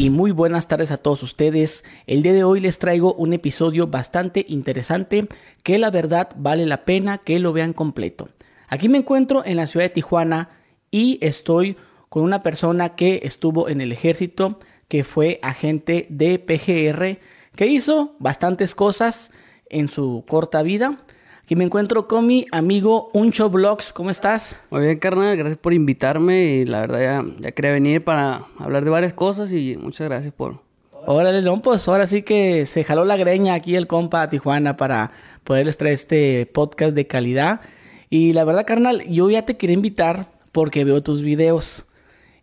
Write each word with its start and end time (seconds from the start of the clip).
y 0.00 0.08
muy 0.08 0.30
buenas 0.30 0.66
tardes 0.66 0.92
a 0.92 0.96
todos 0.96 1.22
ustedes. 1.22 1.84
El 2.06 2.22
día 2.22 2.32
de 2.32 2.42
hoy 2.42 2.60
les 2.60 2.78
traigo 2.78 3.12
un 3.12 3.34
episodio 3.34 3.86
bastante 3.86 4.46
interesante 4.48 5.28
que 5.62 5.76
la 5.76 5.90
verdad 5.90 6.30
vale 6.38 6.64
la 6.64 6.86
pena 6.86 7.18
que 7.18 7.38
lo 7.38 7.52
vean 7.52 7.74
completo. 7.74 8.30
Aquí 8.68 8.88
me 8.88 8.96
encuentro 8.96 9.44
en 9.44 9.58
la 9.58 9.66
ciudad 9.66 9.84
de 9.84 9.90
Tijuana 9.90 10.48
y 10.90 11.18
estoy 11.20 11.76
con 12.08 12.22
una 12.22 12.42
persona 12.42 12.96
que 12.96 13.20
estuvo 13.24 13.68
en 13.68 13.82
el 13.82 13.92
ejército, 13.92 14.58
que 14.88 15.04
fue 15.04 15.38
agente 15.42 16.06
de 16.08 16.38
PGR, 16.38 17.18
que 17.54 17.66
hizo 17.66 18.16
bastantes 18.20 18.74
cosas 18.74 19.30
en 19.68 19.88
su 19.88 20.24
corta 20.26 20.62
vida. 20.62 21.04
Aquí 21.50 21.56
me 21.56 21.64
encuentro 21.64 22.06
con 22.06 22.28
mi 22.28 22.46
amigo 22.52 23.10
Uncho 23.12 23.50
Vlogs. 23.50 23.92
¿Cómo 23.92 24.10
estás? 24.10 24.54
Muy 24.70 24.82
bien, 24.82 25.00
carnal. 25.00 25.36
Gracias 25.36 25.58
por 25.58 25.72
invitarme. 25.72 26.44
Y 26.44 26.64
la 26.64 26.82
verdad, 26.82 27.00
ya, 27.00 27.24
ya 27.40 27.50
quería 27.50 27.72
venir 27.72 28.04
para 28.04 28.46
hablar 28.56 28.84
de 28.84 28.90
varias 28.90 29.12
cosas. 29.14 29.50
Y 29.50 29.76
muchas 29.76 30.08
gracias 30.08 30.32
por. 30.32 30.62
Órale, 31.06 31.42
no, 31.42 31.60
pues 31.60 31.88
ahora 31.88 32.06
sí 32.06 32.22
que 32.22 32.66
se 32.66 32.84
jaló 32.84 33.04
la 33.04 33.16
greña 33.16 33.54
aquí 33.54 33.74
el 33.74 33.88
compa 33.88 34.22
a 34.22 34.30
Tijuana 34.30 34.76
para 34.76 35.10
poderles 35.42 35.76
traer 35.76 35.94
este 35.94 36.46
podcast 36.46 36.94
de 36.94 37.08
calidad. 37.08 37.62
Y 38.10 38.32
la 38.32 38.44
verdad, 38.44 38.64
carnal, 38.64 39.02
yo 39.08 39.28
ya 39.28 39.42
te 39.42 39.56
quería 39.56 39.74
invitar 39.74 40.30
porque 40.52 40.84
veo 40.84 41.02
tus 41.02 41.20
videos. 41.20 41.84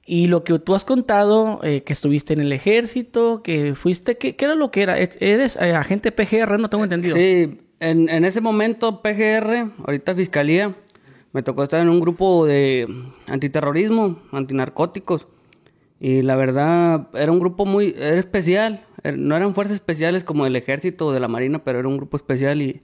Y 0.05 0.27
lo 0.27 0.43
que 0.43 0.59
tú 0.59 0.75
has 0.75 0.83
contado, 0.83 1.61
eh, 1.63 1.81
que 1.83 1.93
estuviste 1.93 2.33
en 2.33 2.41
el 2.41 2.51
ejército, 2.51 3.41
que 3.41 3.73
fuiste, 3.73 4.17
¿qué, 4.17 4.35
qué 4.35 4.43
era 4.43 4.55
lo 4.55 4.69
que 4.69 4.81
era? 4.81 4.97
¿Eres 4.97 5.55
eh, 5.55 5.71
agente 5.71 6.11
PGR? 6.11 6.59
No 6.59 6.69
tengo 6.69 6.83
entendido. 6.83 7.15
Sí, 7.15 7.57
en, 7.79 8.09
en 8.09 8.25
ese 8.25 8.41
momento 8.41 9.01
PGR, 9.01 9.71
ahorita 9.85 10.15
Fiscalía, 10.15 10.75
me 11.33 11.43
tocó 11.43 11.63
estar 11.63 11.81
en 11.81 11.89
un 11.89 11.99
grupo 11.99 12.45
de 12.45 12.87
antiterrorismo, 13.27 14.19
antinarcóticos. 14.31 15.27
Y 15.99 16.21
la 16.21 16.35
verdad, 16.35 17.07
era 17.13 17.31
un 17.31 17.39
grupo 17.39 17.65
muy 17.65 17.93
era 17.97 18.19
especial. 18.19 18.85
Er, 19.03 19.17
No 19.17 19.35
eran 19.35 19.53
fuerzas 19.55 19.75
especiales 19.75 20.23
como 20.23 20.45
el 20.45 20.55
ejército 20.55 21.07
o 21.07 21.11
de 21.11 21.19
la 21.19 21.27
marina, 21.27 21.63
pero 21.63 21.79
era 21.79 21.87
un 21.87 21.97
grupo 21.97 22.17
especial 22.17 22.61
y 22.61 22.81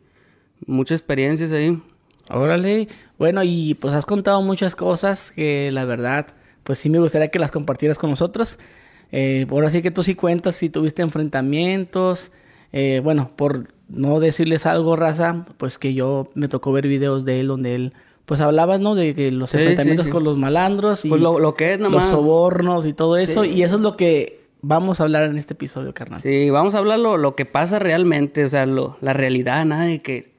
muchas 0.66 1.00
experiencias 1.00 1.52
ahí. 1.52 1.82
Órale. 2.30 2.88
Bueno, 3.18 3.42
y 3.44 3.76
pues 3.76 3.94
has 3.94 4.06
contado 4.06 4.42
muchas 4.42 4.76
cosas 4.76 5.32
que 5.32 5.72
la 5.72 5.86
verdad, 5.86 6.28
pues 6.64 6.80
sí 6.80 6.90
me 6.90 7.00
gustaría 7.00 7.30
que 7.30 7.40
las 7.40 7.52
compartieras 7.52 7.98
con 7.98 8.10
nosotros. 8.10 8.60
Eh, 9.12 9.46
ahora 9.50 9.70
sí 9.70 9.82
que 9.82 9.92
tú 9.92 10.04
sí 10.04 10.16
cuentas 10.16 10.56
si 10.56 10.70
tuviste 10.70 11.02
enfrentamientos. 11.02 12.32
Eh, 12.74 13.00
bueno, 13.04 13.32
por 13.36 13.70
no 13.88 14.20
decirles 14.20 14.66
algo, 14.66 14.96
raza, 14.96 15.46
pues 15.58 15.78
que 15.78 15.94
yo 15.94 16.30
me 16.34 16.48
tocó 16.48 16.72
ver 16.72 16.88
videos 16.88 17.24
de 17.24 17.40
él 17.40 17.48
donde 17.48 17.76
él, 17.76 17.94
pues 18.26 18.42
hablaba, 18.42 18.78
¿no? 18.80 18.96
De 18.96 19.14
que 19.16 19.32
los 19.32 19.52
Sí, 19.52 19.58
enfrentamientos 19.58 20.06
sí, 20.06 20.10
sí. 20.10 20.14
con 20.14 20.24
los 20.24 20.38
malandros 20.38 21.06
y 21.06 21.10
Pues 21.10 21.22
lo, 21.22 21.40
lo 21.40 21.56
que 21.56 21.74
es 21.74 21.80
los 21.80 21.92
nomás. 21.92 22.10
sobornos 22.10 22.86
y 22.86 22.94
todo 22.94 23.18
eso. 23.18 23.46
Y 23.46 23.64
eso 23.64 23.76
es 23.76 23.82
lo 23.82 23.96
que 23.96 24.42
vamos 24.62 25.00
a 25.00 25.04
hablar 25.04 25.26
en 25.26 25.38
este 25.38 25.54
episodio, 25.54 25.94
carnal. 25.94 26.22
Sí, 26.22 26.50
vamos 26.50 26.74
a 26.74 26.80
hablar 26.80 27.00
lo, 27.00 27.18
lo 27.18 27.36
que 27.36 27.46
pasa 27.46 27.80
realmente, 27.80 28.44
o 28.46 28.50
sea, 28.50 28.66
lo, 28.66 28.98
la 29.02 29.14
realidad, 29.14 29.64
nada 29.66 29.84
de 29.84 30.00
que, 30.00 30.34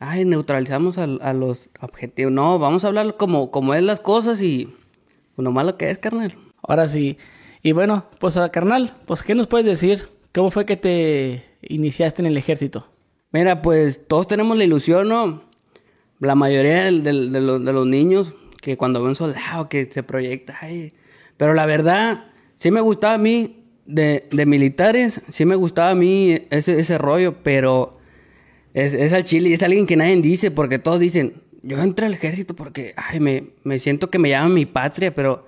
ay, 0.00 0.24
neutralizamos 0.24 0.98
a, 0.98 1.04
a 1.04 1.32
los 1.34 1.70
objetivos. 1.80 2.32
No, 2.32 2.58
vamos 2.58 2.84
a 2.84 2.88
hablar 2.88 3.16
como, 3.16 3.50
como 3.52 3.74
es 3.74 3.84
las 3.84 4.00
cosas 4.00 4.40
y 4.42 4.74
pues, 5.36 5.44
nomás 5.44 5.66
lo 5.66 5.76
que 5.76 5.90
es, 5.90 5.98
carnal. 5.98 6.34
Ahora 6.66 6.88
sí. 6.88 7.16
Y 7.62 7.72
bueno, 7.72 8.06
pues 8.18 8.36
ah, 8.38 8.48
carnal, 8.48 8.94
pues 9.06 9.22
¿qué 9.22 9.34
nos 9.36 9.46
puedes 9.46 9.66
decir? 9.66 10.08
¿Cómo 10.34 10.50
fue 10.50 10.64
que 10.66 10.76
te 10.76 11.44
iniciaste 11.68 12.22
en 12.22 12.26
el 12.26 12.36
ejército? 12.36 12.88
Mira, 13.32 13.62
pues 13.62 14.06
todos 14.06 14.26
tenemos 14.26 14.56
la 14.56 14.64
ilusión, 14.64 15.08
¿no? 15.08 15.42
La 16.20 16.34
mayoría 16.34 16.84
de, 16.84 17.12
los, 17.12 17.86
niños 17.86 18.32
que 18.62 18.76
cuando 18.76 19.02
ven 19.02 19.14
soldado 19.14 19.68
que 19.68 19.86
se 19.90 20.02
proyecta, 20.02 20.56
ay. 20.60 20.94
Pero 21.36 21.52
la 21.52 21.66
verdad, 21.66 22.26
sí 22.56 22.70
me 22.70 22.80
gustaba 22.80 23.14
a 23.14 23.18
mí, 23.18 23.64
de, 23.84 24.26
militares, 24.46 25.20
sí 25.28 25.44
me 25.44 25.54
gustaba 25.54 25.90
a 25.90 25.94
mí 25.94 26.36
ese, 26.50 26.98
rollo, 26.98 27.42
pero 27.42 27.98
es, 28.72 28.94
es 28.94 29.12
al 29.12 29.24
chile 29.24 29.52
es 29.52 29.62
alguien 29.62 29.86
que 29.86 29.96
nadie 29.96 30.16
dice, 30.22 30.50
porque 30.50 30.78
todos 30.78 30.98
dicen, 30.98 31.42
yo 31.62 31.78
entré 31.80 32.06
al 32.06 32.14
ejército 32.14 32.54
porque, 32.54 32.94
ay, 32.96 33.20
me, 33.20 33.50
me 33.64 33.78
siento 33.78 34.08
que 34.08 34.18
me 34.18 34.30
llama 34.30 34.48
mi 34.48 34.66
patria, 34.66 35.14
pero 35.14 35.46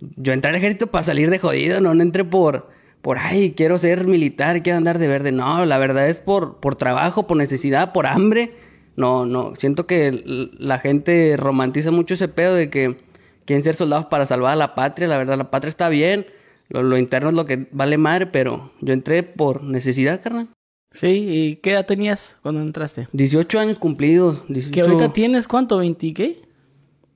yo 0.00 0.32
entré 0.32 0.50
al 0.50 0.56
ejército 0.56 0.88
para 0.88 1.04
salir 1.04 1.30
de 1.30 1.38
jodido, 1.38 1.80
no, 1.80 1.94
no 1.94 2.02
entré 2.02 2.24
por, 2.24 2.70
por, 3.02 3.18
ay, 3.18 3.52
quiero 3.52 3.78
ser 3.78 4.06
militar, 4.06 4.62
quiero 4.62 4.78
andar 4.78 4.98
de 4.98 5.08
verde. 5.08 5.32
No, 5.32 5.64
la 5.64 5.78
verdad 5.78 6.08
es 6.08 6.18
por, 6.18 6.58
por 6.58 6.76
trabajo, 6.76 7.26
por 7.26 7.36
necesidad, 7.36 7.92
por 7.92 8.06
hambre. 8.06 8.52
No, 8.96 9.26
no, 9.26 9.54
siento 9.56 9.86
que 9.86 10.50
la 10.58 10.78
gente 10.78 11.36
romantiza 11.36 11.90
mucho 11.90 12.14
ese 12.14 12.28
pedo 12.28 12.54
de 12.54 12.68
que 12.68 12.96
quieren 13.44 13.62
ser 13.62 13.76
soldados 13.76 14.06
para 14.06 14.26
salvar 14.26 14.52
a 14.54 14.56
la 14.56 14.74
patria. 14.74 15.06
La 15.06 15.18
verdad, 15.18 15.38
la 15.38 15.50
patria 15.50 15.70
está 15.70 15.88
bien, 15.88 16.26
lo, 16.68 16.82
lo 16.82 16.98
interno 16.98 17.28
es 17.28 17.34
lo 17.36 17.44
que 17.44 17.68
vale 17.70 17.96
madre, 17.96 18.26
pero 18.26 18.72
yo 18.80 18.92
entré 18.92 19.22
por 19.22 19.62
necesidad, 19.62 20.20
carnal. 20.20 20.48
Sí, 20.90 21.06
¿y 21.28 21.56
qué 21.56 21.72
edad 21.72 21.86
tenías 21.86 22.38
cuando 22.42 22.62
entraste? 22.62 23.08
18 23.12 23.60
años 23.60 23.78
cumplidos, 23.78 24.42
18, 24.48 24.74
Que 24.74 24.80
ahorita 24.80 25.12
tienes 25.12 25.46
cuánto, 25.46 25.78
20 25.78 26.14
qué? 26.14 26.42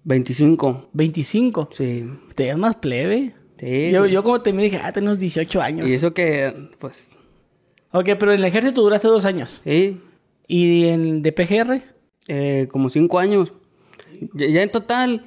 25. 0.04 0.90
25. 0.92 1.68
Sí, 1.72 2.04
Te 2.34 2.46
ves 2.46 2.58
más 2.58 2.76
plebe. 2.76 3.34
Sí. 3.62 3.90
Yo, 3.90 4.06
yo 4.06 4.22
como 4.22 4.40
te 4.42 4.52
me 4.52 4.62
dije, 4.62 4.80
ah, 4.82 4.92
tenemos 4.92 5.18
18 5.18 5.60
años. 5.62 5.88
Y 5.88 5.94
eso 5.94 6.12
que, 6.12 6.52
pues, 6.78 7.08
Ok, 7.94 8.08
pero 8.18 8.32
en 8.32 8.40
el 8.40 8.44
ejército 8.46 8.80
duraste 8.82 9.06
dos 9.08 9.24
años. 9.24 9.60
sí, 9.64 10.00
¿Y 10.48 10.86
en 10.88 11.22
de 11.22 11.32
PGR? 11.32 11.82
eh, 12.28 12.68
como 12.70 12.88
5 12.88 13.18
años. 13.18 13.52
Ya, 14.34 14.46
ya 14.48 14.62
en 14.62 14.70
total, 14.70 15.24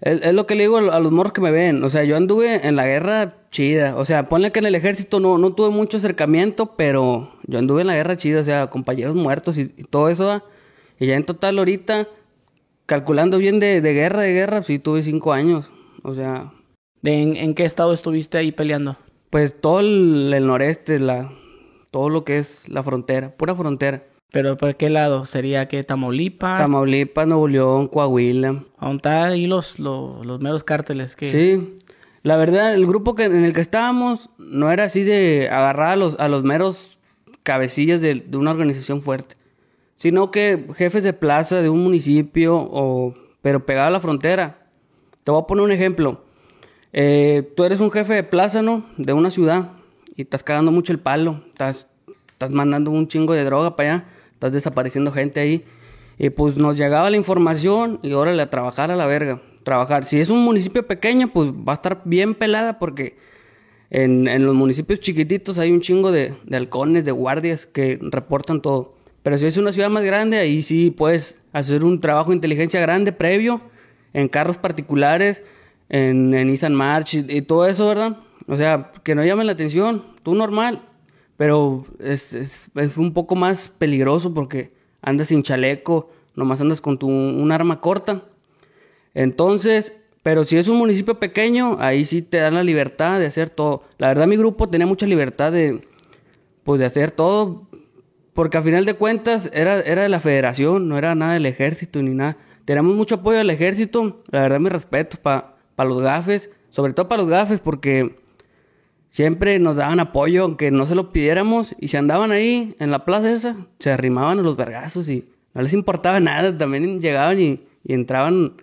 es, 0.00 0.20
es 0.22 0.34
lo 0.34 0.46
que 0.46 0.54
le 0.54 0.62
digo 0.64 0.78
a, 0.78 1.00
los 1.00 1.12
morros 1.12 1.32
que 1.32 1.40
me 1.40 1.50
ven. 1.50 1.82
O 1.84 1.90
sea, 1.90 2.04
yo 2.04 2.16
anduve 2.16 2.66
en 2.66 2.76
la 2.76 2.86
guerra 2.86 3.36
chida. 3.50 3.96
O 3.96 4.04
sea, 4.04 4.28
ponle 4.28 4.50
que 4.52 4.58
en 4.60 4.66
el 4.66 4.74
ejército 4.74 5.20
no, 5.20 5.38
no 5.38 5.52
tuve 5.54 5.70
mucho 5.70 5.96
acercamiento, 5.98 6.74
pero 6.76 7.32
yo 7.46 7.58
anduve 7.58 7.82
en 7.82 7.86
la 7.88 7.94
guerra 7.94 8.16
chida. 8.16 8.40
O 8.40 8.44
sea, 8.44 8.68
compañeros 8.70 9.14
muertos 9.14 9.58
y, 9.58 9.62
y 9.76 9.84
todo 9.84 10.08
eso. 10.08 10.26
¿va? 10.26 10.44
Y 10.98 11.06
ya 11.06 11.16
en 11.16 11.24
total 11.24 11.58
ahorita, 11.58 12.08
calculando 12.86 13.38
bien 13.38 13.60
de, 13.60 13.80
de 13.80 13.92
guerra, 13.94 14.22
de 14.22 14.32
guerra, 14.32 14.62
sí 14.62 14.78
tuve 14.78 15.02
5 15.02 15.32
años. 15.32 15.70
O 16.02 16.14
sea, 16.14 16.52
¿De 17.02 17.22
en, 17.22 17.36
en 17.36 17.54
qué 17.54 17.64
estado 17.64 17.92
estuviste 17.92 18.38
ahí 18.38 18.52
peleando? 18.52 18.96
pues 19.32 19.58
todo 19.58 19.80
el, 19.80 20.30
el 20.34 20.46
noreste, 20.46 20.98
la, 20.98 21.32
todo 21.90 22.10
lo 22.10 22.22
que 22.22 22.36
es 22.36 22.68
la 22.68 22.82
frontera, 22.82 23.34
pura 23.34 23.54
frontera. 23.54 24.04
¿Pero 24.30 24.58
por 24.58 24.76
qué 24.76 24.90
lado? 24.90 25.24
¿Sería 25.24 25.68
que 25.68 25.82
Tamaulipas? 25.84 26.60
Tamaulipas, 26.60 27.26
Nuevo 27.26 27.48
León, 27.48 27.86
Coahuila. 27.86 28.62
¿Dónde 28.78 28.96
están 28.96 29.32
ahí 29.32 29.46
los, 29.46 29.78
los, 29.78 30.26
los 30.26 30.42
meros 30.42 30.64
cárteles? 30.64 31.16
Que... 31.16 31.32
Sí. 31.32 31.76
La 32.22 32.36
verdad, 32.36 32.74
el 32.74 32.86
grupo 32.86 33.14
que, 33.14 33.24
en 33.24 33.42
el 33.42 33.54
que 33.54 33.62
estábamos 33.62 34.28
no 34.36 34.70
era 34.70 34.84
así 34.84 35.02
de 35.02 35.48
agarrar 35.50 35.92
a 35.92 35.96
los, 35.96 36.20
a 36.20 36.28
los 36.28 36.44
meros 36.44 36.98
cabecillas 37.42 38.02
de, 38.02 38.16
de 38.16 38.36
una 38.36 38.50
organización 38.50 39.00
fuerte, 39.00 39.36
sino 39.96 40.30
que 40.30 40.66
jefes 40.76 41.02
de 41.02 41.14
plaza 41.14 41.62
de 41.62 41.70
un 41.70 41.82
municipio, 41.82 42.56
o, 42.58 43.14
pero 43.40 43.64
pegado 43.64 43.88
a 43.88 43.92
la 43.92 44.00
frontera. 44.00 44.66
Te 45.24 45.30
voy 45.30 45.40
a 45.40 45.46
poner 45.46 45.64
un 45.64 45.72
ejemplo. 45.72 46.22
Eh, 46.92 47.52
tú 47.56 47.64
eres 47.64 47.80
un 47.80 47.90
jefe 47.90 48.14
de 48.14 48.22
plaza, 48.22 48.62
¿no? 48.62 48.84
De 48.96 49.12
una 49.12 49.30
ciudad 49.30 49.70
y 50.16 50.22
estás 50.22 50.42
cagando 50.42 50.70
mucho 50.70 50.92
el 50.92 50.98
palo, 50.98 51.42
estás, 51.50 51.86
estás 52.28 52.50
mandando 52.50 52.90
un 52.90 53.08
chingo 53.08 53.32
de 53.32 53.44
droga 53.44 53.76
para 53.76 53.94
allá, 53.94 54.04
estás 54.34 54.52
desapareciendo 54.52 55.10
gente 55.10 55.40
ahí. 55.40 55.64
Y 56.18 56.30
pues 56.30 56.56
nos 56.56 56.76
llegaba 56.76 57.10
la 57.10 57.16
información 57.16 57.98
y 58.02 58.12
órale 58.12 58.42
a 58.42 58.50
trabajar 58.50 58.90
a 58.90 58.96
la 58.96 59.06
verga. 59.06 59.40
Trabajar. 59.64 60.04
Si 60.04 60.20
es 60.20 60.28
un 60.28 60.44
municipio 60.44 60.86
pequeño, 60.86 61.28
pues 61.28 61.50
va 61.50 61.72
a 61.72 61.74
estar 61.76 62.02
bien 62.04 62.34
pelada 62.34 62.78
porque 62.78 63.16
en, 63.90 64.28
en 64.28 64.44
los 64.44 64.54
municipios 64.54 65.00
chiquititos 65.00 65.58
hay 65.58 65.72
un 65.72 65.80
chingo 65.80 66.12
de, 66.12 66.34
de 66.44 66.56
halcones, 66.56 67.04
de 67.04 67.12
guardias 67.12 67.66
que 67.66 67.98
reportan 68.02 68.60
todo. 68.60 68.94
Pero 69.22 69.38
si 69.38 69.46
es 69.46 69.56
una 69.56 69.72
ciudad 69.72 69.88
más 69.88 70.04
grande, 70.04 70.38
ahí 70.38 70.62
sí 70.62 70.90
puedes 70.90 71.40
hacer 71.52 71.84
un 71.84 72.00
trabajo 72.00 72.30
de 72.30 72.36
inteligencia 72.36 72.80
grande 72.80 73.12
previo, 73.12 73.60
en 74.12 74.28
carros 74.28 74.58
particulares, 74.58 75.42
en, 75.92 76.34
en 76.34 76.48
Nissan 76.48 76.74
March 76.74 77.14
y, 77.14 77.24
y 77.28 77.42
todo 77.42 77.66
eso, 77.66 77.86
¿verdad? 77.86 78.16
O 78.48 78.56
sea, 78.56 78.90
que 79.04 79.14
no 79.14 79.24
llamen 79.24 79.46
la 79.46 79.52
atención, 79.52 80.04
tú 80.24 80.34
normal. 80.34 80.88
Pero 81.36 81.86
es, 82.00 82.34
es, 82.34 82.70
es 82.74 82.96
un 82.96 83.12
poco 83.12 83.36
más 83.36 83.68
peligroso 83.68 84.34
porque 84.34 84.72
andas 85.00 85.28
sin 85.28 85.42
chaleco, 85.42 86.10
nomás 86.34 86.60
andas 86.60 86.80
con 86.80 86.98
tu, 86.98 87.08
un 87.08 87.52
arma 87.52 87.80
corta. 87.80 88.22
Entonces, 89.14 89.92
pero 90.22 90.44
si 90.44 90.56
es 90.56 90.68
un 90.68 90.78
municipio 90.78 91.18
pequeño, 91.18 91.76
ahí 91.80 92.04
sí 92.04 92.22
te 92.22 92.38
dan 92.38 92.54
la 92.54 92.62
libertad 92.62 93.18
de 93.18 93.26
hacer 93.26 93.50
todo. 93.50 93.82
La 93.98 94.08
verdad, 94.08 94.26
mi 94.26 94.36
grupo 94.36 94.68
tenía 94.68 94.86
mucha 94.86 95.06
libertad 95.06 95.52
de, 95.52 95.86
pues, 96.64 96.78
de 96.78 96.86
hacer 96.86 97.10
todo, 97.10 97.68
porque 98.32 98.56
a 98.56 98.62
final 98.62 98.84
de 98.84 98.94
cuentas 98.94 99.50
era, 99.52 99.80
era 99.80 100.02
de 100.02 100.08
la 100.08 100.20
federación, 100.20 100.88
no 100.88 100.96
era 100.96 101.14
nada 101.14 101.34
del 101.34 101.46
ejército 101.46 102.02
ni 102.02 102.14
nada. 102.14 102.36
Tenemos 102.64 102.94
mucho 102.94 103.16
apoyo 103.16 103.38
del 103.38 103.50
ejército, 103.50 104.22
la 104.30 104.42
verdad, 104.42 104.60
mi 104.60 104.68
respeto 104.68 105.18
para 105.20 105.51
los 105.84 106.00
gafes, 106.02 106.50
sobre 106.70 106.92
todo 106.92 107.08
para 107.08 107.22
los 107.22 107.30
gafes, 107.30 107.60
porque 107.60 108.16
siempre 109.08 109.58
nos 109.58 109.76
daban 109.76 110.00
apoyo, 110.00 110.44
aunque 110.44 110.70
no 110.70 110.86
se 110.86 110.94
lo 110.94 111.12
pidiéramos, 111.12 111.74
y 111.78 111.88
se 111.88 111.98
andaban 111.98 112.30
ahí 112.32 112.74
en 112.78 112.90
la 112.90 113.04
plaza 113.04 113.30
esa, 113.32 113.56
se 113.78 113.90
arrimaban 113.90 114.38
a 114.38 114.42
los 114.42 114.56
vergazos 114.56 115.08
y 115.08 115.26
no 115.54 115.62
les 115.62 115.72
importaba 115.72 116.18
nada, 116.20 116.56
también 116.56 117.00
llegaban 117.00 117.38
y, 117.40 117.60
y 117.84 117.92
entraban 117.92 118.54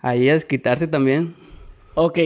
ahí 0.00 0.28
a 0.28 0.32
desquitarse 0.34 0.88
también. 0.88 1.34
Ok, 1.94 2.18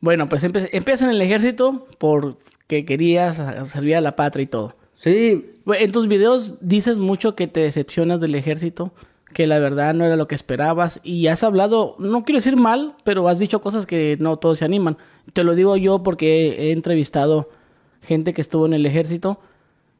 bueno, 0.00 0.28
pues 0.28 0.42
empe- 0.44 0.68
empiezan 0.72 1.10
en 1.10 1.16
el 1.16 1.22
ejército 1.22 1.86
por 1.98 2.38
que 2.66 2.84
querías 2.86 3.40
servir 3.68 3.96
a 3.96 4.00
la 4.00 4.16
patria 4.16 4.42
y 4.44 4.46
todo. 4.46 4.74
Sí, 4.96 5.44
En 5.66 5.92
tus 5.92 6.08
videos 6.08 6.54
dices 6.62 6.98
mucho 6.98 7.36
que 7.36 7.46
te 7.46 7.60
decepcionas 7.60 8.20
del 8.22 8.34
ejército, 8.34 8.94
que 9.34 9.46
la 9.46 9.58
verdad 9.58 9.92
no 9.92 10.06
era 10.06 10.16
lo 10.16 10.26
que 10.26 10.34
esperabas 10.34 11.00
y 11.02 11.26
has 11.26 11.44
hablado, 11.44 11.96
no 11.98 12.24
quiero 12.24 12.38
decir 12.38 12.56
mal, 12.56 12.96
pero 13.04 13.28
has 13.28 13.38
dicho 13.38 13.60
cosas 13.60 13.84
que 13.84 14.16
no 14.18 14.38
todos 14.38 14.58
se 14.58 14.64
animan. 14.64 14.96
Te 15.34 15.44
lo 15.44 15.54
digo 15.54 15.76
yo 15.76 16.02
porque 16.02 16.68
he 16.68 16.72
entrevistado 16.72 17.50
gente 18.00 18.32
que 18.32 18.40
estuvo 18.40 18.64
en 18.64 18.72
el 18.72 18.86
ejército 18.86 19.38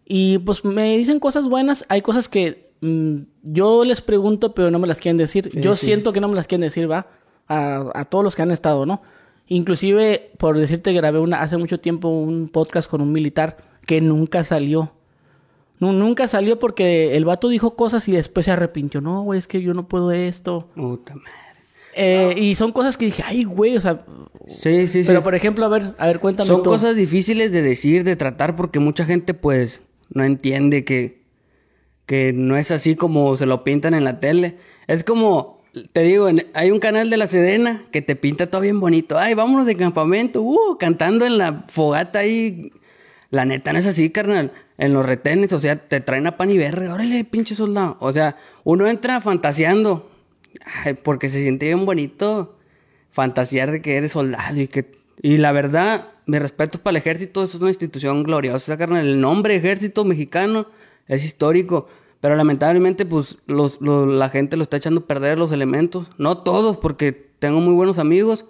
y 0.07 0.39
pues 0.39 0.65
me 0.65 0.97
dicen 0.97 1.21
cosas 1.21 1.49
buenas, 1.49 1.85
hay 1.91 2.01
cosas 2.01 2.31
que 2.31 2.71
mm, 2.81 3.17
yo 3.43 3.85
les 3.85 4.01
pregunto 4.01 4.55
pero 4.55 4.71
no 4.71 4.79
me 4.79 4.89
las 4.89 4.99
quieren 4.99 5.19
decir. 5.19 5.51
Sí, 5.53 5.61
yo 5.61 5.77
sí. 5.77 5.87
siento 5.87 6.15
que 6.15 6.21
no 6.21 6.29
me 6.29 6.37
las 6.37 6.47
quieren 6.47 6.63
decir, 6.63 6.91
va, 6.91 7.09
a, 7.47 7.91
a 7.95 8.05
todos 8.07 8.25
los 8.25 8.35
que 8.35 8.43
han 8.43 8.51
estado, 8.51 8.87
¿no? 8.87 9.03
Inclusive, 9.47 10.31
por 10.39 10.59
decirte, 10.59 10.93
grabé 10.95 11.19
una, 11.19 11.43
hace 11.43 11.59
mucho 11.59 11.79
tiempo 11.79 12.09
un 12.09 12.49
podcast 12.49 12.89
con 12.89 13.03
un 13.03 13.13
militar 13.13 13.59
que 13.87 14.01
nunca 14.01 14.43
salió. 14.45 14.93
Nu- 15.85 15.93
Nunca 15.93 16.27
salió 16.29 16.59
porque 16.59 17.17
el 17.17 17.25
vato 17.25 17.49
dijo 17.49 17.77
cosas 17.77 18.09
y 18.09 18.13
después 18.13 18.47
se 18.47 18.53
arrepintió. 18.53 19.01
No, 19.01 19.23
güey, 19.23 19.39
es 19.39 19.47
que 19.47 19.61
yo 19.63 19.75
no 19.75 19.87
puedo 19.89 20.13
esto. 20.13 20.69
puta 20.75 21.15
madre. 21.15 21.31
Eh, 21.97 22.35
Y 22.39 22.55
son 22.57 22.73
cosas 22.73 22.97
que 22.97 23.05
dije, 23.07 23.23
ay, 23.25 23.45
güey, 23.45 23.77
o 23.77 23.81
sea. 23.81 24.05
Sí, 24.49 24.87
sí, 24.89 25.03
pero 25.07 25.21
sí. 25.21 25.25
por 25.25 25.35
ejemplo, 25.35 25.65
a 25.65 25.69
ver, 25.69 25.95
a 25.99 26.07
ver, 26.07 26.19
cuéntame 26.21 26.47
Son 26.49 26.63
tú. 26.63 26.71
cosas 26.71 26.97
difíciles 26.97 27.53
de 27.53 27.63
decir, 27.63 28.03
de 28.05 28.17
tratar, 28.17 28.57
porque 28.57 28.79
mucha 28.81 29.05
gente, 29.05 29.33
pues, 29.35 29.83
no 30.11 30.25
entiende 30.25 30.85
que, 30.85 31.23
que 32.07 32.33
no 32.33 32.57
es 32.57 32.71
así 32.71 32.97
como 32.97 33.37
se 33.37 33.47
lo 33.47 33.63
pintan 33.65 33.95
en 33.95 34.05
la 34.05 34.19
tele. 34.21 34.57
Es 34.89 35.05
como, 35.05 35.63
te 35.93 36.01
digo, 36.03 36.29
en- 36.29 36.47
hay 36.55 36.71
un 36.73 36.79
canal 36.81 37.11
de 37.11 37.17
la 37.17 37.27
Sedena 37.29 37.83
que 37.93 38.03
te 38.03 38.17
pinta 38.17 38.49
todo 38.51 38.61
bien 38.61 38.81
bonito. 38.81 39.17
Ay, 39.19 39.35
vámonos 39.35 39.65
de 39.67 39.77
campamento, 39.77 40.43
uh, 40.43 40.77
cantando 40.79 41.25
en 41.27 41.39
la 41.39 41.65
fogata 41.69 42.19
ahí. 42.21 42.73
La 43.35 43.45
neta 43.45 43.73
no 43.73 43.81
es 43.81 43.87
así, 43.87 44.11
carnal. 44.11 44.53
En 44.79 44.93
los 44.93 45.05
retenes, 45.05 45.53
o 45.53 45.59
sea, 45.59 45.75
te 45.77 46.01
traen 46.01 46.27
a 46.29 46.37
pan 46.37 46.53
y 46.53 46.57
verga. 46.59 46.95
Órale, 46.95 47.25
pinche 47.25 47.57
soldado. 47.57 47.97
O 47.99 48.13
sea, 48.13 48.37
uno 48.63 48.87
entra 48.87 49.21
fantaseando. 49.21 50.09
Porque 51.03 51.29
se 51.29 51.43
siente 51.43 51.67
bien 51.67 51.85
bonito 51.85 52.57
fantasear 53.11 53.73
de 53.73 53.83
que 53.83 53.97
eres 53.97 54.13
soldado 54.13 54.61
y 54.61 54.69
que... 54.69 54.93
Y 55.21 55.39
la 55.39 55.51
verdad, 55.51 56.09
mi 56.27 56.39
respeto 56.39 56.79
para 56.79 56.93
el 56.93 56.97
ejército, 56.99 57.43
es 57.43 57.55
una 57.57 57.71
institución 57.71 58.23
gloriosa, 58.23 58.79
carnal. 58.79 59.05
El 59.05 59.21
nombre 59.21 59.57
ejército 59.57 60.05
mexicano 60.05 60.67
es 61.09 61.25
histórico. 61.25 61.89
Pero 62.21 62.37
lamentablemente, 62.37 63.05
pues, 63.05 63.39
los, 63.47 63.81
lo- 63.81 64.07
la 64.07 64.29
gente 64.29 64.57
lo 64.57 64.63
está 64.63 64.77
echando 64.77 65.01
a 65.01 65.07
perder 65.09 65.39
los 65.39 65.51
elementos. 65.51 66.07
No 66.19 66.39
todos, 66.39 66.77
porque 66.77 67.11
tengo 67.41 67.59
muy 67.61 67.75
buenos 67.75 67.99
amigos. 67.99 68.45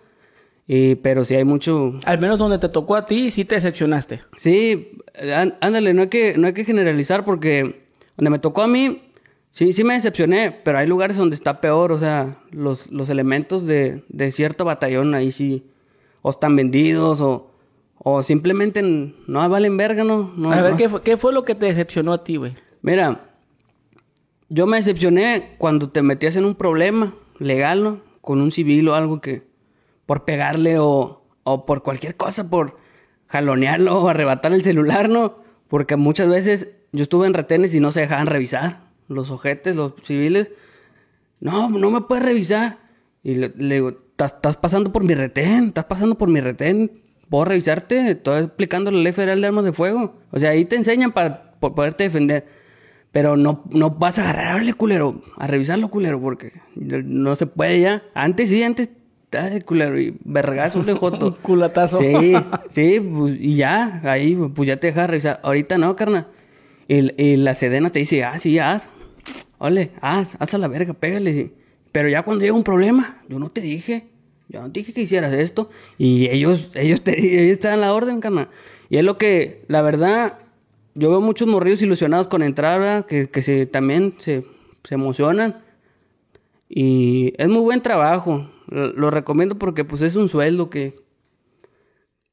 Y, 0.66 0.94
pero 0.96 1.24
sí 1.24 1.34
hay 1.34 1.44
mucho... 1.44 1.98
Al 2.06 2.18
menos 2.18 2.38
donde 2.38 2.58
te 2.58 2.68
tocó 2.70 2.96
a 2.96 3.06
ti, 3.06 3.30
sí 3.30 3.44
te 3.44 3.54
decepcionaste. 3.56 4.22
Sí, 4.36 4.92
án- 5.14 5.56
ándale, 5.60 5.92
no 5.92 6.02
hay 6.02 6.08
que, 6.08 6.38
no 6.38 6.46
hay 6.46 6.54
que 6.54 6.64
generalizar 6.64 7.24
porque 7.24 7.84
donde 8.16 8.30
me 8.30 8.38
tocó 8.38 8.62
a 8.62 8.66
mí, 8.66 9.02
sí, 9.50 9.72
sí 9.74 9.84
me 9.84 9.92
decepcioné, 9.94 10.50
pero 10.64 10.78
hay 10.78 10.86
lugares 10.86 11.16
donde 11.18 11.36
está 11.36 11.60
peor, 11.60 11.92
o 11.92 11.98
sea, 11.98 12.38
los, 12.50 12.90
los 12.90 13.10
elementos 13.10 13.66
de, 13.66 14.04
de 14.08 14.32
cierto 14.32 14.64
batallón 14.64 15.14
ahí 15.14 15.32
sí, 15.32 15.66
o 16.22 16.30
están 16.30 16.56
vendidos 16.56 17.20
o, 17.20 17.50
o 17.98 18.22
simplemente 18.22 18.80
no 18.82 19.48
valen 19.50 19.76
verga, 19.76 20.02
¿no? 20.04 20.32
no 20.34 20.50
a 20.50 20.62
ver, 20.62 20.70
no- 20.72 20.76
¿qué 20.78 20.88
fue, 20.88 21.02
¿qué 21.02 21.16
fue 21.18 21.32
lo 21.34 21.44
que 21.44 21.54
te 21.54 21.66
decepcionó 21.66 22.14
a 22.14 22.24
ti, 22.24 22.36
güey? 22.36 22.54
Mira, 22.80 23.20
yo 24.48 24.66
me 24.66 24.76
decepcioné 24.78 25.52
cuando 25.58 25.90
te 25.90 26.00
metías 26.02 26.36
en 26.36 26.44
un 26.46 26.54
problema 26.54 27.14
legal, 27.38 27.82
¿no? 27.82 28.00
Con 28.20 28.40
un 28.40 28.50
civil 28.50 28.88
o 28.88 28.94
algo 28.94 29.20
que... 29.20 29.42
Por 30.06 30.24
pegarle 30.24 30.78
o, 30.78 31.24
o 31.44 31.66
por 31.66 31.82
cualquier 31.82 32.16
cosa, 32.16 32.48
por 32.50 32.76
jalonearlo 33.28 34.00
o 34.02 34.08
arrebatar 34.08 34.52
el 34.52 34.62
celular, 34.62 35.08
¿no? 35.08 35.38
Porque 35.68 35.96
muchas 35.96 36.28
veces 36.28 36.68
yo 36.92 37.02
estuve 37.02 37.26
en 37.26 37.34
retenes 37.34 37.74
y 37.74 37.80
no 37.80 37.90
se 37.90 38.00
dejaban 38.00 38.26
revisar. 38.26 38.80
Los 39.08 39.30
ojetes, 39.30 39.74
los 39.76 39.94
civiles. 40.02 40.50
No, 41.40 41.68
no 41.70 41.90
me 41.90 42.02
puedes 42.02 42.24
revisar. 42.24 42.78
Y 43.22 43.34
le, 43.34 43.52
le 43.56 43.74
digo, 43.76 43.90
"Estás- 44.16 44.56
pasando 44.56 44.92
por 44.92 45.04
mi 45.04 45.14
retén, 45.14 45.66
estás 45.68 45.84
pasando 45.86 46.16
por 46.16 46.28
mi 46.28 46.40
retén. 46.40 47.00
¿Puedo 47.28 47.46
revisarte? 47.46 48.10
Estoy 48.12 48.44
explicando 48.44 48.90
la 48.90 48.98
ley 48.98 49.12
federal 49.12 49.40
de 49.40 49.46
armas 49.46 49.64
de 49.64 49.72
fuego. 49.72 50.16
O 50.30 50.38
sea, 50.38 50.50
ahí 50.50 50.64
te 50.66 50.76
enseñan 50.76 51.12
para 51.12 51.52
po- 51.58 51.74
poderte 51.74 52.04
defender. 52.04 52.46
Pero 53.12 53.36
no, 53.36 53.64
no 53.70 53.90
vas 53.90 54.18
a 54.18 54.28
agarrarle, 54.30 54.74
culero, 54.74 55.20
a 55.36 55.46
revisarlo, 55.46 55.88
culero, 55.88 56.20
porque 56.20 56.52
no 56.76 57.34
se 57.36 57.46
puede 57.46 57.80
ya. 57.80 58.02
Antes 58.14 58.48
sí, 58.50 58.62
antes, 58.62 58.90
dale, 59.34 59.62
culero, 59.62 59.98
y 60.00 60.16
vergazo, 60.24 60.82
le 60.82 60.92
Un 60.92 60.98
joto. 60.98 61.36
culatazo. 61.42 61.98
Sí, 61.98 62.34
sí, 62.70 63.00
pues, 63.00 63.36
y 63.38 63.56
ya, 63.56 64.00
ahí, 64.04 64.34
pues 64.54 64.66
ya 64.66 64.78
te 64.78 64.88
dejas 64.88 65.08
revisar. 65.08 65.40
Ahorita 65.42 65.78
no, 65.78 65.94
carnal. 65.96 66.28
Y, 66.88 67.22
y 67.22 67.36
la 67.36 67.54
sedena 67.54 67.90
te 67.90 67.98
dice, 68.00 68.24
ah, 68.24 68.38
sí, 68.38 68.58
haz. 68.58 68.88
Ole, 69.58 69.92
haz, 70.00 70.36
haz 70.38 70.54
a 70.54 70.58
la 70.58 70.68
verga, 70.68 70.94
pégale. 70.94 71.32
sí. 71.32 71.52
Pero 71.92 72.08
ya 72.08 72.22
cuando 72.22 72.42
llega 72.42 72.56
un 72.56 72.64
problema, 72.64 73.22
yo 73.28 73.38
no 73.38 73.50
te 73.50 73.60
dije. 73.60 74.08
Yo 74.48 74.60
no 74.60 74.70
te 74.70 74.80
dije 74.80 74.92
que 74.92 75.02
hicieras 75.02 75.32
esto. 75.32 75.70
Y 75.96 76.28
ellos, 76.28 76.70
ellos 76.74 77.02
te 77.02 77.44
ellos 77.44 77.58
te 77.60 77.68
dan 77.68 77.80
la 77.80 77.94
orden, 77.94 78.20
carnal. 78.20 78.48
Y 78.90 78.98
es 78.98 79.04
lo 79.04 79.16
que, 79.16 79.64
la 79.68 79.80
verdad, 79.80 80.38
yo 80.94 81.10
veo 81.10 81.20
muchos 81.20 81.48
morrillos 81.48 81.82
ilusionados 81.82 82.28
con 82.28 82.42
entrar, 82.42 82.80
¿verdad? 82.80 83.06
que, 83.06 83.30
que 83.30 83.42
se, 83.42 83.66
también 83.66 84.14
se, 84.18 84.44
se 84.82 84.94
emocionan. 84.94 85.62
Y 86.68 87.32
es 87.38 87.48
muy 87.48 87.62
buen 87.62 87.80
trabajo. 87.80 88.50
Lo, 88.68 89.10
recomiendo 89.10 89.58
porque 89.58 89.84
pues 89.84 90.02
es 90.02 90.16
un 90.16 90.28
sueldo 90.28 90.70
que 90.70 90.96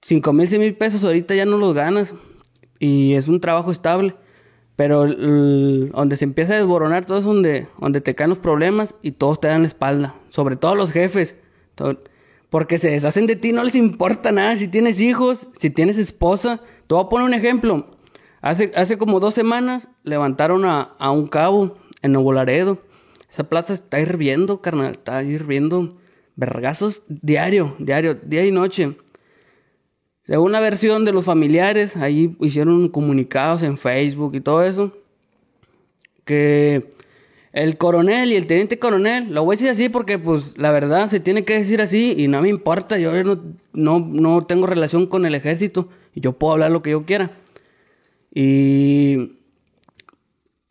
5 0.02 0.34
mil, 0.34 0.48
6 0.48 0.60
mil 0.60 0.76
pesos 0.76 1.04
ahorita 1.04 1.36
ya 1.36 1.46
no 1.46 1.58
los 1.58 1.74
ganas. 1.74 2.14
Y 2.80 3.14
es 3.14 3.28
un 3.28 3.40
trabajo 3.40 3.72
estable. 3.72 4.16
Pero 4.76 5.06
donde 5.06 6.16
se 6.16 6.24
empieza 6.24 6.54
a 6.54 6.58
desboronar 6.58 7.06
todo 7.06 7.20
es 7.20 7.26
donde, 7.26 7.68
donde 7.80 8.02
te 8.02 8.16
caen 8.16 8.30
los 8.30 8.40
problemas 8.40 8.96
y 9.02 9.12
todos 9.12 9.40
te 9.40 9.48
dan 9.48 9.62
la 9.62 9.68
espalda. 9.68 10.16
Sobre 10.30 10.56
todo 10.56 10.76
los 10.76 10.92
jefes. 10.92 11.36
Porque 12.50 12.80
se 12.80 12.90
deshacen 12.90 13.28
de 13.28 13.36
ti, 13.36 13.52
no 13.52 13.64
les 13.64 13.76
importa 13.76 14.32
nada. 14.32 14.58
Si 14.58 14.68
tienes 14.68 15.00
hijos, 15.00 15.48
si 15.58 15.70
tienes 15.70 15.98
esposa. 15.98 16.62
Te 16.88 16.96
voy 16.96 17.04
a 17.04 17.10
poner 17.10 17.28
un 17.28 17.34
ejemplo. 17.34 17.92
Hace, 18.42 18.72
hace 18.76 18.98
como 18.98 19.20
dos 19.20 19.36
semanas 19.36 19.88
levantaron 20.04 20.66
a, 20.66 20.96
a 20.98 21.12
un 21.12 21.28
cabo 21.28 21.78
en 22.02 22.14
Nuevo 22.14 22.34
Laredo. 22.34 22.80
Esa 23.30 23.44
plaza 23.44 23.74
está 23.74 24.00
hirviendo, 24.00 24.62
carnal. 24.62 24.94
Está 24.94 25.22
hirviendo 25.22 26.01
vergazos 26.36 27.04
diario, 27.08 27.76
diario, 27.80 28.16
día 28.16 28.46
y 28.46 28.52
noche. 28.52 28.96
Según 30.24 30.52
la 30.52 30.60
versión 30.60 31.04
de 31.06 31.12
los 31.12 31.26
familiares, 31.26 31.98
ahí 31.98 32.36
hicieron 32.40 32.90
comunicados 32.90 33.64
en 33.64 33.78
Facebook 33.78 34.36
y 34.36 34.42
todo 34.42 34.64
eso. 34.64 34.96
Que 36.24 36.90
el 37.54 37.78
coronel 37.78 38.32
y 38.32 38.36
el 38.36 38.48
teniente 38.48 38.80
coronel, 38.80 39.34
lo 39.34 39.44
voy 39.44 39.56
a 39.56 39.58
decir 39.58 39.70
así 39.70 39.90
porque 39.90 40.18
pues 40.18 40.58
la 40.58 40.72
verdad 40.72 41.10
se 41.10 41.20
tiene 41.20 41.44
que 41.44 41.58
decir 41.58 41.82
así 41.82 42.16
y 42.18 42.28
no 42.28 42.42
me 42.42 42.50
importa, 42.50 42.98
yo 42.98 43.12
no, 43.24 43.42
no, 43.74 44.00
no 44.00 44.46
tengo 44.46 44.68
relación 44.68 45.08
con 45.08 45.26
el 45.26 45.36
ejército 45.36 45.90
y 46.14 46.22
yo 46.22 46.34
puedo 46.34 46.54
hablar 46.54 46.72
lo 46.72 46.82
que 46.82 46.92
yo 46.92 47.06
quiera. 47.06 47.32
Y 48.34 49.34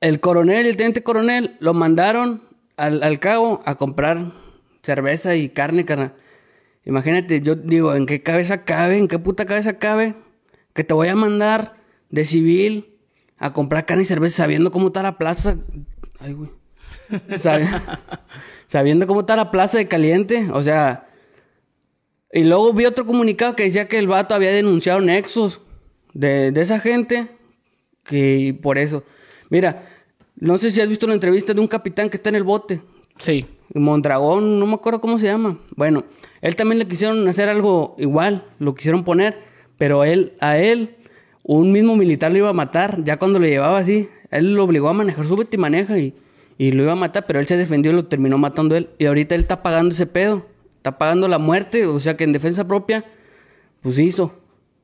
el 0.01 0.21
coronel 0.21 0.65
y 0.65 0.71
el 0.71 0.77
teniente 0.77 1.03
coronel 1.03 1.57
lo 1.61 1.75
mandaron 1.75 2.43
al, 2.79 3.03
al 3.03 3.19
cabo 3.19 3.63
a 3.67 3.75
comprar 3.75 4.33
cerveza 4.83 5.35
y 5.37 5.49
carne, 5.49 5.85
carnal. 5.85 6.15
Imagínate, 6.85 7.41
yo 7.41 7.55
digo, 7.57 7.95
¿en 7.95 8.07
qué 8.07 8.23
cabeza 8.23 8.65
cabe? 8.65 8.99
¿En 8.99 9.07
qué 9.09 9.19
puta 9.19 9.45
cabeza 9.47 9.79
cabe? 9.79 10.15
Que 10.75 10.85
te 10.85 10.95
voy 10.95 11.09
a 11.09 11.15
mandar 11.17 11.75
de 12.09 12.25
civil 12.25 12.95
a 13.39 13.53
comprar 13.53 13.87
carne 13.87 14.03
y 14.03 14.07
cerveza 14.07 14.39
sabiendo 14.39 14.71
cómo 14.71 14.89
está 14.89 15.03
la 15.03 15.19
plaza. 15.19 15.57
Ay, 16.21 16.33
güey. 16.33 16.51
Sabi- 17.41 17.67
sabiendo 18.67 19.07
cómo 19.07 19.21
está 19.21 19.37
la 19.37 19.51
plaza 19.51 19.79
de 19.79 19.89
caliente. 19.89 20.49
O 20.53 20.63
sea. 20.63 21.07
Y 22.33 22.45
luego 22.45 22.73
vi 22.73 22.87
otro 22.87 23.05
comunicado 23.07 23.57
que 23.57 23.65
decía 23.65 23.89
que 23.89 23.99
el 23.99 24.07
vato 24.07 24.35
había 24.35 24.51
denunciado 24.53 25.01
nexos 25.01 25.61
de, 26.15 26.53
de 26.53 26.61
esa 26.61 26.79
gente. 26.81 27.29
Que 28.05 28.57
por 28.63 28.79
eso. 28.79 29.05
Mira, 29.51 29.87
no 30.37 30.57
sé 30.57 30.71
si 30.71 30.81
has 30.81 30.89
visto 30.89 31.07
la 31.07 31.15
entrevista 31.15 31.53
de 31.53 31.61
un 31.61 31.69
capitán 31.69 32.09
que 32.09 32.17
está 32.17 32.29
en 32.31 32.37
el 32.37 32.45
bote. 32.45 32.81
Sí. 33.19 33.47
Mondragón, 33.75 34.59
no 34.59 34.67
me 34.67 34.75
acuerdo 34.75 35.01
cómo 35.01 35.19
se 35.19 35.27
llama. 35.27 35.59
Bueno, 35.77 36.05
él 36.41 36.57
también 36.57 36.79
le 36.79 36.87
quisieron 36.87 37.27
hacer 37.29 37.49
algo 37.49 37.95
igual, 37.99 38.45
lo 38.59 38.75
quisieron 38.75 39.05
poner, 39.05 39.39
pero 39.79 40.05
él, 40.05 40.35
a 40.41 40.59
él, 40.59 40.97
un 41.43 41.73
mismo 41.73 41.97
militar 41.97 42.33
lo 42.33 42.39
iba 42.39 42.49
a 42.49 42.55
matar, 42.55 43.03
ya 43.05 43.19
cuando 43.19 43.39
lo 43.39 43.47
llevaba 43.47 43.79
así, 43.79 44.09
él 44.31 44.55
lo 44.55 44.65
obligó 44.65 44.89
a 44.89 44.93
manejar, 44.93 45.27
súbete 45.27 45.57
y 45.57 45.61
maneja 45.61 45.99
y, 45.99 46.15
y 46.59 46.73
lo 46.73 46.83
iba 46.83 46.93
a 46.93 46.97
matar, 46.97 47.27
pero 47.27 47.39
él 47.39 47.47
se 47.47 47.57
defendió 47.57 47.93
y 47.93 47.95
lo 47.95 48.07
terminó 48.07 48.39
matando 48.39 48.77
él. 48.77 48.91
Y 48.99 49.07
ahorita 49.07 49.35
él 49.35 49.41
está 49.43 49.63
pagando 49.63 49.95
ese 49.95 50.07
pedo, 50.07 50.47
está 50.77 50.99
pagando 50.99 51.29
la 51.29 51.39
muerte, 51.39 51.87
o 51.87 52.01
sea 52.01 52.17
que 52.17 52.25
en 52.25 52.33
defensa 52.33 52.67
propia, 52.67 53.05
pues 53.83 53.99
hizo. 53.99 54.33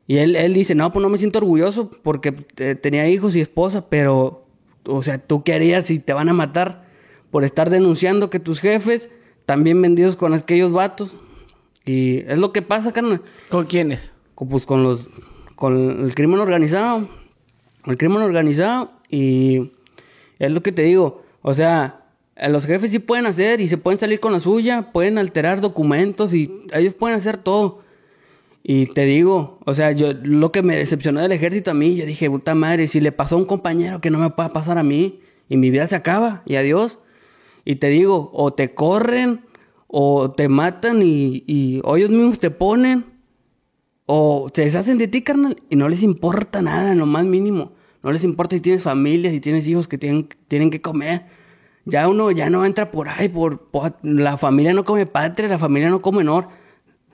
Y 0.06 0.18
él, 0.18 0.36
él 0.36 0.54
dice, 0.54 0.74
no, 0.74 0.92
pues 0.92 1.02
no 1.02 1.08
me 1.08 1.18
siento 1.18 1.38
orgulloso 1.38 1.90
porque 2.02 2.34
eh, 2.58 2.76
tenía 2.76 3.08
hijos 3.08 3.34
y 3.34 3.40
esposa, 3.40 3.88
pero, 3.88 4.46
o 4.84 5.02
sea, 5.02 5.18
¿tú 5.18 5.42
qué 5.42 5.54
harías 5.54 5.86
si 5.86 5.98
te 5.98 6.12
van 6.12 6.28
a 6.28 6.32
matar 6.32 6.85
por 7.30 7.44
estar 7.44 7.70
denunciando 7.70 8.30
que 8.30 8.40
tus 8.40 8.60
jefes 8.60 9.08
bien 9.58 9.80
vendidos 9.80 10.16
con 10.16 10.34
aquellos 10.34 10.72
vatos? 10.72 11.16
Y 11.84 12.18
es 12.26 12.38
lo 12.38 12.52
que 12.52 12.62
pasa, 12.62 12.92
carnal. 12.92 13.22
¿Con 13.48 13.66
quiénes? 13.66 14.12
Pues 14.34 14.66
con 14.66 14.82
los, 14.82 15.08
con 15.54 16.04
el 16.04 16.14
crimen 16.14 16.40
organizado. 16.40 17.08
El 17.86 17.96
crimen 17.96 18.22
organizado 18.22 18.90
y 19.08 19.70
es 20.38 20.50
lo 20.50 20.62
que 20.62 20.72
te 20.72 20.82
digo. 20.82 21.22
O 21.42 21.54
sea, 21.54 22.06
los 22.48 22.66
jefes 22.66 22.90
sí 22.90 22.98
pueden 22.98 23.26
hacer 23.26 23.60
y 23.60 23.68
se 23.68 23.78
pueden 23.78 23.98
salir 23.98 24.18
con 24.18 24.32
la 24.32 24.40
suya, 24.40 24.90
pueden 24.92 25.18
alterar 25.18 25.60
documentos 25.60 26.34
y 26.34 26.52
ellos 26.72 26.94
pueden 26.94 27.16
hacer 27.16 27.36
todo. 27.36 27.82
Y 28.68 28.86
te 28.86 29.04
digo, 29.04 29.60
o 29.64 29.74
sea, 29.74 29.92
yo 29.92 30.12
lo 30.12 30.50
que 30.50 30.62
me 30.62 30.76
decepcionó 30.76 31.20
del 31.20 31.30
ejército 31.30 31.70
a 31.70 31.74
mí, 31.74 31.94
yo 31.94 32.04
dije, 32.04 32.28
puta 32.28 32.56
madre, 32.56 32.88
si 32.88 33.00
le 33.00 33.12
pasó 33.12 33.36
a 33.36 33.38
un 33.38 33.44
compañero 33.44 34.00
que 34.00 34.10
no 34.10 34.18
me 34.18 34.30
pueda 34.30 34.48
pasar 34.48 34.76
a 34.76 34.82
mí, 34.82 35.20
y 35.48 35.56
mi 35.56 35.70
vida 35.70 35.86
se 35.86 35.94
acaba, 35.94 36.42
y 36.46 36.56
adiós. 36.56 36.98
Y 37.66 37.76
te 37.76 37.88
digo, 37.88 38.30
o 38.32 38.54
te 38.54 38.70
corren, 38.70 39.42
o 39.86 40.30
te 40.30 40.48
matan 40.48 41.02
y, 41.02 41.44
y 41.46 41.82
ellos 41.84 42.08
mismos 42.08 42.38
te 42.38 42.50
ponen, 42.50 43.04
o 44.06 44.46
se 44.54 44.62
deshacen 44.62 44.96
de 44.96 45.08
ti, 45.08 45.20
carnal, 45.20 45.62
y 45.68 45.76
no 45.76 45.90
les 45.90 46.02
importa 46.02 46.62
nada, 46.62 46.92
en 46.92 46.98
lo 46.98 47.04
más 47.04 47.26
mínimo. 47.26 47.72
No 48.02 48.10
les 48.10 48.24
importa 48.24 48.56
si 48.56 48.62
tienes 48.62 48.82
familia, 48.82 49.30
si 49.30 49.40
tienes 49.40 49.68
hijos 49.68 49.86
que 49.86 49.98
tienen, 49.98 50.28
tienen 50.48 50.70
que 50.70 50.80
comer. 50.80 51.26
Ya 51.84 52.08
uno 52.08 52.30
ya 52.30 52.48
no 52.48 52.64
entra 52.64 52.90
por 52.90 53.10
ahí, 53.10 53.28
por, 53.28 53.68
la 54.02 54.38
familia 54.38 54.72
no 54.72 54.84
come 54.84 55.04
patria, 55.04 55.50
la 55.50 55.58
familia 55.58 55.90
no 55.90 56.00
come 56.00 56.20
honor 56.20 56.48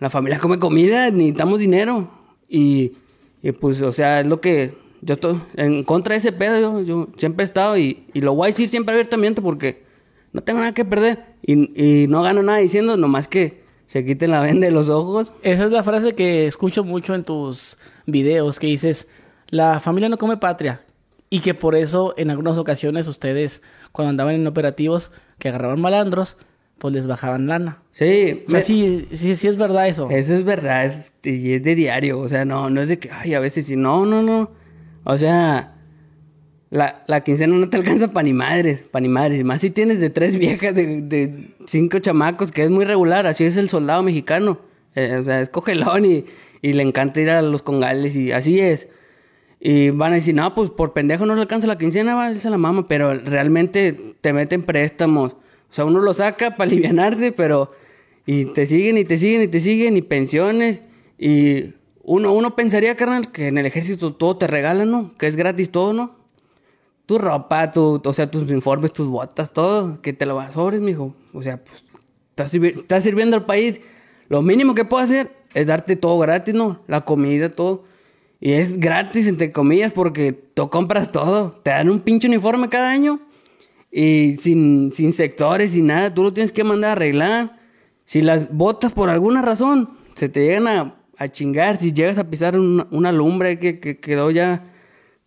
la 0.02 0.10
familia 0.10 0.40
come 0.40 0.58
comida, 0.58 1.12
necesitamos 1.12 1.60
dinero. 1.60 2.10
Y, 2.48 2.94
y, 3.40 3.52
pues, 3.52 3.80
o 3.80 3.92
sea, 3.92 4.20
es 4.20 4.26
lo 4.26 4.40
que 4.40 4.74
yo 5.00 5.14
estoy 5.14 5.40
en 5.54 5.84
contra 5.84 6.14
de 6.14 6.18
ese 6.18 6.32
pedo. 6.32 6.82
Yo, 6.82 7.08
siempre 7.16 7.44
he 7.44 7.46
estado 7.46 7.78
y, 7.78 8.04
y, 8.12 8.20
lo 8.20 8.34
voy 8.34 8.46
a 8.46 8.50
decir 8.50 8.68
siempre 8.68 8.94
abiertamente 8.94 9.40
porque 9.40 9.84
no 10.32 10.42
tengo 10.42 10.60
nada 10.60 10.72
que 10.72 10.84
perder. 10.84 11.24
Y, 11.42 12.02
y 12.02 12.06
no 12.08 12.22
gano 12.22 12.42
nada 12.42 12.58
diciendo, 12.58 12.96
nomás 12.96 13.28
que 13.28 13.62
se 13.86 14.04
quiten 14.04 14.30
la 14.30 14.40
venda 14.42 14.66
de 14.66 14.72
los 14.72 14.88
ojos. 14.88 15.32
Esa 15.42 15.64
es 15.64 15.70
la 15.70 15.82
frase 15.82 16.14
que 16.14 16.46
escucho 16.46 16.84
mucho 16.84 17.14
en 17.14 17.24
tus 17.24 17.78
videos, 18.06 18.58
que 18.58 18.66
dices, 18.66 19.08
la 19.48 19.80
familia 19.80 20.08
no 20.08 20.18
come 20.18 20.36
patria. 20.36 20.82
Y 21.28 21.40
que 21.40 21.54
por 21.54 21.74
eso 21.74 22.14
en 22.16 22.30
algunas 22.30 22.58
ocasiones 22.58 23.06
ustedes, 23.08 23.62
cuando 23.90 24.10
andaban 24.10 24.34
en 24.34 24.46
operativos, 24.46 25.10
que 25.38 25.48
agarraban 25.48 25.80
malandros, 25.80 26.36
pues 26.78 26.92
les 26.92 27.06
bajaban 27.06 27.46
lana. 27.46 27.82
Sí. 27.92 28.44
O 28.46 28.50
sea, 28.50 28.60
sí, 28.60 29.08
sí, 29.12 29.34
sí 29.36 29.48
es 29.48 29.56
verdad 29.56 29.88
eso. 29.88 30.10
Eso 30.10 30.34
es 30.34 30.44
verdad, 30.44 30.84
es, 30.84 31.12
y 31.22 31.54
es 31.54 31.62
de 31.62 31.74
diario, 31.74 32.18
o 32.18 32.28
sea, 32.28 32.44
no, 32.44 32.70
no 32.70 32.82
es 32.82 32.88
de 32.88 32.98
que, 32.98 33.10
ay, 33.10 33.34
a 33.34 33.40
veces 33.40 33.66
sí, 33.66 33.76
no, 33.76 34.04
no, 34.04 34.22
no. 34.22 34.50
O 35.04 35.16
sea, 35.16 35.74
la, 36.72 37.04
la 37.06 37.22
quincena 37.22 37.56
no 37.56 37.70
te 37.70 37.76
alcanza 37.76 38.08
para 38.08 38.24
ni 38.24 38.32
madres, 38.32 38.82
para 38.82 39.02
ni 39.02 39.08
madres. 39.08 39.44
Más 39.44 39.60
si 39.60 39.70
tienes 39.70 40.00
de 40.00 40.10
tres 40.10 40.36
viejas, 40.36 40.74
de, 40.74 41.50
cinco 41.66 42.00
chamacos, 42.00 42.50
que 42.50 42.64
es 42.64 42.70
muy 42.70 42.84
regular, 42.84 43.28
así 43.28 43.44
es 43.44 43.56
el 43.56 43.70
soldado 43.70 44.02
mexicano. 44.02 44.58
Eh, 44.96 45.16
o 45.16 45.22
sea, 45.22 45.40
es 45.40 45.48
cogelón 45.48 46.04
y, 46.04 46.24
y 46.62 46.72
le 46.72 46.82
encanta 46.82 47.20
ir 47.20 47.30
a 47.30 47.42
los 47.42 47.62
congales 47.62 48.16
y 48.16 48.32
así 48.32 48.58
es. 48.58 48.88
Y 49.60 49.90
van 49.90 50.10
a 50.10 50.16
decir, 50.16 50.34
no, 50.34 50.52
pues 50.56 50.70
por 50.70 50.92
pendejo 50.92 51.26
no 51.26 51.36
le 51.36 51.42
alcanza 51.42 51.68
la 51.68 51.78
quincena, 51.78 52.16
va 52.16 52.26
a 52.26 52.32
irse 52.32 52.50
la 52.50 52.58
mama, 52.58 52.88
pero 52.88 53.14
realmente 53.14 53.96
te 54.20 54.32
meten 54.32 54.62
préstamos 54.62 55.36
o 55.72 55.74
sea, 55.74 55.86
uno 55.86 56.00
lo 56.00 56.12
saca 56.12 56.50
para 56.56 56.70
alivianarse, 56.70 57.32
pero... 57.32 57.72
Y 58.26 58.44
te 58.44 58.66
siguen 58.66 58.98
y 58.98 59.04
te 59.04 59.16
siguen 59.16 59.42
y 59.42 59.48
te 59.48 59.58
siguen 59.58 59.96
y 59.96 60.02
pensiones. 60.02 60.82
Y 61.18 61.72
uno, 62.02 62.32
uno 62.34 62.54
pensaría, 62.54 62.94
carnal, 62.94 63.32
que 63.32 63.48
en 63.48 63.56
el 63.56 63.64
ejército 63.64 64.14
todo 64.14 64.36
te 64.36 64.46
regalan, 64.46 64.90
¿no? 64.90 65.16
Que 65.16 65.26
es 65.26 65.34
gratis 65.34 65.70
todo, 65.70 65.94
¿no? 65.94 66.14
Tu 67.06 67.18
ropa, 67.18 67.70
tu, 67.70 68.00
o 68.04 68.12
sea, 68.12 68.30
tus 68.30 68.50
informes, 68.50 68.92
tus 68.92 69.08
botas, 69.08 69.52
todo. 69.52 70.00
Que 70.00 70.12
te 70.12 70.26
lo 70.26 70.36
vas 70.36 70.54
sobres, 70.54 70.80
mijo. 70.80 71.14
O 71.32 71.42
sea, 71.42 71.62
pues... 71.62 71.84
Estás, 72.36 73.02
sirviendo 73.02 73.36
al 73.36 73.44
país. 73.44 73.80
Lo 74.28 74.42
mínimo 74.42 74.74
que 74.74 74.84
puedo 74.84 75.04
hacer 75.04 75.30
es 75.54 75.66
darte 75.66 75.96
todo 75.96 76.18
gratis, 76.18 76.54
¿no? 76.54 76.80
La 76.86 77.02
comida, 77.02 77.50
todo. 77.50 77.84
Y 78.40 78.52
es 78.52 78.80
gratis, 78.80 79.26
entre 79.26 79.52
comillas, 79.52 79.92
porque 79.92 80.32
tú 80.32 80.70
compras 80.70 81.12
todo. 81.12 81.60
Te 81.62 81.70
dan 81.70 81.90
un 81.90 82.00
pinche 82.00 82.26
uniforme 82.26 82.68
cada 82.68 82.90
año 82.90 83.20
y 83.92 84.36
sin, 84.40 84.90
sin 84.92 85.12
sectores, 85.12 85.72
sin 85.72 85.88
nada, 85.88 86.12
tú 86.12 86.22
lo 86.22 86.32
tienes 86.32 86.50
que 86.50 86.64
mandar 86.64 86.88
a 86.88 86.92
arreglar. 86.92 87.58
Si 88.06 88.22
las 88.22 88.50
botas 88.50 88.92
por 88.92 89.10
alguna 89.10 89.42
razón 89.42 89.90
se 90.14 90.30
te 90.30 90.44
llegan 90.44 90.66
a, 90.66 90.96
a 91.18 91.28
chingar, 91.28 91.78
si 91.78 91.92
llegas 91.92 92.16
a 92.16 92.28
pisar 92.28 92.58
una, 92.58 92.86
una 92.90 93.12
lumbre 93.12 93.58
que, 93.58 93.78
que, 93.78 93.98
quedó 94.00 94.30
ya, 94.30 94.71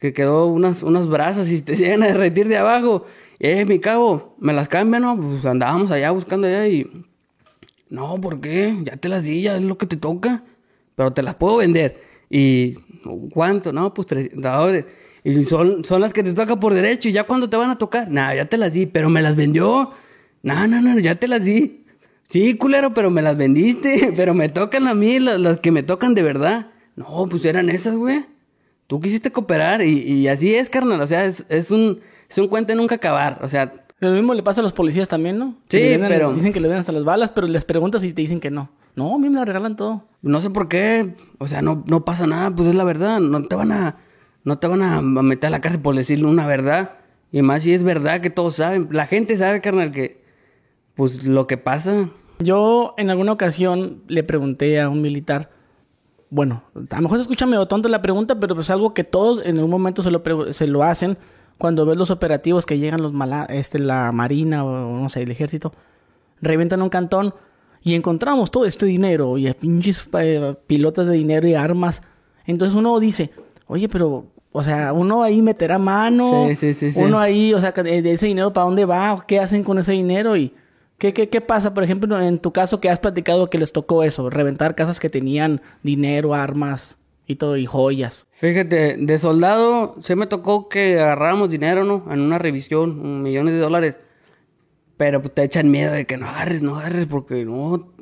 que 0.06 0.14
quedó 0.14 0.46
unas, 0.48 0.84
unas 0.84 1.08
brasas 1.08 1.50
y 1.50 1.62
te 1.62 1.76
llegan 1.78 2.04
a 2.04 2.08
derretir 2.08 2.48
de 2.48 2.58
abajo, 2.58 3.06
eh, 3.40 3.66
mi 3.66 3.80
cabo, 3.80 4.36
me 4.40 4.54
las 4.54 4.68
cambian, 4.68 5.02
¿no? 5.02 5.20
Pues 5.20 5.46
andábamos 5.46 5.92
allá 5.92 6.12
buscando 6.12 6.48
allá 6.48 6.68
y... 6.68 6.88
No, 7.90 8.20
¿por 8.20 8.42
qué? 8.42 8.76
Ya 8.84 8.98
te 8.98 9.10
las 9.10 9.24
di, 9.24 9.44
ya 9.44 9.58
es 9.58 9.64
lo 9.64 9.78
que 9.78 9.86
te 9.86 9.96
toca, 9.96 10.44
pero 10.96 11.14
te 11.14 11.22
las 11.22 11.36
puedo 11.36 11.58
vender. 11.58 12.02
¿Y 12.30 12.74
cuánto? 13.32 13.72
No, 13.72 13.94
pues 13.94 14.08
tres 14.08 14.30
dólares. 14.34 14.86
Y 15.24 15.46
son, 15.46 15.84
son 15.84 16.02
las 16.02 16.12
que 16.12 16.24
te 16.24 16.34
toca 16.34 16.60
por 16.60 16.74
derecho. 16.74 17.10
Y 17.10 17.12
ya 17.12 17.24
cuando 17.26 17.50
te 17.50 17.58
van 17.58 17.70
a 17.70 17.78
tocar, 17.78 18.10
nada, 18.10 18.36
ya 18.36 18.46
te 18.46 18.58
las 18.58 18.74
di, 18.74 18.86
pero 18.86 19.10
me 19.10 19.22
las 19.22 19.36
vendió. 19.36 19.92
No, 20.42 20.68
no, 20.68 20.82
no, 20.82 21.00
ya 21.00 21.16
te 21.16 21.28
las 21.28 21.44
di. 21.44 21.86
Sí, 22.28 22.56
culero, 22.56 22.94
pero 22.94 23.12
me 23.12 23.22
las 23.22 23.38
vendiste. 23.38 24.14
Pero 24.18 24.34
me 24.34 24.50
tocan 24.50 24.88
a 24.88 24.96
mí, 24.96 25.20
las, 25.20 25.60
que 25.60 25.72
me 25.72 25.84
tocan 25.84 26.16
de 26.16 26.24
verdad. 26.24 26.72
No, 26.96 27.28
pues 27.30 27.46
eran 27.46 27.70
esas, 27.70 27.96
güey. 27.96 28.26
Tú 28.88 29.00
quisiste 29.00 29.32
cooperar 29.32 29.82
y, 29.82 30.02
y, 30.02 30.28
así 30.28 30.54
es, 30.54 30.70
carnal. 30.70 31.02
O 31.02 31.08
sea, 31.08 31.26
es, 31.26 31.46
es, 31.50 31.72
un, 31.72 32.02
es 32.30 32.38
un 32.38 32.48
cuento 32.48 32.74
nunca 32.76 32.96
acabar. 32.96 33.40
O 33.42 33.48
sea... 33.48 33.86
Lo 34.00 34.12
mismo 34.12 34.34
le 34.34 34.44
pasa 34.44 34.60
a 34.62 34.64
los 34.64 34.74
policías 34.74 35.08
también, 35.08 35.40
¿no? 35.40 35.56
Sí, 35.70 35.96
pero... 36.00 36.34
Dicen 36.34 36.52
que 36.54 36.60
le 36.60 36.68
den 36.68 36.78
hasta 36.78 36.92
las 36.92 37.06
balas, 37.06 37.32
pero 37.32 37.48
les 37.48 37.66
preguntas 37.66 38.04
y 38.04 38.14
te 38.14 38.22
dicen 38.22 38.40
que 38.40 38.52
no. 38.52 38.70
No, 38.96 39.16
a 39.16 39.18
mí 39.18 39.30
me 39.30 39.38
la 39.38 39.46
regalan 39.46 39.76
todo. 39.76 40.04
No 40.22 40.42
sé 40.42 40.50
por 40.50 40.68
qué. 40.68 41.16
O 41.38 41.48
sea, 41.48 41.62
no, 41.62 41.84
no 41.88 42.06
pasa 42.06 42.28
nada, 42.28 42.52
pues 42.52 42.70
es 42.70 42.76
la 42.76 42.84
verdad. 42.84 43.20
No 43.20 43.44
te 43.44 43.56
van 43.56 43.72
a 43.72 43.98
no 44.46 44.60
te 44.60 44.68
van 44.68 44.84
a 44.84 45.02
meter 45.02 45.48
a 45.48 45.50
la 45.50 45.60
cárcel 45.60 45.82
por 45.82 45.96
decirle 45.96 46.28
una 46.28 46.46
verdad. 46.46 46.92
Y 47.32 47.42
más 47.42 47.64
si 47.64 47.74
es 47.74 47.84
verdad 47.84 48.22
que 48.22 48.30
todos 48.30 48.58
saben. 48.58 48.88
La 48.92 49.08
gente 49.08 49.36
sabe, 49.38 49.60
carnal, 49.60 49.92
que 49.92 50.24
pues 50.94 51.26
lo 51.26 51.48
que 51.48 51.58
pasa. 51.58 52.10
Yo 52.40 52.94
en 52.98 53.10
alguna 53.10 53.32
ocasión 53.32 54.04
le 54.08 54.24
pregunté 54.24 54.80
a 54.80 54.88
un 54.90 55.02
militar, 55.02 55.50
bueno, 56.36 56.64
a 56.92 56.98
lo 56.98 57.04
mejor 57.04 57.18
se 57.18 57.22
escucha 57.22 57.46
medio 57.46 57.66
tonto 57.66 57.88
la 57.88 58.02
pregunta, 58.02 58.38
pero 58.38 58.56
pues 58.56 58.70
algo 58.70 58.94
que 58.94 59.06
todos 59.06 59.46
en 59.46 59.58
un 59.58 59.70
momento 59.70 60.04
se 60.04 60.12
lo, 60.12 60.22
se 60.52 60.68
lo 60.68 60.84
hacen 60.84 61.18
cuando 61.58 61.86
ves 61.86 61.96
los 61.96 62.12
operativos 62.12 62.66
que 62.66 62.78
llegan 62.78 63.02
los 63.02 63.14
mala 63.14 63.46
este, 63.46 63.80
la 63.80 64.12
marina 64.12 64.66
o 64.66 65.00
no 65.00 65.08
sé, 65.08 65.22
el 65.22 65.32
ejército, 65.32 65.72
revientan 66.42 66.82
un 66.82 66.90
cantón 66.90 67.34
y 67.82 67.96
encontramos 67.96 68.52
todo 68.52 68.66
este 68.66 68.86
dinero 68.86 69.38
y 69.38 69.50
pinches 69.54 70.10
eh, 70.20 70.56
pilotas 70.68 71.08
de 71.08 71.14
dinero 71.14 71.48
y 71.48 71.54
armas. 71.54 72.02
Entonces 72.46 72.76
uno 72.76 73.00
dice, 73.00 73.32
oye, 73.68 73.88
pero 73.88 74.26
o 74.52 74.62
sea, 74.62 74.92
uno 74.92 75.24
ahí 75.24 75.42
meterá 75.42 75.80
mano. 75.80 76.48
Sí, 76.50 76.74
sí, 76.74 76.92
sí, 76.92 77.00
uno 77.00 77.18
ahí, 77.18 77.54
o 77.54 77.62
sea, 77.62 77.72
de 77.72 78.12
ese 78.12 78.26
dinero, 78.26 78.52
¿para 78.52 78.66
dónde 78.66 78.84
va? 78.84 79.24
¿Qué 79.26 79.40
hacen 79.40 79.64
con 79.64 79.80
ese 79.80 79.94
dinero? 79.94 80.36
Y 80.36 80.54
¿qué, 80.98 81.14
qué, 81.14 81.30
qué 81.30 81.42
pasa, 81.42 81.74
por 81.74 81.84
ejemplo, 81.84 82.20
en 82.22 82.40
tu 82.40 82.52
caso 82.52 82.80
que 82.80 82.90
has 82.90 83.00
platicado 83.00 83.50
que 83.50 83.58
les 83.58 83.72
tocó 83.72 84.04
eso? 84.04 84.30
Reventar 84.30 84.76
casas 84.76 85.00
que 85.00 85.10
tenían 85.10 85.62
dinero, 85.84 86.34
armas 86.34 86.98
y 87.28 87.36
todo, 87.36 87.58
y 87.58 87.66
joyas. 87.66 88.28
Fíjate, 88.32 88.98
de 88.98 89.20
soldado 89.20 89.96
se 90.02 90.16
me 90.16 90.28
tocó 90.28 90.70
que 90.70 91.00
agarráramos 91.00 91.50
dinero, 91.50 91.84
¿no? 91.84 92.06
En 92.12 92.22
una 92.22 92.38
revisión, 92.38 93.24
millones 93.24 93.56
de 93.56 93.60
dólares. 93.60 93.98
Pero 94.98 95.22
pues, 95.22 95.34
te 95.34 95.44
echan 95.44 95.70
miedo 95.72 95.92
de 95.92 96.06
que 96.06 96.18
no 96.18 96.28
agarres, 96.28 96.62
no 96.62 96.78
agarres, 96.78 97.06
porque 97.08 97.44
no, 97.46 97.94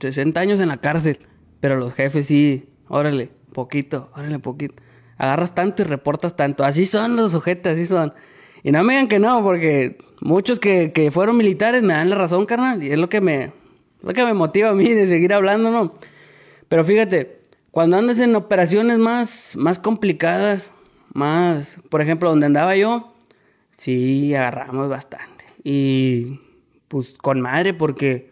60 0.00 0.40
años 0.40 0.60
en 0.60 0.68
la 0.68 0.78
cárcel. 0.78 1.20
Pero 1.60 1.76
los 1.76 1.92
jefes 1.94 2.26
sí, 2.26 2.70
órale, 2.88 3.30
poquito, 3.52 4.10
órale, 4.14 4.38
poquito 4.38 4.82
agarras 5.20 5.54
tanto 5.54 5.82
y 5.82 5.84
reportas 5.84 6.34
tanto. 6.34 6.64
Así 6.64 6.86
son 6.86 7.14
los 7.14 7.32
sujetos, 7.32 7.74
así 7.74 7.84
son. 7.84 8.14
Y 8.62 8.72
no 8.72 8.84
me 8.84 8.94
digan 8.94 9.08
que 9.08 9.18
no, 9.18 9.42
porque 9.42 9.98
muchos 10.20 10.60
que, 10.60 10.92
que 10.92 11.10
fueron 11.10 11.36
militares 11.36 11.82
me 11.82 11.94
dan 11.94 12.10
la 12.10 12.16
razón, 12.16 12.46
carnal. 12.46 12.82
Y 12.82 12.92
es 12.92 12.98
lo 12.98 13.08
que 13.08 13.20
me, 13.20 13.52
lo 14.02 14.12
que 14.12 14.24
me 14.24 14.34
motiva 14.34 14.70
a 14.70 14.74
mí 14.74 14.92
de 14.92 15.06
seguir 15.06 15.32
hablando, 15.32 15.70
¿no? 15.70 15.92
Pero 16.68 16.84
fíjate, 16.84 17.40
cuando 17.70 17.96
andas 17.96 18.18
en 18.18 18.34
operaciones 18.36 18.98
más, 18.98 19.56
más 19.56 19.78
complicadas, 19.78 20.72
más, 21.12 21.80
por 21.88 22.00
ejemplo, 22.00 22.30
donde 22.30 22.46
andaba 22.46 22.76
yo, 22.76 23.14
sí 23.76 24.34
agarramos 24.34 24.88
bastante. 24.88 25.44
Y 25.64 26.40
pues 26.88 27.14
con 27.14 27.40
madre, 27.40 27.74
porque 27.74 28.30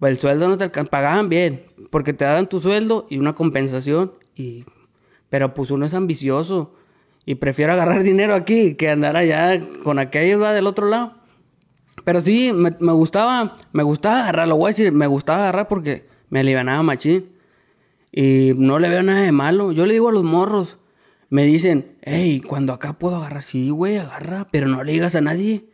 el 0.00 0.18
sueldo 0.18 0.48
no 0.48 0.56
te 0.56 0.68
pagaban 0.68 1.28
bien, 1.28 1.64
porque 1.90 2.12
te 2.12 2.24
daban 2.24 2.48
tu 2.48 2.60
sueldo 2.60 3.06
y 3.10 3.18
una 3.18 3.32
compensación 3.32 4.12
y 4.34 4.64
pero 5.28 5.52
pues 5.52 5.70
uno 5.70 5.84
es 5.84 5.94
ambicioso 5.94 6.74
y 7.28 7.34
prefiero 7.34 7.74
agarrar 7.74 8.02
dinero 8.04 8.34
aquí 8.34 8.74
que 8.74 8.88
andar 8.88 9.14
allá 9.14 9.60
con 9.84 9.98
aquello 9.98 10.38
del 10.38 10.66
otro 10.66 10.88
lado. 10.88 11.12
Pero 12.02 12.22
sí, 12.22 12.54
me, 12.54 12.70
gustaba, 12.70 13.54
me 13.72 13.82
gustaba 13.82 14.22
agarrar, 14.22 14.48
lo 14.48 14.56
voy 14.56 14.70
a 14.70 14.72
decir, 14.72 14.92
me 14.92 15.06
gustaba 15.06 15.40
agarrar 15.40 15.68
porque 15.68 16.06
me 16.30 16.40
alivianaba 16.40 16.82
machín. 16.82 17.28
Y 18.10 18.52
no 18.56 18.78
le 18.78 18.88
veo 18.88 19.02
nada 19.02 19.20
de 19.20 19.32
malo. 19.32 19.72
Yo 19.72 19.84
le 19.84 19.92
digo 19.92 20.08
a 20.08 20.12
los 20.12 20.24
morros, 20.24 20.78
me 21.28 21.44
dicen, 21.44 21.98
hey, 22.00 22.40
cuando 22.40 22.72
acá 22.72 22.94
puedo 22.94 23.16
agarrar, 23.16 23.42
sí, 23.42 23.68
güey, 23.68 23.98
agarra, 23.98 24.48
pero 24.50 24.66
no 24.66 24.82
le 24.82 24.92
digas 24.92 25.14
a 25.14 25.20
nadie. 25.20 25.66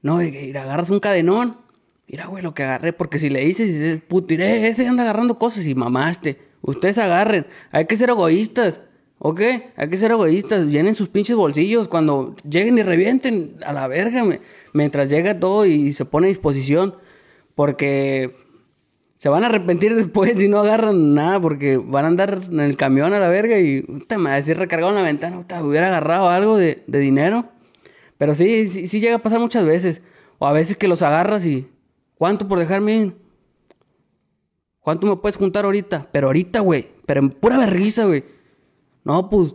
No, 0.00 0.16
de 0.16 0.58
agarras 0.58 0.88
un 0.88 1.00
cadenón. 1.00 1.58
Mira, 2.08 2.24
güey, 2.24 2.42
lo 2.42 2.54
que 2.54 2.62
agarré, 2.62 2.94
porque 2.94 3.18
si 3.18 3.28
le 3.28 3.40
dices, 3.40 4.00
puto, 4.08 4.32
ese 4.32 4.88
anda 4.88 5.02
agarrando 5.02 5.36
cosas 5.36 5.66
y 5.66 5.74
mamaste. 5.74 6.38
Ustedes 6.62 6.96
agarren. 6.96 7.46
Hay 7.70 7.84
que 7.84 7.96
ser 7.96 8.08
egoístas. 8.08 8.80
¿Ok? 9.18 9.40
Hay 9.76 9.88
que 9.88 9.96
ser 9.96 10.10
egoístas. 10.10 10.66
Llenen 10.66 10.94
sus 10.94 11.08
pinches 11.08 11.36
bolsillos. 11.36 11.88
Cuando 11.88 12.34
lleguen 12.48 12.78
y 12.78 12.82
revienten 12.82 13.56
a 13.64 13.72
la 13.72 13.88
verga. 13.88 14.24
Mientras 14.72 15.08
llega 15.08 15.40
todo 15.40 15.66
y 15.66 15.92
se 15.92 16.04
pone 16.04 16.26
a 16.26 16.28
disposición. 16.28 16.94
Porque 17.54 18.34
se 19.16 19.28
van 19.28 19.44
a 19.44 19.46
arrepentir 19.46 19.94
después 19.96 20.34
si 20.36 20.48
no 20.48 20.58
agarran 20.58 21.14
nada. 21.14 21.40
Porque 21.40 21.78
van 21.78 22.04
a 22.04 22.08
andar 22.08 22.42
en 22.50 22.60
el 22.60 22.76
camión 22.76 23.12
a 23.14 23.18
la 23.18 23.28
verga 23.28 23.58
y... 23.58 23.82
Puta, 23.82 24.18
me 24.18 24.24
va 24.24 24.32
a 24.34 24.36
decir 24.36 24.58
recargado 24.58 24.90
en 24.90 24.96
la 24.96 25.02
ventana. 25.02 25.44
Hubiera 25.62 25.88
agarrado 25.88 26.28
algo 26.28 26.56
de, 26.58 26.82
de 26.86 26.98
dinero. 26.98 27.46
Pero 28.18 28.34
sí, 28.34 28.68
sí, 28.68 28.86
sí 28.86 29.00
llega 29.00 29.16
a 29.16 29.22
pasar 29.22 29.40
muchas 29.40 29.64
veces. 29.64 30.02
O 30.38 30.46
a 30.46 30.52
veces 30.52 30.76
que 30.76 30.88
los 30.88 31.02
agarras 31.02 31.46
y... 31.46 31.68
¿Cuánto 32.18 32.48
por 32.48 32.58
dejarme? 32.58 33.12
¿Cuánto 34.80 35.06
me 35.06 35.16
puedes 35.16 35.36
juntar 35.36 35.66
ahorita? 35.66 36.08
Pero 36.12 36.28
ahorita, 36.28 36.60
güey. 36.60 36.88
Pero 37.04 37.20
en 37.20 37.30
pura 37.30 37.58
vergüenza, 37.58 38.06
güey. 38.06 38.24
No, 39.06 39.30
pues... 39.30 39.54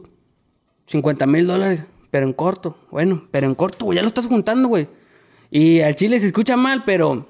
50 0.87 1.27
mil 1.27 1.45
dólares. 1.45 1.83
Pero 2.09 2.25
en 2.25 2.33
corto. 2.33 2.77
Bueno, 2.89 3.27
pero 3.31 3.47
en 3.47 3.53
corto, 3.53 3.85
güey. 3.85 3.97
Ya 3.97 4.01
lo 4.01 4.07
estás 4.07 4.25
juntando, 4.25 4.69
güey. 4.69 4.87
Y 5.49 5.81
al 5.81 5.95
chile 5.95 6.19
se 6.19 6.27
escucha 6.27 6.55
mal, 6.55 6.83
pero... 6.85 7.27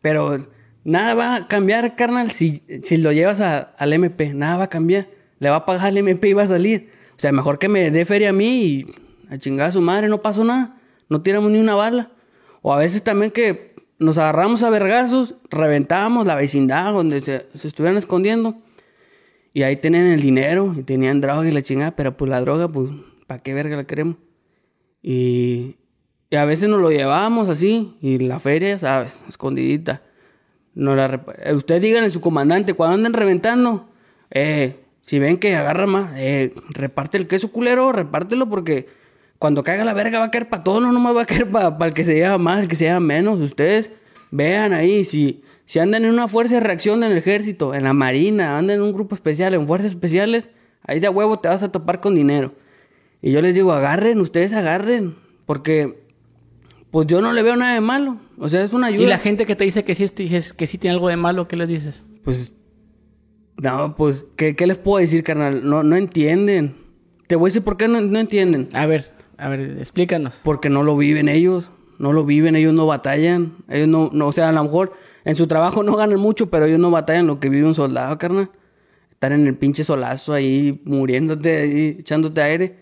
Pero... 0.00 0.50
Nada 0.84 1.14
va 1.14 1.34
a 1.36 1.46
cambiar, 1.46 1.94
carnal, 1.94 2.32
si, 2.32 2.64
si 2.82 2.96
lo 2.96 3.12
llevas 3.12 3.40
al 3.40 3.92
MP. 3.92 4.34
Nada 4.34 4.56
va 4.56 4.64
a 4.64 4.68
cambiar. 4.68 5.06
Le 5.38 5.48
va 5.48 5.58
a 5.58 5.64
pagar 5.64 5.90
el 5.90 5.98
MP 5.98 6.30
y 6.30 6.32
va 6.32 6.42
a 6.42 6.48
salir. 6.48 6.90
O 7.16 7.20
sea, 7.20 7.30
mejor 7.30 7.60
que 7.60 7.68
me 7.68 7.92
dé 7.92 8.04
feria 8.04 8.30
a 8.30 8.32
mí 8.32 8.64
y 8.64 8.86
a 9.30 9.38
chingar 9.38 9.68
a 9.68 9.72
su 9.72 9.80
madre, 9.80 10.08
no 10.08 10.20
pasó 10.22 10.42
nada. 10.42 10.76
No 11.08 11.22
tiramos 11.22 11.52
ni 11.52 11.58
una 11.58 11.76
bala. 11.76 12.10
O 12.62 12.72
a 12.72 12.78
veces 12.78 13.04
también 13.04 13.30
que 13.30 13.76
nos 14.00 14.18
agarramos 14.18 14.64
a 14.64 14.70
vergazos, 14.70 15.36
reventábamos 15.50 16.26
la 16.26 16.34
vecindad 16.34 16.92
donde 16.92 17.20
se, 17.20 17.46
estuvieran 17.62 17.96
escondiendo. 17.96 18.56
Y 19.54 19.62
ahí 19.64 19.76
tenían 19.76 20.06
el 20.06 20.22
dinero 20.22 20.74
y 20.78 20.82
tenían 20.82 21.20
droga 21.20 21.46
y 21.46 21.50
la 21.52 21.62
chingada, 21.62 21.94
pero 21.94 22.16
pues 22.16 22.30
la 22.30 22.40
droga, 22.40 22.68
pues, 22.68 22.90
¿para 23.26 23.42
qué 23.42 23.52
verga 23.52 23.76
la 23.76 23.84
queremos? 23.84 24.16
Y, 25.02 25.76
y 26.30 26.36
a 26.36 26.44
veces 26.44 26.68
nos 26.68 26.80
lo 26.80 26.90
llevábamos 26.90 27.48
así, 27.48 27.96
y 28.00 28.18
la 28.18 28.38
feria, 28.38 28.78
¿sabes? 28.78 29.12
Escondidita. 29.28 30.02
No 30.74 30.96
la 30.96 31.22
eh, 31.42 31.52
Ustedes 31.52 31.82
digan 31.82 32.04
a 32.04 32.10
su 32.10 32.20
comandante, 32.20 32.74
cuando 32.74 32.94
anden 32.94 33.12
reventando, 33.12 33.88
eh, 34.30 34.76
si 35.02 35.18
ven 35.18 35.36
que 35.36 35.54
agarra 35.54 35.86
más, 35.86 36.12
eh, 36.16 36.54
reparte 36.70 37.18
el 37.18 37.26
queso 37.26 37.52
culero, 37.52 37.92
repártelo 37.92 38.48
porque 38.48 38.88
cuando 39.38 39.62
caiga 39.62 39.84
la 39.84 39.92
verga 39.92 40.20
va 40.20 40.26
a 40.26 40.30
caer 40.30 40.48
para 40.48 40.64
todos, 40.64 40.80
no 40.80 40.92
nomás 40.92 41.16
va 41.16 41.22
a 41.22 41.26
caer 41.26 41.50
para 41.50 41.76
el 41.84 41.92
que 41.92 42.04
se 42.04 42.14
lleva 42.14 42.38
más, 42.38 42.60
el 42.60 42.68
que 42.68 42.76
se 42.76 42.84
lleva 42.84 43.00
menos. 43.00 43.40
Ustedes 43.40 43.90
vean 44.30 44.72
ahí, 44.72 45.04
si, 45.04 45.42
si 45.64 45.78
andan 45.78 46.04
en 46.04 46.12
una 46.12 46.28
fuerza 46.28 46.56
de 46.56 46.60
reacción 46.60 47.02
en 47.02 47.12
el 47.12 47.18
ejército, 47.18 47.74
en 47.74 47.84
la 47.84 47.92
marina, 47.92 48.58
andan 48.58 48.76
en 48.76 48.82
un 48.82 48.92
grupo 48.92 49.14
especial, 49.14 49.54
en 49.54 49.66
fuerzas 49.66 49.90
especiales, 49.90 50.48
ahí 50.82 51.00
de 51.00 51.08
huevo 51.08 51.38
te 51.38 51.48
vas 51.48 51.62
a 51.62 51.72
topar 51.72 52.00
con 52.00 52.14
dinero. 52.14 52.54
Y 53.20 53.30
yo 53.30 53.40
les 53.40 53.54
digo, 53.54 53.72
agarren, 53.72 54.20
ustedes 54.20 54.52
agarren, 54.52 55.14
porque 55.46 55.96
pues 56.90 57.06
yo 57.06 57.22
no 57.22 57.32
le 57.32 57.42
veo 57.42 57.56
nada 57.56 57.74
de 57.74 57.80
malo. 57.80 58.18
O 58.38 58.48
sea, 58.48 58.62
es 58.62 58.72
una 58.72 58.88
ayuda. 58.88 59.04
Y 59.04 59.06
la 59.06 59.18
gente 59.18 59.46
que 59.46 59.56
te 59.56 59.64
dice 59.64 59.84
que 59.84 59.94
sí, 59.94 60.06
que 60.08 60.66
sí 60.66 60.78
tiene 60.78 60.94
algo 60.94 61.08
de 61.08 61.16
malo, 61.16 61.48
¿qué 61.48 61.56
les 61.56 61.68
dices? 61.68 62.04
Pues, 62.22 62.52
no, 63.56 63.94
pues, 63.96 64.26
¿qué, 64.36 64.56
qué 64.56 64.66
les 64.66 64.76
puedo 64.76 64.98
decir, 64.98 65.22
carnal? 65.22 65.66
No, 65.68 65.82
no 65.82 65.96
entienden. 65.96 66.74
Te 67.28 67.36
voy 67.36 67.48
a 67.48 67.50
decir 67.50 67.62
por 67.62 67.76
qué 67.76 67.88
no, 67.88 68.00
no 68.00 68.18
entienden. 68.18 68.68
A 68.74 68.86
ver. 68.86 69.12
A 69.38 69.48
ver, 69.48 69.78
explícanos. 69.78 70.40
Porque 70.44 70.68
no 70.68 70.82
lo 70.82 70.96
viven 70.96 71.28
ellos, 71.28 71.70
no 71.98 72.12
lo 72.12 72.24
viven, 72.24 72.56
ellos 72.56 72.74
no 72.74 72.86
batallan, 72.86 73.54
ellos 73.68 73.88
no, 73.88 74.10
no, 74.12 74.26
o 74.26 74.32
sea, 74.32 74.50
a 74.50 74.52
lo 74.52 74.62
mejor 74.62 74.92
en 75.24 75.36
su 75.36 75.46
trabajo 75.46 75.82
no 75.82 75.96
ganan 75.96 76.18
mucho, 76.18 76.50
pero 76.50 76.66
ellos 76.66 76.80
no 76.80 76.90
batallan 76.90 77.26
lo 77.26 77.40
que 77.40 77.48
vive 77.48 77.66
un 77.66 77.74
soldado, 77.74 78.16
carnal. 78.18 78.50
Estar 79.10 79.32
en 79.32 79.46
el 79.46 79.56
pinche 79.56 79.84
solazo 79.84 80.32
ahí, 80.32 80.80
muriéndote, 80.84 81.60
ahí, 81.62 81.96
echándote 82.00 82.42
aire. 82.42 82.76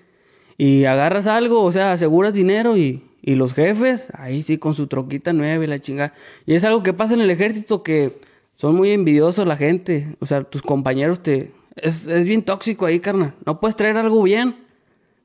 Y 0.57 0.85
agarras 0.85 1.27
algo, 1.27 1.63
o 1.63 1.73
sea, 1.73 1.93
aseguras 1.93 2.33
dinero 2.33 2.77
y, 2.77 3.05
y 3.23 3.35
los 3.35 3.55
jefes, 3.55 4.09
ahí 4.15 4.43
sí, 4.43 4.59
con 4.59 4.75
su 4.75 4.87
troquita 4.87 5.33
nueva 5.33 5.65
y 5.65 5.67
la 5.67 5.81
chingada. 5.81 6.15
Y 6.47 6.55
es 6.55 6.65
algo 6.65 6.83
que 6.83 6.93
pasa 6.93 7.15
en 7.15 7.21
el 7.21 7.31
ejército 7.31 7.83
que 7.83 8.13
son 8.57 8.75
muy 8.75 8.91
envidiosos 8.91 9.47
la 9.47 9.57
gente. 9.57 10.17
O 10.21 10.27
sea, 10.27 10.45
tus 10.45 10.63
compañeros 10.63 11.23
te... 11.23 11.53
Es, 11.77 12.07
es 12.07 12.25
bien 12.25 12.43
tóxico 12.43 12.87
ahí, 12.87 13.01
carnal. 13.01 13.35
No 13.47 13.61
puedes 13.61 13.77
traer 13.77 13.97
algo 13.97 14.23
bien 14.23 14.57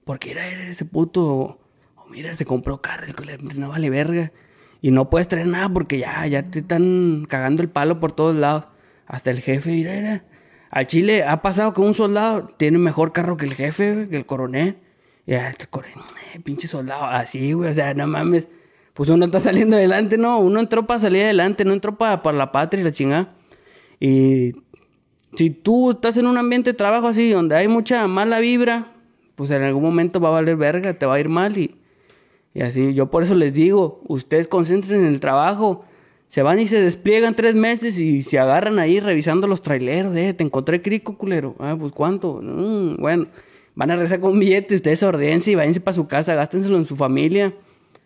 porque 0.06 0.32
era 0.32 0.48
ese 0.48 0.86
puto, 0.86 1.26
o 1.26 1.60
mira, 2.10 2.36
se 2.36 2.46
compró 2.46 2.80
carro, 2.80 3.08
no 3.56 3.70
vale 3.70 3.90
verga. 3.90 4.32
Y 4.86 4.92
no 4.92 5.10
puedes 5.10 5.28
traer 5.28 5.48
nada 5.48 5.68
porque 5.68 5.98
ya, 5.98 6.28
ya 6.28 6.44
te 6.44 6.60
están 6.60 7.26
cagando 7.28 7.64
el 7.64 7.70
palo 7.70 8.00
por 8.00 8.12
todos 8.12 8.36
lados. 8.36 8.68
Hasta 9.08 9.32
el 9.32 9.40
jefe, 9.40 9.72
mira, 9.72 9.96
era. 9.96 10.26
Al 10.70 10.86
Chile 10.86 11.24
ha 11.24 11.42
pasado 11.42 11.74
que 11.74 11.82
un 11.82 11.96
soldado 11.96 12.50
tiene 12.56 12.78
mejor 12.78 13.12
carro 13.12 13.36
que 13.36 13.46
el 13.46 13.56
jefe, 13.56 14.06
que 14.08 14.16
el 14.16 14.28
coronel. 14.28 14.78
Y 15.26 15.34
el 15.34 15.56
coronel, 15.72 15.96
eh, 16.36 16.40
pinche 16.40 16.68
soldado, 16.68 17.06
así, 17.06 17.54
güey, 17.54 17.72
o 17.72 17.74
sea, 17.74 17.96
no 17.96 18.06
mames. 18.06 18.46
Pues 18.94 19.10
uno 19.10 19.26
está 19.26 19.40
saliendo 19.50 19.76
adelante, 19.76 20.20
no, 20.20 20.38
uno 20.38 20.60
entró 20.60 20.86
para 20.86 21.00
salir 21.00 21.24
adelante, 21.24 21.66
no 21.66 21.74
entró 21.74 21.98
para, 21.98 22.22
para 22.22 22.38
la 22.38 22.52
patria 22.52 22.82
y 22.82 22.84
la 22.84 22.92
chingada. 22.92 23.34
Y 24.00 24.54
si 25.36 25.50
tú 25.50 25.90
estás 25.90 26.16
en 26.18 26.28
un 26.28 26.38
ambiente 26.38 26.74
de 26.74 26.78
trabajo 26.78 27.08
así, 27.08 27.32
donde 27.32 27.56
hay 27.56 27.68
mucha 27.68 28.08
mala 28.08 28.40
vibra, 28.40 28.94
pues 29.34 29.50
en 29.50 29.64
algún 29.64 29.82
momento 29.82 30.20
va 30.20 30.28
a 30.28 30.34
valer 30.34 30.58
verga, 30.58 30.94
te 30.94 31.08
va 31.08 31.16
a 31.16 31.20
ir 31.20 31.30
mal 31.30 31.58
y, 31.58 31.76
y 32.56 32.62
así. 32.62 32.94
Yo 32.94 33.12
por 33.12 33.22
eso 33.22 33.36
les 33.36 33.54
digo, 33.54 34.02
ustedes 34.08 34.48
concentren 34.48 35.02
en 35.02 35.08
el 35.08 35.20
trabajo. 35.20 35.84
Se 36.30 36.42
van 36.42 36.60
y 36.60 36.68
se 36.68 36.82
despliegan 36.82 37.36
tres 37.36 37.54
meses 37.54 38.00
y 38.00 38.24
se 38.24 38.40
agarran 38.40 38.80
ahí 38.80 39.00
revisando 39.00 39.46
los 39.46 39.62
traileros. 39.62 40.16
Eh, 40.16 40.34
te 40.34 40.44
encontré 40.44 40.82
crico, 40.82 41.18
culero. 41.18 41.56
Ah, 41.60 41.76
pues 41.78 41.92
cuánto. 41.92 42.40
Mm, 42.42 42.96
bueno, 42.98 43.28
van 43.76 43.92
a 43.92 43.96
regresar 43.96 44.22
con 44.22 44.32
un 44.32 44.40
billete. 44.40 44.76
Ustedes 44.76 45.04
ordense 45.04 45.52
y 45.52 45.56
váyanse 45.56 45.82
para 45.82 45.94
su 45.94 46.08
casa, 46.08 46.34
gástenselo 46.34 46.78
en 46.78 46.86
su 46.86 46.96
familia. 46.96 47.54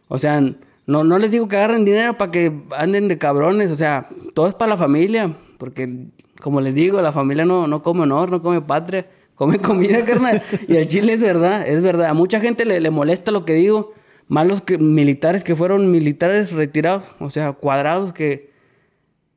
O 0.07 0.17
sea, 0.17 0.41
no, 0.41 1.03
no 1.03 1.19
les 1.19 1.29
digo 1.29 1.47
que 1.47 1.55
agarren 1.55 1.85
dinero 1.85 2.17
para 2.17 2.31
que 2.31 2.51
anden 2.75 3.07
de 3.07 3.19
cabrones. 3.19 3.69
O 3.69 3.77
sea, 3.77 4.09
todo 4.33 4.47
es 4.47 4.55
para 4.55 4.71
la 4.71 4.77
familia. 4.77 5.37
Porque, 5.59 6.07
como 6.41 6.59
les 6.59 6.73
digo, 6.73 7.01
la 7.01 7.11
familia 7.11 7.45
no, 7.45 7.67
no 7.67 7.83
come 7.83 8.01
honor, 8.01 8.31
no 8.31 8.41
come 8.41 8.61
patria 8.61 9.05
come 9.35 9.57
comida, 9.61 10.03
carnal. 10.03 10.41
Y 10.67 10.75
el 10.75 10.87
chile 10.87 11.13
es 11.13 11.21
verdad, 11.21 11.67
es 11.67 11.81
verdad. 11.81 12.09
A 12.09 12.13
mucha 12.13 12.39
gente 12.39 12.65
le, 12.65 12.79
le 12.79 12.89
molesta 12.89 13.31
lo 13.31 13.45
que 13.45 13.53
digo. 13.53 13.93
Más 14.29 14.47
los 14.47 14.61
que, 14.61 14.77
militares 14.77 15.43
que 15.43 15.55
fueron 15.55 15.91
militares 15.91 16.51
retirados, 16.51 17.03
o 17.19 17.29
sea, 17.29 17.51
cuadrados, 17.53 18.13
que, 18.13 18.51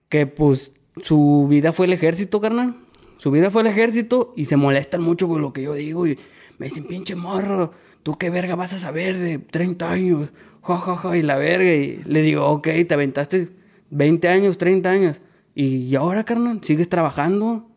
que 0.09 0.27
pues 0.27 0.73
su 1.03 1.47
vida 1.49 1.73
fue 1.73 1.87
el 1.87 1.95
ejército, 1.95 2.41
carnal. 2.41 2.77
Su 3.17 3.31
vida 3.31 3.51
fue 3.51 3.63
el 3.63 3.69
ejército 3.69 4.35
y 4.37 4.45
se 4.45 4.57
molestan 4.57 5.03
mucho 5.03 5.29
con 5.29 5.41
lo 5.41 5.53
que 5.53 5.63
yo 5.63 5.73
digo. 5.75 6.07
Y 6.07 6.19
me 6.59 6.67
dicen, 6.67 6.87
pinche 6.87 7.17
morro, 7.17 7.73
¿tú 8.03 8.19
qué 8.19 8.31
verga 8.31 8.55
vas 8.55 8.75
a 8.75 8.79
saber 8.79 9.17
de 9.17 9.39
30 9.39 9.91
años? 9.91 10.31
Ja, 10.63 10.77
ja, 10.77 10.97
ja, 10.97 11.17
y 11.17 11.23
la 11.23 11.37
verga. 11.37 11.73
Y 11.73 12.03
le 12.05 12.21
digo, 12.21 12.47
ok, 12.47 12.69
te 12.87 12.95
aventaste 12.95 13.49
20 13.91 14.29
años, 14.29 14.59
30 14.59 14.91
años. 14.91 15.21
Y 15.55 15.95
ahora, 15.97 16.25
carnal, 16.25 16.61
sigues 16.63 16.89
trabajando. 16.89 17.71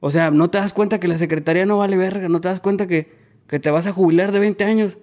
O 0.00 0.10
sea, 0.10 0.30
no 0.32 0.50
te 0.50 0.58
das 0.58 0.72
cuenta 0.72 0.98
que 0.98 1.06
la 1.06 1.18
secretaría 1.18 1.64
no 1.64 1.78
vale 1.78 1.96
verga, 1.96 2.28
no 2.28 2.40
te 2.40 2.48
das 2.48 2.60
cuenta 2.60 2.88
que, 2.88 3.12
que 3.46 3.60
te 3.60 3.70
vas 3.70 3.86
a 3.86 3.92
jubilar 3.92 4.32
de 4.32 4.40
20 4.40 4.64
años, 4.64 4.96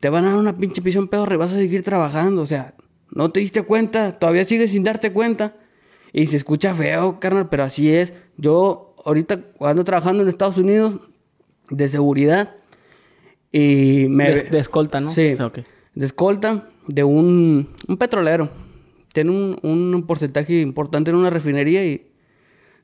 te 0.00 0.08
van 0.10 0.24
a 0.24 0.30
dar 0.30 0.38
una 0.38 0.54
pinche 0.54 0.82
prisión 0.82 1.08
peor 1.08 1.32
y 1.32 1.36
vas 1.36 1.52
a 1.52 1.56
seguir 1.56 1.82
trabajando, 1.82 2.42
o 2.42 2.46
sea, 2.46 2.74
no 3.10 3.30
te 3.30 3.40
diste 3.40 3.62
cuenta, 3.62 4.18
todavía 4.18 4.44
sigues 4.44 4.72
sin 4.72 4.84
darte 4.84 5.12
cuenta. 5.12 5.56
Y 6.12 6.28
se 6.28 6.36
escucha 6.36 6.74
feo, 6.74 7.20
carnal, 7.20 7.48
pero 7.48 7.64
así 7.64 7.92
es. 7.92 8.12
Yo 8.36 8.94
ahorita 9.04 9.40
ando 9.60 9.84
trabajando 9.84 10.22
en 10.22 10.28
Estados 10.28 10.56
Unidos 10.56 10.96
de 11.68 11.88
seguridad 11.88 12.56
y 13.52 14.06
me... 14.08 14.30
De, 14.30 14.58
escolta, 14.58 15.00
¿no? 15.00 15.12
Sí, 15.12 15.34
de 15.94 16.06
escolta 16.06 16.70
de 16.86 17.04
un, 17.04 17.68
un 17.86 17.96
petrolero. 17.96 18.50
Tiene 19.12 19.30
un, 19.30 19.58
un 19.62 20.06
porcentaje 20.06 20.60
importante 20.60 21.10
en 21.10 21.16
una 21.16 21.30
refinería 21.30 21.84
y 21.84 22.06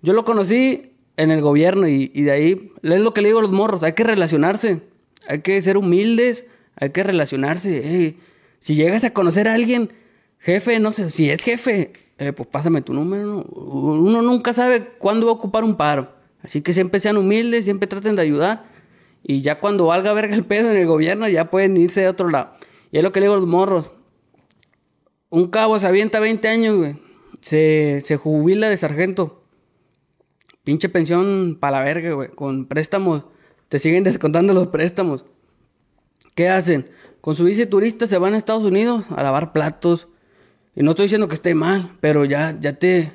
yo 0.02 0.12
lo 0.12 0.24
conocí 0.24 0.92
en 1.16 1.30
el 1.30 1.40
gobierno 1.40 1.86
y, 1.88 2.08
de 2.08 2.30
ahí 2.30 2.72
es 2.82 3.00
lo 3.00 3.14
que 3.14 3.22
le 3.22 3.28
digo 3.28 3.38
a 3.38 3.42
los 3.42 3.52
morros, 3.52 3.82
hay 3.82 3.92
que 3.92 4.04
relacionarse, 4.04 4.80
hay 5.28 5.40
que 5.40 5.60
ser 5.62 5.76
humildes, 5.76 6.44
hay 6.76 6.90
que 6.90 7.02
relacionarse. 7.02 8.16
si 8.60 8.74
llegas 8.74 9.04
a 9.04 9.12
conocer 9.12 9.48
a 9.48 9.54
alguien, 9.54 9.92
jefe, 10.38 10.78
no 10.80 10.92
sé, 10.92 11.10
si 11.10 11.30
es 11.30 11.42
jefe, 11.42 11.92
eh, 12.18 12.32
pues 12.32 12.48
pásame 12.48 12.82
tu 12.82 12.94
número. 12.94 13.42
Uno 13.44 14.22
nunca 14.22 14.52
sabe 14.52 14.90
cuándo 14.98 15.26
va 15.26 15.32
a 15.32 15.36
ocupar 15.36 15.64
un 15.64 15.76
paro. 15.76 16.12
Así 16.42 16.60
que 16.60 16.72
siempre 16.72 17.00
sean 17.00 17.16
humildes, 17.16 17.64
siempre 17.64 17.86
traten 17.86 18.16
de 18.16 18.22
ayudar. 18.22 18.64
Y 19.22 19.40
ya 19.42 19.60
cuando 19.60 19.86
valga 19.86 20.12
verga 20.12 20.34
el 20.34 20.44
pedo 20.44 20.70
en 20.70 20.76
el 20.76 20.86
gobierno, 20.86 21.28
ya 21.28 21.50
pueden 21.50 21.76
irse 21.76 22.00
de 22.00 22.08
otro 22.08 22.28
lado. 22.28 22.52
Y 22.90 22.98
es 22.98 23.02
lo 23.04 23.12
que 23.12 23.20
le 23.20 23.26
digo 23.26 23.34
a 23.34 23.38
los 23.38 23.46
morros. 23.46 23.90
Un 25.30 25.48
cabo 25.48 25.78
se 25.78 25.86
avienta 25.86 26.20
20 26.20 26.48
años, 26.48 26.76
güey. 26.76 26.96
Se, 27.40 28.02
se 28.04 28.16
jubila 28.16 28.68
de 28.68 28.76
sargento 28.76 29.42
Pinche 30.64 30.88
pensión 30.88 31.58
para 31.58 31.78
la 31.78 31.84
verga, 31.84 32.12
güey. 32.12 32.28
Con 32.28 32.66
préstamos. 32.66 33.24
Te 33.68 33.78
siguen 33.78 34.04
descontando 34.04 34.54
los 34.54 34.68
préstamos. 34.68 35.24
¿Qué 36.34 36.48
hacen? 36.48 36.88
Con 37.20 37.34
su 37.34 37.44
bici 37.44 37.66
turista 37.66 38.06
se 38.06 38.18
van 38.18 38.34
a 38.34 38.38
Estados 38.38 38.64
Unidos 38.64 39.06
a 39.10 39.22
lavar 39.22 39.52
platos. 39.52 40.08
Y 40.74 40.82
no 40.82 40.90
estoy 40.90 41.04
diciendo 41.04 41.28
que 41.28 41.34
esté 41.34 41.54
mal, 41.54 41.96
pero 42.00 42.24
ya, 42.24 42.58
ya 42.58 42.72
te 42.72 43.12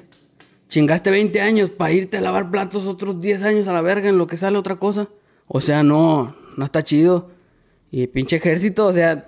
chingaste 0.67 1.10
20 1.10 1.41
años 1.41 1.71
para 1.71 1.91
irte 1.91 2.17
a 2.17 2.21
lavar 2.21 2.51
platos 2.51 2.86
otros 2.86 3.19
10 3.19 3.41
años 3.43 3.67
a 3.67 3.73
la 3.73 3.82
verga 3.82 4.10
en 4.10 4.17
lo 4.17 4.27
que 4.27 4.38
sale 4.38 4.58
otra 4.58 4.75
cosa. 4.75 5.08
O 5.47 5.62
sea, 5.62 5.84
no, 5.84 6.36
no 6.56 6.65
está 6.65 6.84
chido. 6.84 7.32
Y 7.89 8.08
pinche 8.08 8.36
ejército, 8.36 8.88
o 8.88 8.93
sea, 8.93 9.27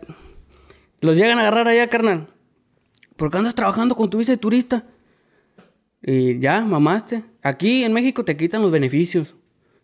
los 1.01 1.15
llegan 1.15 1.37
a 1.37 1.41
agarrar 1.41 1.67
allá, 1.67 1.87
carnal. 1.87 2.27
¿Por 3.15 3.31
qué 3.31 3.37
andas 3.37 3.55
trabajando 3.55 3.95
con 3.95 4.09
tu 4.09 4.17
visa 4.17 4.35
turista? 4.37 4.85
Y 6.01 6.39
ya, 6.39 6.61
mamaste. 6.63 7.23
Aquí 7.41 7.83
en 7.83 7.93
México 7.93 8.23
te 8.23 8.37
quitan 8.37 8.61
los 8.61 8.71
beneficios. 8.71 9.35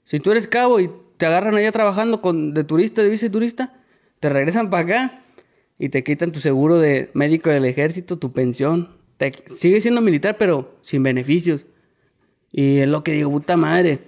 Si 0.05 0.19
tú 0.19 0.31
eres 0.31 0.47
cabo 0.47 0.79
y 0.79 0.89
te 1.17 1.25
agarran 1.25 1.55
allá 1.55 1.71
trabajando 1.71 2.21
con, 2.21 2.53
de 2.53 2.63
turista, 2.63 3.01
de 3.01 3.09
visa 3.09 3.29
turista, 3.29 3.73
te 4.19 4.29
regresan 4.29 4.69
para 4.69 4.83
acá 4.83 5.23
y 5.77 5.89
te 5.89 6.03
quitan 6.03 6.31
tu 6.31 6.39
seguro 6.39 6.79
de 6.79 7.09
médico 7.13 7.49
del 7.49 7.65
ejército, 7.65 8.17
tu 8.17 8.31
pensión. 8.31 8.89
Te, 9.17 9.31
sigue 9.53 9.81
siendo 9.81 10.01
militar, 10.01 10.37
pero 10.37 10.75
sin 10.81 11.03
beneficios. 11.03 11.65
Y 12.51 12.77
es 12.77 12.87
lo 12.87 13.03
que 13.03 13.13
digo, 13.13 13.31
puta 13.31 13.57
madre. 13.57 13.99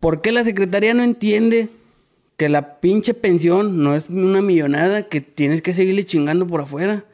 ¿Por 0.00 0.20
qué 0.20 0.32
la 0.32 0.44
secretaría 0.44 0.94
no 0.94 1.02
entiende 1.02 1.68
que 2.36 2.48
la 2.48 2.80
pinche 2.80 3.14
pensión 3.14 3.82
no 3.82 3.94
es 3.94 4.08
una 4.08 4.42
millonada 4.42 5.08
que 5.08 5.20
tienes 5.20 5.62
que 5.62 5.74
seguirle 5.74 6.04
chingando 6.04 6.46
por 6.46 6.60
afuera? 6.60 7.04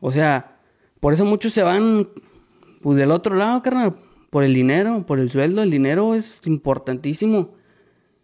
O 0.00 0.12
sea, 0.12 0.58
por 1.00 1.12
eso 1.12 1.24
muchos 1.24 1.52
se 1.52 1.62
van 1.62 2.08
pues 2.80 2.96
del 2.96 3.10
otro 3.10 3.34
lado, 3.34 3.62
carnal, 3.62 3.96
por 4.30 4.44
el 4.44 4.54
dinero, 4.54 5.04
por 5.06 5.18
el 5.18 5.30
sueldo, 5.30 5.62
el 5.62 5.70
dinero 5.70 6.14
es 6.14 6.40
importantísimo. 6.46 7.57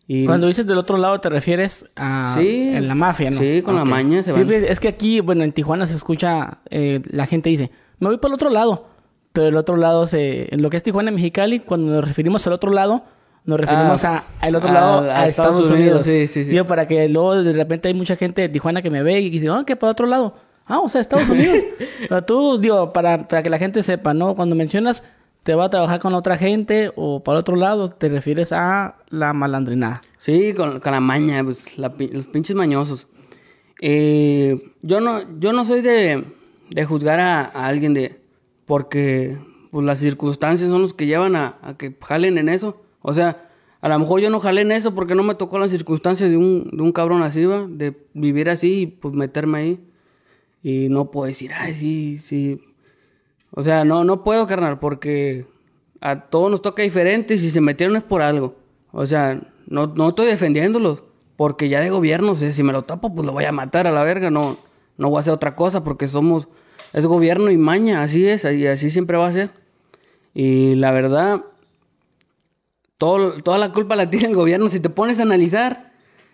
Y... 0.07 0.27
Cuando 0.27 0.47
dices 0.47 0.67
del 0.67 0.79
otro 0.79 0.99
lado 0.99 1.19
te 1.21 1.31
refieres 1.31 1.87
a 1.97 2.35
sí, 2.39 2.73
en 2.75 2.89
la 2.89 2.95
mafia, 2.95 3.31
¿no? 3.31 3.39
Sí, 3.39 3.63
con 3.63 3.75
la 3.75 3.85
maña 3.85 4.23
se 4.23 4.33
van. 4.33 4.47
Sí, 4.47 4.55
es 4.55 4.81
que 4.81 4.89
aquí, 4.89 5.21
bueno, 5.21 5.45
en 5.45 5.53
Tijuana 5.53 5.87
se 5.87 5.95
escucha, 5.95 6.59
eh, 6.71 7.01
la 7.11 7.27
gente 7.27 7.49
dice, 7.49 7.71
me 7.99 8.09
voy 8.09 8.19
para 8.19 8.33
el 8.33 8.35
otro 8.35 8.51
lado. 8.51 8.89
Pero 9.33 9.49
el 9.49 9.57
otro 9.57 9.77
lado, 9.77 10.07
se, 10.07 10.55
en 10.55 10.63
lo 10.63 10.71
que 10.71 10.77
es 10.77 10.85
Tijuana, 10.85 11.11
Mexicali, 11.11 11.59
cuando 11.59 11.91
nos 11.91 12.07
referimos 12.07 12.47
al 12.47 12.53
otro 12.53 12.71
lado, 12.71 13.03
nos 13.45 13.59
referimos 13.59 14.05
ah, 14.05 14.25
a, 14.41 14.47
al 14.47 14.55
otro 14.55 14.73
lado, 14.73 15.11
a, 15.11 15.27
Estados, 15.27 15.71
Unidos. 15.73 16.05
Sí, 16.05 16.29
sí, 16.29 16.45
sí. 16.45 16.51
Digo, 16.51 16.67
para 16.67 16.87
que 16.87 17.09
luego 17.09 17.43
de 17.43 17.53
repente 17.53 17.89
hay 17.89 17.95
mucha 17.95 18.15
gente 18.15 18.43
de 18.43 18.49
Tijuana 18.49 18.81
que 18.81 18.91
me 18.91 19.03
ve 19.03 19.21
y 19.21 19.31
dice, 19.31 19.49
ah, 19.51 19.65
¿qué 19.67 19.75
para 19.75 19.91
el 19.91 19.93
otro 19.93 20.07
lado? 20.07 20.37
Ah, 20.67 20.79
o 20.79 20.89
sea, 20.89 21.01
Estados 21.01 21.29
Unidos. 21.29 21.59
o 22.11 22.23
tú, 22.23 22.59
digo, 22.59 22.93
para, 22.93 23.27
para 23.27 23.43
que 23.43 23.51
la 23.51 23.59
gente 23.59 23.83
sepa, 23.83 24.15
¿no? 24.15 24.37
Cuando 24.37 24.55
mencionas 24.55 25.03
te 25.45 25.55
va 25.55 25.67
a 25.67 25.71
trabajar 25.71 26.01
con 26.01 26.15
otra 26.15 26.39
gente 26.39 26.91
o 26.97 27.23
para 27.23 27.39
otro 27.39 27.55
lado, 27.55 27.89
te 27.89 28.09
refieres 28.09 28.51
a 28.53 28.97
la 29.11 29.35
malandrinada. 29.35 30.03
Sí, 30.19 30.55
con, 30.55 30.81
la 30.83 31.01
maña, 31.01 31.45
pues, 31.45 31.79
los 31.79 32.27
pinches 32.27 32.57
mañosos. 32.57 33.07
Eh, 33.81 34.73
yo 34.81 35.01
no, 35.01 35.39
yo 35.39 35.53
no 35.53 35.67
soy 35.67 35.83
de, 35.83 36.25
de 36.71 36.85
juzgar 36.87 37.21
a, 37.21 37.43
alguien 37.45 37.93
de 37.93 38.21
porque 38.65 39.39
pues, 39.71 39.85
las 39.85 39.99
circunstancias 39.99 40.71
son 40.71 40.81
los 40.81 40.95
que 40.95 41.07
llevan 41.07 41.37
a, 41.37 41.59
a, 41.61 41.77
que 41.77 41.95
jalen 42.01 42.39
en 42.39 42.49
eso. 42.49 42.83
O 43.03 43.13
sea, 43.13 43.51
a 43.83 43.89
lo 43.91 43.99
mejor 43.99 44.23
yo 44.23 44.31
no 44.31 44.41
jalé 44.41 44.63
en 44.63 44.73
eso 44.73 44.95
porque 44.95 45.15
no 45.15 45.23
me 45.23 45.35
tocó 45.35 45.59
las 45.59 45.71
circunstancias 45.71 46.31
de 46.31 46.39
un, 46.39 46.71
de 46.73 46.83
un 46.83 46.91
cabrón 46.93 47.23
así, 47.23 47.45
¿va? 47.45 47.67
de 47.69 47.95
vivir 48.15 48.49
así 48.49 48.81
y 48.81 48.87
pues 48.87 49.13
meterme 49.13 49.59
ahí. 49.59 49.81
Y 50.63 50.89
no 50.89 51.11
puedo 51.11 51.27
decir, 51.27 51.51
ay, 51.53 51.75
sí, 51.75 52.19
sí. 52.23 52.61
O 53.57 53.63
sea, 53.63 53.85
no, 53.85 54.05
no 54.05 54.25
puedo, 54.25 54.47
carnal, 54.47 54.79
porque 54.79 55.47
a 56.01 56.23
todos 56.23 56.51
nos 56.51 56.61
toca 56.61 56.83
diferente 56.83 57.35
y 57.35 57.39
si 57.39 57.51
se 57.51 57.61
metieron 57.61 57.97
es 57.97 58.03
por 58.03 58.21
algo. 58.21 58.57
O 58.93 59.07
sea, 59.07 59.41
no, 59.67 59.87
no 59.87 60.09
estoy 60.09 60.27
defendiéndolos, 60.27 61.03
porque 61.37 61.69
ya 61.69 61.81
de 61.81 61.91
gobierno, 61.91 62.35
si 62.37 62.63
me 62.63 62.73
lo 62.73 62.83
tapo, 62.83 63.15
pues 63.15 63.25
lo 63.25 63.33
voy 63.33 63.45
a 63.45 63.53
matar 63.53 63.87
a 63.87 63.93
la 63.93 64.03
verga, 64.03 64.31
no, 64.31 64.59
no 64.97 65.09
voy 65.09 65.19
a 65.19 65.21
hacer 65.21 65.33
otra 65.33 65.55
cosa, 65.55 65.85
porque 65.85 66.09
somos, 66.09 66.49
es 66.93 67.07
gobierno 67.07 67.51
y 67.51 67.57
maña, 67.57 68.03
así 68.03 68.27
es, 68.27 68.45
y 68.45 68.67
así 68.67 68.91
siempre 68.91 69.17
va 69.17 69.29
a 69.29 69.33
ser. 69.33 69.51
Y 70.35 70.75
la 70.75 70.91
verdad, 70.91 71.45
todo, 72.99 73.41
toda 73.43 73.59
la 73.59 73.73
culpa 73.73 73.95
la 73.95 74.11
tiene 74.11 74.27
el 74.27 74.35
gobierno, 74.35 74.69
si 74.69 74.81
te 74.81 74.91
pones 74.91 75.21
a 75.21 75.23
analizar, 75.23 75.93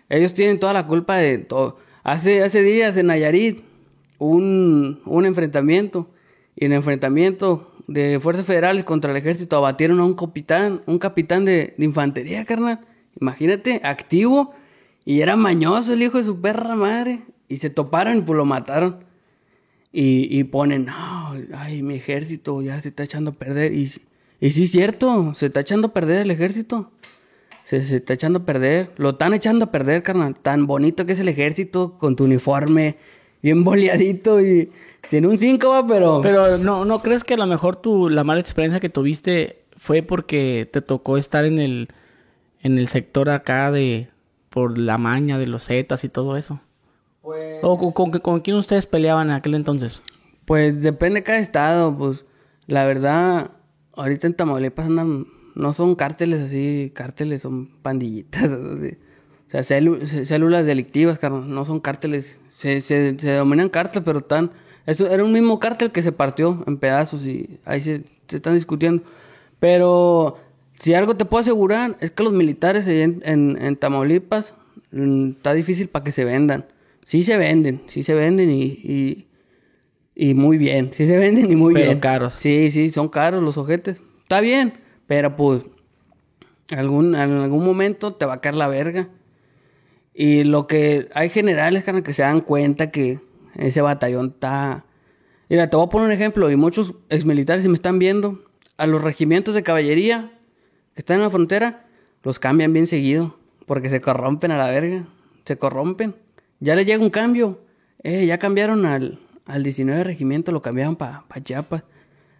ellos 0.09 0.33
tienen 0.33 0.59
toda 0.59 0.73
la 0.73 0.87
culpa 0.87 1.17
de 1.17 1.37
todo. 1.37 1.77
Hace, 2.03 2.43
hace 2.43 2.63
días 2.63 2.97
en 2.97 3.07
Nayarit, 3.07 3.63
un, 4.17 5.01
un 5.05 5.25
enfrentamiento. 5.25 6.07
En 6.61 6.73
enfrentamiento 6.73 7.73
de 7.87 8.19
fuerzas 8.19 8.45
federales 8.45 8.83
contra 8.83 9.09
el 9.09 9.17
ejército 9.17 9.57
abatieron 9.57 9.99
a 9.99 10.05
un 10.05 10.13
capitán, 10.13 10.83
un 10.85 10.99
capitán 10.99 11.43
de, 11.43 11.73
infantería, 11.79 12.45
carnal. 12.45 12.81
Imagínate, 13.19 13.81
activo. 13.83 14.53
Y 15.03 15.21
era 15.21 15.35
mañoso 15.35 15.93
el 15.93 16.03
hijo 16.03 16.19
de 16.19 16.23
su 16.23 16.39
perra 16.39 16.75
madre. 16.75 17.23
Y 17.49 17.57
se 17.57 17.71
toparon 17.71 18.19
y 18.19 18.21
pues 18.21 18.37
lo 18.37 18.45
mataron. 18.45 19.03
Y, 19.91 20.43
ponen, 20.43 20.85
no, 20.85 21.33
ay, 21.55 21.81
mi 21.81 21.95
ejército 21.95 22.61
ya 22.61 22.79
se 22.79 22.89
está 22.89 23.05
echando 23.05 23.31
a 23.31 23.33
perder. 23.33 23.73
Y, 23.73 23.91
y 24.39 24.51
sí 24.51 24.63
es 24.63 24.71
cierto, 24.71 25.33
se 25.33 25.47
está 25.47 25.61
echando 25.61 25.87
a 25.87 25.93
perder 25.93 26.21
el 26.21 26.29
ejército. 26.29 26.91
Se, 27.63 27.83
se 27.83 27.95
está 27.95 28.13
echando 28.13 28.39
a 28.39 28.45
perder. 28.45 28.91
Lo 28.97 29.09
están 29.09 29.33
echando 29.33 29.65
a 29.65 29.71
perder, 29.71 30.03
carnal. 30.03 30.39
Tan 30.39 30.67
bonito 30.67 31.07
que 31.07 31.13
es 31.13 31.19
el 31.19 31.27
ejército 31.27 31.97
con 31.97 32.15
tu 32.15 32.25
uniforme 32.25 32.97
bien 33.41 33.63
boleadito 33.63 34.41
y 34.41 34.71
sin 35.03 35.25
un 35.25 35.37
5 35.37 35.69
va, 35.69 35.87
pero... 35.87 36.21
Pero 36.21 36.57
no, 36.57 36.85
¿no 36.85 37.01
crees 37.01 37.23
que 37.23 37.33
a 37.33 37.37
lo 37.37 37.47
mejor 37.47 37.75
tu, 37.75 38.09
la 38.09 38.23
mala 38.23 38.41
experiencia 38.41 38.79
que 38.79 38.89
tuviste 38.89 39.63
fue 39.75 40.03
porque 40.03 40.69
te 40.71 40.81
tocó 40.81 41.17
estar 41.17 41.45
en 41.45 41.59
el, 41.59 41.87
en 42.61 42.77
el 42.77 42.87
sector 42.87 43.29
acá 43.29 43.71
de... 43.71 44.09
por 44.49 44.77
la 44.77 44.97
maña 44.97 45.37
de 45.37 45.47
los 45.47 45.65
Zetas 45.65 46.03
y 46.03 46.09
todo 46.09 46.37
eso? 46.37 46.61
Pues... 47.21 47.59
¿O 47.63 47.93
con, 47.93 48.11
con, 48.11 48.41
quién 48.41 48.57
ustedes 48.57 48.85
peleaban 48.85 49.29
en 49.29 49.35
aquel 49.35 49.55
entonces? 49.55 50.01
Pues 50.45 50.81
depende 50.81 51.21
de 51.21 51.23
cada 51.23 51.39
estado, 51.39 51.95
pues 51.97 52.25
la 52.67 52.85
verdad, 52.85 53.51
ahorita 53.95 54.27
en 54.27 54.33
Tamaulipas 54.33 54.85
andan, 54.85 55.27
no 55.55 55.73
son 55.73 55.95
cárteles 55.95 56.41
así, 56.41 56.91
cárteles 56.95 57.41
son 57.41 57.67
pandillitas, 57.81 58.49
o 58.49 58.77
sea, 59.47 59.63
células 59.63 60.65
delictivas, 60.65 61.19
no 61.23 61.65
son 61.65 61.79
cárteles 61.79 62.39
se, 62.61 62.79
se, 62.81 63.17
se 63.17 63.69
cártel, 63.71 64.03
pero 64.03 64.19
están... 64.19 64.51
Eso 64.85 65.09
era 65.09 65.23
un 65.23 65.31
mismo 65.31 65.59
cártel 65.59 65.91
que 65.91 66.03
se 66.03 66.11
partió 66.11 66.63
en 66.67 66.77
pedazos 66.77 67.23
y 67.23 67.59
ahí 67.65 67.81
se, 67.81 68.03
se 68.27 68.37
están 68.37 68.53
discutiendo. 68.53 69.01
Pero 69.59 70.37
si 70.79 70.93
algo 70.93 71.15
te 71.15 71.25
puedo 71.25 71.41
asegurar 71.41 71.97
es 72.01 72.11
que 72.11 72.23
los 72.23 72.33
militares 72.33 72.85
en, 72.85 73.21
en, 73.25 73.75
Tamaulipas 73.77 74.53
mm, 74.91 75.31
está 75.31 75.53
difícil 75.53 75.87
para 75.87 76.03
que 76.03 76.11
se 76.11 76.23
vendan. 76.23 76.65
Sí 77.05 77.23
se 77.23 77.35
venden, 77.37 77.81
sí 77.87 78.03
se 78.03 78.13
venden 78.13 78.51
y, 78.51 78.63
y, 78.63 79.27
y 80.15 80.33
muy 80.35 80.59
bien. 80.59 80.91
Sí 80.93 81.07
se 81.07 81.17
venden 81.17 81.51
y 81.51 81.55
muy 81.55 81.73
pero 81.73 81.87
bien. 81.87 81.99
caros. 81.99 82.33
Sí, 82.33 82.69
sí, 82.69 82.91
son 82.91 83.09
caros 83.09 83.41
los 83.41 83.57
ojetes. 83.57 84.01
Está 84.21 84.39
bien, 84.39 84.73
pero 85.07 85.35
pues 85.35 85.63
algún, 86.69 87.15
en 87.15 87.31
algún 87.31 87.65
momento 87.65 88.13
te 88.13 88.25
va 88.27 88.35
a 88.35 88.41
caer 88.41 88.55
la 88.55 88.67
verga. 88.67 89.09
Y 90.13 90.43
lo 90.43 90.67
que 90.67 91.09
hay 91.13 91.29
generales, 91.29 91.83
que 91.83 92.13
se 92.13 92.21
dan 92.21 92.41
cuenta 92.41 92.91
que 92.91 93.19
ese 93.55 93.81
batallón 93.81 94.31
está... 94.33 94.85
Mira, 95.49 95.67
te 95.67 95.75
voy 95.75 95.85
a 95.85 95.89
poner 95.89 96.07
un 96.07 96.13
ejemplo, 96.13 96.49
y 96.49 96.55
muchos 96.55 96.93
exmilitares, 97.09 97.63
si 97.63 97.69
me 97.69 97.75
están 97.75 97.99
viendo, 97.99 98.43
a 98.77 98.87
los 98.87 99.03
regimientos 99.03 99.53
de 99.53 99.63
caballería 99.63 100.31
que 100.93 101.01
están 101.01 101.17
en 101.17 101.23
la 101.23 101.29
frontera, 101.29 101.85
los 102.23 102.39
cambian 102.39 102.73
bien 102.73 102.87
seguido, 102.87 103.37
porque 103.65 103.89
se 103.89 104.01
corrompen 104.01 104.51
a 104.51 104.57
la 104.57 104.69
verga, 104.69 105.05
se 105.45 105.57
corrompen. 105.57 106.15
Ya 106.59 106.75
les 106.75 106.85
llega 106.85 107.01
un 107.01 107.09
cambio, 107.09 107.59
eh, 108.03 108.25
ya 108.25 108.37
cambiaron 108.37 108.85
al, 108.85 109.19
al 109.45 109.63
19 109.63 110.03
regimiento, 110.03 110.51
lo 110.51 110.61
cambiaron 110.61 110.95
para 110.95 111.23
pa 111.27 111.41
Chiapas. 111.41 111.83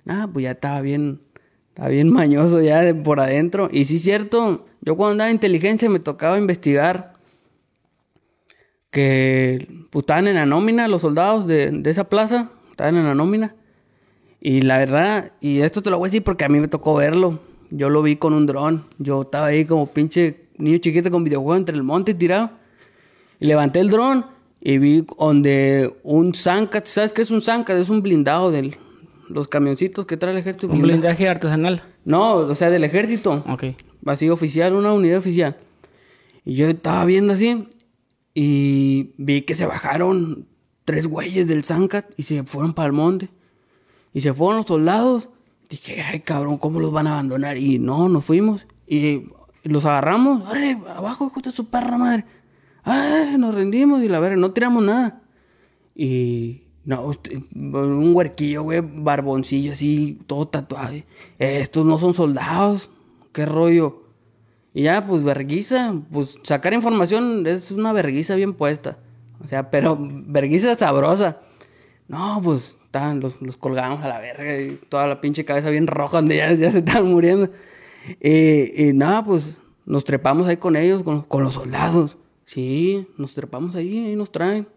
Ah, 0.07 0.27
pues 0.31 0.43
ya 0.43 0.51
estaba 0.51 0.81
bien, 0.81 1.21
estaba 1.69 1.89
bien 1.89 2.09
mañoso 2.13 2.61
ya 2.61 2.81
de 2.81 2.93
por 2.93 3.19
adentro. 3.19 3.69
Y 3.71 3.85
sí 3.85 3.99
cierto, 3.99 4.65
yo 4.81 4.95
cuando 4.95 5.11
andaba 5.11 5.29
en 5.29 5.35
inteligencia 5.35 5.89
me 5.89 5.99
tocaba 5.99 6.37
investigar 6.37 7.10
que 8.91 9.67
pues, 9.89 10.03
estaban 10.03 10.27
en 10.27 10.35
la 10.35 10.45
nómina 10.45 10.87
los 10.87 11.01
soldados 11.01 11.47
de, 11.47 11.71
de 11.71 11.89
esa 11.89 12.03
plaza, 12.03 12.51
estaban 12.69 12.97
en 12.97 13.05
la 13.05 13.15
nómina. 13.15 13.55
Y 14.41 14.61
la 14.61 14.77
verdad, 14.79 15.31
y 15.39 15.61
esto 15.61 15.81
te 15.81 15.89
lo 15.89 15.97
voy 15.97 16.07
a 16.07 16.09
decir 16.09 16.23
porque 16.23 16.45
a 16.45 16.49
mí 16.49 16.59
me 16.59 16.67
tocó 16.67 16.95
verlo. 16.95 17.39
Yo 17.69 17.89
lo 17.89 18.01
vi 18.01 18.17
con 18.17 18.33
un 18.33 18.45
dron. 18.45 18.85
Yo 18.97 19.21
estaba 19.21 19.47
ahí 19.47 19.65
como 19.65 19.87
pinche 19.87 20.41
niño 20.57 20.77
chiquito 20.79 21.09
con 21.09 21.23
videojuego 21.23 21.57
entre 21.57 21.75
el 21.75 21.83
monte 21.83 22.13
tirado. 22.13 22.51
Y 23.39 23.45
levanté 23.45 23.79
el 23.79 23.89
dron 23.89 24.25
y 24.59 24.77
vi 24.77 25.05
donde 25.17 25.93
un 26.03 26.33
Zancat, 26.33 26.85
¿sabes 26.85 27.13
qué 27.13 27.21
es 27.21 27.31
un 27.31 27.41
Zancat? 27.41 27.77
Es 27.77 27.89
un 27.89 28.01
blindado 28.01 28.51
de 28.51 28.77
los 29.29 29.47
camioncitos 29.47 30.05
que 30.05 30.17
trae 30.17 30.31
el 30.31 30.39
ejército. 30.39 30.67
¿Un 30.67 30.81
blindaje 30.81 31.29
artesanal? 31.29 31.83
No, 32.03 32.35
o 32.35 32.55
sea, 32.55 32.69
del 32.69 32.83
ejército. 32.83 33.43
Ok. 33.47 33.63
Así 34.05 34.29
oficial, 34.29 34.73
una 34.73 34.93
unidad 34.93 35.19
oficial. 35.19 35.55
Y 36.45 36.55
yo 36.55 36.67
estaba 36.67 37.05
viendo 37.05 37.33
así 37.33 37.67
y 38.33 39.13
vi 39.17 39.41
que 39.43 39.55
se 39.55 39.65
bajaron 39.65 40.47
tres 40.85 41.07
güeyes 41.07 41.47
del 41.47 41.63
Zancat 41.63 42.11
y 42.17 42.23
se 42.23 42.43
fueron 42.43 42.73
para 42.73 42.87
el 42.87 42.93
monte. 42.93 43.29
Y 44.13 44.21
se 44.21 44.33
fueron 44.33 44.57
los 44.57 44.67
soldados. 44.67 45.29
Dije, 45.69 46.01
ay 46.01 46.21
cabrón, 46.21 46.57
¿cómo 46.57 46.79
los 46.79 46.91
van 46.91 47.07
a 47.07 47.13
abandonar? 47.13 47.57
Y 47.57 47.79
no, 47.79 48.09
nos 48.09 48.25
fuimos. 48.25 48.65
Y 48.87 49.23
los 49.63 49.85
agarramos. 49.85 50.43
¡Ay, 50.51 50.77
abajo, 50.95 51.31
hijo 51.35 51.51
su 51.51 51.65
perra 51.65 51.97
madre! 51.97 52.25
¡Ay, 52.83 53.37
nos 53.37 53.53
rendimos! 53.53 54.03
Y 54.03 54.09
la 54.09 54.19
verdad, 54.19 54.37
no 54.37 54.51
tiramos 54.51 54.83
nada. 54.83 55.21
Y 55.95 56.63
no, 56.83 57.13
un 57.53 58.15
huerquillo, 58.15 58.63
güey, 58.63 58.81
barboncillo 58.81 59.73
así, 59.73 60.19
todo 60.27 60.47
tatuado. 60.47 60.95
Estos 61.37 61.85
no 61.85 61.97
son 61.97 62.13
soldados. 62.13 62.89
¿Qué 63.31 63.45
rollo? 63.45 64.00
Y 64.73 64.83
ya, 64.83 65.05
pues, 65.05 65.23
verguiza. 65.23 65.93
Pues, 66.11 66.37
sacar 66.43 66.73
información 66.73 67.45
es 67.47 67.71
una 67.71 67.93
verguiza 67.93 68.35
bien 68.35 68.53
puesta. 68.53 68.97
O 69.43 69.47
sea, 69.47 69.69
pero 69.69 69.97
verguiza 69.99 70.77
sabrosa. 70.77 71.39
No, 72.07 72.41
pues, 72.43 72.77
estaban, 72.85 73.19
los, 73.19 73.41
los 73.41 73.57
colgamos 73.57 74.01
a 74.03 74.07
la 74.07 74.19
verga 74.19 74.59
y 74.59 74.79
toda 74.89 75.07
la 75.07 75.21
pinche 75.21 75.45
cabeza 75.45 75.69
bien 75.69 75.87
roja 75.87 76.17
donde 76.17 76.37
ya, 76.37 76.53
ya 76.53 76.71
se 76.71 76.79
estaban 76.79 77.09
muriendo. 77.09 77.49
Y, 78.19 78.89
y 78.89 78.93
nada, 78.93 79.23
pues, 79.23 79.57
nos 79.85 80.03
trepamos 80.03 80.47
ahí 80.47 80.57
con 80.57 80.75
ellos, 80.75 81.03
con, 81.03 81.21
con 81.21 81.43
los 81.43 81.53
soldados. 81.53 82.17
Sí, 82.45 83.07
nos 83.17 83.33
trepamos 83.33 83.75
ahí, 83.75 84.07
ahí 84.07 84.15
nos 84.15 84.31
traen. 84.31 84.67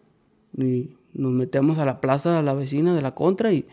Y 0.56 0.90
nos 1.12 1.32
metemos 1.32 1.78
a 1.78 1.84
la 1.84 2.00
plaza, 2.00 2.38
a 2.38 2.42
la 2.42 2.54
vecina 2.54 2.94
de 2.94 3.02
la 3.02 3.14
contra 3.14 3.52
y, 3.52 3.66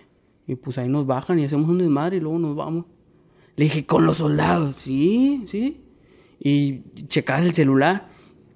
y 0.47 0.55
pues 0.55 0.77
ahí 0.77 0.87
nos 0.87 1.05
bajan 1.05 1.39
y 1.39 1.45
hacemos 1.45 1.69
un 1.69 1.79
desmadre 1.79 2.17
y 2.17 2.19
luego 2.19 2.39
nos 2.39 2.55
vamos. 2.55 2.85
Le 3.55 3.65
dije, 3.65 3.85
con 3.85 4.05
los 4.05 4.17
soldados, 4.17 4.75
sí, 4.79 5.45
sí. 5.47 5.80
Y 6.43 6.81
checabas 7.07 7.43
el 7.43 7.53
celular, 7.53 8.07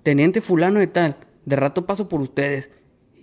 teniente 0.02 0.42
fulano 0.42 0.82
y 0.82 0.88
tal, 0.88 1.18
de 1.46 1.56
rato 1.56 1.86
paso 1.86 2.10
por 2.10 2.20
ustedes. 2.20 2.72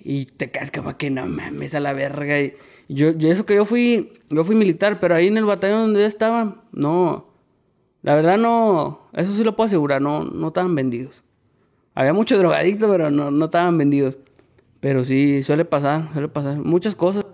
Y 0.05 0.27
te 0.27 0.53
caes 0.53 0.71
como 0.71 0.97
que 0.97 1.11
no 1.11 1.27
mames 1.27 1.75
a 1.75 1.81
la 1.81 1.93
verga. 1.93 2.41
Y 2.41 2.55
yo, 2.89 3.11
yo 3.11 3.31
eso 3.31 3.45
que 3.45 3.57
yo 3.57 3.65
fui, 3.65 4.13
yo 4.31 4.45
fui 4.45 4.55
militar, 4.55 5.01
pero 5.01 5.17
ahí 5.17 5.27
en 5.27 5.37
el 5.37 5.45
batallón 5.45 5.83
donde 5.83 6.01
yo 6.01 6.07
estaba, 6.07 6.65
no. 6.73 7.33
La 8.03 8.15
verdad 8.15 8.39
no, 8.39 9.09
eso 9.15 9.35
sí 9.35 9.43
lo 9.43 9.57
puedo 9.57 9.67
asegurar, 9.67 10.01
no, 10.01 10.25
no 10.25 10.49
estaban 10.49 10.75
vendidos. 10.75 11.23
Había 11.95 12.13
muchos 12.13 12.39
drogadictos, 12.39 12.89
pero 12.89 13.11
no, 13.11 13.31
no 13.31 13.45
estaban 13.47 13.77
vendidos. 13.79 14.17
Pero 14.81 15.05
sí, 15.05 15.43
suele 15.43 15.65
pasar, 15.65 16.09
suele 16.13 16.29
pasar. 16.29 16.57
Muchas 16.59 16.95
cosas. 16.95 17.27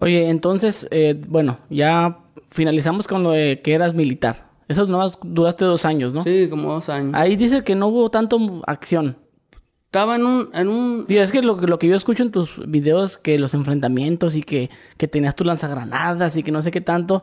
Oye, 0.00 0.28
entonces, 0.28 0.88
eh, 0.90 1.20
bueno, 1.28 1.58
ya 1.70 2.18
finalizamos 2.48 3.06
con 3.06 3.22
lo 3.22 3.30
de 3.30 3.60
que 3.62 3.74
eras 3.74 3.94
militar. 3.94 4.53
Eso 4.68 4.86
nomás 4.86 5.18
duraste 5.22 5.64
dos 5.64 5.84
años, 5.84 6.12
¿no? 6.12 6.22
Sí, 6.22 6.48
como 6.48 6.72
dos 6.72 6.88
años. 6.88 7.12
Ahí 7.14 7.36
dice 7.36 7.62
que 7.64 7.74
no 7.74 7.88
hubo 7.88 8.10
tanto 8.10 8.62
acción. 8.66 9.16
Estaba 9.86 10.16
en 10.16 10.26
un... 10.26 10.48
En 10.54 10.68
un... 10.68 11.06
Digo, 11.06 11.22
es 11.22 11.30
que 11.30 11.42
lo, 11.42 11.56
lo 11.56 11.78
que 11.78 11.86
yo 11.86 11.96
escucho 11.96 12.22
en 12.22 12.30
tus 12.32 12.50
videos, 12.66 13.18
que 13.18 13.38
los 13.38 13.54
enfrentamientos 13.54 14.34
y 14.36 14.42
que, 14.42 14.70
que 14.96 15.06
tenías 15.06 15.36
tus 15.36 15.46
lanzagranadas 15.46 16.36
y 16.36 16.42
que 16.42 16.50
no 16.50 16.62
sé 16.62 16.70
qué 16.70 16.80
tanto, 16.80 17.22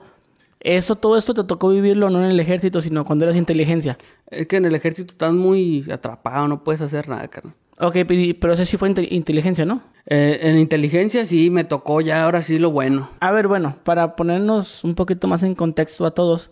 eso, 0.61 0.95
todo 0.95 1.17
esto 1.17 1.33
te 1.33 1.43
tocó 1.43 1.69
vivirlo 1.69 2.09
no 2.09 2.23
en 2.23 2.29
el 2.31 2.39
ejército, 2.39 2.79
sino 2.79 3.03
cuando 3.03 3.25
eras 3.25 3.35
inteligencia. 3.35 3.97
Es 4.29 4.47
que 4.47 4.57
en 4.57 4.65
el 4.65 4.75
ejército 4.75 5.11
estás 5.11 5.33
muy 5.33 5.85
atrapado, 5.91 6.47
no 6.47 6.63
puedes 6.63 6.81
hacer 6.81 7.09
nada, 7.09 7.27
carnal. 7.27 7.55
Ok, 7.79 7.97
pero 8.39 8.53
eso 8.53 8.63
sí 8.63 8.77
fue 8.77 8.89
inte- 8.89 9.07
inteligencia, 9.09 9.65
¿no? 9.65 9.81
Eh, 10.05 10.37
en 10.43 10.59
inteligencia 10.59 11.25
sí 11.25 11.49
me 11.49 11.63
tocó 11.63 11.99
ya 11.99 12.23
ahora 12.25 12.43
sí 12.43 12.59
lo 12.59 12.69
bueno. 12.69 13.09
A 13.21 13.31
ver, 13.31 13.47
bueno, 13.47 13.77
para 13.83 14.15
ponernos 14.15 14.83
un 14.83 14.93
poquito 14.93 15.27
más 15.27 15.41
en 15.41 15.55
contexto 15.55 16.05
a 16.05 16.11
todos, 16.11 16.51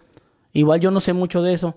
igual 0.53 0.79
yo 0.79 0.91
no 0.91 0.99
sé 0.99 1.13
mucho 1.13 1.41
de 1.41 1.53
eso, 1.53 1.75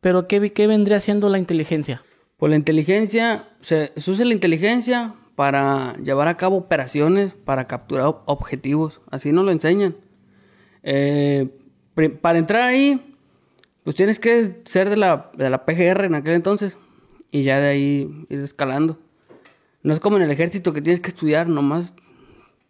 pero 0.00 0.26
¿qué, 0.28 0.52
qué 0.52 0.66
vendría 0.66 1.00
siendo 1.00 1.28
la 1.28 1.38
inteligencia? 1.38 2.02
Pues 2.36 2.50
la 2.50 2.56
inteligencia, 2.56 3.48
se, 3.60 3.92
usa 3.96 4.24
la 4.24 4.32
inteligencia 4.32 5.14
para 5.36 5.96
llevar 6.02 6.28
a 6.28 6.36
cabo 6.36 6.56
operaciones, 6.56 7.34
para 7.34 7.66
capturar 7.66 8.06
ob- 8.06 8.22
objetivos. 8.26 9.00
Así 9.10 9.30
nos 9.32 9.44
lo 9.44 9.50
enseñan. 9.52 9.94
Eh, 10.82 11.48
para 12.20 12.38
entrar 12.38 12.62
ahí, 12.62 13.00
pues 13.84 13.94
tienes 13.96 14.18
que 14.18 14.60
ser 14.64 14.90
de 14.90 14.96
la, 14.96 15.30
de 15.36 15.50
la 15.50 15.64
PGR 15.64 16.04
en 16.04 16.14
aquel 16.16 16.34
entonces. 16.34 16.76
Y 17.30 17.44
ya 17.44 17.60
de 17.60 17.68
ahí 17.68 18.26
ir 18.28 18.40
escalando. 18.40 18.98
No 19.82 19.92
es 19.92 20.00
como 20.00 20.16
en 20.16 20.22
el 20.24 20.30
ejército 20.30 20.72
que 20.72 20.82
tienes 20.82 21.00
que 21.00 21.08
estudiar 21.08 21.48
nomás. 21.48 21.94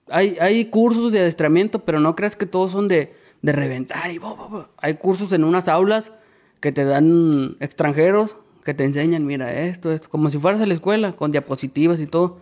Hay, 0.09 0.37
hay 0.41 0.67
cursos 0.67 1.13
de 1.13 1.21
adiestramiento, 1.21 1.81
pero 1.85 1.99
no 1.99 2.15
creas 2.15 2.37
que 2.37 2.47
todos 2.47 2.73
son 2.73 2.89
de, 2.89 3.15
de 3.43 3.53
reventar 3.53 4.11
y 4.11 4.19
bo. 4.19 4.69
Hay 4.79 4.95
cursos 4.95 5.33
en 5.33 5.45
unas 5.45 5.69
aulas 5.69 6.13
que 6.61 6.73
te 6.73 6.85
dan 6.85 7.57
extranjeros 7.61 8.37
que 8.65 8.75
te 8.75 8.85
enseñan, 8.85 9.27
mira 9.27 9.53
esto, 9.53 9.91
esto, 9.93 10.09
como 10.09 10.31
si 10.31 10.39
fueras 10.39 10.61
a 10.61 10.67
la 10.67 10.75
escuela, 10.75 11.13
con 11.17 11.31
diapositivas 11.31 12.01
y 12.01 12.07
todo. 12.07 12.39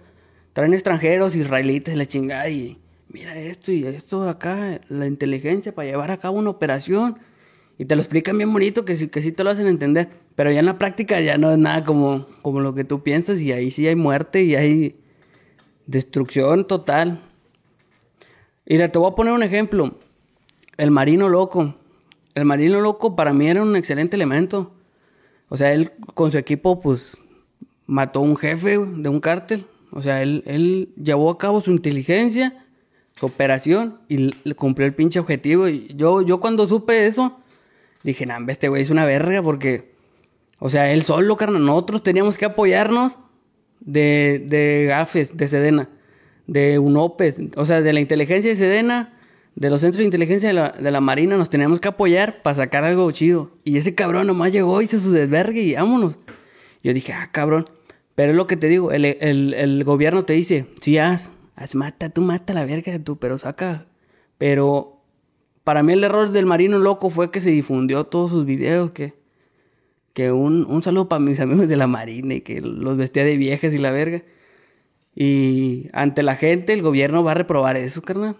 Traen 0.52 0.74
extranjeros, 0.74 1.34
israelitas, 1.34 1.96
la 1.96 2.06
chingada, 2.06 2.48
y 2.48 2.78
mira 3.08 3.38
esto 3.38 3.72
y 3.72 3.86
esto 3.86 4.28
acá, 4.28 4.80
la 4.88 5.06
inteligencia 5.06 5.74
para 5.74 5.88
llevar 5.88 6.10
a 6.10 6.18
cabo 6.18 6.38
una 6.38 6.50
operación. 6.50 7.18
Y 7.78 7.86
te 7.86 7.96
lo 7.96 8.02
explican 8.02 8.36
bien 8.36 8.52
bonito, 8.52 8.84
que 8.84 8.96
sí, 8.96 9.08
que 9.08 9.22
sí 9.22 9.32
te 9.32 9.42
lo 9.42 9.50
hacen 9.50 9.66
entender. 9.66 10.10
Pero 10.34 10.52
ya 10.52 10.60
en 10.60 10.66
la 10.66 10.76
práctica 10.76 11.20
ya 11.20 11.38
no 11.38 11.50
es 11.50 11.56
nada 11.56 11.84
como, 11.84 12.26
como 12.42 12.60
lo 12.60 12.74
que 12.74 12.84
tú 12.84 13.02
piensas, 13.02 13.40
y 13.40 13.52
ahí 13.52 13.70
sí 13.70 13.86
hay 13.88 13.96
muerte 13.96 14.42
y 14.42 14.54
hay 14.54 14.96
destrucción 15.86 16.66
total. 16.66 17.22
Mira, 18.66 18.92
te 18.92 18.98
voy 18.98 19.10
a 19.10 19.14
poner 19.14 19.32
un 19.32 19.42
ejemplo. 19.42 19.96
El 20.80 20.90
marino 20.90 21.28
loco. 21.28 21.74
El 22.34 22.46
marino 22.46 22.80
loco 22.80 23.14
para 23.14 23.34
mí 23.34 23.46
era 23.48 23.62
un 23.62 23.76
excelente 23.76 24.16
elemento. 24.16 24.72
O 25.50 25.56
sea, 25.58 25.74
él 25.74 25.92
con 26.14 26.32
su 26.32 26.38
equipo, 26.38 26.80
pues, 26.80 27.18
mató 27.86 28.20
un 28.22 28.34
jefe 28.34 28.78
de 28.78 29.08
un 29.10 29.20
cártel. 29.20 29.66
O 29.92 30.00
sea, 30.00 30.22
él, 30.22 30.42
él 30.46 30.88
llevó 30.96 31.30
a 31.30 31.36
cabo 31.36 31.60
su 31.60 31.70
inteligencia, 31.70 32.64
su 33.14 33.26
operación, 33.26 33.98
y 34.08 34.30
le 34.42 34.54
cumplió 34.54 34.86
el 34.86 34.94
pinche 34.94 35.20
objetivo. 35.20 35.68
Y 35.68 35.92
yo, 35.96 36.22
yo 36.22 36.40
cuando 36.40 36.66
supe 36.66 37.06
eso, 37.06 37.38
dije, 38.02 38.24
nah, 38.24 38.40
este 38.48 38.70
güey 38.70 38.80
es 38.80 38.88
una 38.88 39.04
verga 39.04 39.42
porque... 39.42 39.92
O 40.60 40.70
sea, 40.70 40.90
él 40.90 41.02
solo, 41.02 41.36
carnal. 41.36 41.62
Nosotros 41.62 42.02
teníamos 42.02 42.38
que 42.38 42.46
apoyarnos 42.46 43.18
de, 43.80 44.42
de 44.46 44.86
GAFES, 44.88 45.36
de 45.36 45.46
Sedena, 45.46 45.90
de 46.46 46.78
UNOPES, 46.78 47.36
o 47.56 47.66
sea, 47.66 47.82
de 47.82 47.92
la 47.92 48.00
inteligencia 48.00 48.48
de 48.48 48.56
Sedena, 48.56 49.19
de 49.54 49.70
los 49.70 49.80
centros 49.80 49.98
de 49.98 50.04
inteligencia 50.04 50.48
de 50.48 50.54
la, 50.54 50.70
de 50.70 50.90
la 50.90 51.00
Marina, 51.00 51.36
nos 51.36 51.50
teníamos 51.50 51.80
que 51.80 51.88
apoyar 51.88 52.42
para 52.42 52.56
sacar 52.56 52.84
algo 52.84 53.10
chido. 53.10 53.50
Y 53.64 53.76
ese 53.76 53.94
cabrón 53.94 54.26
nomás 54.26 54.52
llegó, 54.52 54.80
hizo 54.82 54.98
su 54.98 55.12
desvergue 55.12 55.62
y 55.62 55.74
vámonos. 55.74 56.18
Yo 56.82 56.94
dije, 56.94 57.12
ah, 57.12 57.28
cabrón. 57.32 57.64
Pero 58.14 58.32
es 58.32 58.36
lo 58.36 58.46
que 58.46 58.56
te 58.56 58.68
digo, 58.68 58.92
el, 58.92 59.04
el, 59.04 59.54
el 59.54 59.84
gobierno 59.84 60.24
te 60.24 60.32
dice, 60.34 60.66
sí, 60.80 60.98
haz, 60.98 61.30
haz, 61.56 61.74
mata, 61.74 62.10
tú 62.10 62.22
mata 62.22 62.52
la 62.52 62.64
verga, 62.64 62.98
tú, 62.98 63.18
pero 63.18 63.38
saca. 63.38 63.86
Pero 64.36 65.02
para 65.64 65.82
mí 65.82 65.92
el 65.92 66.04
error 66.04 66.30
del 66.30 66.46
marino 66.46 66.78
loco 66.78 67.10
fue 67.10 67.30
que 67.30 67.40
se 67.40 67.50
difundió 67.50 68.04
todos 68.04 68.30
sus 68.30 68.44
videos, 68.44 68.90
que 68.90 69.20
que 70.12 70.32
un, 70.32 70.66
un 70.68 70.82
saludo 70.82 71.08
para 71.08 71.20
mis 71.20 71.40
amigos 71.40 71.68
de 71.68 71.76
la 71.76 71.86
Marina 71.86 72.34
y 72.34 72.40
que 72.40 72.60
los 72.60 72.96
vestía 72.96 73.24
de 73.24 73.36
viejas 73.36 73.72
y 73.72 73.78
la 73.78 73.90
verga. 73.90 74.22
Y 75.14 75.88
ante 75.92 76.22
la 76.22 76.36
gente 76.36 76.72
el 76.72 76.82
gobierno 76.82 77.24
va 77.24 77.32
a 77.32 77.34
reprobar 77.34 77.76
eso, 77.76 78.02
carnal. 78.02 78.36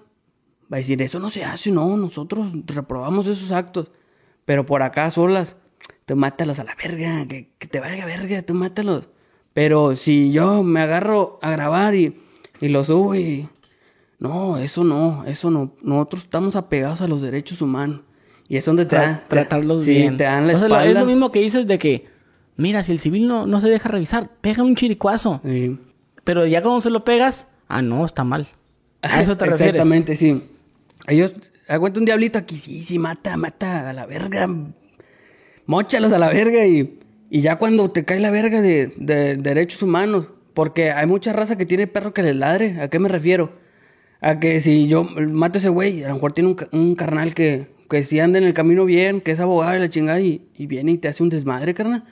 Va 0.73 0.77
a 0.77 0.81
decir, 0.81 1.01
eso 1.03 1.19
no 1.19 1.31
se 1.31 1.45
hace, 1.45 1.71
no, 1.73 1.97
nosotros 1.97 2.49
reprobamos 2.67 3.27
esos 3.27 3.51
actos. 3.53 3.91
Pero 4.45 4.65
por 4.67 4.83
acá 4.83 5.11
solas, 5.11 5.57
tú 6.07 6.17
mátalos 6.17 6.59
a 6.59 6.65
la 6.65 6.75
verga, 6.81 7.27
que, 7.27 7.51
que 7.59 7.67
te 7.67 7.81
valga 7.81 8.07
verga, 8.07 8.43
tú 8.43 8.55
mátalos. 8.55 9.09
Pero 9.53 9.97
si 9.97 10.31
yo 10.31 10.63
me 10.63 10.81
agarro 10.81 11.39
a 11.43 11.51
grabar 11.51 11.95
y, 11.95 12.21
y 12.61 12.69
lo 12.69 12.85
subo 12.85 13.15
y... 13.17 13.49
No, 14.21 14.59
eso 14.59 14.85
no, 14.85 15.25
eso 15.27 15.51
no. 15.51 15.75
Nosotros 15.83 16.23
estamos 16.25 16.55
apegados 16.55 17.01
a 17.01 17.09
los 17.09 17.23
derechos 17.23 17.63
humanos. 17.63 18.03
Y 18.49 18.57
es 18.59 18.65
donde 18.67 18.85
te 18.85 18.97
Tra- 18.97 19.01
dan... 19.03 19.23
tratarlos 19.29 19.83
sí, 19.85 19.93
bien. 19.95 20.17
te 20.19 20.25
dan 20.25 20.47
la 20.47 20.55
O 20.55 20.57
sea, 20.59 20.67
espalda. 20.67 20.89
es 20.91 20.95
lo 20.95 21.07
mismo 21.07 21.33
que 21.33 21.41
dices 21.41 21.67
de 21.67 21.79
que, 21.79 22.07
mira, 22.57 22.83
si 22.85 22.93
el 22.93 22.99
civil 22.99 23.27
no, 23.27 23.47
no 23.47 23.61
se 23.61 23.69
deja 23.71 23.89
revisar, 23.89 24.29
pega 24.41 24.63
un 24.63 24.75
chiricuazo. 24.77 25.41
Sí. 25.45 25.79
Pero 26.23 26.47
ya 26.47 26.61
cuando 26.63 26.81
se 26.83 26.91
lo 26.91 27.03
pegas, 27.03 27.47
ah, 27.67 27.81
no, 27.83 28.05
está 28.05 28.23
mal. 28.25 28.49
A 29.03 29.23
eso 29.23 29.37
te 29.39 29.47
refieres. 29.47 29.75
Exactamente, 29.77 30.17
sí. 30.17 30.43
Ellos, 31.07 31.35
aguanta 31.69 31.99
un 32.01 32.07
diablito 32.07 32.39
aquí, 32.39 32.57
sí, 32.59 32.83
sí, 32.83 32.99
mata, 32.99 33.37
mata 33.37 33.91
a 33.91 33.93
la 33.93 34.07
verga. 34.07 34.49
Móchalos 35.67 36.13
a 36.13 36.19
la 36.19 36.29
verga 36.29 36.67
y, 36.67 36.99
y 37.31 37.41
ya 37.41 37.57
cuando 37.57 37.91
te 37.91 38.05
cae 38.05 38.21
la 38.21 38.31
verga 38.31 38.61
de, 38.61 38.93
de 38.97 39.37
derechos 39.37 39.83
humanos, 39.83 40.27
porque 40.55 40.91
hay 40.91 41.07
mucha 41.07 41.33
raza 41.33 41.57
que 41.57 41.67
tiene 41.67 41.87
perro 41.87 42.13
que 42.13 42.23
les 42.23 42.37
ladre. 42.37 42.81
¿A 42.81 42.89
qué 42.89 42.99
me 42.99 43.09
refiero? 43.09 43.53
A 44.21 44.39
que 44.41 44.61
si 44.61 44.87
yo 44.89 45.05
mato 45.05 45.59
a 45.59 45.61
ese 45.61 45.69
güey, 45.69 46.05
a 46.05 46.09
lo 46.09 46.15
mejor 46.15 46.33
tiene 46.33 46.49
un, 46.49 46.55
ca- 46.55 46.69
un 46.73 46.95
carnal 46.95 47.35
que, 47.35 47.69
que 47.89 48.05
sí 48.05 48.21
anda 48.21 48.39
en 48.39 48.45
el 48.45 48.55
camino 48.55 48.85
bien, 48.85 49.21
que 49.21 49.31
es 49.31 49.41
abogado 49.41 49.77
y 49.77 49.81
la 49.81 49.89
chingada, 49.89 50.21
y, 50.21 50.49
y 50.57 50.67
viene 50.67 50.93
y 50.93 50.99
te 50.99 51.09
hace 51.09 51.23
un 51.23 51.29
desmadre, 51.29 51.73
carnal. 51.75 52.05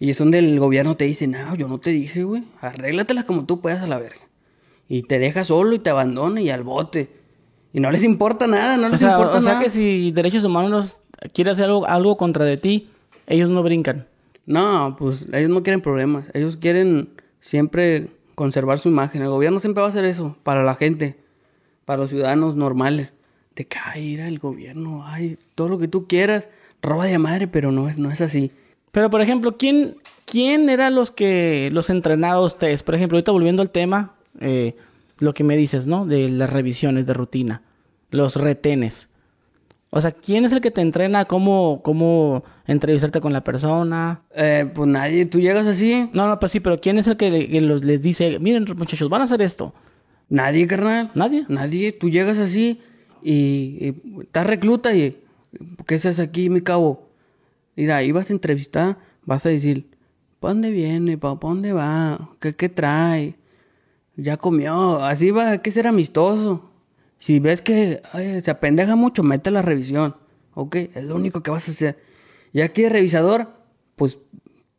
Y 0.00 0.10
es 0.10 0.18
donde 0.18 0.38
el 0.40 0.58
gobierno 0.58 0.96
te 0.96 1.04
dice, 1.04 1.26
no, 1.28 1.54
yo 1.54 1.68
no 1.68 1.78
te 1.78 1.90
dije, 1.90 2.24
güey, 2.24 2.44
arréglatelas 2.60 3.24
como 3.24 3.44
tú 3.46 3.60
puedas 3.60 3.82
a 3.82 3.86
la 3.86 3.98
verga. 3.98 4.20
Y 4.88 5.02
te 5.02 5.18
deja 5.18 5.44
solo 5.44 5.74
y 5.74 5.78
te 5.78 5.90
abandona 5.90 6.40
y 6.40 6.50
al 6.50 6.62
bote. 6.64 7.08
Y 7.74 7.80
no 7.80 7.90
les 7.90 8.04
importa 8.04 8.46
nada, 8.46 8.76
no 8.78 8.86
O 8.86 8.90
les 8.90 9.00
sea, 9.00 9.10
importa 9.10 9.38
o 9.38 9.42
sea 9.42 9.54
nada. 9.54 9.64
que 9.64 9.68
si 9.68 10.12
derechos 10.12 10.44
humanos 10.44 11.00
quiere 11.34 11.50
hacer 11.50 11.64
algo, 11.64 11.86
algo 11.86 12.16
contra 12.16 12.44
de 12.46 12.56
ti, 12.56 12.88
ellos 13.26 13.50
no 13.50 13.62
brincan. 13.62 14.06
No, 14.46 14.94
pues 14.96 15.26
ellos 15.32 15.50
no 15.50 15.62
quieren 15.62 15.80
problemas. 15.80 16.26
Ellos 16.34 16.56
quieren 16.56 17.08
siempre 17.40 18.08
conservar 18.36 18.78
su 18.78 18.88
imagen. 18.88 19.22
El 19.22 19.28
gobierno 19.28 19.58
siempre 19.58 19.80
va 19.80 19.88
a 19.88 19.90
hacer 19.90 20.04
eso 20.04 20.36
para 20.44 20.62
la 20.62 20.76
gente, 20.76 21.16
para 21.84 22.00
los 22.00 22.10
ciudadanos 22.10 22.54
normales. 22.54 23.12
De 23.56 23.66
que, 23.66 23.76
ay, 23.84 24.04
ir 24.04 24.20
el 24.20 24.38
gobierno, 24.38 25.02
ay, 25.06 25.36
todo 25.54 25.68
lo 25.68 25.78
que 25.78 25.88
tú 25.88 26.06
quieras, 26.06 26.48
roba 26.80 27.06
de 27.06 27.18
madre, 27.18 27.48
pero 27.48 27.72
no 27.72 27.88
es, 27.88 27.98
no 27.98 28.10
es 28.10 28.20
así. 28.20 28.50
Pero, 28.92 29.10
por 29.10 29.20
ejemplo, 29.20 29.56
¿quién, 29.56 29.96
quién 30.26 30.68
eran 30.68 30.94
los 30.94 31.10
que 31.10 31.70
los 31.72 31.90
entrenados 31.90 32.52
ustedes? 32.54 32.84
Por 32.84 32.94
ejemplo, 32.94 33.16
ahorita 33.16 33.32
volviendo 33.32 33.62
al 33.62 33.70
tema, 33.70 34.14
eh, 34.40 34.76
lo 35.18 35.34
que 35.34 35.44
me 35.44 35.56
dices, 35.56 35.86
¿no? 35.86 36.06
De 36.06 36.28
las 36.28 36.50
revisiones 36.50 37.06
de 37.06 37.14
rutina, 37.14 37.62
los 38.10 38.36
retenes. 38.36 39.08
O 39.90 40.00
sea, 40.00 40.10
¿quién 40.10 40.44
es 40.44 40.52
el 40.52 40.60
que 40.60 40.72
te 40.72 40.80
entrena 40.80 41.24
cómo, 41.26 41.80
cómo 41.84 42.42
entrevistarte 42.66 43.20
con 43.20 43.32
la 43.32 43.44
persona? 43.44 44.22
Eh, 44.34 44.68
pues 44.74 44.88
nadie, 44.88 45.24
tú 45.26 45.38
llegas 45.38 45.66
así. 45.68 46.10
No, 46.12 46.26
no, 46.26 46.40
pues 46.40 46.50
sí, 46.50 46.58
pero 46.58 46.80
¿quién 46.80 46.98
es 46.98 47.06
el 47.06 47.16
que, 47.16 47.30
le- 47.30 47.48
que 47.48 47.60
los, 47.60 47.84
les 47.84 48.02
dice, 48.02 48.38
miren 48.40 48.64
muchachos, 48.76 49.08
van 49.08 49.20
a 49.20 49.24
hacer 49.24 49.40
esto? 49.40 49.72
Nadie, 50.28 50.66
carnal. 50.66 51.12
¿Nadie? 51.14 51.44
Nadie. 51.48 51.92
Tú 51.92 52.10
llegas 52.10 52.38
así 52.38 52.80
y, 53.22 53.32
y 53.80 54.20
estás 54.22 54.46
recluta 54.46 54.94
y... 54.94 55.20
¿Qué 55.86 55.94
haces 55.94 56.18
aquí, 56.18 56.50
mi 56.50 56.60
cabo? 56.62 57.08
Mira, 57.76 57.98
ahí 57.98 58.10
vas 58.10 58.28
a 58.28 58.32
entrevistar, 58.32 58.98
vas 59.24 59.46
a 59.46 59.50
decir, 59.50 59.86
¿para 60.40 60.54
dónde 60.54 60.72
viene? 60.72 61.16
¿Para 61.16 61.36
dónde 61.36 61.72
va? 61.72 62.30
¿Qué, 62.40 62.54
qué 62.54 62.68
trae? 62.68 63.36
Ya 64.16 64.36
comió. 64.36 65.02
Así 65.04 65.30
va, 65.30 65.50
hay 65.50 65.58
que 65.60 65.70
ser 65.70 65.86
amistoso. 65.86 66.70
Si 67.18 67.40
ves 67.40 67.62
que 67.62 68.00
ay, 68.12 68.40
se 68.42 68.50
apendeja 68.50 68.96
mucho, 68.96 69.22
mete 69.22 69.50
la 69.50 69.62
revisión. 69.62 70.16
¿Ok? 70.54 70.76
Es 70.94 71.04
lo 71.04 71.16
único 71.16 71.42
que 71.42 71.50
vas 71.50 71.68
a 71.68 71.72
hacer. 71.72 71.98
Y 72.52 72.60
aquí 72.60 72.82
de 72.82 72.90
revisador, 72.90 73.48
pues 73.96 74.18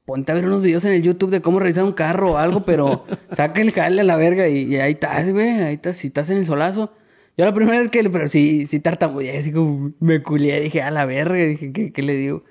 ponte 0.06 0.32
a 0.32 0.36
ver 0.36 0.45
unos 0.45 0.62
videos 0.62 0.86
en 0.86 0.93
el 0.93 1.02
YouTube 1.02 1.32
de 1.32 1.41
cómo 1.41 1.60
revisar 1.60 1.84
un 1.84 1.91
carro 1.91 2.34
o 2.34 2.38
algo, 2.38 2.63
pero 2.63 3.06
saca 3.36 3.60
el 3.62 3.71
jale 3.71 4.02
a 4.02 4.04
la 4.04 4.15
verga 4.15 4.48
y, 4.48 4.63
y 4.74 4.78
ahí 4.78 4.93
estás, 4.93 5.32
güey. 5.32 5.50
Ahí 5.50 5.74
estás, 5.76 5.98
si 5.98 6.08
estás 6.08 6.30
en 6.30 6.38
el 6.38 6.45
solazo. 6.45 6.93
Yo 7.38 7.43
la 7.43 7.54
primera 7.54 7.80
vez 7.80 7.91
que, 7.91 8.02
le- 8.04 8.10
pero 8.10 8.30
sí, 8.30 8.65
sí 8.65 8.80
tartamudeé, 8.80 9.38
así 9.39 9.52
como 9.52 9.91
me 10.00 10.24
culié, 10.24 10.62
dije, 10.62 10.82
a 10.82 10.89
la 10.91 11.06
verga, 11.06 11.36
dije, 11.36 11.74
¿qué, 11.74 11.91
qué 11.91 12.02
le 12.02 12.13
digo? 12.15 12.43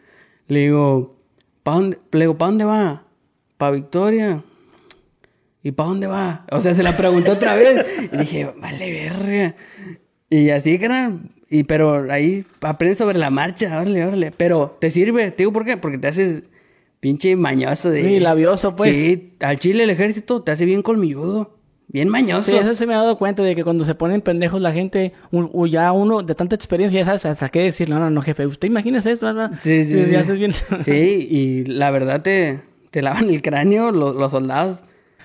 Le 0.46 0.60
digo, 0.60 1.16
¿pa 1.62 1.72
dónde, 1.72 1.98
le 2.12 2.20
digo, 2.20 2.36
¿pa 2.36 2.44
dónde 2.46 2.66
va? 2.66 3.06
¿Pa 3.56 3.70
Victoria? 3.70 4.44
¿Y 5.64 5.72
pa 5.72 5.84
dónde 5.84 6.06
va? 6.06 6.44
O 6.52 6.60
sea, 6.60 6.74
se 6.74 6.82
la 6.84 6.96
preguntó 6.96 7.32
otra 7.32 7.56
vez. 7.56 7.84
Y 8.12 8.16
dije, 8.18 8.50
vale, 8.60 8.92
verga. 8.92 9.56
Y 10.30 10.50
así 10.50 10.78
que 10.78 10.84
era, 10.84 11.10
y 11.48 11.64
pero 11.64 12.12
ahí 12.12 12.44
aprendes 12.60 12.98
sobre 12.98 13.18
la 13.18 13.30
marcha, 13.30 13.80
órale, 13.80 14.04
órale. 14.04 14.30
Pero 14.36 14.76
te 14.80 14.90
sirve, 14.90 15.30
te 15.30 15.38
digo 15.38 15.52
por 15.52 15.64
qué, 15.64 15.76
porque 15.76 15.96
te 15.98 16.06
haces 16.08 16.42
pinche 17.00 17.34
mañoso 17.34 17.90
de. 17.90 18.02
Sí, 18.02 18.20
labioso, 18.20 18.76
pues. 18.76 18.94
Sí, 18.96 19.32
al 19.40 19.58
chile 19.58 19.84
el 19.84 19.90
ejército 19.90 20.42
te 20.42 20.52
hace 20.52 20.66
bien 20.66 20.82
colmilludo, 20.82 21.56
bien 21.88 22.08
mañoso. 22.10 22.50
Sí, 22.50 22.56
eso 22.58 22.74
se 22.74 22.86
me 22.86 22.92
ha 22.94 22.98
dado 22.98 23.16
cuenta 23.16 23.42
de 23.42 23.54
que 23.54 23.64
cuando 23.64 23.86
se 23.86 23.94
ponen 23.94 24.20
pendejos 24.20 24.60
la 24.60 24.72
gente, 24.72 25.12
un- 25.30 25.48
o 25.54 25.66
ya 25.66 25.92
uno 25.92 26.22
de 26.22 26.34
tanta 26.34 26.56
experiencia 26.56 27.00
ya 27.00 27.06
sabes 27.06 27.24
hasta 27.24 27.48
qué 27.48 27.60
decir, 27.62 27.88
no, 27.88 27.98
no, 27.98 28.10
no, 28.10 28.20
jefe, 28.20 28.46
usted 28.46 28.68
imagínese 28.68 29.12
esto, 29.12 29.26
¿verdad? 29.26 29.52
Sí, 29.60 29.84
sí, 29.86 30.04
sí. 30.04 30.14
haces 30.14 30.38
bien. 30.38 30.52
Sí, 30.82 31.26
y 31.30 31.64
la 31.64 31.90
verdad 31.90 32.20
te, 32.22 32.60
te 32.90 33.00
lavan 33.00 33.30
el 33.30 33.40
cráneo 33.40 33.92
los, 33.92 34.14
los 34.14 34.30
soldados. 34.30 34.84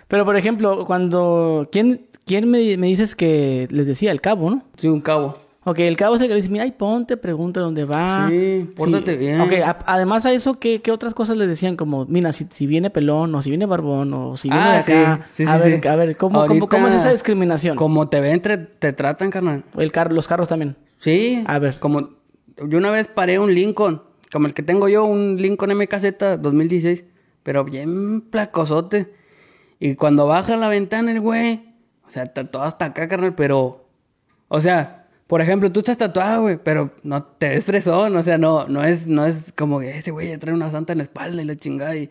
Pero, 0.10 0.26
por 0.26 0.36
ejemplo, 0.36 0.86
cuando... 0.86 1.70
¿Quién, 1.72 2.08
quién 2.26 2.50
me, 2.50 2.76
me 2.78 2.88
dices 2.88 3.16
que 3.16 3.68
les 3.72 3.86
decía? 3.88 4.12
El 4.12 4.20
cabo, 4.20 4.50
¿no? 4.50 4.64
Sí, 4.76 4.88
un 4.90 5.00
cabo. 5.00 5.34
Ok, 5.66 5.80
el 5.80 5.98
cabo 5.98 6.16
es 6.16 6.22
el 6.22 6.28
que 6.28 6.34
le 6.34 6.42
dice, 6.42 6.52
mira, 6.52 6.66
ponte, 6.78 7.16
pregunta 7.16 7.60
dónde 7.60 7.86
va. 7.86 8.28
Sí, 8.30 8.68
pórtate 8.76 9.16
bien. 9.18 9.40
Ok, 9.42 9.54
a- 9.64 9.78
además 9.86 10.26
a 10.26 10.32
eso, 10.34 10.56
¿qué, 10.56 10.82
qué 10.82 10.92
otras 10.92 11.14
cosas 11.14 11.38
les 11.38 11.48
decían? 11.48 11.76
Como, 11.76 12.06
mira, 12.08 12.32
si, 12.32 12.48
si 12.50 12.66
viene 12.66 12.90
pelón, 12.90 13.36
o 13.36 13.42
si 13.42 13.50
viene 13.52 13.66
barbón, 13.68 14.12
o 14.14 14.36
si 14.36 14.50
viene 14.50 14.64
Ah, 14.66 14.72
de 14.74 14.78
acá. 14.80 15.20
sí, 15.32 15.44
sí, 15.46 15.50
a 15.52 15.58
ver, 15.58 15.88
a 15.88 15.96
ver, 15.96 16.18
¿cómo, 16.18 16.46
cómo, 16.48 16.68
cómo 16.68 16.88
es 16.88 16.96
esa 16.96 17.12
discriminación? 17.12 17.76
Como 17.78 18.08
te 18.10 18.20
ven, 18.20 18.42
te, 18.42 18.58
te 18.58 18.94
tratan, 18.94 19.30
carnal. 19.30 19.64
El 19.78 19.92
carro, 19.92 20.14
los 20.16 20.28
carros 20.28 20.48
también. 20.48 20.76
Sí. 20.98 21.44
A 21.46 21.60
ver. 21.60 21.78
Como 21.80 22.10
yo 22.68 22.78
una 22.78 22.90
vez 22.90 23.08
paré 23.08 23.38
un 23.38 23.54
Lincoln, 23.54 24.02
como 24.32 24.48
el 24.48 24.54
que 24.56 24.64
tengo 24.64 24.90
yo, 24.90 25.04
un 25.06 25.36
Lincoln 25.40 25.78
MKZ 25.78 26.40
2016, 26.42 27.04
pero 27.44 27.64
bien 27.64 28.22
placosote. 28.22 29.14
Y 29.80 29.96
cuando 29.96 30.28
baja 30.28 30.58
la 30.58 30.68
ventana 30.68 31.12
el 31.12 31.22
güey, 31.22 31.74
o 32.08 32.12
sea, 32.12 32.24
está 32.24 32.50
todo 32.50 32.64
hasta 32.64 32.86
acá, 32.86 33.08
carnal, 33.08 33.36
pero, 33.36 33.88
o 34.48 34.60
sea, 34.60 35.08
por 35.28 35.42
ejemplo, 35.42 35.72
tú 35.72 35.80
estás 35.80 35.98
tatuado, 35.98 36.42
güey, 36.44 36.58
pero 36.58 36.92
no 37.04 37.24
te 37.24 37.50
ves 37.50 37.66
fresón, 37.66 38.16
o 38.16 38.24
sea, 38.24 38.38
no, 38.38 38.68
no 38.68 38.84
es, 38.84 39.08
no 39.08 39.26
es 39.26 39.54
como 39.56 39.80
que 39.80 39.98
ese 39.98 40.12
güey 40.12 40.36
trae 40.38 40.54
una 40.54 40.72
santa 40.72 40.94
en 40.94 40.98
la 40.98 41.04
espalda 41.04 41.42
y 41.42 41.46
la 41.46 41.56
chingada 41.56 41.96
y 41.96 42.10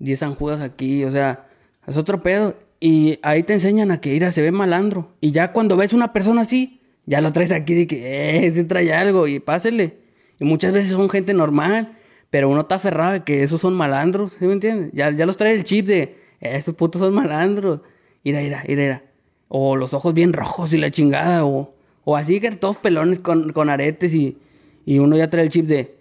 10 0.00 0.18
sanjudas 0.18 0.60
aquí, 0.60 1.04
o 1.04 1.10
sea, 1.10 1.46
es 1.86 1.96
otro 1.96 2.22
pedo. 2.22 2.56
Y 2.80 3.18
ahí 3.22 3.42
te 3.42 3.52
enseñan 3.52 3.90
a 3.90 4.00
que 4.00 4.14
ira 4.14 4.32
se 4.32 4.42
ve 4.42 4.52
malandro. 4.52 5.14
Y 5.20 5.32
ya 5.32 5.52
cuando 5.52 5.76
ves 5.76 5.92
una 5.92 6.12
persona 6.12 6.42
así, 6.42 6.80
ya 7.06 7.20
lo 7.20 7.32
traes 7.32 7.52
aquí 7.52 7.74
de 7.74 7.86
que, 7.86 8.46
eh, 8.46 8.54
se 8.54 8.64
trae 8.64 8.92
algo 8.94 9.28
y 9.28 9.38
pásele. 9.38 9.98
Y 10.38 10.44
muchas 10.44 10.72
veces 10.72 10.92
son 10.92 11.10
gente 11.10 11.34
normal, 11.34 11.98
pero 12.30 12.48
uno 12.48 12.62
está 12.62 12.76
aferrado 12.76 13.12
de 13.12 13.20
que 13.24 13.42
esos 13.42 13.60
son 13.60 13.74
malandros, 13.74 14.32
¿sí 14.38 14.46
me 14.46 14.54
entiendes? 14.54 14.90
Ya, 14.94 15.10
ya 15.10 15.26
los 15.26 15.36
trae 15.36 15.54
el 15.54 15.64
chip 15.64 15.86
de, 15.86 16.19
"Eh, 16.40 16.56
estos 16.56 16.74
putos 16.74 17.00
son 17.00 17.14
malandros. 17.14 17.80
Ira, 18.24 18.42
ira, 18.42 18.64
ira, 18.66 18.84
ira. 18.84 19.04
O 19.48 19.76
los 19.76 19.94
ojos 19.94 20.14
bien 20.14 20.32
rojos 20.32 20.72
y 20.72 20.78
la 20.78 20.90
chingada, 20.90 21.44
o, 21.44 21.74
o 22.04 22.16
así 22.16 22.40
que 22.40 22.50
todos 22.52 22.76
pelones 22.76 23.18
con, 23.18 23.52
con 23.52 23.68
aretes 23.68 24.14
y, 24.14 24.38
y 24.86 24.98
uno 24.98 25.16
ya 25.16 25.28
trae 25.30 25.44
el 25.44 25.50
chip 25.50 25.66
de, 25.66 26.00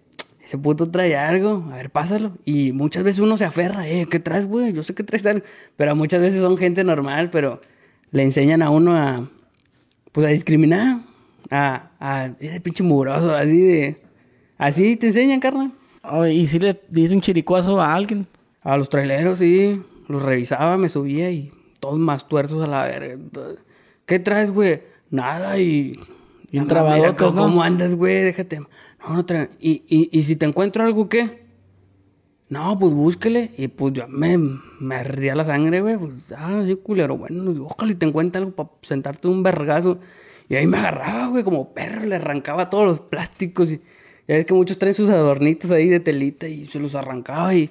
ese 0.50 0.58
puto 0.58 0.90
trae 0.90 1.16
algo, 1.16 1.64
a 1.72 1.76
ver, 1.76 1.92
pásalo. 1.92 2.32
Y 2.44 2.72
muchas 2.72 3.04
veces 3.04 3.20
uno 3.20 3.38
se 3.38 3.46
aferra, 3.46 3.88
eh, 3.88 4.08
¿qué 4.10 4.20
traes, 4.20 4.48
güey? 4.48 4.74
Yo 4.74 4.82
sé 4.82 4.96
que 4.96 5.04
traes 5.04 5.24
algo. 5.28 5.46
Pero 5.78 5.96
muchas 5.96 6.22
veces 6.22 6.42
son 6.42 6.58
gente 6.58 6.84
normal, 6.84 7.30
pero 7.30 7.62
le 8.10 8.24
enseñan 8.24 8.64
a 8.64 8.72
uno 8.72 8.96
a, 8.96 9.30
pues 10.12 10.26
a 10.26 10.30
discriminar, 10.30 11.02
a, 11.52 11.92
a, 12.00 12.32
eres 12.40 12.62
pinche 12.62 12.82
mugroso, 12.82 13.32
así 13.32 13.62
de, 13.62 14.02
así 14.58 14.96
te 14.96 15.08
enseñan, 15.08 15.40
carnal. 15.40 15.72
Oh, 16.02 16.26
y 16.26 16.48
si 16.48 16.58
le 16.58 16.82
dice 16.90 17.14
un 17.14 17.22
chiricuazo 17.22 17.80
a 17.80 17.94
alguien. 17.94 18.26
A 18.64 18.76
los 18.76 18.90
traileros, 18.90 19.38
sí, 19.38 19.80
los 20.10 20.22
revisaba, 20.22 20.78
me 20.78 20.90
subía 20.90 21.32
y 21.32 21.52
todos 21.80 21.98
más 21.98 22.28
tuerzos 22.28 22.62
a 22.64 22.68
la 22.68 22.84
verga. 22.84 23.18
¿Qué 24.06 24.20
traes, 24.20 24.52
güey? 24.52 24.82
Nada 25.10 25.58
y... 25.60 25.98
Bien 26.52 26.64
"Ah, 26.64 26.68
trabadotes, 26.68 27.04
mira, 27.12 27.16
¿cómo- 27.18 27.36
¿no? 27.36 27.42
¿Cómo 27.44 27.64
andas, 27.64 27.96
güey? 27.96 28.24
Déjate. 28.24 28.60
No, 28.60 28.68
no 29.14 29.26
tra- 29.26 29.50
¿Y, 29.60 29.84
y, 29.88 30.10
y 30.12 30.24
si 30.24 30.36
te 30.36 30.46
encuentro 30.48 30.84
algo, 30.84 31.08
¿qué? 31.08 31.44
No, 32.50 32.78
pues 32.80 32.92
búsquele. 32.94 33.52
Y 33.58 33.68
pues 33.68 33.94
yo 33.94 34.08
me, 34.08 34.38
me 34.80 34.96
ardía 34.96 35.36
la 35.36 35.46
sangre, 35.46 35.82
güey. 35.82 35.98
Pues, 35.98 36.34
ah, 36.36 36.64
sí, 36.66 36.76
culero. 36.76 37.18
Bueno, 37.18 37.54
ojalá 37.66 37.92
y 37.92 37.96
te 37.96 38.08
encuentre 38.08 38.40
algo 38.42 38.56
para 38.56 38.70
sentarte 38.82 39.28
un 39.28 39.44
vergazo. 39.44 40.00
Y 40.50 40.56
ahí 40.56 40.66
me 40.66 40.78
agarraba, 40.80 41.28
güey, 41.28 41.44
como 41.44 41.72
perro. 41.76 42.06
Le 42.06 42.16
arrancaba 42.16 42.72
todos 42.72 42.86
los 42.86 43.00
plásticos. 43.00 43.72
Y 43.72 43.78
ya 44.28 44.36
ves 44.36 44.46
que 44.48 44.54
muchos 44.56 44.80
traen 44.80 44.96
sus 44.96 45.10
adornitos 45.12 45.70
ahí 45.70 45.88
de 45.88 46.00
telita 46.00 46.48
y 46.48 46.66
se 46.66 46.80
los 46.80 46.96
arrancaba. 46.96 47.54
Y, 47.54 47.70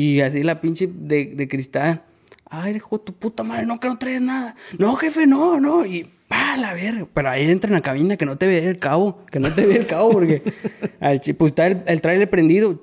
y 0.00 0.20
así 0.20 0.42
la 0.42 0.60
pinche 0.60 0.88
de, 0.92 1.26
de 1.34 1.48
cristal. 1.48 2.02
Ay, 2.50 2.76
hijo 2.76 3.00
tu 3.00 3.12
puta 3.12 3.42
madre, 3.42 3.66
no, 3.66 3.78
que 3.80 3.88
no 3.88 3.98
traes 3.98 4.20
nada. 4.20 4.54
No, 4.78 4.94
jefe, 4.96 5.26
no, 5.26 5.58
no. 5.60 5.84
Y 5.86 6.08
pa, 6.28 6.56
la 6.56 6.72
verga. 6.74 7.06
Pero 7.12 7.30
ahí 7.30 7.50
entra 7.50 7.68
en 7.68 7.74
la 7.74 7.80
cabina 7.80 8.16
que 8.16 8.26
no 8.26 8.36
te 8.36 8.46
vea 8.46 8.68
el 8.68 8.78
cabo. 8.78 9.18
Que 9.30 9.40
no 9.40 9.52
te 9.52 9.66
vea 9.66 9.76
el 9.78 9.86
cabo 9.86 10.10
porque 10.12 10.42
al 11.00 11.20
pues 11.36 11.50
está 11.50 11.66
el, 11.66 11.82
el 11.86 12.00
trailer 12.00 12.28
prendido. 12.30 12.78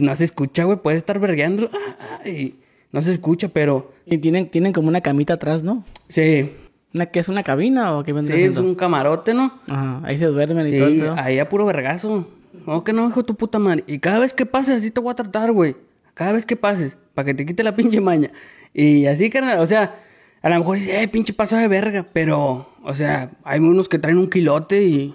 No 0.00 0.14
se 0.14 0.24
escucha, 0.24 0.64
güey. 0.64 0.78
Puedes 0.78 0.98
estar 0.98 1.18
vergueándolo. 1.18 1.70
ah, 1.72 1.96
ah, 2.22 2.28
y 2.28 2.54
no 2.92 3.02
se 3.02 3.12
escucha, 3.12 3.48
pero 3.48 3.92
Y 4.06 4.18
tienen, 4.18 4.48
tienen 4.48 4.72
como 4.72 4.88
una 4.88 5.00
camita 5.00 5.34
atrás, 5.34 5.62
¿no? 5.64 5.84
sí. 6.08 6.50
¿Una, 6.94 7.04
¿Qué 7.06 7.18
es 7.18 7.28
una 7.28 7.42
cabina 7.42 7.98
o 7.98 8.04
qué 8.04 8.12
Sí, 8.12 8.14
vendría 8.14 8.36
es 8.36 8.40
siendo? 8.42 8.62
un 8.62 8.74
camarote, 8.74 9.34
¿no? 9.34 9.52
Ajá, 9.66 10.00
ahí 10.04 10.16
se 10.16 10.24
duermen 10.26 10.72
y 10.72 10.78
todo 10.78 10.88
el 10.88 11.00
Sí, 11.02 11.06
ahí 11.18 11.38
a 11.38 11.46
puro 11.48 11.66
vergazo. 11.66 12.26
No, 12.66 12.82
que 12.84 12.94
no, 12.94 13.06
hijo 13.08 13.22
tu 13.22 13.34
puta 13.34 13.58
madre. 13.58 13.84
Y 13.86 13.98
cada 13.98 14.20
vez 14.20 14.32
que 14.32 14.46
pases, 14.46 14.76
así 14.76 14.90
te 14.90 15.00
voy 15.00 15.10
a 15.10 15.14
tratar, 15.14 15.52
güey. 15.52 15.76
Cada 16.16 16.32
vez 16.32 16.46
que 16.46 16.56
pases, 16.56 16.96
para 17.12 17.26
que 17.26 17.34
te 17.34 17.44
quite 17.44 17.62
la 17.62 17.76
pinche 17.76 18.00
maña. 18.00 18.30
Y 18.72 19.04
así, 19.04 19.28
carnal, 19.28 19.58
o 19.58 19.66
sea, 19.66 20.00
a 20.40 20.48
lo 20.48 20.58
mejor 20.58 20.78
dice, 20.78 21.02
eh, 21.02 21.08
pinche 21.08 21.34
paso 21.34 21.56
de 21.58 21.68
verga. 21.68 22.06
Pero, 22.10 22.72
o 22.82 22.94
sea, 22.94 23.32
hay 23.44 23.60
unos 23.60 23.86
que 23.86 23.98
traen 23.98 24.16
un 24.16 24.30
kilote 24.30 24.82
y 24.82 25.14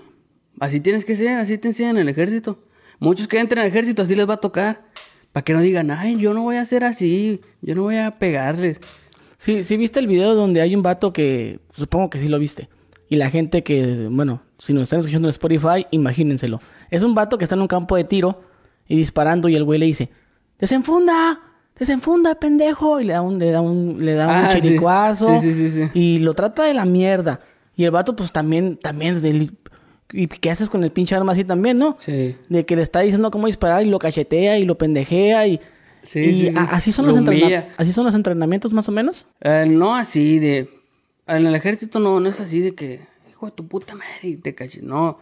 así 0.60 0.80
tienes 0.80 1.04
que 1.04 1.16
ser, 1.16 1.40
así 1.40 1.58
te 1.58 1.70
enseñan 1.70 1.98
en 1.98 2.04
el 2.04 2.10
ejército. 2.10 2.60
Muchos 3.00 3.28
que 3.28 3.40
entran 3.40 3.64
al 3.64 3.70
ejército 3.70 4.04
así 4.04 4.14
les 4.14 4.30
va 4.30 4.36
a 4.36 4.38
tocar. 4.38 4.86
Para 5.32 5.44
que 5.44 5.54
no 5.54 5.62
digan, 5.62 5.90
ay, 5.90 6.18
yo 6.18 6.36
no 6.36 6.44
voy 6.44 6.58
a 6.58 6.66
ser 6.66 6.84
así, 6.84 7.42
yo 7.62 7.74
no 7.74 7.84
voy 7.84 7.96
a 7.96 8.12
pegarles. 8.12 8.80
Sí, 9.40 9.64
sí 9.64 9.76
viste 9.78 10.00
el 10.00 10.06
video 10.06 10.36
donde 10.36 10.62
hay 10.62 10.76
un 10.76 10.84
vato 10.84 11.14
que, 11.14 11.62
supongo 11.72 12.12
que 12.12 12.20
sí 12.20 12.28
lo 12.28 12.38
viste. 12.38 12.70
Y 13.10 13.16
la 13.16 13.32
gente 13.32 13.64
que, 13.64 14.08
bueno, 14.12 14.44
si 14.60 14.72
nos 14.72 14.84
están 14.84 15.00
escuchando 15.00 15.30
en 15.30 15.32
Spotify, 15.32 15.88
imagínenselo. 15.90 16.62
Es 16.92 17.02
un 17.02 17.16
vato 17.16 17.40
que 17.40 17.46
está 17.46 17.56
en 17.56 17.62
un 17.62 17.68
campo 17.68 17.96
de 17.96 18.04
tiro 18.04 18.44
y 18.88 18.98
disparando 18.98 19.50
y 19.50 19.56
el 19.56 19.64
güey 19.64 19.80
le 19.80 19.88
dice, 19.88 20.12
desenfunda, 20.62 21.40
desenfunda, 21.78 22.36
pendejo. 22.36 23.02
Y 23.02 23.06
le 23.06 23.14
da 23.14 23.22
un, 23.22 23.40
le 23.40 23.52
da 23.52 23.60
un, 23.62 23.98
le 24.06 24.14
da 24.14 24.28
un 24.28 24.34
Ah, 24.46 24.50
chiricuazo. 24.54 25.42
Sí, 25.42 25.54
sí, 25.54 25.70
sí. 25.70 25.84
Y 25.94 26.20
lo 26.20 26.34
trata 26.34 26.64
de 26.64 26.74
la 26.74 26.86
mierda. 26.86 27.42
Y 27.76 27.84
el 27.84 27.92
vato 27.92 28.16
pues 28.16 28.32
también, 28.32 28.78
también 28.78 29.16
es 29.16 29.22
del... 29.22 29.52
¿Y 30.14 30.28
qué 30.28 30.52
haces 30.52 30.70
con 30.70 30.84
el 30.84 30.92
pinche 30.92 31.16
arma 31.16 31.32
así 31.32 31.44
también, 31.46 31.78
no? 31.78 31.96
Sí. 32.00 32.36
De 32.50 32.66
que 32.66 32.76
le 32.76 32.82
está 32.82 33.00
diciendo 33.00 33.32
cómo 33.32 33.48
disparar 33.48 33.82
y 33.84 33.90
lo 33.90 33.98
cachetea 34.00 34.58
y 34.60 34.66
lo 34.66 34.78
pendejea 34.78 35.48
y... 35.48 35.60
Sí, 36.04 36.20
y 36.20 36.42
sí, 36.50 36.54
así 36.58 36.92
son 36.92 37.06
Lo 37.06 37.12
los 37.12 37.20
entrena- 37.20 37.44
humilla. 37.46 37.68
así 37.78 37.94
son 37.94 38.06
los 38.06 38.16
entrenamientos 38.16 38.74
más 38.74 38.90
o 38.90 38.92
menos. 38.92 39.28
Eh, 39.42 39.66
no 39.70 39.96
así 39.96 40.40
de... 40.40 40.70
En 41.28 41.46
el 41.46 41.56
ejército 41.56 42.00
no, 42.00 42.20
no 42.20 42.28
es 42.30 42.40
así 42.40 42.60
de 42.60 42.74
que... 42.76 43.02
Hijo 43.30 43.46
de 43.46 43.52
tu 43.54 43.68
puta 43.68 43.94
madre, 43.96 44.20
y 44.24 44.36
te 44.36 44.54
caché. 44.54 44.82
No. 44.82 45.18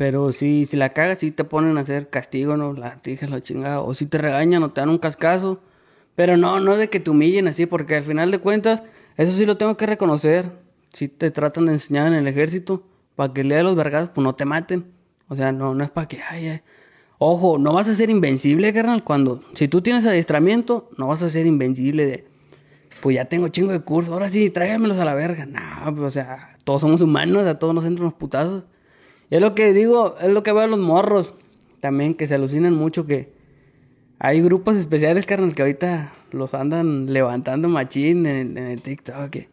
Pero 0.00 0.32
si 0.32 0.64
la 0.72 0.94
cagas, 0.94 1.18
sí 1.18 1.30
te 1.30 1.44
ponen 1.44 1.76
a 1.76 1.82
hacer 1.82 2.08
castigo, 2.08 2.56
¿no? 2.56 2.72
La 2.72 3.02
tijas, 3.02 3.28
la 3.28 3.42
chingada. 3.42 3.82
O 3.82 3.92
si 3.92 4.06
te 4.06 4.16
regañan 4.16 4.62
o 4.62 4.70
te 4.70 4.80
dan 4.80 4.88
un 4.88 4.96
cascazo. 4.96 5.60
Pero 6.14 6.38
no, 6.38 6.58
no 6.58 6.78
de 6.78 6.88
que 6.88 7.00
te 7.00 7.10
humillen 7.10 7.48
así, 7.48 7.66
porque 7.66 7.96
al 7.96 8.04
final 8.04 8.30
de 8.30 8.38
cuentas, 8.38 8.82
eso 9.18 9.36
sí 9.36 9.44
lo 9.44 9.58
tengo 9.58 9.76
que 9.76 9.84
reconocer. 9.84 10.52
Si 10.94 11.08
te 11.08 11.30
tratan 11.30 11.66
de 11.66 11.72
enseñar 11.72 12.06
en 12.06 12.14
el 12.14 12.26
ejército, 12.28 12.82
para 13.14 13.34
que 13.34 13.44
lea 13.44 13.62
los 13.62 13.76
vergados, 13.76 14.08
pues 14.14 14.22
no 14.24 14.34
te 14.34 14.46
maten. 14.46 14.86
O 15.28 15.36
sea, 15.36 15.52
no, 15.52 15.74
no 15.74 15.84
es 15.84 15.90
para 15.90 16.08
que, 16.08 16.22
ay, 16.30 16.48
ay. 16.48 16.60
Ojo, 17.18 17.58
no 17.58 17.74
vas 17.74 17.86
a 17.86 17.94
ser 17.94 18.08
invencible, 18.08 18.72
carnal. 18.72 19.04
Cuando, 19.04 19.42
si 19.52 19.68
tú 19.68 19.82
tienes 19.82 20.06
adiestramiento, 20.06 20.88
no 20.96 21.08
vas 21.08 21.22
a 21.22 21.28
ser 21.28 21.44
invencible 21.44 22.06
de, 22.06 22.26
pues 23.02 23.16
ya 23.16 23.26
tengo 23.26 23.48
chingo 23.48 23.70
de 23.70 23.80
cursos, 23.80 24.14
ahora 24.14 24.30
sí, 24.30 24.48
tráigamelos 24.48 24.96
a 24.96 25.04
la 25.04 25.12
verga. 25.12 25.44
No, 25.44 25.94
pues, 25.94 26.08
o 26.08 26.10
sea, 26.10 26.56
todos 26.64 26.80
somos 26.80 27.02
humanos, 27.02 27.46
a 27.46 27.58
todos 27.58 27.74
nos 27.74 27.84
entran 27.84 28.04
los 28.04 28.14
putazos. 28.14 28.64
Y 29.30 29.36
es 29.36 29.40
lo 29.40 29.54
que 29.54 29.72
digo, 29.72 30.16
es 30.20 30.28
lo 30.32 30.42
que 30.42 30.52
veo 30.52 30.62
a 30.62 30.66
los 30.66 30.78
morros 30.78 31.34
también, 31.80 32.14
que 32.14 32.26
se 32.26 32.34
alucinan 32.34 32.74
mucho 32.74 33.06
que 33.06 33.32
hay 34.18 34.42
grupos 34.42 34.76
especiales, 34.76 35.24
carnal, 35.24 35.54
que 35.54 35.62
ahorita 35.62 36.12
los 36.32 36.52
andan 36.54 37.12
levantando 37.12 37.68
machín 37.68 38.26
en, 38.26 38.58
el 38.58 38.82
TikTok. 38.82 39.30
Que 39.30 39.48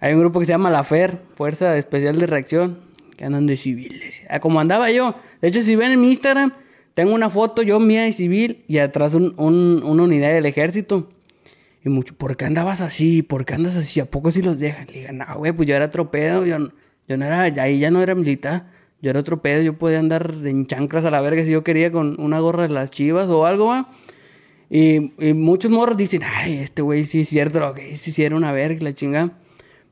hay 0.00 0.14
un 0.14 0.20
grupo 0.20 0.38
que 0.38 0.46
se 0.46 0.52
llama 0.52 0.70
La 0.70 0.84
FER, 0.84 1.18
Fuerza 1.34 1.76
Especial 1.76 2.18
de 2.18 2.26
Reacción, 2.26 2.78
que 3.16 3.24
andan 3.24 3.46
de 3.46 3.56
civiles. 3.56 4.22
Ah, 4.28 4.38
Como 4.40 4.60
andaba 4.60 4.90
yo. 4.90 5.14
De 5.40 5.48
hecho, 5.48 5.62
si 5.62 5.74
ven 5.74 5.90
en 5.92 6.00
mi 6.00 6.10
Instagram, 6.10 6.52
tengo 6.94 7.12
una 7.14 7.28
foto 7.28 7.62
yo 7.62 7.80
mía 7.80 8.02
de 8.04 8.12
civil 8.12 8.64
y 8.68 8.78
atrás 8.78 9.14
un- 9.14 9.34
un- 9.36 9.82
una 9.84 10.02
unidad 10.04 10.32
del 10.32 10.46
ejército. 10.46 11.10
Y 11.84 11.88
mucho, 11.88 12.14
¿por 12.14 12.36
qué 12.36 12.44
andabas 12.44 12.80
así? 12.80 13.22
¿Por 13.22 13.44
qué 13.44 13.54
andas 13.54 13.76
así? 13.76 13.98
¿A 14.00 14.04
poco 14.06 14.30
si 14.30 14.42
los 14.42 14.58
dejan? 14.60 14.86
Le 14.86 15.00
digo, 15.00 15.12
no, 15.12 15.24
güey, 15.38 15.52
pues 15.52 15.68
yo 15.68 15.74
era 15.74 15.86
otro 15.86 16.10
pedo, 16.10 16.46
yo, 16.46 16.56
yo 17.08 17.16
no 17.16 17.24
era, 17.26 17.42
ahí 17.62 17.78
ya 17.80 17.90
no 17.90 18.00
era 18.00 18.14
militar, 18.14 18.70
yo 19.04 19.10
era 19.10 19.20
otro 19.20 19.42
pedo, 19.42 19.60
yo 19.60 19.76
podía 19.76 19.98
andar 19.98 20.34
en 20.44 20.66
chanclas 20.66 21.04
a 21.04 21.10
la 21.10 21.20
verga 21.20 21.44
si 21.44 21.50
yo 21.50 21.62
quería 21.62 21.92
con 21.92 22.18
una 22.18 22.40
gorra 22.40 22.62
de 22.62 22.70
las 22.70 22.90
chivas 22.90 23.28
o 23.28 23.44
algo, 23.44 23.66
va. 23.66 23.90
Y, 24.70 25.12
y 25.22 25.34
muchos 25.34 25.70
morros 25.70 25.98
dicen, 25.98 26.22
ay, 26.24 26.54
este 26.54 26.80
güey 26.80 27.04
sí 27.04 27.20
es 27.20 27.28
cierto, 27.28 27.60
lo 27.60 27.74
que 27.74 27.98
sí, 27.98 28.12
sí 28.12 28.24
era 28.24 28.34
una 28.34 28.50
verga, 28.50 28.82
la 28.82 28.94
chingada. 28.94 29.38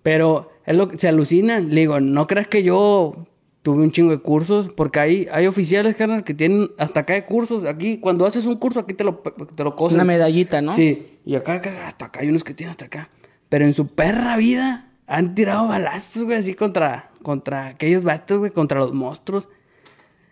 Pero 0.03 0.51
es 0.65 0.75
lo 0.75 0.89
que 0.89 0.99
se 0.99 1.09
alucinan. 1.09 1.75
Le 1.75 1.83
digo, 1.83 2.01
no 2.01 2.27
creas 2.27 2.47
que 2.47 2.63
yo 2.63 3.27
tuve 3.61 3.83
un 3.83 3.93
chingo 3.93 4.13
de 4.13 4.19
cursos, 4.21 4.71
porque 4.75 5.01
hay, 5.01 5.29
hay 5.31 5.47
oficiales, 5.47 5.95
carnal, 5.95 6.25
que 6.25 6.33
tienen 6.33 6.71
hasta 6.79 7.01
acá 7.01 7.13
de 7.13 7.27
cursos. 7.27 7.67
Aquí, 7.67 7.99
cuando 7.99 8.25
haces 8.25 8.47
un 8.47 8.57
curso, 8.57 8.81
aquí 8.81 8.95
te 8.95 9.05
lo, 9.05 9.19
te 9.19 9.63
lo 9.63 9.77
cosen. 9.77 9.97
Una 9.97 10.05
medallita, 10.05 10.63
¿no? 10.63 10.75
Sí, 10.75 11.19
y 11.27 11.35
acá, 11.35 11.57
acá, 11.57 11.87
hasta 11.87 12.07
acá 12.07 12.21
hay 12.21 12.31
unos 12.31 12.45
que 12.45 12.55
tienen 12.55 12.71
hasta 12.71 12.87
acá. 12.87 13.11
Pero 13.51 13.67
en 13.67 13.75
su 13.75 13.89
perra 13.89 14.39
vida 14.39 14.92
han 15.07 15.35
tirado 15.35 15.69
balazos, 15.69 16.25
güey, 16.25 16.39
así 16.39 16.55
contra, 16.55 17.11
contra 17.23 17.67
aquellos 17.67 18.05
vatos, 18.05 18.39
güey, 18.39 18.51
contra 18.51 18.79
los 18.79 18.93
monstruos. 18.93 19.49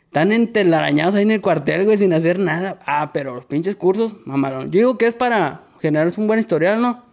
Están 0.07 0.33
entelarañados 0.33 1.15
ahí 1.15 1.23
en 1.23 1.31
el 1.31 1.41
cuartel, 1.41 1.85
güey, 1.85 1.97
sin 1.99 2.13
hacer 2.13 2.39
nada. 2.39 2.79
Ah, 2.85 3.11
pero 3.13 3.35
los 3.35 3.45
pinches 3.45 3.77
cursos, 3.77 4.15
mamalón. 4.25 4.71
Yo 4.73 4.79
digo 4.79 4.99
que 4.99 5.07
es 5.07 5.15
para 5.15 5.63
generarse 5.81 6.21
un 6.21 6.27
buen 6.27 6.41
historial, 6.41 6.81
¿no? 6.83 7.05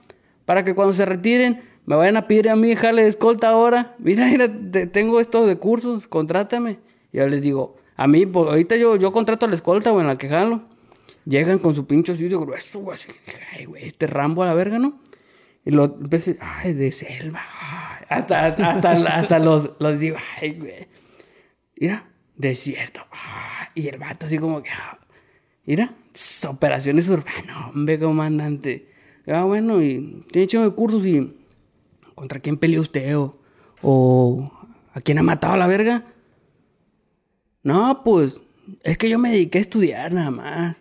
Para 0.46 0.64
que 0.66 0.74
cuando 0.74 0.94
se 0.94 1.06
retiren, 1.06 1.62
me 1.86 1.96
vayan 1.96 2.18
a 2.18 2.24
pedir 2.28 2.50
a 2.50 2.56
mí 2.56 2.76
jale 2.76 3.04
de 3.04 3.10
escolta 3.10 3.50
ahora. 3.50 3.96
Mira, 4.00 4.26
mira, 4.28 4.48
te- 4.72 4.88
tengo 4.88 5.20
estos 5.20 5.48
de 5.48 5.58
cursos, 5.58 6.08
contrátame. 6.08 6.80
Y 7.14 7.18
yo 7.18 7.28
les 7.28 7.42
digo, 7.42 7.76
a 7.96 8.08
mí, 8.08 8.26
pues, 8.26 8.48
ahorita 8.50 8.76
yo, 8.78 8.96
yo 8.96 9.12
contrato 9.12 9.46
a 9.46 9.50
la 9.50 9.56
escolta, 9.56 9.92
güey, 9.92 10.02
en 10.02 10.08
la 10.08 10.18
que 10.18 10.30
jalo. 10.30 10.64
Llegan 11.26 11.60
con 11.60 11.76
su 11.76 11.86
pincho 11.86 12.14
así 12.14 12.28
grueso, 12.30 12.80
güey, 12.80 12.96
así. 12.96 13.10
Ay, 13.56 13.66
güey, 13.66 13.86
este 13.88 14.08
Rambo 14.08 14.42
a 14.44 14.46
la 14.48 14.54
verga, 14.54 14.80
¿no? 14.80 15.00
Y 15.68 15.72
lo 15.72 15.84
empecé, 15.84 16.38
ay, 16.40 16.72
de 16.72 16.94
selva. 16.94 17.42
Hasta, 18.08 18.46
hasta, 18.46 18.92
hasta, 19.20 19.38
los, 19.38 19.72
los 19.80 20.00
digo, 20.00 20.16
ay, 20.40 20.54
güey. 20.54 20.88
Mira, 21.78 22.10
desierto. 22.38 23.02
Y 23.76 23.90
el 23.90 23.98
vato 23.98 24.28
así 24.28 24.38
como 24.38 24.64
que, 24.64 24.70
ah, 24.70 24.98
mira, 25.66 25.94
operaciones 26.48 27.10
urbanas, 27.10 27.68
hombre, 27.76 28.00
comandante. 28.00 28.88
Ah, 29.28 29.44
bueno, 29.44 29.82
y 29.84 30.24
tiene 30.32 30.46
hecho 30.46 30.64
de 30.64 30.74
cursos 30.74 31.06
y 31.06 31.36
¿contra 32.16 32.40
quién 32.40 32.56
peleó 32.56 32.80
usted? 32.80 33.18
O, 33.18 33.38
o 33.82 34.50
¿a 34.94 35.02
quién 35.02 35.20
ha 35.20 35.24
matado 35.24 35.56
a 35.56 35.58
la 35.58 35.68
verga? 35.68 36.06
No, 37.64 38.04
pues, 38.06 38.40
es 38.84 38.98
que 38.98 39.10
yo 39.10 39.20
me 39.20 39.32
dediqué 39.32 39.58
a 39.58 39.62
estudiar 39.62 40.14
nada 40.14 40.32
más. 40.32 40.78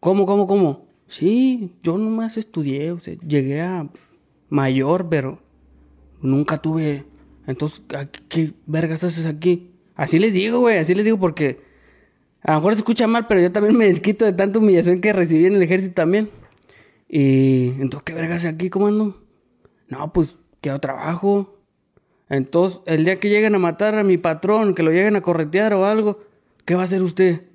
¿Cómo, 0.00 0.26
cómo, 0.26 0.48
cómo? 0.48 0.89
Sí, 1.10 1.72
yo 1.82 1.98
nomás 1.98 2.36
estudié, 2.36 2.92
o 2.92 3.00
sea, 3.00 3.16
llegué 3.26 3.60
a 3.60 3.88
mayor, 4.48 5.08
pero 5.08 5.40
nunca 6.22 6.58
tuve. 6.58 7.04
Entonces, 7.48 7.82
¿a 7.96 8.06
¿qué, 8.06 8.52
vergas 8.66 9.02
haces 9.02 9.26
aquí? 9.26 9.72
Así 9.96 10.20
les 10.20 10.32
digo, 10.32 10.60
güey, 10.60 10.78
así 10.78 10.94
les 10.94 11.04
digo 11.04 11.18
porque 11.18 11.58
a 12.42 12.52
lo 12.52 12.58
mejor 12.58 12.74
se 12.74 12.78
escucha 12.78 13.08
mal, 13.08 13.26
pero 13.26 13.40
yo 13.40 13.50
también 13.50 13.76
me 13.78 13.86
desquito 13.86 14.24
de 14.24 14.34
tanta 14.34 14.60
humillación 14.60 15.00
que 15.00 15.12
recibí 15.12 15.46
en 15.46 15.56
el 15.56 15.62
ejército 15.62 15.94
también. 15.94 16.30
Y 17.08 17.70
entonces, 17.80 18.04
¿qué 18.04 18.14
vergas 18.14 18.44
aquí? 18.44 18.70
¿Cómo 18.70 18.86
ando? 18.86 19.20
No, 19.88 20.12
pues, 20.12 20.36
quiero 20.60 20.78
trabajo. 20.78 21.58
Entonces, 22.28 22.82
el 22.86 23.04
día 23.04 23.18
que 23.18 23.30
lleguen 23.30 23.56
a 23.56 23.58
matar 23.58 23.96
a 23.96 24.04
mi 24.04 24.16
patrón, 24.16 24.76
que 24.76 24.84
lo 24.84 24.92
lleguen 24.92 25.16
a 25.16 25.22
corretear 25.22 25.74
o 25.74 25.86
algo, 25.86 26.20
¿qué 26.64 26.76
va 26.76 26.82
a 26.82 26.84
hacer 26.84 27.02
usted? 27.02 27.49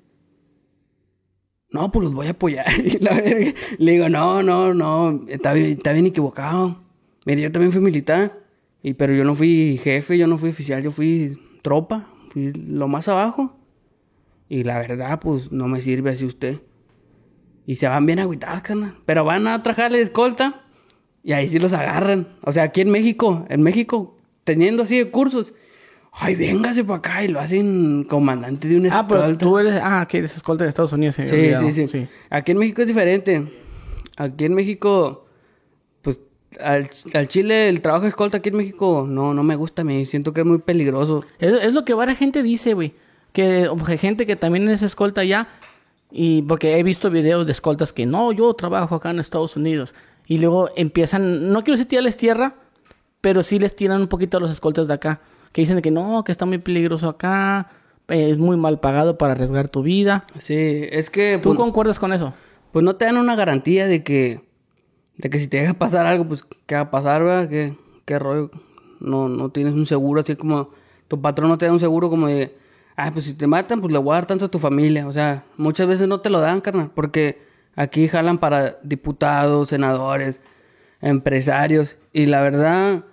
No, 1.70 1.90
pues 1.90 2.04
los 2.04 2.14
voy 2.14 2.28
a 2.28 2.30
apoyar. 2.30 2.66
Y 2.84 2.98
Le 3.82 3.92
digo, 3.92 4.08
no, 4.08 4.42
no, 4.42 4.72
no, 4.74 5.24
está 5.28 5.52
bien, 5.52 5.72
está 5.72 5.92
bien 5.92 6.06
equivocado. 6.06 6.82
Mire, 7.24 7.42
yo 7.42 7.52
también 7.52 7.72
fui 7.72 7.80
militar, 7.80 8.40
y, 8.82 8.94
pero 8.94 9.12
yo 9.12 9.24
no 9.24 9.34
fui 9.34 9.80
jefe, 9.82 10.16
yo 10.16 10.26
no 10.26 10.38
fui 10.38 10.50
oficial, 10.50 10.82
yo 10.82 10.90
fui 10.90 11.38
tropa, 11.62 12.08
fui 12.30 12.52
lo 12.52 12.86
más 12.88 13.08
abajo. 13.08 13.56
Y 14.48 14.62
la 14.62 14.78
verdad, 14.78 15.18
pues 15.18 15.50
no 15.50 15.66
me 15.66 15.80
sirve 15.80 16.10
así 16.10 16.24
usted. 16.24 16.60
Y 17.66 17.76
se 17.76 17.88
van 17.88 18.06
bien 18.06 18.20
agüitados, 18.20 18.62
carnal. 18.62 18.94
Pero 19.04 19.24
van 19.24 19.48
a 19.48 19.60
trabajarle 19.62 20.00
escolta 20.00 20.62
y 21.24 21.32
ahí 21.32 21.48
sí 21.48 21.58
los 21.58 21.72
agarran. 21.72 22.28
O 22.44 22.52
sea, 22.52 22.62
aquí 22.62 22.80
en 22.80 22.90
México, 22.90 23.44
en 23.48 23.60
México, 23.62 24.16
teniendo 24.44 24.84
así 24.84 24.96
de 24.98 25.10
cursos, 25.10 25.52
ay, 26.18 26.34
véngase 26.34 26.84
para 26.84 26.98
acá 26.98 27.24
y 27.24 27.28
lo 27.28 27.40
hacen 27.40 28.04
comandante 28.04 28.68
de 28.68 28.76
una 28.78 28.98
Ah, 28.98 29.06
pero 29.06 29.20
escolta. 29.22 29.44
tú 29.44 29.58
eres, 29.58 29.74
ah, 29.82 30.06
que 30.08 30.18
eres 30.18 30.34
escolta 30.36 30.64
de 30.64 30.70
Estados 30.70 30.92
Unidos. 30.92 31.18
me 31.18 31.26
Sí, 31.26 31.34
olvidado. 31.34 31.70
sí, 31.70 31.88
sí, 31.88 32.08
Aquí 32.30 32.52
en 32.52 32.58
México 32.58 32.82
es 32.82 32.88
diferente. 32.88 33.52
Aquí 34.16 34.44
en 34.46 34.54
México, 34.54 35.26
pues 36.02 36.20
al, 36.60 36.88
al 37.14 37.28
Chile 37.28 37.68
el 37.68 37.80
trabajo 37.82 38.04
de 38.04 38.08
escolta 38.08 38.38
aquí 38.38 38.48
en 38.48 38.56
México 38.56 39.06
no, 39.08 39.34
no 39.34 39.42
me 39.42 39.56
gusta 39.56 39.84
mí. 39.84 40.04
Siento 40.06 40.32
que 40.32 40.40
es 40.40 40.46
muy 40.46 40.58
peligroso. 40.58 41.22
Es, 41.38 41.52
es 41.64 41.72
lo 41.72 41.84
que 41.84 41.94
varias 41.94 42.18
gente 42.18 42.42
dice, 42.42 42.74
güey. 42.74 42.94
Que 43.32 43.68
gente 43.98 44.24
que 44.24 44.36
también 44.36 44.68
es 44.70 44.80
escolta 44.82 45.22
ya. 45.24 45.48
Y 46.10 46.42
porque 46.42 46.78
he 46.78 46.82
visto 46.82 47.10
videos 47.10 47.44
de 47.46 47.52
escoltas 47.52 47.92
que 47.92 48.06
no, 48.06 48.32
yo 48.32 48.54
trabajo 48.54 48.94
acá 48.94 49.10
en 49.10 49.18
Estados 49.18 49.56
Unidos. 49.56 49.94
Y 50.26 50.38
luego 50.38 50.70
empiezan, 50.76 51.52
no 51.52 51.62
quiero 51.62 51.74
decir 51.76 51.88
tirarles 51.88 52.16
tierra, 52.16 52.54
pero 53.20 53.42
sí 53.42 53.58
les 53.58 53.76
tiran 53.76 54.00
un 54.00 54.08
poquito 54.08 54.38
a 54.38 54.40
los 54.40 54.50
escoltas 54.50 54.88
de 54.88 54.94
acá. 54.94 55.20
Que 55.52 55.62
dicen 55.62 55.80
que 55.80 55.90
no, 55.90 56.24
que 56.24 56.32
está 56.32 56.46
muy 56.46 56.58
peligroso 56.58 57.08
acá, 57.08 57.70
eh, 58.08 58.30
es 58.30 58.38
muy 58.38 58.56
mal 58.56 58.80
pagado 58.80 59.18
para 59.18 59.32
arriesgar 59.32 59.68
tu 59.68 59.82
vida. 59.82 60.26
Sí, 60.38 60.86
es 60.90 61.10
que 61.10 61.38
¿Tú 61.38 61.50
pues, 61.50 61.58
concuerdas 61.58 61.98
con 61.98 62.12
eso? 62.12 62.34
pues 62.72 62.84
no 62.84 62.96
te 62.96 63.06
dan 63.06 63.16
una 63.16 63.36
garantía 63.36 63.86
de 63.86 64.02
que 64.02 64.42
de 65.16 65.30
que 65.30 65.40
si 65.40 65.48
te 65.48 65.58
deja 65.58 65.72
pasar 65.74 66.06
algo, 66.06 66.28
pues 66.28 66.44
qué 66.66 66.74
va 66.74 66.82
a 66.82 66.90
pasar, 66.90 67.24
¿verdad? 67.24 67.48
¿Qué, 67.48 67.74
qué 68.04 68.18
rollo? 68.18 68.50
No, 69.00 69.28
no 69.28 69.48
tienes 69.50 69.72
un 69.72 69.86
seguro 69.86 70.20
así 70.20 70.36
como 70.36 70.70
tu 71.08 71.20
patrón 71.20 71.48
no 71.48 71.58
te 71.58 71.66
da 71.66 71.72
un 71.72 71.80
seguro 71.80 72.10
como 72.10 72.26
de, 72.26 72.56
ah, 72.96 73.10
pues 73.12 73.26
si 73.26 73.34
te 73.34 73.46
matan, 73.46 73.80
pues 73.80 73.92
le 73.92 73.98
voy 73.98 74.12
a 74.12 74.16
dar 74.16 74.26
tanto 74.26 74.46
a 74.46 74.50
tu 74.50 74.58
familia. 74.58 75.06
O 75.06 75.12
sea, 75.12 75.44
muchas 75.56 75.86
veces 75.86 76.08
no 76.08 76.20
te 76.20 76.30
lo 76.30 76.40
dan, 76.40 76.60
carnal, 76.60 76.90
porque 76.94 77.42
aquí 77.74 78.08
jalan 78.08 78.38
para 78.38 78.78
diputados, 78.82 79.68
senadores, 79.68 80.40
empresarios. 81.00 81.96
Y 82.12 82.26
la 82.26 82.40
verdad, 82.40 83.04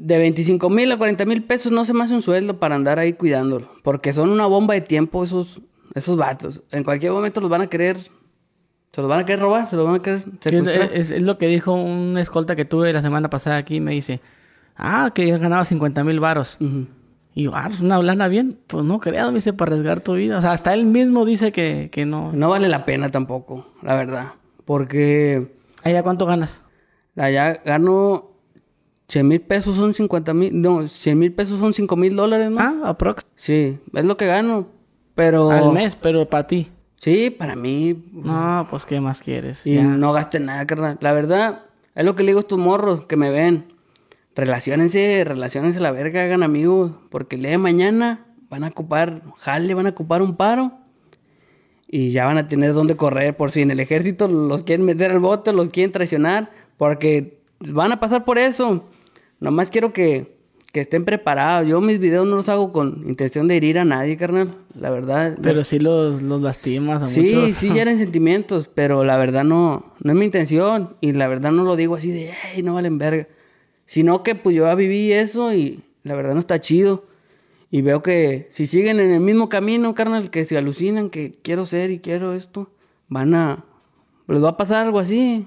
de 0.00 0.16
25 0.16 0.70
mil 0.70 0.90
a 0.90 0.96
40 0.96 1.26
mil 1.26 1.42
pesos 1.42 1.70
no 1.70 1.84
se 1.84 1.92
me 1.92 2.04
hace 2.04 2.14
un 2.14 2.22
sueldo 2.22 2.58
para 2.58 2.74
andar 2.74 2.98
ahí 2.98 3.12
cuidándolo. 3.12 3.68
Porque 3.82 4.12
son 4.14 4.30
una 4.30 4.46
bomba 4.46 4.74
de 4.74 4.80
tiempo 4.80 5.22
esos, 5.22 5.60
esos 5.94 6.16
vatos. 6.16 6.62
En 6.70 6.84
cualquier 6.84 7.12
momento 7.12 7.40
los 7.40 7.50
van 7.50 7.60
a 7.60 7.66
querer, 7.66 7.98
se 8.92 9.00
los 9.02 9.10
van 9.10 9.20
a 9.20 9.24
querer 9.26 9.40
robar, 9.40 9.68
se 9.68 9.76
los 9.76 9.84
van 9.84 9.96
a 9.96 10.02
querer 10.02 10.22
Sí, 10.22 10.56
es, 10.92 11.10
es 11.10 11.22
lo 11.22 11.36
que 11.36 11.48
dijo 11.48 11.74
un 11.74 12.16
escolta 12.16 12.56
que 12.56 12.64
tuve 12.64 12.92
la 12.94 13.02
semana 13.02 13.28
pasada 13.28 13.58
aquí. 13.58 13.80
Me 13.80 13.92
dice, 13.92 14.20
ah, 14.74 15.12
que 15.14 15.26
ganaba 15.36 15.64
50 15.66 16.02
mil 16.02 16.18
varos. 16.18 16.56
Ujú. 16.60 16.86
Y 17.34 17.44
yo, 17.44 17.52
ah, 17.54 17.66
pues 17.68 17.80
una 17.80 18.02
lana 18.02 18.26
bien. 18.28 18.58
Pues 18.66 18.84
no 18.84 19.00
creas, 19.00 19.28
me 19.28 19.34
dice, 19.34 19.52
para 19.52 19.72
arriesgar 19.72 20.00
tu 20.00 20.14
vida. 20.14 20.38
O 20.38 20.40
sea, 20.40 20.52
hasta 20.52 20.72
él 20.72 20.86
mismo 20.86 21.26
dice 21.26 21.52
que, 21.52 21.90
que 21.92 22.06
no. 22.06 22.32
No 22.32 22.48
vale 22.48 22.68
la 22.68 22.86
pena 22.86 23.10
tampoco, 23.10 23.66
la 23.82 23.94
verdad. 23.94 24.28
Porque 24.64 25.60
¿Allá 25.82 26.02
cuánto 26.02 26.24
ganas? 26.24 26.62
allá 27.16 27.60
gano 27.64 28.29
100 29.10 29.26
mil 29.28 29.40
pesos 29.40 29.74
son 29.76 29.92
50 29.92 30.32
mil, 30.34 30.60
no, 30.60 30.86
100 30.86 31.18
mil 31.18 31.32
pesos 31.32 31.58
son 31.58 31.74
5 31.74 31.96
mil 31.96 32.14
dólares, 32.14 32.50
¿no? 32.50 32.60
Ah, 32.60 32.74
aprox. 32.90 33.24
Sí, 33.36 33.78
es 33.92 34.04
lo 34.04 34.16
que 34.16 34.26
gano. 34.26 34.68
Pero... 35.14 35.50
Al 35.50 35.72
mes, 35.72 35.96
pero 35.96 36.28
para 36.28 36.46
ti. 36.46 36.68
Sí, 36.96 37.30
para 37.30 37.56
mí. 37.56 38.04
No, 38.12 38.66
pues, 38.70 38.86
¿qué 38.86 39.00
más 39.00 39.20
quieres? 39.20 39.66
Y 39.66 39.74
Ya. 39.74 39.82
no 39.84 40.12
gaste 40.12 40.38
nada, 40.38 40.66
carnal. 40.66 40.96
La 41.00 41.12
verdad, 41.12 41.62
es 41.94 42.04
lo 42.04 42.14
que 42.14 42.22
le 42.22 42.28
digo 42.28 42.38
a 42.38 42.42
estos 42.42 42.58
morros 42.58 43.06
que 43.06 43.16
me 43.16 43.30
ven. 43.30 43.72
Relaciónense, 44.36 45.24
relaciónense 45.26 45.78
a 45.78 45.82
la 45.82 45.90
verga, 45.92 46.22
hagan 46.22 46.42
amigos. 46.42 46.92
Porque 47.10 47.36
el 47.36 47.42
día 47.42 47.50
de 47.52 47.58
mañana 47.58 48.26
van 48.48 48.64
a 48.64 48.68
ocupar, 48.68 49.22
jale, 49.38 49.74
van 49.74 49.86
a 49.86 49.90
ocupar 49.90 50.22
un 50.22 50.36
paro. 50.36 50.72
Y 51.88 52.10
ya 52.12 52.26
van 52.26 52.38
a 52.38 52.46
tener 52.46 52.72
dónde 52.74 52.96
correr. 52.96 53.36
Por 53.36 53.50
si 53.50 53.62
en 53.62 53.70
el 53.72 53.80
ejército 53.80 54.28
los 54.28 54.62
quieren 54.62 54.86
meter 54.86 55.10
al 55.10 55.18
bote, 55.18 55.52
los 55.52 55.68
quieren 55.70 55.90
traicionar. 55.92 56.50
Porque 56.76 57.40
van 57.58 57.92
a 57.92 57.98
pasar 57.98 58.24
por 58.24 58.38
eso. 58.38 58.84
Nomás 59.40 59.70
quiero 59.70 59.92
que, 59.92 60.36
que 60.72 60.80
estén 60.80 61.04
preparados. 61.04 61.66
Yo 61.66 61.80
mis 61.80 61.98
videos 61.98 62.26
no 62.26 62.36
los 62.36 62.48
hago 62.48 62.72
con 62.72 63.04
intención 63.08 63.48
de 63.48 63.56
herir 63.56 63.78
a 63.78 63.84
nadie, 63.84 64.16
carnal. 64.16 64.54
La 64.78 64.90
verdad. 64.90 65.36
Pero 65.42 65.64
sí 65.64 65.78
los, 65.78 66.22
los 66.22 66.40
lastimas 66.42 67.02
a 67.02 67.06
Sí, 67.06 67.34
muchos. 67.34 67.54
sí 67.54 67.70
hieren 67.72 67.98
sentimientos, 67.98 68.68
pero 68.72 69.02
la 69.04 69.16
verdad 69.16 69.44
no, 69.44 69.94
no 70.02 70.12
es 70.12 70.18
mi 70.18 70.26
intención. 70.26 70.94
Y 71.00 71.12
la 71.12 71.26
verdad 71.28 71.52
no 71.52 71.64
lo 71.64 71.76
digo 71.76 71.96
así 71.96 72.10
de, 72.10 72.32
ey, 72.54 72.62
no 72.62 72.74
valen 72.74 72.98
verga. 72.98 73.26
Sino 73.86 74.22
que 74.22 74.34
pues 74.34 74.54
yo 74.54 74.66
ya 74.66 74.74
viví 74.74 75.12
eso 75.12 75.52
y 75.52 75.82
la 76.04 76.14
verdad 76.14 76.34
no 76.34 76.40
está 76.40 76.60
chido. 76.60 77.06
Y 77.72 77.82
veo 77.82 78.02
que 78.02 78.48
si 78.50 78.66
siguen 78.66 79.00
en 79.00 79.10
el 79.12 79.20
mismo 79.20 79.48
camino, 79.48 79.94
carnal, 79.94 80.30
que 80.30 80.44
se 80.44 80.58
alucinan 80.58 81.08
que 81.08 81.32
quiero 81.42 81.66
ser 81.66 81.90
y 81.90 81.98
quiero 82.00 82.34
esto, 82.34 82.70
van 83.08 83.34
a... 83.34 83.64
Les 84.28 84.42
va 84.42 84.50
a 84.50 84.56
pasar 84.56 84.86
algo 84.86 84.98
así. 85.00 85.46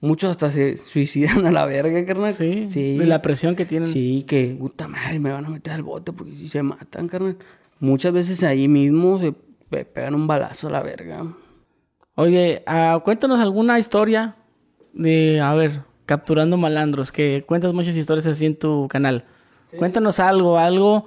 Muchos 0.00 0.30
hasta 0.30 0.50
se 0.50 0.76
suicidan 0.76 1.46
a 1.46 1.50
la 1.50 1.64
verga, 1.66 2.04
carnal. 2.04 2.34
Sí, 2.34 2.66
sí. 2.68 2.98
de 2.98 3.06
la 3.06 3.22
presión 3.22 3.56
que 3.56 3.64
tienen. 3.64 3.88
Sí, 3.88 4.24
que 4.28 4.56
puta 4.58 4.88
madre, 4.88 5.18
me 5.18 5.32
van 5.32 5.46
a 5.46 5.48
meter 5.50 5.72
al 5.72 5.82
bote 5.82 6.12
porque 6.12 6.32
si 6.36 6.48
se 6.48 6.62
matan, 6.62 7.08
carnal. 7.08 7.36
Muchas 7.80 8.12
veces 8.12 8.42
ahí 8.42 8.68
mismo 8.68 9.18
se 9.20 9.32
pe- 9.70 9.84
pegan 9.84 10.14
un 10.14 10.26
balazo 10.26 10.68
a 10.68 10.70
la 10.70 10.82
verga. 10.82 11.24
Oye, 12.14 12.62
ah, 12.66 13.00
cuéntanos 13.04 13.40
alguna 13.40 13.78
historia 13.78 14.36
de, 14.94 15.40
a 15.40 15.52
ver, 15.54 15.82
capturando 16.06 16.56
malandros, 16.56 17.12
que 17.12 17.44
cuentas 17.46 17.74
muchas 17.74 17.96
historias 17.96 18.26
así 18.26 18.46
en 18.46 18.56
tu 18.56 18.88
canal. 18.88 19.24
Cuéntanos 19.78 20.20
algo, 20.20 20.58
algo 20.58 21.06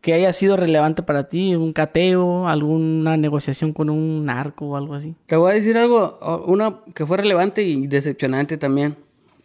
que 0.00 0.14
haya 0.14 0.32
sido 0.32 0.56
relevante 0.56 1.02
para 1.02 1.28
ti, 1.28 1.54
un 1.54 1.72
cateo, 1.72 2.48
alguna 2.48 3.16
negociación 3.16 3.72
con 3.72 3.90
un 3.90 4.24
narco 4.24 4.66
o 4.66 4.76
algo 4.76 4.94
así. 4.94 5.14
Te 5.26 5.36
voy 5.36 5.52
a 5.52 5.54
decir 5.54 5.76
algo, 5.76 6.18
una 6.46 6.80
que 6.94 7.04
fue 7.04 7.18
relevante 7.18 7.62
y 7.62 7.86
decepcionante 7.86 8.56
también, 8.56 8.96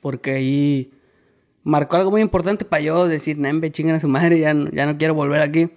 porque 0.02 0.32
ahí 0.32 0.92
marcó 1.64 1.98
algo 1.98 2.12
muy 2.12 2.22
importante 2.22 2.64
para 2.64 2.82
yo 2.82 3.08
decir, 3.08 3.38
Nembe, 3.38 3.72
chingan 3.72 3.96
a 3.96 4.00
su 4.00 4.08
madre, 4.08 4.40
ya 4.40 4.54
no, 4.54 4.70
ya 4.72 4.86
no 4.86 4.98
quiero 4.98 5.14
volver 5.14 5.42
aquí. 5.42 5.72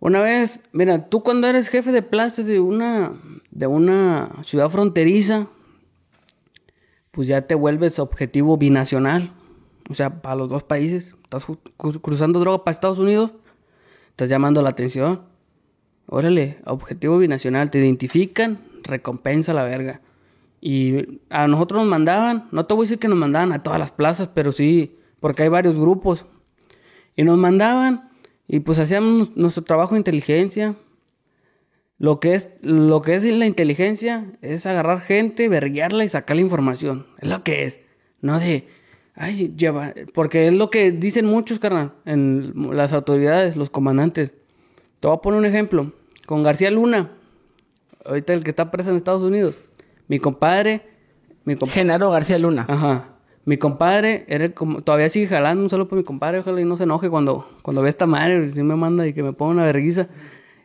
Una 0.00 0.20
vez, 0.20 0.60
mira, 0.70 1.08
tú 1.08 1.24
cuando 1.24 1.48
eres 1.48 1.68
jefe 1.68 1.90
de 1.90 2.02
plaza 2.02 2.44
de 2.44 2.60
una, 2.60 3.14
de 3.50 3.66
una 3.66 4.30
ciudad 4.44 4.70
fronteriza, 4.70 5.48
pues 7.10 7.26
ya 7.26 7.42
te 7.48 7.56
vuelves 7.56 7.98
objetivo 7.98 8.56
binacional, 8.56 9.32
o 9.90 9.94
sea, 9.94 10.22
para 10.22 10.36
los 10.36 10.50
dos 10.50 10.62
países. 10.62 11.16
Estás 11.24 11.46
cruzando 12.00 12.38
droga 12.38 12.62
para 12.62 12.72
Estados 12.72 13.00
Unidos, 13.00 13.32
estás 14.18 14.30
llamando 14.30 14.62
la 14.62 14.70
atención. 14.70 15.22
Órale, 16.06 16.58
objetivo 16.64 17.18
binacional, 17.18 17.70
te 17.70 17.78
identifican, 17.78 18.58
recompensa 18.82 19.54
la 19.54 19.62
verga. 19.62 20.00
Y 20.60 21.20
a 21.30 21.46
nosotros 21.46 21.82
nos 21.82 21.88
mandaban, 21.88 22.48
no 22.50 22.66
te 22.66 22.74
voy 22.74 22.82
a 22.82 22.86
decir 22.86 22.98
que 22.98 23.06
nos 23.06 23.16
mandaban 23.16 23.52
a 23.52 23.62
todas 23.62 23.78
las 23.78 23.92
plazas, 23.92 24.28
pero 24.34 24.50
sí, 24.50 24.96
porque 25.20 25.44
hay 25.44 25.48
varios 25.50 25.78
grupos. 25.78 26.26
Y 27.14 27.22
nos 27.22 27.38
mandaban 27.38 28.10
y 28.48 28.58
pues 28.58 28.80
hacíamos 28.80 29.36
nuestro 29.36 29.62
trabajo 29.62 29.94
de 29.94 30.00
inteligencia. 30.00 30.74
Lo 31.98 32.18
que 32.18 32.34
es, 32.34 32.48
lo 32.62 33.02
que 33.02 33.14
es 33.14 33.22
la 33.22 33.46
inteligencia 33.46 34.32
es 34.42 34.66
agarrar 34.66 35.02
gente, 35.02 35.48
verguiarla 35.48 36.02
y 36.02 36.08
sacar 36.08 36.34
la 36.34 36.42
información. 36.42 37.06
Es 37.20 37.28
lo 37.28 37.44
que 37.44 37.66
es. 37.66 37.78
No 38.20 38.40
de, 38.40 38.66
ay, 39.18 39.54
lleva, 39.56 39.92
porque 40.14 40.48
es 40.48 40.54
lo 40.54 40.70
que 40.70 40.92
dicen 40.92 41.26
muchos, 41.26 41.58
carnal, 41.58 41.92
en 42.04 42.54
las 42.72 42.92
autoridades, 42.92 43.56
los 43.56 43.68
comandantes. 43.68 44.32
Te 45.00 45.08
voy 45.08 45.16
a 45.16 45.20
poner 45.20 45.38
un 45.38 45.46
ejemplo. 45.46 45.92
Con 46.26 46.42
García 46.42 46.70
Luna, 46.70 47.10
ahorita 48.04 48.34
el 48.34 48.44
que 48.44 48.50
está 48.50 48.70
preso 48.70 48.90
en 48.90 48.96
Estados 48.96 49.22
Unidos. 49.22 49.54
Mi 50.08 50.18
compadre, 50.18 50.82
mi 51.44 51.56
Genaro 51.66 52.10
García 52.10 52.38
Luna. 52.38 52.66
Ajá. 52.68 53.14
Mi 53.44 53.56
compadre, 53.56 54.26
era 54.28 54.50
como, 54.50 54.82
todavía 54.82 55.08
sigue 55.08 55.26
jalando 55.26 55.62
un 55.62 55.70
saludo 55.70 55.88
para 55.88 56.00
mi 56.00 56.04
compadre, 56.04 56.40
ojalá 56.40 56.60
y 56.60 56.66
no 56.66 56.76
se 56.76 56.82
enoje 56.82 57.08
cuando, 57.08 57.48
cuando 57.62 57.80
ve 57.80 57.88
esta 57.88 58.04
madre, 58.04 58.52
si 58.52 58.62
me 58.62 58.76
manda 58.76 59.06
y 59.06 59.14
que 59.14 59.22
me 59.22 59.32
ponga 59.32 59.52
una 59.52 59.64
verguiza. 59.64 60.08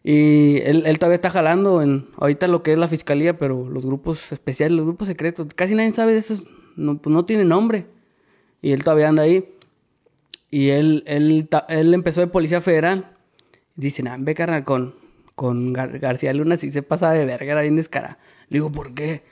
Y 0.03 0.57
él, 0.63 0.83
él 0.85 0.99
todavía 0.99 1.15
está 1.15 1.29
jalando 1.29 1.81
en 1.81 2.07
ahorita 2.17 2.49
lo 2.49 2.61
que 2.61 2.73
es 2.73 2.77
la 2.77 2.89
fiscalía, 2.89 3.37
pero 3.37 3.69
los 3.69 3.85
grupos 3.85 4.33
especiales, 4.33 4.75
los 4.75 4.85
grupos 4.85 5.07
secretos, 5.07 5.47
casi 5.55 5.75
nadie 5.75 5.93
sabe 5.93 6.11
de 6.11 6.19
esos, 6.19 6.45
no, 6.75 6.97
pues 6.97 7.13
no 7.13 7.23
tiene 7.23 7.45
nombre. 7.45 7.85
Y 8.63 8.71
él 8.71 8.83
todavía 8.83 9.09
anda 9.09 9.21
ahí. 9.23 9.45
Y 10.49 10.69
él, 10.69 11.03
él, 11.05 11.47
él 11.69 11.93
empezó 11.93 12.21
de 12.21 12.27
policía 12.27 12.61
federal. 12.61 13.11
Dicen, 13.75 14.07
ah, 14.07 14.17
ve 14.19 14.33
carnal, 14.33 14.63
con, 14.63 14.95
con 15.35 15.73
Gar- 15.73 15.99
García 15.99 16.33
Luna 16.33 16.57
si 16.57 16.71
se 16.71 16.81
pasa 16.81 17.11
de 17.11 17.25
verga, 17.25 17.51
era 17.51 17.61
bien 17.61 17.75
descarada. 17.75 18.17
Le 18.49 18.55
digo, 18.57 18.71
¿por 18.71 18.93
qué? 18.95 19.23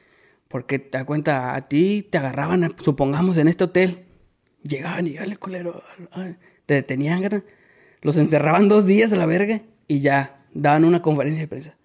Porque 0.48 0.78
te 0.80 0.98
das 0.98 1.06
cuenta, 1.06 1.56
a 1.56 1.68
ti 1.68 2.06
te 2.08 2.18
agarraban, 2.18 2.64
a- 2.64 2.72
supongamos, 2.80 3.38
en 3.38 3.48
este 3.48 3.64
hotel. 3.64 4.04
Llegaban 4.64 5.08
y, 5.08 5.14
dale, 5.14 5.38
culero. 5.38 5.82
ay, 6.12 6.36
Te 6.68 6.74
detenían, 6.76 7.22
carnal. 7.24 7.44
Los 8.02 8.18
encerraban 8.18 8.68
dos 8.68 8.86
días 8.86 9.12
a 9.14 9.16
la 9.16 9.26
verga 9.28 9.62
y 9.88 10.00
ya 10.02 10.38
daban 10.54 10.84
una 10.86 11.02
conferencia 11.02 11.42
de 11.42 11.48
prensa. 11.48 11.78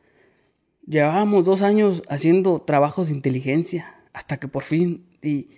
Llevábamos 0.87 1.45
dos 1.45 1.63
años 1.63 2.03
haciendo 2.09 2.61
trabajos 2.63 3.09
de 3.09 3.15
inteligencia 3.15 3.95
hasta 4.13 4.39
que 4.39 4.49
por 4.49 4.63
fin 4.63 5.05
y, 5.23 5.51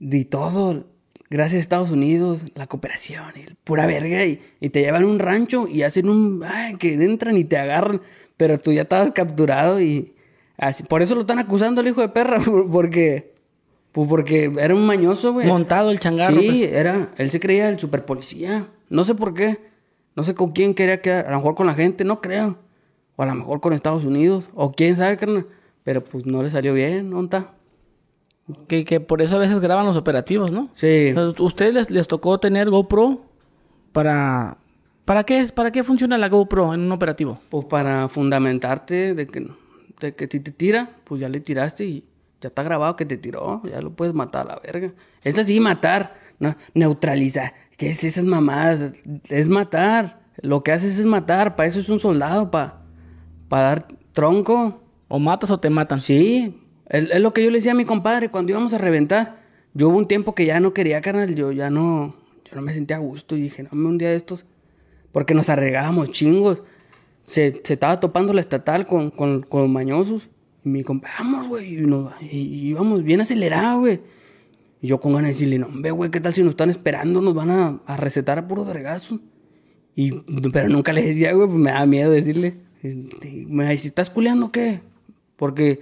y 0.00 0.24
todo, 0.26 0.86
gracias 1.32 1.56
a 1.56 1.60
Estados 1.60 1.90
Unidos, 1.90 2.44
la 2.54 2.66
cooperación 2.66 3.24
y 3.36 3.40
el 3.40 3.56
pura 3.56 3.86
verga 3.86 4.22
y, 4.24 4.42
y 4.60 4.68
te 4.68 4.80
llevan 4.82 5.04
a 5.04 5.06
un 5.06 5.18
rancho 5.18 5.66
y 5.66 5.82
hacen 5.82 6.10
un, 6.10 6.44
ay, 6.44 6.76
que 6.76 6.92
entran 6.92 7.38
y 7.38 7.44
te 7.44 7.56
agarran, 7.56 8.02
pero 8.36 8.60
tú 8.60 8.70
ya 8.70 8.82
estabas 8.82 9.12
capturado 9.12 9.80
y 9.80 10.12
así, 10.58 10.82
por 10.82 11.00
eso 11.00 11.14
lo 11.14 11.22
están 11.22 11.38
acusando 11.38 11.80
al 11.80 11.88
hijo 11.88 12.02
de 12.02 12.10
perra, 12.10 12.38
porque, 12.70 13.32
pues 13.92 14.08
porque 14.10 14.52
era 14.58 14.74
un 14.74 14.84
mañoso, 14.84 15.32
güey. 15.32 15.46
Montado 15.46 15.90
el 15.90 15.98
changarro. 15.98 16.38
Sí, 16.38 16.66
pues. 16.66 16.72
era, 16.74 17.08
él 17.16 17.30
se 17.30 17.40
creía 17.40 17.70
el 17.70 17.78
super 17.78 18.04
policía. 18.04 18.66
No 18.90 19.06
sé 19.06 19.14
por 19.14 19.32
qué. 19.32 19.58
No 20.14 20.24
sé 20.24 20.34
con 20.34 20.52
quién 20.52 20.74
quería 20.74 21.00
quedar. 21.00 21.26
A 21.26 21.30
lo 21.30 21.36
mejor 21.38 21.54
con 21.54 21.66
la 21.66 21.74
gente, 21.74 22.04
no 22.04 22.20
creo. 22.20 22.58
O 23.16 23.22
a 23.22 23.26
lo 23.26 23.34
mejor 23.34 23.60
con 23.60 23.72
Estados 23.72 24.04
Unidos. 24.04 24.50
O 24.54 24.72
quién 24.72 24.96
sabe, 24.96 25.16
carnal. 25.16 25.46
Pero 25.82 26.04
pues 26.04 26.26
no 26.26 26.42
le 26.42 26.50
salió 26.50 26.74
bien, 26.74 27.10
¿dónde 27.10 27.38
está? 27.38 27.54
Que, 28.66 28.84
que 28.84 29.00
por 29.00 29.22
eso 29.22 29.36
a 29.36 29.38
veces 29.38 29.60
graban 29.60 29.86
los 29.86 29.96
operativos, 29.96 30.50
¿no? 30.50 30.68
Sí. 30.74 31.12
O 31.16 31.32
sea, 31.32 31.44
¿Ustedes 31.44 31.74
les, 31.74 31.90
les 31.90 32.08
tocó 32.08 32.38
tener 32.38 32.70
GoPro 32.70 33.22
para... 33.92 34.58
¿Para 35.04 35.24
qué, 35.24 35.40
es? 35.40 35.50
¿Para 35.50 35.72
qué 35.72 35.82
funciona 35.82 36.16
la 36.16 36.28
GoPro 36.28 36.74
en 36.74 36.80
un 36.80 36.92
operativo? 36.92 37.38
Pues 37.50 37.66
para 37.66 38.08
fundamentarte 38.08 39.14
de 39.14 39.26
que, 39.26 39.48
de 40.00 40.14
que 40.14 40.28
si 40.30 40.40
te 40.40 40.52
tira, 40.52 40.90
pues 41.04 41.20
ya 41.20 41.28
le 41.28 41.40
tiraste 41.40 41.84
y 41.84 42.04
ya 42.40 42.48
está 42.48 42.62
grabado 42.62 42.94
que 42.94 43.04
te 43.04 43.16
tiró. 43.16 43.62
Ya 43.64 43.80
lo 43.80 43.90
puedes 43.90 44.14
matar 44.14 44.42
a 44.42 44.54
la 44.54 44.60
verga. 44.60 44.92
Es 45.24 45.36
así, 45.38 45.58
matar. 45.58 46.14
No, 46.38 46.54
neutralizar. 46.74 47.52
¿Qué 47.76 47.90
es 47.90 48.04
esas 48.04 48.24
mamadas? 48.24 48.92
Es 49.28 49.48
matar. 49.48 50.20
Lo 50.40 50.62
que 50.62 50.70
haces 50.70 50.98
es 50.98 51.06
matar. 51.06 51.56
Para 51.56 51.68
eso 51.68 51.80
es 51.80 51.88
un 51.88 51.98
soldado, 51.98 52.50
para 52.50 52.82
para 53.52 53.68
dar 53.68 53.88
tronco. 54.14 54.80
¿O 55.08 55.18
matas 55.18 55.50
o 55.50 55.60
te 55.60 55.68
matan? 55.68 56.00
Sí, 56.00 56.58
es, 56.92 57.20
lo 57.20 57.32
que 57.32 57.42
yo 57.44 57.50
le 57.50 57.58
decía 57.58 57.72
a 57.72 57.76
mi 57.76 57.84
compadre 57.84 58.28
cuando 58.30 58.52
íbamos 58.52 58.72
a 58.72 58.78
reventar. 58.78 59.42
Yo 59.74 59.88
hubo 59.88 59.98
un 59.98 60.06
tiempo 60.08 60.34
que 60.34 60.44
ya 60.46 60.60
no 60.60 60.72
quería, 60.74 61.00
carnal. 61.00 61.34
Yo 61.34 61.50
ya 61.52 61.70
no, 61.70 62.14
yo 62.44 62.56
no 62.56 62.62
me 62.62 62.74
sentía 62.74 62.96
a 62.96 63.00
gusto. 63.00 63.36
Y 63.36 63.42
dije, 63.42 63.62
no, 63.64 63.70
un 63.72 63.98
día 63.98 64.10
de 64.10 64.16
estos. 64.16 64.44
Porque 65.10 65.34
nos 65.34 65.48
arregábamos 65.48 66.10
chingos. 66.10 66.62
Se, 67.24 67.60
se 67.64 67.74
estaba 67.74 67.98
topando 68.00 68.32
la 68.32 68.40
estatal 68.40 68.86
con, 68.86 69.10
con, 69.10 69.42
con 69.42 69.62
los 69.62 69.70
mañosos. 69.70 70.28
Y 70.64 70.68
mi 70.68 70.84
compadre, 70.84 71.14
vamos, 71.18 71.48
güey. 71.48 71.74
Y, 71.78 71.86
nos- 71.86 72.12
y- 72.22 72.68
íbamos 72.68 73.02
bien 73.02 73.20
acelerados, 73.20 73.80
güey. 73.80 74.00
Y 74.80 74.88
yo 74.88 75.00
con 75.00 75.12
ganas 75.12 75.28
de 75.28 75.32
decirle, 75.34 75.58
no, 75.58 75.66
hombre, 75.66 75.90
güey, 75.92 76.10
¿qué 76.10 76.20
tal 76.20 76.34
si 76.34 76.42
nos 76.42 76.50
están 76.50 76.68
esperando? 76.70 77.20
Nos 77.20 77.34
van 77.34 77.50
a, 77.50 77.80
a 77.86 77.96
recetar 77.96 78.38
a 78.38 78.46
puro 78.48 78.64
vergazo. 78.64 79.20
Y, 79.94 80.10
pero 80.52 80.68
nunca 80.68 80.92
le 80.92 81.02
decía, 81.02 81.32
güey, 81.32 81.46
pues 81.46 81.58
me 81.60 81.70
daba 81.70 81.86
miedo 81.86 82.10
decirle. 82.10 82.54
Me 82.82 83.70
dice, 83.70 83.88
¿estás 83.88 84.10
culeando 84.10 84.50
qué? 84.50 84.80
Porque 85.36 85.80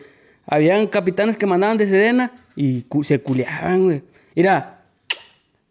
habían 0.51 0.87
capitanes 0.89 1.37
que 1.37 1.47
mandaban 1.47 1.79
de 1.79 1.87
Sedena 1.87 2.33
y 2.57 2.83
cu- 2.83 3.05
se 3.05 3.21
culeaban, 3.21 3.85
güey. 3.85 4.03
Mira, 4.35 4.83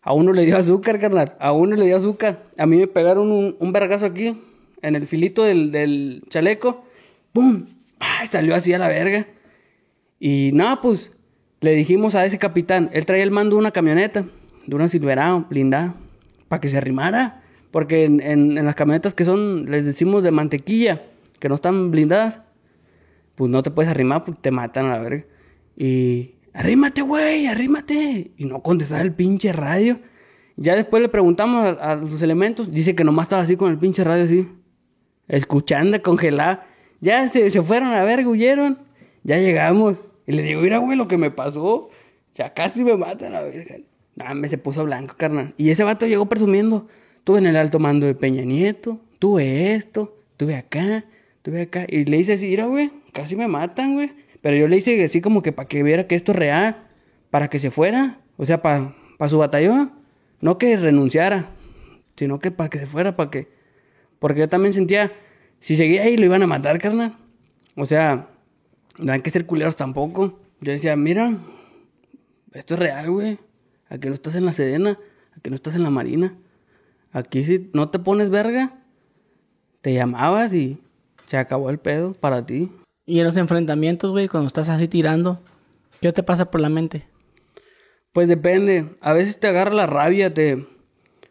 a 0.02 0.14
uno 0.14 0.32
le 0.34 0.46
dio 0.46 0.58
azúcar, 0.58 1.00
carnal. 1.00 1.36
A 1.40 1.52
uno 1.52 1.76
le 1.76 1.86
dio 1.86 1.98
azúcar. 1.98 2.44
A 2.58 2.66
mí 2.66 2.78
me 2.78 2.88
pegaron 2.88 3.32
un, 3.32 3.72
vergazo 3.74 4.06
aquí, 4.06 4.36
en 4.82 4.96
el 4.96 5.06
filito 5.06 5.44
del, 5.44 5.72
del 5.72 6.24
chaleco. 6.30 6.84
¡Pum! 7.34 7.66
¡Ay! 8.00 8.28
Salió 8.32 8.56
así 8.56 8.74
a 8.74 8.80
la 8.80 8.88
verga. 8.88 9.28
Y 10.20 10.52
nada, 10.54 10.82
pues 10.82 11.12
le 11.62 11.74
dijimos 11.76 12.16
a 12.16 12.26
ese 12.26 12.38
capitán, 12.40 12.90
él 12.94 13.06
traía 13.06 13.24
el 13.24 13.32
mando 13.32 13.56
de 13.58 13.60
una 13.60 13.72
camioneta, 13.72 14.26
de 14.66 14.76
una 14.76 14.88
Silverado 14.88 15.46
blindada, 15.50 15.96
para 16.48 16.62
que 16.62 16.70
se 16.70 16.78
arrimara. 16.78 17.44
Porque 17.72 18.06
en- 18.06 18.22
en 18.22 18.66
las 18.66 18.76
camionetas 18.76 19.14
que 19.14 19.26
son, 19.26 19.70
les 19.70 19.86
decimos 19.86 20.24
de 20.24 20.32
mantequilla, 20.32 21.04
que 21.40 21.50
no 21.50 21.56
están 21.56 21.92
blindadas, 21.92 22.40
pues 23.40 23.50
no 23.50 23.64
te 23.64 23.72
puedes 23.72 23.90
arrimar 23.90 24.26
porque 24.26 24.42
te 24.42 24.52
matan 24.52 24.88
a 24.88 24.98
la 24.98 25.00
verga. 25.00 25.24
Y, 25.78 26.36
arrímate, 26.52 27.02
güey, 27.02 27.48
arrímate. 27.48 28.32
Y 28.36 28.44
no 28.44 28.62
contestaba 28.62 29.00
el 29.00 29.14
pinche 29.14 29.54
radio. 29.54 29.98
Ya 30.58 30.76
después 30.76 31.02
le 31.02 31.08
preguntamos 31.08 31.64
a, 31.64 31.94
a 31.94 31.96
los 31.96 32.22
elementos, 32.22 32.70
dice 32.70 32.96
que 32.96 33.06
nomás 33.06 33.28
estaba 33.28 33.44
así 33.44 33.56
con 33.56 33.72
el 33.72 33.78
pinche 33.78 34.04
radio 34.04 34.26
así, 34.26 34.46
escuchando, 35.30 36.02
congelado. 36.02 36.60
Ya 37.00 37.30
se, 37.30 37.50
se 37.50 37.62
fueron 37.62 37.94
a 37.94 38.04
verga, 38.04 38.28
huyeron. 38.28 38.78
Ya 39.24 39.38
llegamos. 39.38 40.02
Y 40.28 40.34
le 40.34 40.42
digo, 40.42 40.60
mira, 40.60 40.80
güey, 40.80 40.98
lo 40.98 41.08
que 41.08 41.16
me 41.18 41.32
pasó. 41.32 41.92
Ya 42.34 42.54
casi 42.54 42.84
me 42.84 42.98
matan 42.98 43.36
a 43.36 43.40
la 43.40 43.48
verga. 43.48 43.78
Nah, 44.18 44.34
me 44.34 44.50
se 44.50 44.58
puso 44.58 44.84
blanco, 44.84 45.16
carnal. 45.16 45.54
Y 45.56 45.70
ese 45.70 45.86
vato 45.86 46.06
llegó 46.06 46.26
presumiendo. 46.26 46.90
Tuve 47.24 47.40
en 47.40 47.46
el 47.46 47.56
alto 47.56 47.80
mando 47.80 48.06
de 48.06 48.16
Peña 48.16 48.44
Nieto, 48.44 49.00
tuve 49.18 49.76
esto, 49.76 50.18
tuve 50.36 50.58
acá, 50.58 51.06
tuve 51.42 51.62
acá. 51.62 51.86
Y 51.88 52.04
le 52.04 52.18
hice 52.18 52.34
así, 52.34 52.48
mira, 52.48 52.66
güey, 52.66 52.92
casi 53.12 53.36
me 53.36 53.48
matan, 53.48 53.96
güey. 53.96 54.12
Pero 54.42 54.56
yo 54.58 54.68
le 54.68 54.78
hice 54.78 55.04
así 55.04 55.22
como 55.22 55.42
que 55.42 55.52
para 55.52 55.68
que 55.68 55.84
viera 55.84 56.08
que 56.08 56.16
esto 56.16 56.32
es 56.32 56.38
real, 56.38 56.88
para 57.30 57.50
que 57.50 57.60
se 57.60 57.72
fuera, 57.72 58.22
o 58.38 58.46
sea, 58.46 58.62
para 58.62 58.94
su 59.28 59.38
batallón. 59.38 59.94
No 60.42 60.58
que 60.58 60.78
renunciara, 60.78 61.50
sino 62.16 62.40
que 62.40 62.52
para 62.52 62.70
que 62.70 62.80
se 62.80 62.88
fuera, 62.88 63.14
para 63.14 63.30
que... 63.30 63.50
Porque 64.20 64.40
yo 64.40 64.50
también 64.50 64.74
sentía, 64.74 65.12
si 65.60 65.76
seguía 65.76 66.04
ahí 66.04 66.18
lo 66.18 66.26
iban 66.26 66.44
a 66.44 66.48
matar, 66.48 66.80
carnal. 66.80 67.18
O 67.76 67.86
sea, 67.86 68.30
no 68.98 69.12
hay 69.12 69.22
que 69.22 69.30
ser 69.30 69.46
culeros 69.46 69.76
tampoco. 69.76 70.40
Yo 70.62 70.72
decía, 70.72 70.96
mira, 70.96 71.38
esto 72.54 72.74
es 72.74 72.80
real, 72.80 73.12
güey. 73.12 73.40
Aquí 73.90 74.08
no 74.08 74.14
estás 74.14 74.36
en 74.36 74.46
la 74.46 74.54
Sedena, 74.54 75.00
aquí 75.36 75.50
no 75.50 75.56
estás 75.56 75.76
en 75.76 75.84
la 75.84 75.90
Marina. 75.90 76.36
Aquí 77.12 77.44
si 77.44 77.70
no 77.74 77.90
te 77.90 78.00
pones 78.00 78.30
verga, 78.30 78.78
te 79.82 79.94
llamabas 79.94 80.54
y 80.54 80.80
se 81.26 81.38
acabó 81.38 81.70
el 81.70 81.80
pedo 81.80 82.14
para 82.14 82.46
ti. 82.46 82.72
Y 83.10 83.18
en 83.18 83.26
los 83.26 83.38
enfrentamientos, 83.38 84.12
güey, 84.12 84.28
cuando 84.28 84.46
estás 84.46 84.70
así 84.70 84.88
tirando, 84.88 85.42
¿qué 86.00 86.14
te 86.14 86.22
pasa 86.22 86.52
por 86.52 86.62
la 86.62 86.70
mente? 86.70 87.08
Pues 88.14 88.28
depende. 88.28 88.86
A 89.02 89.14
veces 89.14 89.40
te 89.40 89.48
agarra 89.48 89.74
la 89.74 89.88
rabia, 89.88 90.32
te... 90.32 90.68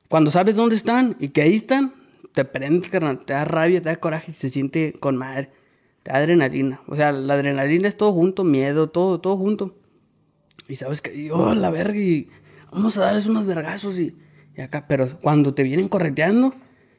Cuando 0.09 0.33
sabes 0.33 0.57
dónde 0.57 0.74
están 0.74 1.14
y 1.20 1.29
que 1.29 1.43
ahí 1.43 1.55
están, 1.55 1.95
te 2.35 2.45
prendes, 2.45 2.91
carnal. 2.91 3.20
Te 3.20 3.33
da 3.33 3.45
rabia, 3.45 3.81
te 3.81 3.91
da 3.91 3.95
coraje, 3.95 4.35
se 4.35 4.49
siente 4.49 4.93
con 4.99 5.16
madre. 5.16 5.51
Te 6.03 6.11
da 6.11 6.18
adrenalina. 6.18 6.81
O 6.89 6.97
sea, 6.97 7.12
la 7.12 7.35
adrenalina 7.35 7.87
es 7.87 7.97
todo 7.97 8.12
junto, 8.12 8.43
miedo, 8.43 8.91
todo, 8.91 9.20
todo 9.20 9.37
junto. 9.37 9.76
Y 10.66 10.74
sabes 10.74 11.01
que, 11.01 11.31
oh, 11.31 11.55
la 11.55 11.70
verga, 11.70 11.97
y 11.97 12.29
vamos 12.72 12.99
a 12.99 13.03
darles 13.03 13.26
unos 13.26 13.47
vergazos 13.47 14.01
y, 14.01 14.16
y 14.57 14.62
acá. 14.62 14.87
Pero 14.89 15.07
cuando 15.22 15.55
te 15.55 15.62
vienen 15.62 15.87
correteando, 15.87 16.55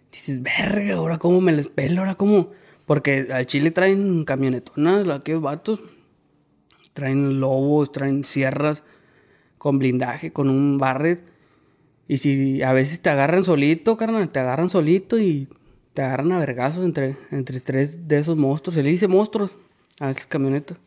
dices, 0.10 0.42
verga, 0.42 0.96
ahora 0.96 1.18
cómo 1.18 1.42
me 1.42 1.52
les 1.52 1.68
pelo, 1.68 2.00
ahora 2.00 2.16
cómo... 2.16 2.52
Porque 2.90 3.28
al 3.32 3.46
Chile 3.46 3.70
traen 3.70 4.24
camionetonas, 4.24 5.08
aquellos 5.10 5.44
vatos. 5.44 5.80
Traen 6.94 7.40
lobos, 7.40 7.92
traen 7.92 8.24
sierras 8.24 8.84
con 9.60 9.78
blindaje, 9.78 10.34
con 10.34 10.50
un 10.50 10.80
barret. 10.80 11.24
Y 12.08 12.18
si 12.18 12.64
a 12.64 12.74
veces 12.74 13.00
te 13.00 13.12
agarran 13.12 13.44
solito, 13.44 13.96
carnal, 13.96 14.32
te 14.32 14.40
agarran 14.40 14.72
solito 14.72 15.20
y 15.20 15.48
te 15.94 16.02
agarran 16.02 16.32
a 16.32 16.40
vergazos 16.40 16.84
entre, 16.84 17.16
entre 17.30 17.60
tres 17.60 18.08
de 18.08 18.18
esos 18.18 18.38
monstruos. 18.38 18.74
Se 18.74 18.82
le 18.82 18.90
dice 18.90 19.08
monstruos 19.08 19.52
a 20.00 20.10
esas 20.10 20.26
camionetas. 20.26 20.80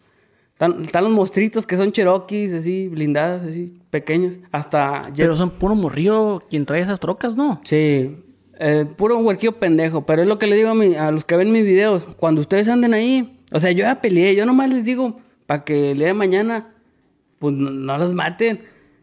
Están, 0.55 1.05
los 1.05 1.13
monstruitos 1.13 1.69
que 1.69 1.77
son 1.77 1.93
cherokees, 1.93 2.53
así, 2.53 2.89
blindadas, 2.89 3.47
así, 3.47 3.81
pequeños. 3.91 4.39
Hasta... 4.51 5.03
Pero 5.17 5.37
son 5.37 5.51
puro 5.51 5.77
morrío 5.77 6.43
quien 6.51 6.67
trae 6.67 6.81
esas 6.81 6.99
trocas, 6.99 7.37
¿no? 7.37 7.61
Sí. 7.63 8.17
Eh, 8.65 8.87
puro 8.97 9.19
huerquillo 9.19 9.59
pendejo. 9.59 10.07
Pero 10.07 10.23
es 10.23 10.29
lo 10.29 10.39
que 10.39 10.47
le 10.47 10.57
digo 10.57 10.71
a, 10.71 11.09
a 11.09 11.11
los 11.11 11.25
que 11.25 11.37
ven 11.37 11.51
mis 11.51 11.65
videos. 11.65 12.05
Cuando 12.17 12.41
ustedes 12.41 12.69
anden 12.69 12.95
ahí... 12.95 13.41
O 13.51 13.59
sea, 13.59 13.73
yo 13.73 13.85
ya 13.85 14.01
peleé. 14.01 14.35
Yo 14.35 14.47
nomás 14.47 14.71
les 14.71 14.85
digo... 14.85 15.21
Para 15.47 15.65
que 15.65 15.91
el 15.91 15.99
día 15.99 16.07
de 16.07 16.15
mañana... 16.15 16.73
Pues 17.39 17.55
no, 17.57 17.71
no 17.71 17.99
los 17.99 18.15
maten. 18.15 18.61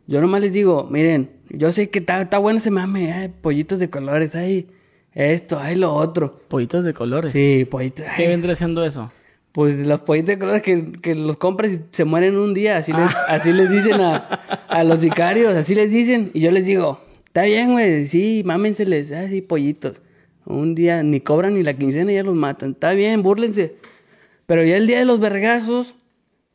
Yo 0.08 0.22
nomás 0.22 0.42
les 0.42 0.54
digo... 0.54 0.88
Miren... 0.90 1.32
Yo 1.50 1.72
sé 1.72 1.90
que 1.90 2.00
está, 2.00 2.38
bueno 2.38 2.60
ese 2.60 2.72
mame. 2.72 3.26
Eh, 3.26 3.30
pollitos 3.30 3.80
de 3.80 3.90
colores. 3.90 4.34
Ahí... 4.36 4.68
Esto, 5.14 5.60
ahí 5.60 5.76
lo 5.76 5.94
otro. 5.94 6.40
Pollitos 6.48 6.84
de 6.86 6.94
colores. 6.94 7.32
Sí, 7.32 7.68
pollitos. 7.70 8.06
¿Qué 8.16 8.28
vendría 8.28 8.56
siendo 8.56 8.86
eso? 8.86 9.12
Pues 9.52 9.76
los 9.76 10.02
pollitos 10.02 10.30
de 10.30 10.40
colores 10.40 10.62
que, 10.62 10.94
que 11.02 11.16
los 11.16 11.38
compras 11.38 11.72
y 11.72 11.82
se 11.92 12.06
mueren 12.06 12.38
un 12.38 12.54
día. 12.54 12.78
Así, 12.78 12.94
les, 12.94 13.02
ah. 13.02 13.26
así 13.28 13.52
les 13.52 13.70
dicen 13.70 14.00
a, 14.00 14.16
a, 14.68 14.84
los 14.84 15.00
sicarios. 15.00 15.56
Así 15.56 15.74
les 15.76 15.92
dicen. 15.92 16.30
Y 16.34 16.40
yo 16.42 16.52
les 16.52 16.66
digo, 16.66 17.02
está 17.30 17.44
bien, 17.44 17.72
güey. 17.72 18.06
Sí, 18.06 18.44
mámenseles. 18.46 19.12
Así, 19.12 19.42
pollitos. 19.42 20.02
Un 20.46 20.76
día 20.76 21.04
ni 21.04 21.22
cobran 21.22 21.54
ni 21.54 21.64
la 21.64 21.76
quincena 21.76 22.12
y 22.12 22.16
ya 22.16 22.24
los 22.24 22.36
matan. 22.36 22.72
Está 22.72 22.92
bien, 22.92 23.24
búrlense. 23.24 23.76
Pero 24.46 24.64
ya 24.64 24.78
el 24.78 24.88
día 24.88 25.00
de 25.00 25.06
los 25.06 25.20
vergazos, 25.20 25.96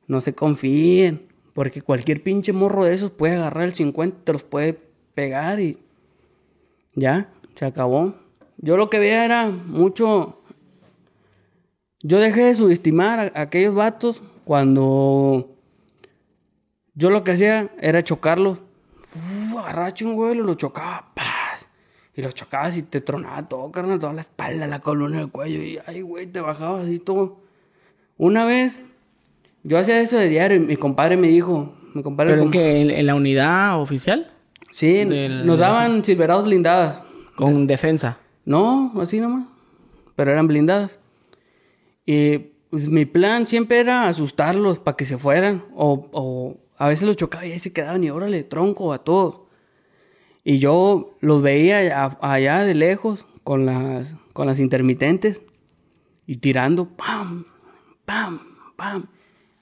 no 0.06 0.20
se 0.20 0.34
confíen. 0.34 1.22
Porque 1.54 1.80
cualquier 1.80 2.22
pinche 2.22 2.52
morro 2.52 2.84
de 2.84 2.94
esos 2.94 3.12
puede 3.12 3.36
agarrar 3.36 3.64
el 3.64 3.74
50, 3.74 4.24
te 4.24 4.32
los 4.32 4.42
puede 4.42 4.78
pegar 5.14 5.60
y. 5.60 5.78
Ya, 6.96 7.30
se 7.54 7.64
acabó. 7.64 8.14
Yo 8.58 8.76
lo 8.76 8.90
que 8.90 8.98
veía 8.98 9.24
era 9.24 9.48
mucho. 9.48 10.40
Yo 12.02 12.18
dejé 12.18 12.44
de 12.44 12.54
subestimar 12.54 13.32
a, 13.34 13.40
aquellos 13.40 13.74
vatos 13.74 14.22
cuando. 14.44 15.56
Yo 16.94 17.10
lo 17.10 17.22
que 17.22 17.32
hacía 17.32 17.70
era 17.80 18.02
chocarlos. 18.02 18.58
Agarrache 19.58 20.04
un 20.04 20.16
vuelo, 20.16 20.42
lo 20.42 20.54
chocaba, 20.54 21.10
¡paz! 21.14 21.68
Y 22.16 22.22
lo 22.22 22.30
chocabas 22.30 22.76
y 22.76 22.82
te 22.82 23.00
tronaba 23.00 23.48
todo, 23.48 23.70
carnal, 23.72 23.98
toda 23.98 24.12
la 24.12 24.20
espalda, 24.20 24.66
la 24.66 24.80
columna, 24.80 25.20
el 25.20 25.30
cuello. 25.30 25.62
Y 25.62 25.78
ay, 25.86 26.02
güey, 26.02 26.26
te 26.26 26.40
bajaba 26.40 26.80
así 26.80 26.98
todo. 26.98 27.40
Una 28.16 28.44
vez, 28.44 28.78
yo 29.64 29.78
hacía 29.78 30.00
eso 30.00 30.16
de 30.16 30.28
diario 30.28 30.56
y 30.56 30.60
mi 30.60 30.76
compadre 30.76 31.16
me 31.16 31.28
dijo. 31.28 31.74
Mi 31.94 32.02
compadre 32.02 32.34
¿Pero 32.34 32.50
que 32.50 32.98
en, 32.98 33.06
la 33.06 33.14
unidad 33.14 33.80
oficial? 33.80 34.30
Sí, 34.72 35.04
nos 35.04 35.58
daban 35.58 36.04
silverados 36.04 36.44
blindadas. 36.44 37.02
Con 37.36 37.66
defensa. 37.66 38.18
No, 38.44 38.92
así 39.00 39.20
nomás. 39.20 39.46
Pero 40.14 40.30
eran 40.30 40.46
blindadas. 40.46 40.98
Y 42.06 42.38
pues, 42.70 42.88
mi 42.88 43.04
plan 43.04 43.46
siempre 43.46 43.78
era 43.78 44.06
asustarlos 44.06 44.78
para 44.78 44.96
que 44.96 45.04
se 45.04 45.18
fueran. 45.18 45.64
O, 45.74 46.08
o, 46.12 46.56
a 46.76 46.88
veces 46.88 47.06
los 47.06 47.16
chocaba 47.16 47.46
y 47.46 47.52
ahí 47.52 47.58
se 47.58 47.72
quedaban 47.72 48.02
y 48.04 48.10
órale, 48.10 48.42
tronco 48.42 48.92
a 48.92 48.98
todos. 48.98 49.40
Y 50.42 50.58
yo 50.58 51.16
los 51.20 51.40
veía 51.42 52.06
allá, 52.20 52.60
de 52.60 52.74
lejos 52.74 53.24
con 53.42 53.64
las, 53.66 54.12
con 54.32 54.46
las 54.46 54.58
intermitentes 54.58 55.40
y 56.26 56.36
tirando, 56.36 56.86
pam, 56.88 57.46
pam, 58.04 58.40
pam. 58.76 59.06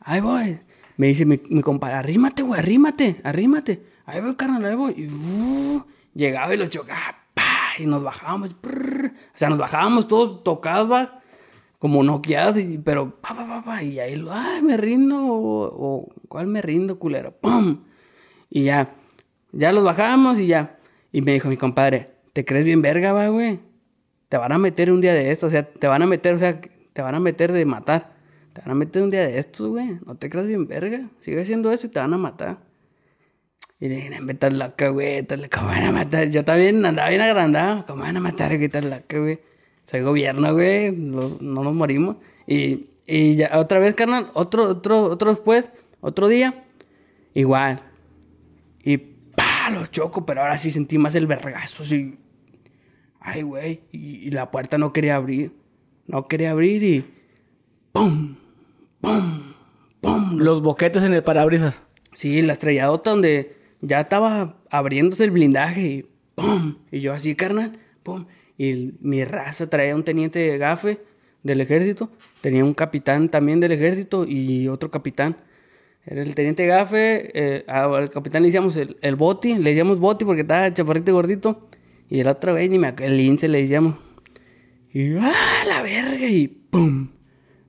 Ahí 0.00 0.20
voy. 0.20 0.58
Me 0.96 1.06
dice 1.08 1.24
mi, 1.24 1.40
mi 1.48 1.62
compadre, 1.62 1.96
arrímate, 1.96 2.42
güey, 2.42 2.60
arrímate, 2.60 3.20
arrímate. 3.24 3.82
Ahí 4.04 4.20
voy, 4.20 4.34
carnal, 4.34 4.64
ahí 4.64 4.74
voy. 4.74 4.94
Y 4.96 5.06
uh, 5.06 5.84
llegaba 6.14 6.54
y 6.54 6.58
los 6.58 6.68
chocaba, 6.68 7.16
y 7.78 7.86
nos 7.86 8.02
bajábamos, 8.02 8.50
o 8.50 9.10
sea, 9.34 9.48
nos 9.48 9.58
bajábamos 9.58 10.08
todos 10.08 10.42
tocados, 10.42 10.90
va, 10.90 11.21
como 11.82 12.04
noqueados, 12.04 12.58
y, 12.58 12.78
pero, 12.78 13.20
pa, 13.20 13.34
pa, 13.34 13.60
pa, 13.64 13.82
y 13.82 13.98
ahí, 13.98 14.24
ay, 14.30 14.62
me 14.62 14.76
rindo, 14.76 15.16
o, 15.20 16.08
¿cuál 16.28 16.46
me 16.46 16.62
rindo, 16.62 16.96
culero? 16.96 17.32
¡Pum! 17.32 17.82
Y 18.48 18.62
ya, 18.62 18.94
ya 19.50 19.72
los 19.72 19.82
bajamos 19.82 20.38
y 20.38 20.46
ya. 20.46 20.78
Y 21.10 21.22
me 21.22 21.32
dijo 21.32 21.48
mi 21.48 21.56
compadre, 21.56 22.12
¿te 22.34 22.44
crees 22.44 22.64
bien 22.64 22.82
verga, 22.82 23.12
va, 23.12 23.26
güey? 23.30 23.58
Te 24.28 24.36
van 24.36 24.52
a 24.52 24.58
meter 24.58 24.92
un 24.92 25.00
día 25.00 25.12
de 25.12 25.32
esto, 25.32 25.48
o 25.48 25.50
sea, 25.50 25.68
te 25.68 25.88
van 25.88 26.02
a 26.02 26.06
meter, 26.06 26.36
o 26.36 26.38
sea, 26.38 26.60
te 26.60 27.02
van 27.02 27.16
a 27.16 27.18
meter 27.18 27.50
de 27.50 27.64
matar. 27.64 28.12
Te 28.52 28.60
van 28.60 28.70
a 28.70 28.74
meter 28.76 29.02
un 29.02 29.10
día 29.10 29.24
de 29.24 29.40
estos, 29.40 29.66
güey. 29.66 29.98
No 30.06 30.14
te 30.14 30.30
creas 30.30 30.46
bien 30.46 30.68
verga. 30.68 31.08
Sigue 31.18 31.42
haciendo 31.42 31.72
eso 31.72 31.88
y 31.88 31.90
te 31.90 31.98
van 31.98 32.14
a 32.14 32.16
matar. 32.16 32.58
Y 33.80 33.88
le 33.88 33.96
dije, 33.96 34.20
estás 34.28 34.52
loca, 34.52 34.88
güey, 34.90 35.26
¿cómo 35.52 35.66
van 35.66 35.82
a 35.82 35.90
matar? 35.90 36.30
Yo 36.30 36.44
también 36.44 36.86
andaba 36.86 37.08
bien 37.08 37.22
agrandado, 37.22 37.86
¿cómo 37.86 38.04
van 38.04 38.16
a 38.18 38.20
matar? 38.20 38.56
¿Qué 38.56 38.66
estás 38.66 38.84
loca, 38.84 39.18
güey? 39.18 39.40
Soy 39.92 40.00
gobierno, 40.00 40.54
güey, 40.54 40.90
no, 40.90 41.36
nos 41.38 41.74
morimos. 41.74 42.16
Y, 42.46 42.88
y 43.06 43.36
ya, 43.36 43.58
otra 43.58 43.78
vez, 43.78 43.94
carnal, 43.94 44.30
otro, 44.32 44.64
otro, 44.64 45.02
otro 45.04 45.28
después, 45.28 45.70
otro 46.00 46.28
día, 46.28 46.64
igual. 47.34 47.82
Y 48.82 48.96
pa, 48.96 49.68
los 49.70 49.90
choco, 49.90 50.24
pero 50.24 50.40
ahora 50.40 50.56
sí 50.56 50.70
sentí 50.70 50.96
más 50.96 51.14
el 51.14 51.26
vergazo, 51.26 51.82
así. 51.82 52.18
Ay, 53.20 53.42
güey, 53.42 53.82
y, 53.92 54.28
y 54.28 54.30
la 54.30 54.50
puerta 54.50 54.78
no 54.78 54.94
quería 54.94 55.16
abrir. 55.16 55.52
No 56.06 56.24
quería 56.24 56.52
abrir 56.52 56.82
y. 56.82 57.04
¡Pum! 57.92 58.36
¡Pum! 59.02 59.52
¡Pum! 60.00 60.38
Los 60.38 60.62
boquetes 60.62 61.02
en 61.02 61.12
el 61.12 61.22
parabrisas. 61.22 61.82
Sí, 62.14 62.40
la 62.40 62.54
estrelladota 62.54 63.10
donde 63.10 63.58
ya 63.82 64.00
estaba 64.00 64.56
abriéndose 64.70 65.24
el 65.24 65.32
blindaje 65.32 65.82
y 65.82 66.06
¡pum! 66.34 66.76
Y 66.90 67.00
yo 67.00 67.12
así, 67.12 67.34
carnal, 67.34 67.78
¡pum! 68.02 68.24
Y 68.62 68.94
mi 69.00 69.24
raza 69.24 69.68
traía 69.68 69.92
un 69.96 70.04
teniente 70.04 70.38
de 70.38 70.56
gafe 70.56 71.00
del 71.42 71.60
ejército, 71.60 72.10
tenía 72.40 72.62
un 72.64 72.74
capitán 72.74 73.28
también 73.28 73.58
del 73.58 73.72
ejército 73.72 74.24
y 74.24 74.68
otro 74.68 74.88
capitán. 74.88 75.36
Era 76.06 76.22
el 76.22 76.32
teniente 76.36 76.64
gafe, 76.68 77.32
eh, 77.34 77.64
al 77.66 78.08
capitán 78.10 78.42
le 78.42 78.46
decíamos 78.46 78.76
el, 78.76 78.98
el, 79.02 79.16
boti, 79.16 79.54
le 79.54 79.70
decíamos 79.70 79.98
boti 79.98 80.24
porque 80.24 80.42
estaba 80.42 80.72
chaparrito 80.72 81.12
gordito. 81.12 81.68
Y 82.08 82.20
el 82.20 82.28
otro 82.28 82.52
güey, 82.52 82.68
ni 82.68 82.78
me 82.78 82.94
el 83.00 83.16
lince 83.16 83.48
le 83.48 83.62
decíamos. 83.62 83.96
Y 84.92 85.16
¡ah, 85.16 85.32
la 85.66 85.82
verga! 85.82 86.24
Y 86.24 86.46
¡pum! 86.46 87.08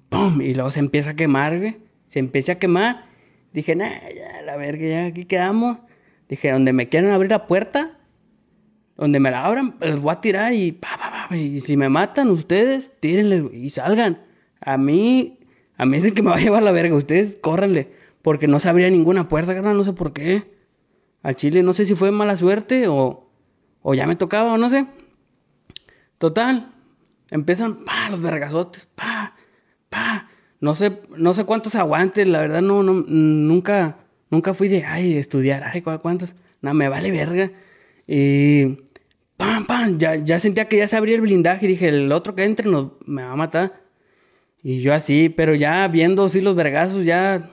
¡pum! 0.09 0.41
Y 0.41 0.53
luego 0.53 0.69
se 0.69 0.79
empieza 0.79 1.11
a 1.11 1.15
quemar, 1.15 1.57
güey. 1.57 1.77
Se 2.05 2.19
empieza 2.19 2.51
a 2.51 2.59
quemar. 2.59 3.05
Dije, 3.51 3.75
nah, 3.75 3.89
ya, 4.15 4.43
la 4.43 4.57
verga, 4.57 4.87
ya 4.87 5.05
aquí 5.07 5.25
quedamos. 5.25 5.79
Dije, 6.29 6.51
donde 6.51 6.71
me 6.71 6.87
quieran 6.87 7.09
abrir 7.09 7.31
la 7.31 7.47
puerta, 7.47 7.97
donde 9.03 9.19
me 9.19 9.31
la 9.31 9.45
abran, 9.45 9.75
les 9.81 10.01
voy 10.01 10.13
a 10.13 10.21
tirar 10.21 10.53
y 10.53 10.71
pa, 10.71 10.97
pa, 10.97 11.27
pa, 11.29 11.37
y 11.37 11.59
si 11.59 11.75
me 11.75 11.89
matan 11.89 12.29
ustedes, 12.29 12.91
tírenles 13.01 13.43
y 13.53 13.69
salgan. 13.69 14.21
A 14.61 14.77
mí, 14.77 15.39
a 15.75 15.85
mí 15.85 15.97
es 15.97 16.05
el 16.05 16.13
que 16.13 16.21
me 16.21 16.29
va 16.29 16.37
a 16.37 16.39
llevar 16.39 16.63
la 16.63 16.71
verga, 16.71 16.95
ustedes 16.95 17.37
córrenle, 17.41 17.91
porque 18.21 18.47
no 18.47 18.59
se 18.59 18.69
abría 18.69 18.89
ninguna 18.89 19.27
puerta, 19.27 19.53
carnal, 19.53 19.75
no 19.75 19.83
sé 19.83 19.91
por 19.91 20.13
qué. 20.13 20.53
Al 21.21 21.35
Chile 21.35 21.63
no 21.63 21.73
sé 21.73 21.85
si 21.85 21.95
fue 21.95 22.11
mala 22.11 22.37
suerte 22.37 22.87
o, 22.87 23.29
o 23.81 23.93
ya 23.93 24.07
me 24.07 24.15
tocaba 24.15 24.53
o 24.53 24.57
no 24.57 24.69
sé, 24.69 24.87
Total, 26.17 26.71
empiezan, 27.31 27.83
pa, 27.83 28.09
los 28.09 28.21
vergazotes, 28.21 28.87
pa, 28.95 29.35
pa. 29.89 30.29
No 30.61 30.73
sé, 30.75 31.01
no 31.17 31.33
sé 31.33 31.43
cuántos 31.43 31.75
aguantes, 31.75 32.25
la 32.25 32.39
verdad 32.39 32.61
no, 32.61 32.81
no, 32.81 32.93
nunca, 32.93 33.97
nunca 34.29 34.53
fui 34.53 34.69
de, 34.69 34.85
ay, 34.85 35.17
estudiar, 35.17 35.65
ay, 35.65 35.81
cuántos. 35.81 36.33
No, 36.61 36.73
me 36.73 36.87
vale 36.87 37.11
verga. 37.11 37.51
Y, 38.07 38.82
pam, 39.43 39.65
pam, 39.65 39.97
ya, 39.97 40.15
ya 40.15 40.39
sentía 40.39 40.67
que 40.67 40.77
ya 40.77 40.87
se 40.87 40.95
abría 40.95 41.15
el 41.15 41.21
blindaje 41.21 41.65
y 41.65 41.69
dije, 41.69 41.89
el 41.89 42.11
otro 42.11 42.35
que 42.35 42.45
entre 42.45 42.69
nos, 42.69 42.91
me 43.05 43.23
va 43.23 43.31
a 43.31 43.35
matar. 43.35 43.81
Y 44.63 44.79
yo 44.79 44.93
así, 44.93 45.29
pero 45.29 45.53
ya 45.55 45.87
viendo 45.87 46.25
así 46.25 46.39
los 46.39 46.55
vergazos, 46.55 47.03
ya, 47.03 47.49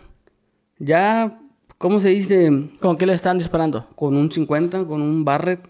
ya, 0.78 1.40
¿cómo 1.78 2.00
se 2.00 2.10
dice? 2.10 2.50
¿Con 2.80 2.96
qué 2.96 3.06
le 3.06 3.14
están 3.14 3.38
disparando? 3.38 3.88
Con 3.96 4.16
un 4.16 4.30
50, 4.30 4.84
con 4.84 5.02
un 5.02 5.24
Barret. 5.24 5.60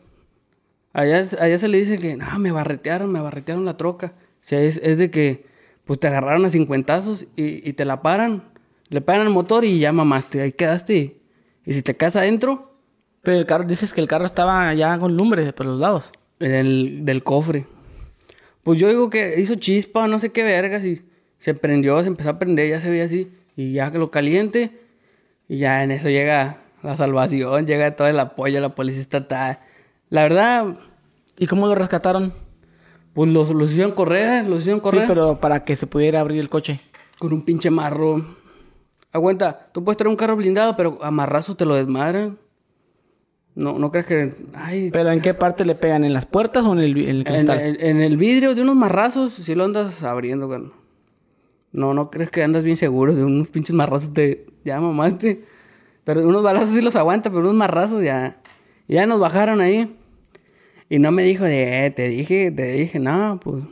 Allá, 0.92 1.24
allá 1.40 1.58
se 1.58 1.68
le 1.68 1.78
dice 1.78 1.98
que, 1.98 2.16
no, 2.16 2.38
me 2.38 2.52
barretearon, 2.52 3.10
me 3.10 3.20
barretearon 3.20 3.64
la 3.64 3.76
troca. 3.76 4.14
O 4.16 4.42
sea, 4.42 4.60
es, 4.60 4.78
es 4.82 4.98
de 4.98 5.10
que, 5.10 5.46
pues 5.84 5.98
te 5.98 6.08
agarraron 6.08 6.44
a 6.44 6.50
cincuentazos 6.50 7.26
y, 7.36 7.68
y 7.68 7.72
te 7.72 7.84
la 7.84 8.02
paran. 8.02 8.42
Le 8.88 9.00
paran 9.00 9.22
el 9.22 9.32
motor 9.32 9.64
y 9.64 9.78
ya 9.78 9.92
mamaste, 9.92 10.42
ahí 10.42 10.52
quedaste. 10.52 11.16
Y 11.64 11.72
si 11.72 11.82
te 11.82 11.96
quedas 11.96 12.16
adentro, 12.16 12.69
Pero 13.22 13.38
el 13.38 13.46
carro, 13.46 13.64
dices 13.64 13.92
que 13.92 14.00
el 14.00 14.08
carro 14.08 14.26
estaba 14.26 14.72
ya 14.74 14.98
con 14.98 15.16
lumbre 15.16 15.52
por 15.52 15.66
los 15.66 15.78
lados. 15.78 16.12
en 16.38 16.52
el, 16.52 17.04
del 17.04 17.22
cofre. 17.22 17.66
Pues 18.62 18.78
yo 18.78 18.88
digo 18.88 19.10
que 19.10 19.40
hizo 19.40 19.54
chispa, 19.56 20.08
no 20.08 20.18
sé 20.18 20.32
qué 20.32 20.42
vergas, 20.42 20.84
y 20.84 21.02
se 21.38 21.54
prendió, 21.54 22.00
se 22.02 22.08
empezó 22.08 22.30
a 22.30 22.38
prender, 22.38 22.68
ya 22.68 22.80
se 22.80 22.90
veía 22.90 23.04
así. 23.04 23.30
Y 23.56 23.72
ya 23.72 23.90
que 23.90 23.98
lo 23.98 24.10
caliente, 24.10 24.70
y 25.48 25.58
ya 25.58 25.82
en 25.82 25.90
eso 25.90 26.08
llega 26.08 26.58
la 26.82 26.96
salvación, 26.96 27.66
llega 27.66 27.96
todo 27.96 28.08
el 28.08 28.18
apoyo, 28.18 28.60
la 28.60 28.74
policía 28.74 29.00
estatal. 29.00 29.58
La 30.08 30.22
verdad, 30.22 30.76
¿Y 31.40 31.46
cómo 31.46 31.66
lo 31.66 31.74
rescataron? 31.74 32.34
pues 33.14 33.30
los, 33.30 33.48
los 33.48 33.70
hicieron 33.70 33.92
correr, 33.92 34.46
los 34.46 34.60
hicieron 34.60 34.78
correr. 34.78 35.02
Sí, 35.02 35.06
pero 35.08 35.40
para 35.40 35.64
que 35.64 35.74
se 35.74 35.86
pudiera 35.86 36.20
abrir 36.20 36.38
el 36.38 36.50
coche. 36.50 36.78
Con 37.18 37.32
un 37.32 37.42
pinche 37.42 37.70
marro. 37.70 38.36
Aguanta, 39.10 39.70
tú 39.72 39.82
puedes 39.82 39.96
traer 39.96 40.10
un 40.10 40.16
carro 40.16 40.36
blindado, 40.36 40.76
pero 40.76 40.98
a 41.02 41.10
marrazos 41.10 41.56
te 41.56 41.64
lo 41.64 41.74
desmadran. 41.74 42.38
No, 43.54 43.78
no 43.78 43.90
crees 43.90 44.06
que. 44.06 44.34
Ay, 44.54 44.90
¿Pero 44.92 45.10
en 45.10 45.20
qué 45.20 45.34
parte 45.34 45.64
le 45.64 45.74
pegan? 45.74 46.04
¿En 46.04 46.12
las 46.12 46.24
puertas 46.26 46.64
o 46.64 46.72
en 46.72 46.78
el, 46.78 46.96
en 46.96 47.08
el 47.08 47.16
en, 47.18 47.24
cristal? 47.24 47.60
el- 47.60 47.82
en 47.82 48.00
el 48.00 48.16
vidrio 48.16 48.54
de 48.54 48.62
unos 48.62 48.76
marrazos, 48.76 49.32
si 49.34 49.54
lo 49.54 49.64
andas 49.64 50.02
abriendo, 50.02 50.46
güey. 50.46 50.62
No, 51.72 51.94
no 51.94 52.10
crees 52.10 52.30
que 52.30 52.42
andas 52.42 52.64
bien 52.64 52.76
seguro 52.76 53.14
de 53.14 53.24
unos 53.24 53.48
pinches 53.48 53.74
marrazos 53.74 54.12
te. 54.12 54.46
Ya 54.64 54.80
mamaste. 54.80 55.44
Pero 56.04 56.26
unos 56.26 56.42
balazos 56.42 56.70
sí 56.70 56.80
los 56.80 56.96
aguanta, 56.96 57.30
pero 57.30 57.42
unos 57.42 57.54
marrazos 57.54 58.02
ya. 58.02 58.38
Ya 58.88 59.06
nos 59.06 59.20
bajaron 59.20 59.60
ahí. 59.60 59.96
Y 60.88 60.98
no 60.98 61.12
me 61.12 61.22
dijo 61.22 61.44
de, 61.44 61.86
eh, 61.86 61.90
te 61.90 62.08
dije, 62.08 62.50
te 62.50 62.72
dije, 62.72 62.98
no, 62.98 63.38
pues. 63.42 63.62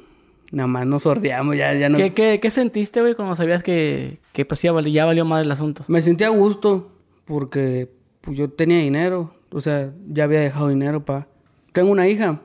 Nada 0.52 0.66
más 0.66 0.86
nos 0.86 1.02
sordeamos, 1.02 1.56
ya, 1.56 1.74
ya 1.74 1.88
no. 1.88 1.98
¿Qué, 1.98 2.14
qué, 2.14 2.38
qué 2.40 2.50
sentiste, 2.50 3.00
güey, 3.00 3.14
cuando 3.14 3.34
sabías 3.34 3.62
que, 3.62 4.18
que 4.32 4.44
pues, 4.46 4.62
ya, 4.62 4.72
vali- 4.72 4.92
ya 4.92 5.04
valió 5.04 5.24
más 5.24 5.44
el 5.44 5.50
asunto? 5.50 5.84
Me 5.88 6.00
sentí 6.00 6.24
a 6.24 6.30
gusto 6.30 6.90
porque 7.26 7.90
pues, 8.22 8.38
yo 8.38 8.48
tenía 8.50 8.78
dinero. 8.78 9.34
O 9.50 9.60
sea, 9.60 9.92
ya 10.08 10.24
había 10.24 10.40
dejado 10.40 10.68
dinero 10.68 11.04
para... 11.04 11.28
Tengo 11.72 11.90
una 11.90 12.08
hija. 12.08 12.40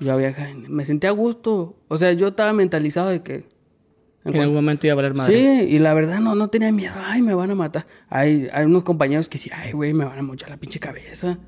Yo 0.00 0.12
había. 0.12 0.34
Me 0.68 0.84
sentí 0.84 1.06
a 1.06 1.10
gusto. 1.10 1.76
O 1.88 1.96
sea, 1.96 2.12
yo 2.12 2.28
estaba 2.28 2.52
mentalizado 2.52 3.08
de 3.08 3.22
que... 3.22 3.48
En 4.24 4.36
algún 4.36 4.56
momento 4.56 4.86
iba 4.86 4.92
a 4.92 4.96
valer 4.96 5.14
madre. 5.14 5.38
Sí, 5.38 5.74
y 5.74 5.78
la 5.78 5.94
verdad 5.94 6.20
no, 6.20 6.34
no 6.34 6.48
tenía 6.48 6.70
miedo. 6.70 6.92
Ay, 7.02 7.22
me 7.22 7.34
van 7.34 7.50
a 7.50 7.54
matar. 7.54 7.86
Hay, 8.08 8.48
hay 8.52 8.66
unos 8.66 8.82
compañeros 8.82 9.28
que 9.28 9.38
decían, 9.38 9.58
ay, 9.62 9.72
güey, 9.72 9.94
me 9.94 10.04
van 10.04 10.18
a 10.18 10.22
mochar 10.22 10.50
la 10.50 10.58
pinche 10.58 10.78
cabeza. 10.78 11.38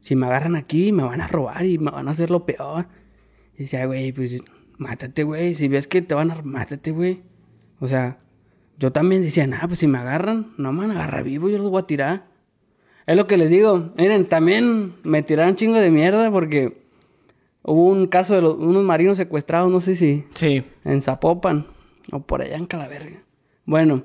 Si 0.00 0.14
me 0.14 0.26
agarran 0.26 0.54
aquí, 0.54 0.92
me 0.92 1.02
van 1.02 1.20
a 1.20 1.26
robar 1.26 1.64
y 1.64 1.78
me 1.78 1.90
van 1.90 2.06
a 2.06 2.12
hacer 2.12 2.30
lo 2.30 2.46
peor. 2.46 2.86
Y 3.56 3.62
decía, 3.62 3.86
güey, 3.86 4.12
pues 4.12 4.40
mátate, 4.78 5.24
güey. 5.24 5.54
Si 5.54 5.68
ves 5.68 5.86
que 5.86 6.02
te 6.02 6.14
van 6.14 6.30
a... 6.30 6.42
Mátate, 6.42 6.92
güey. 6.92 7.22
O 7.80 7.88
sea, 7.88 8.20
yo 8.78 8.92
también 8.92 9.22
decía, 9.22 9.46
nah, 9.46 9.66
pues 9.66 9.80
si 9.80 9.88
me 9.88 9.98
agarran, 9.98 10.52
no 10.58 10.72
me 10.72 10.86
van 10.86 10.92
a 10.92 10.94
agarrar 10.94 11.24
vivo, 11.24 11.48
yo 11.48 11.58
los 11.58 11.70
voy 11.70 11.82
a 11.82 11.86
tirar. 11.86 12.31
Es 13.06 13.16
lo 13.16 13.26
que 13.26 13.36
les 13.36 13.50
digo. 13.50 13.90
Miren, 13.96 14.26
también 14.26 14.94
me 15.02 15.22
tiraron 15.22 15.56
chingo 15.56 15.80
de 15.80 15.90
mierda 15.90 16.30
porque 16.30 16.82
hubo 17.62 17.86
un 17.90 18.06
caso 18.06 18.34
de 18.34 18.42
los- 18.42 18.54
unos 18.56 18.84
marinos 18.84 19.16
secuestrados, 19.16 19.70
no 19.70 19.80
sé 19.80 19.96
si 19.96 20.24
Sí. 20.34 20.64
en 20.84 21.02
Zapopan 21.02 21.66
o 22.12 22.20
por 22.20 22.42
allá 22.42 22.56
en 22.56 22.66
Calaverga. 22.66 23.22
Bueno, 23.64 24.02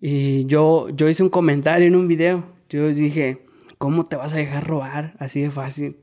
y 0.00 0.44
yo, 0.46 0.88
yo 0.90 1.08
hice 1.08 1.22
un 1.22 1.28
comentario 1.30 1.86
en 1.88 1.96
un 1.96 2.08
video. 2.08 2.44
Yo 2.68 2.88
dije, 2.88 3.46
¿cómo 3.78 4.04
te 4.04 4.16
vas 4.16 4.32
a 4.32 4.36
dejar 4.36 4.66
robar 4.66 5.14
así 5.18 5.40
de 5.40 5.50
fácil? 5.50 5.96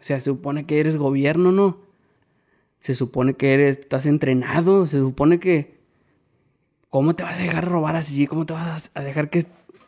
O 0.00 0.02
sea, 0.02 0.18
se 0.18 0.24
supone 0.26 0.66
que 0.66 0.80
eres 0.80 0.96
gobierno, 0.96 1.52
¿no? 1.52 1.78
Se 2.80 2.94
supone 2.94 3.34
que 3.34 3.54
eres, 3.54 3.78
estás 3.78 4.06
entrenado, 4.06 4.86
se 4.86 4.98
supone 4.98 5.38
que... 5.40 5.76
¿Cómo 6.90 7.14
te 7.14 7.22
vas 7.24 7.34
a 7.34 7.42
dejar 7.42 7.68
robar 7.68 7.96
así? 7.96 8.26
¿Cómo 8.26 8.46
te 8.46 8.52
vas 8.54 8.90
a 8.94 9.02
dejar 9.02 9.28
que 9.28 9.44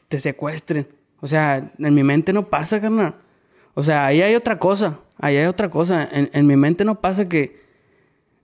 te 0.09 0.21
secuestren? 0.21 0.87
O 1.21 1.27
sea, 1.27 1.73
en 1.79 1.95
mi 1.95 2.03
mente 2.03 2.33
no 2.33 2.49
pasa, 2.49 2.81
carnal. 2.81 3.15
O 3.75 3.85
sea, 3.85 4.07
ahí 4.07 4.23
hay 4.23 4.35
otra 4.35 4.59
cosa. 4.59 5.01
Ahí 5.19 5.37
hay 5.37 5.47
otra 5.47 5.69
cosa. 5.69 6.09
En, 6.11 6.31
en 6.33 6.47
mi 6.47 6.57
mente 6.57 6.85
no 6.85 7.01
pasa 7.01 7.29
que... 7.29 7.61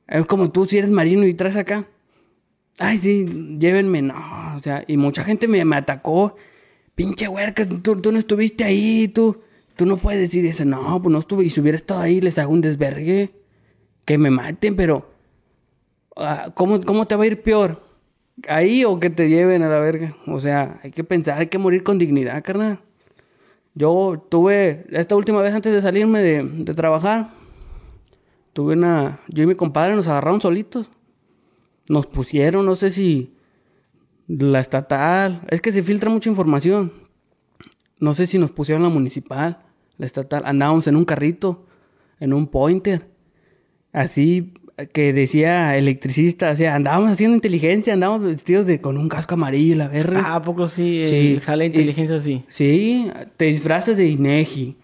Es 0.06 0.26
como 0.26 0.50
tú 0.50 0.66
si 0.66 0.78
eres 0.78 0.90
marino 0.90 1.26
y 1.26 1.34
traes 1.34 1.56
acá. 1.56 1.86
Ay, 2.78 2.98
sí, 2.98 3.56
llévenme. 3.58 4.02
No, 4.02 4.14
o 4.56 4.60
sea, 4.60 4.84
y 4.86 4.96
mucha 4.96 5.24
gente 5.24 5.48
me, 5.48 5.64
me 5.64 5.76
atacó. 5.76 6.36
Pinche 6.94 7.26
huerca, 7.26 7.66
tú, 7.66 8.00
tú 8.00 8.12
no 8.12 8.18
estuviste 8.18 8.64
ahí, 8.64 9.08
tú. 9.08 9.40
Tú 9.76 9.86
no 9.86 9.96
puedes 9.96 10.20
decir 10.20 10.44
eso. 10.46 10.64
No, 10.64 11.00
pues 11.00 11.12
no 11.12 11.18
estuve. 11.18 11.44
Y 11.44 11.50
si 11.50 11.60
hubiera 11.60 11.76
estado 11.76 12.00
ahí, 12.00 12.20
les 12.20 12.38
hago 12.38 12.52
un 12.52 12.60
desvergue. 12.60 13.34
Que 14.04 14.18
me 14.18 14.30
maten, 14.30 14.76
pero... 14.76 15.10
ah, 16.16 16.50
¿cómo, 16.54 16.80
¿Cómo 16.82 17.06
te 17.06 17.16
va 17.16 17.24
a 17.24 17.26
ir 17.26 17.42
peor? 17.42 17.82
¿Ahí 18.48 18.84
o 18.84 18.98
que 18.98 19.10
te 19.10 19.28
lleven 19.28 19.62
a 19.62 19.68
la 19.68 19.78
verga? 19.78 20.16
O 20.26 20.40
sea, 20.40 20.80
hay 20.82 20.90
que 20.90 21.04
pensar, 21.04 21.38
hay 21.38 21.46
que 21.46 21.58
morir 21.58 21.82
con 21.82 21.98
dignidad, 21.98 22.42
carnal. 22.42 22.80
Yo 23.74 24.26
tuve, 24.28 24.86
esta 24.90 25.16
última 25.16 25.40
vez 25.40 25.54
antes 25.54 25.72
de 25.72 25.82
salirme 25.82 26.20
de, 26.20 26.42
de 26.42 26.74
trabajar, 26.74 27.32
tuve 28.52 28.74
una, 28.74 29.20
yo 29.28 29.42
y 29.42 29.46
mi 29.46 29.54
compadre 29.54 29.94
nos 29.94 30.08
agarraron 30.08 30.40
solitos. 30.40 30.90
Nos 31.88 32.06
pusieron, 32.06 32.66
no 32.66 32.74
sé 32.74 32.90
si 32.90 33.34
la 34.26 34.60
estatal, 34.60 35.42
es 35.48 35.60
que 35.60 35.72
se 35.72 35.82
filtra 35.82 36.10
mucha 36.10 36.30
información. 36.30 36.92
No 37.98 38.14
sé 38.14 38.26
si 38.26 38.38
nos 38.38 38.50
pusieron 38.50 38.82
la 38.82 38.88
municipal, 38.88 39.58
la 39.98 40.06
estatal, 40.06 40.42
andábamos 40.46 40.86
en 40.86 40.96
un 40.96 41.04
carrito, 41.04 41.66
en 42.20 42.32
un 42.32 42.46
pointer, 42.48 43.08
así 43.92 44.54
que 44.92 45.12
decía 45.12 45.76
electricista, 45.76 46.50
o 46.50 46.56
sea, 46.56 46.74
andábamos 46.74 47.12
haciendo 47.12 47.36
inteligencia, 47.36 47.92
andábamos 47.92 48.26
vestidos 48.26 48.66
de 48.66 48.80
con 48.80 48.98
un 48.98 49.08
casco 49.08 49.34
amarillo 49.34 49.76
la 49.76 49.88
verga. 49.88 50.20
Ah, 50.24 50.34
¿a 50.36 50.42
poco 50.42 50.66
sí? 50.66 51.04
Sí. 51.06 51.40
El 51.46 51.62
Y- 51.62 51.66
inteligencia 51.66 52.18
sí. 52.20 52.44
Sí, 52.48 53.10
te 53.36 53.44
disfrazas 53.46 53.96
de 53.96 54.06
Inegi. 54.06 54.76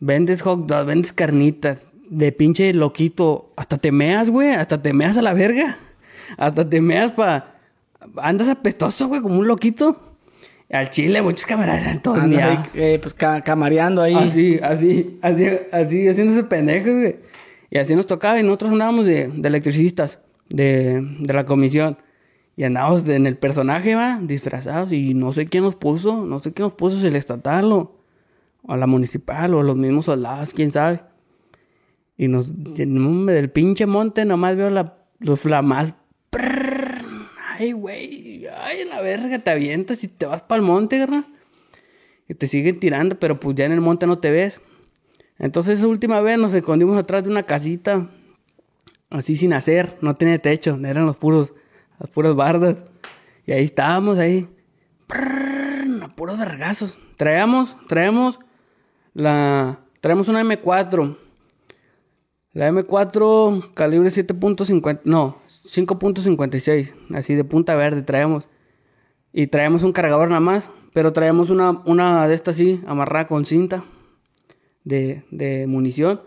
Vendes 0.00 0.42
hot 0.42 0.66
dogs, 0.66 0.86
vendes 0.86 1.12
carnitas. 1.12 1.86
De 2.08 2.30
pinche 2.32 2.72
loquito. 2.72 3.52
Hasta 3.56 3.76
te 3.78 3.90
meas, 3.92 4.30
güey. 4.30 4.50
Hasta 4.50 4.80
te 4.80 4.92
meas 4.92 5.16
a 5.16 5.22
la 5.22 5.34
verga. 5.34 5.76
Hasta 6.38 6.68
te 6.68 6.80
meas 6.80 7.12
pa... 7.12 7.52
Andas 8.16 8.48
apestoso, 8.48 9.08
güey, 9.08 9.20
como 9.20 9.38
un 9.38 9.48
loquito. 9.48 10.00
Al 10.70 10.90
chile, 10.90 11.20
muchos 11.22 11.46
camaradas, 11.46 12.00
todos 12.02 12.20
Andas 12.20 12.42
ahí, 12.42 12.58
eh, 12.74 12.98
pues 13.00 13.14
ca- 13.14 13.40
camareando 13.42 14.02
ahí. 14.02 14.14
Así, 14.14 14.58
así, 14.62 15.18
así, 15.22 15.44
así, 15.72 16.08
haciéndose 16.08 16.44
pendejos, 16.44 16.94
güey. 16.94 17.16
Y 17.70 17.78
así 17.78 17.94
nos 17.94 18.06
tocaba 18.06 18.38
y 18.38 18.42
nosotros 18.42 18.72
andábamos 18.72 19.06
de, 19.06 19.24
electricistas, 19.42 20.18
de, 20.48 21.04
la 21.26 21.44
comisión. 21.44 21.98
Y 22.56 22.64
andábamos 22.64 23.06
en 23.08 23.26
el 23.26 23.36
personaje, 23.36 23.94
va, 23.94 24.18
disfrazados. 24.22 24.92
Y 24.92 25.14
no 25.14 25.32
sé 25.32 25.46
quién 25.46 25.64
nos 25.64 25.76
puso, 25.76 26.24
no 26.24 26.40
sé 26.40 26.52
quién 26.52 26.64
nos 26.64 26.74
puso, 26.74 26.98
si 26.98 27.06
el 27.06 27.16
estatal 27.16 27.70
o, 27.72 28.00
o 28.62 28.76
la 28.76 28.86
municipal 28.86 29.54
o 29.54 29.62
los 29.62 29.76
mismos 29.76 30.06
soldados, 30.06 30.52
quién 30.52 30.72
sabe. 30.72 31.00
Y 32.16 32.28
nos, 32.28 32.50
del 32.74 33.50
pinche 33.50 33.84
monte, 33.84 34.24
nomás 34.24 34.56
veo 34.56 34.70
la, 34.70 34.96
los 35.18 35.40
flamas. 35.40 35.94
Prrr. 36.30 36.96
Ay, 37.58 37.72
güey, 37.72 38.46
ay, 38.46 38.84
la 38.88 39.00
verga, 39.00 39.38
te 39.38 39.50
avientas 39.50 40.04
y 40.04 40.08
te 40.08 40.26
vas 40.26 40.42
para 40.42 40.60
el 40.60 40.66
monte, 40.66 40.98
carnal. 40.98 41.26
Y 42.28 42.34
te 42.34 42.46
siguen 42.46 42.78
tirando, 42.80 43.18
pero 43.18 43.38
pues 43.38 43.56
ya 43.56 43.64
en 43.64 43.72
el 43.72 43.80
monte 43.80 44.06
no 44.06 44.18
te 44.18 44.30
ves. 44.30 44.60
Entonces 45.38 45.78
esa 45.78 45.88
última 45.88 46.20
vez 46.20 46.38
nos 46.38 46.52
escondimos 46.54 46.96
atrás 46.96 47.24
de 47.24 47.30
una 47.30 47.42
casita, 47.42 48.08
así 49.10 49.36
sin 49.36 49.52
hacer, 49.52 49.96
no 50.00 50.16
tenía 50.16 50.38
techo, 50.38 50.78
eran 50.82 51.06
los 51.06 51.16
puros, 51.16 51.52
las 51.98 52.10
puras 52.10 52.34
bardas. 52.34 52.84
Y 53.46 53.52
ahí 53.52 53.64
estábamos, 53.64 54.18
ahí, 54.18 54.48
prrr, 55.06 56.14
puros 56.14 56.38
vergazos. 56.38 56.98
Traemos, 57.16 57.76
traemos 57.86 58.40
la, 59.14 59.80
traemos 60.00 60.28
una 60.28 60.42
M4. 60.42 61.16
La 62.52 62.70
M4 62.70 63.74
calibre 63.74 64.08
7.50, 64.08 65.00
no, 65.04 65.38
5.56, 65.66 66.94
así 67.14 67.34
de 67.34 67.44
punta 67.44 67.74
verde 67.74 68.02
traemos. 68.02 68.48
Y 69.34 69.48
traemos 69.48 69.82
un 69.82 69.92
cargador 69.92 70.28
nada 70.28 70.40
más, 70.40 70.70
pero 70.94 71.12
traemos 71.12 71.50
una, 71.50 71.82
una 71.84 72.26
de 72.26 72.34
estas 72.34 72.54
así, 72.54 72.82
amarrada 72.86 73.28
con 73.28 73.44
cinta 73.44 73.84
de, 74.86 75.24
de 75.30 75.66
munición. 75.66 76.22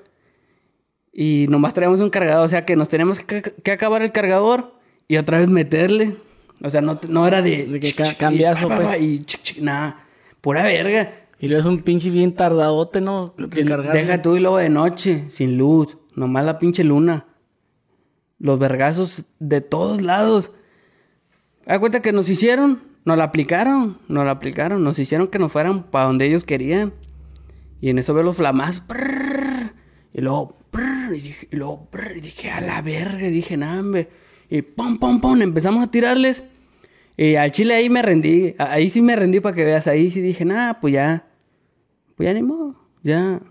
Y 1.12 1.48
nomás 1.50 1.74
traíamos 1.74 2.00
un 2.00 2.12
cargador, 2.12 2.46
o 2.46 2.48
sea 2.48 2.66
que 2.66 2.76
nos 2.76 2.88
tenemos 2.88 3.20
que, 3.20 3.42
que 3.42 3.72
acabar 3.72 4.04
el 4.04 4.12
cargador 4.12 4.76
y 5.08 5.18
otra 5.18 5.40
vez 5.40 5.48
meterle. 5.48 6.16
O 6.62 6.70
sea, 6.70 6.82
no, 6.82 7.00
no 7.08 7.26
era 7.26 7.42
de... 7.42 7.66
De 7.66 7.80
que 7.80 7.94
ca- 7.94 8.14
cambiazo, 8.14 8.68
y, 8.68 8.76
pues. 9.24 9.58
Y 9.58 9.62
nada, 9.62 10.06
pura 10.42 10.62
verga. 10.64 11.14
Y 11.40 11.48
luego 11.48 11.62
es 11.62 11.66
un 11.66 11.80
pinche 11.84 12.10
bien 12.10 12.34
tardadote, 12.34 13.00
¿no? 13.00 13.34
Que. 13.50 13.64
Deja 13.64 14.22
tú 14.22 14.36
y 14.36 14.42
luego 14.42 14.58
de 14.58 14.70
noche, 14.70 15.30
sin 15.30 15.58
luz, 15.58 15.98
nomás 16.16 16.46
la 16.46 16.60
pinche 16.60 16.84
luna. 16.84 17.26
Los 18.40 18.60
vergazos 18.60 19.24
de 19.40 19.62
todos 19.62 20.02
lados. 20.02 20.52
Da 21.66 21.80
cuenta 21.80 22.02
que 22.02 22.12
nos 22.12 22.30
hicieron, 22.30 22.82
nos 23.06 23.18
la 23.18 23.24
aplicaron, 23.26 23.98
nos 24.10 24.26
la 24.26 24.32
aplicaron, 24.32 24.84
nos 24.84 25.00
hicieron 25.00 25.28
que 25.28 25.40
nos 25.40 25.52
fueran 25.52 25.84
para 25.84 26.06
donde 26.06 26.26
ellos 26.28 26.44
querían. 26.44 26.92
Y 27.82 27.90
en 27.90 28.00
eso 28.00 28.14
veo 28.14 28.24
los 28.24 28.36
flamazos. 28.36 28.82
prrr, 28.82 29.74
y 30.14 30.22
luego, 30.22 30.58
y, 31.14 31.22
dije, 31.22 31.48
luego, 31.52 31.88
y 32.16 32.22
dije, 32.22 32.52
a 32.52 32.62
la 32.62 32.82
verga, 32.82 33.28
y 33.28 33.32
dije, 33.32 33.58
nah, 33.58 33.80
hombre. 33.80 34.10
Y 34.50 34.62
pum, 34.62 34.98
pum, 34.98 35.22
pum, 35.22 35.42
empezamos 35.42 35.84
a 35.84 35.92
tirarles. 35.92 36.44
Y 37.16 37.36
al 37.36 37.52
chile 37.52 37.76
ahí 37.76 37.90
me 37.90 38.02
rendí. 38.02 38.56
Ahí 38.58 38.90
sí 38.90 39.02
me 39.02 39.16
rendí 39.16 39.40
para 39.40 39.56
que 39.56 39.66
veas. 39.66 39.88
Ahí 39.88 40.10
sí 40.10 40.22
dije, 40.22 40.46
nah, 40.46 40.76
pues 40.80 40.94
ya. 40.94 41.28
Pues 42.16 42.28
ya 42.28 42.34
ni 42.34 42.42
modo. 42.42 42.76
Ya. 43.04 43.42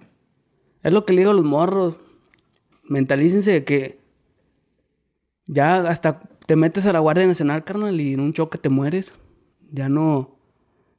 Es 0.82 0.92
lo 0.92 1.04
que 1.04 1.12
le 1.12 1.20
digo 1.20 1.32
a 1.32 1.34
los 1.34 1.44
morros. 1.44 2.00
Mentalícense 2.84 3.52
de 3.52 3.64
que 3.64 4.00
ya 5.46 5.80
hasta 5.88 6.20
te 6.46 6.56
metes 6.56 6.86
a 6.86 6.92
la 6.94 7.00
Guardia 7.00 7.26
Nacional, 7.26 7.62
carnal, 7.62 8.00
y 8.00 8.14
en 8.14 8.20
un 8.20 8.32
choque 8.32 8.58
te 8.58 8.70
mueres. 8.70 9.12
Ya 9.70 9.88
no. 9.88 10.38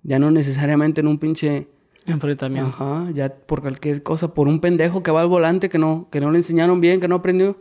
Ya 0.04 0.20
no 0.20 0.30
necesariamente 0.32 1.02
en 1.02 1.08
un 1.08 1.18
pinche. 1.18 1.68
Enfrentamiento. 2.14 2.70
Ajá, 2.70 3.08
ya 3.14 3.30
por 3.30 3.62
cualquier 3.62 4.04
cosa, 4.04 4.34
por 4.34 4.48
un 4.48 4.60
pendejo 4.60 5.04
que 5.04 5.12
va 5.12 5.22
al 5.22 5.28
volante 5.28 5.70
que 5.70 5.78
no, 5.78 6.08
que 6.12 6.20
no 6.20 6.32
le 6.32 6.38
enseñaron 6.38 6.82
bien, 6.82 7.00
que 7.00 7.08
no 7.08 7.16
aprendió, 7.16 7.58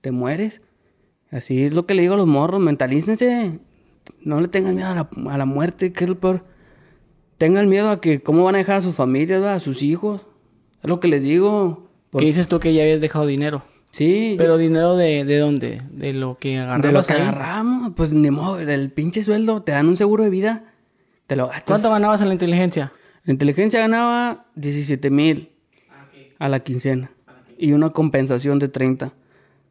te 0.00 0.10
mueres. 0.10 0.60
Así 1.30 1.64
es 1.64 1.72
lo 1.74 1.86
que 1.86 1.94
le 1.94 2.02
digo 2.02 2.14
a 2.14 2.16
los 2.18 2.26
morros, 2.26 2.60
mentalícense. 2.60 3.58
No 4.20 4.40
le 4.40 4.48
tengan 4.48 4.74
miedo 4.74 4.88
a 4.88 4.94
la, 4.94 5.08
a 5.32 5.38
la 5.38 5.44
muerte, 5.46 5.92
que 5.92 6.04
es 6.04 6.10
lo 6.10 6.18
peor. 6.18 6.44
Tengan 7.38 7.68
miedo 7.68 7.90
a 7.90 8.00
que 8.00 8.20
cómo 8.22 8.44
van 8.44 8.54
a 8.54 8.58
dejar 8.58 8.76
a 8.76 8.82
sus 8.82 8.94
familias, 8.94 9.42
a 9.42 9.58
sus 9.60 9.82
hijos. 9.82 10.22
Es 10.82 10.88
lo 10.88 11.00
que 11.00 11.08
les 11.08 11.22
digo. 11.22 11.88
Que 12.16 12.26
dices 12.26 12.46
tú 12.46 12.60
que 12.60 12.72
ya 12.72 12.82
habías 12.82 13.00
dejado 13.00 13.26
dinero. 13.26 13.62
Sí, 13.90 14.34
Pero 14.38 14.56
dinero 14.56 14.96
de, 14.96 15.24
de 15.24 15.38
dónde? 15.38 15.80
De 15.90 16.12
lo 16.12 16.36
que 16.38 16.58
de 16.58 16.92
lo 16.92 17.02
que 17.04 17.12
ahí. 17.12 17.20
agarramos, 17.20 17.92
pues 17.94 18.12
ni 18.12 18.28
modo, 18.28 18.58
el 18.58 18.90
pinche 18.90 19.22
sueldo, 19.22 19.62
te 19.62 19.70
dan 19.70 19.86
un 19.86 19.96
seguro 19.96 20.24
de 20.24 20.30
vida, 20.30 20.64
te 21.28 21.36
lo 21.36 21.46
gastas. 21.46 21.64
¿Cuánto 21.64 21.90
ganabas 21.90 22.20
en 22.20 22.26
la 22.26 22.34
inteligencia? 22.34 22.92
La 23.24 23.32
inteligencia 23.32 23.80
ganaba 23.80 24.46
17 24.56 25.10
mil 25.10 25.50
a 26.38 26.48
la 26.48 26.60
quincena 26.60 27.10
y 27.58 27.72
una 27.72 27.90
compensación 27.90 28.58
de 28.58 28.68
30. 28.68 29.12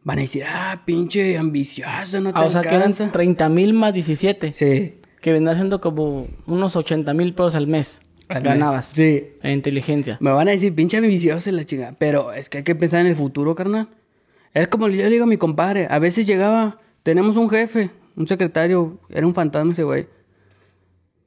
Van 0.03 0.17
a 0.17 0.21
decir, 0.21 0.43
ah, 0.47 0.81
pinche 0.85 1.37
ambiciosa, 1.37 2.19
no 2.19 2.33
te 2.33 2.39
Ah, 2.39 2.43
o 2.45 2.49
sea 2.49 2.61
que 2.61 2.69
eran 2.69 2.81
alcanza". 2.91 3.11
30 3.11 3.49
mil 3.49 3.73
más 3.73 3.93
17. 3.93 4.51
Sí. 4.51 4.95
Que 5.21 5.31
vendrá 5.31 5.55
siendo 5.55 5.79
como 5.79 6.27
unos 6.45 6.75
80 6.75 7.13
mil 7.13 7.33
pesos 7.33 7.55
al 7.55 7.67
mes. 7.67 8.01
Al 8.27 8.41
ganabas. 8.43 8.97
mes. 8.97 9.07
Sí. 9.23 9.27
En 9.43 9.53
inteligencia. 9.53 10.17
Me 10.19 10.31
van 10.31 10.47
a 10.47 10.51
decir, 10.51 10.73
pinche 10.75 10.97
ambiciosa 10.97 11.51
la 11.51 11.63
chica. 11.63 11.91
Pero 11.99 12.33
es 12.33 12.49
que 12.49 12.59
hay 12.59 12.63
que 12.63 12.75
pensar 12.75 13.01
en 13.01 13.07
el 13.07 13.15
futuro, 13.15 13.55
carnal. 13.55 13.87
Es 14.53 14.67
como 14.67 14.87
yo 14.89 14.97
le 15.03 15.09
digo 15.09 15.23
a 15.23 15.27
mi 15.27 15.37
compadre. 15.37 15.87
A 15.89 15.99
veces 15.99 16.25
llegaba, 16.25 16.79
tenemos 17.03 17.37
un 17.37 17.49
jefe, 17.49 17.89
un 18.15 18.27
secretario, 18.27 18.99
era 19.09 19.25
un 19.25 19.33
fantasma 19.33 19.71
ese 19.73 19.83
güey. 19.83 20.07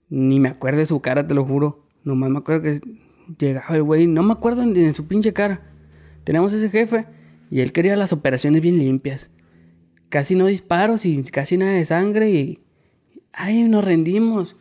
Ni 0.08 0.38
me 0.38 0.48
acuerdo 0.50 0.80
de 0.80 0.86
su 0.86 1.00
cara, 1.00 1.26
te 1.26 1.34
lo 1.34 1.44
juro. 1.46 1.86
Nomás 2.07 2.30
me 2.30 2.38
acuerdo 2.38 2.62
que 2.62 2.80
llegaba 3.36 3.74
el 3.74 3.82
güey, 3.82 4.07
no 4.07 4.22
me 4.22 4.32
acuerdo 4.32 4.64
de 4.64 4.92
su 4.92 5.09
pinche 5.09 5.32
cara. 5.32 5.61
Tenemos 6.22 6.52
ese 6.52 6.70
jefe 6.70 7.04
y 7.50 7.61
él 7.61 7.72
quería 7.72 7.96
las 7.96 8.12
operaciones 8.12 8.62
bien 8.62 8.78
limpias. 8.78 9.28
Casi 10.09 10.36
no 10.36 10.46
disparos 10.46 11.04
y 11.04 11.20
casi 11.24 11.57
nada 11.57 11.72
de 11.72 11.84
sangre 11.84 12.30
y... 12.30 12.61
Ay, 13.32 13.64
nos 13.64 13.84
rendimos. 13.84 14.54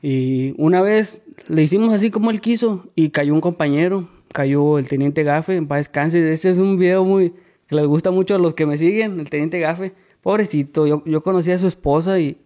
Y 0.00 0.54
una 0.56 0.80
vez 0.80 1.20
le 1.48 1.62
hicimos 1.62 1.92
así 1.92 2.10
como 2.10 2.30
él 2.30 2.40
quiso 2.40 2.90
y 2.94 3.10
cayó 3.10 3.34
un 3.34 3.42
compañero, 3.42 4.08
cayó 4.32 4.78
el 4.78 4.88
teniente 4.88 5.22
Gafe, 5.22 5.56
en 5.56 5.68
paz 5.68 5.80
descanse. 5.80 6.32
Este 6.32 6.48
es 6.48 6.56
un 6.56 6.78
video 6.78 7.04
muy 7.04 7.34
que 7.66 7.76
les 7.76 7.86
gusta 7.86 8.10
mucho 8.10 8.34
a 8.34 8.38
los 8.38 8.54
que 8.54 8.64
me 8.64 8.78
siguen, 8.78 9.20
el 9.20 9.28
teniente 9.28 9.60
Gafe. 9.60 9.92
Pobrecito, 10.22 10.86
yo, 10.86 11.04
yo 11.04 11.22
conocí 11.22 11.52
a 11.52 11.58
su 11.58 11.66
esposa 11.66 12.18
y 12.18 12.38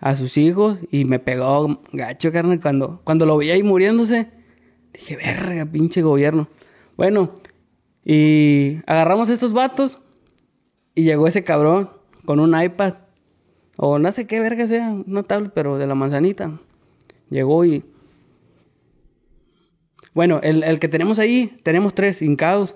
a 0.00 0.16
sus 0.16 0.36
hijos 0.38 0.78
y 0.90 1.04
me 1.04 1.18
pegó 1.18 1.82
gacho, 1.92 2.32
carnal, 2.32 2.60
cuando, 2.60 3.00
cuando 3.04 3.26
lo 3.26 3.36
veía 3.36 3.54
ahí 3.54 3.62
muriéndose. 3.62 4.30
Dije, 4.92 5.16
verga, 5.16 5.66
pinche 5.66 6.02
gobierno. 6.02 6.48
Bueno, 6.96 7.34
y 8.04 8.78
agarramos 8.86 9.30
estos 9.30 9.52
vatos 9.52 9.98
y 10.94 11.04
llegó 11.04 11.26
ese 11.26 11.44
cabrón 11.44 11.90
con 12.24 12.40
un 12.40 12.60
iPad. 12.60 12.94
O 13.76 13.98
no 13.98 14.10
sé 14.12 14.26
qué 14.26 14.40
verga 14.40 14.66
sea, 14.66 14.90
una 15.06 15.22
tablet, 15.22 15.52
pero 15.54 15.78
de 15.78 15.86
la 15.86 15.94
manzanita. 15.94 16.58
Llegó 17.30 17.64
y... 17.64 17.84
Bueno, 20.12 20.40
el, 20.42 20.64
el 20.64 20.78
que 20.78 20.88
tenemos 20.88 21.18
ahí, 21.18 21.56
tenemos 21.62 21.94
tres 21.94 22.20
hincados. 22.20 22.74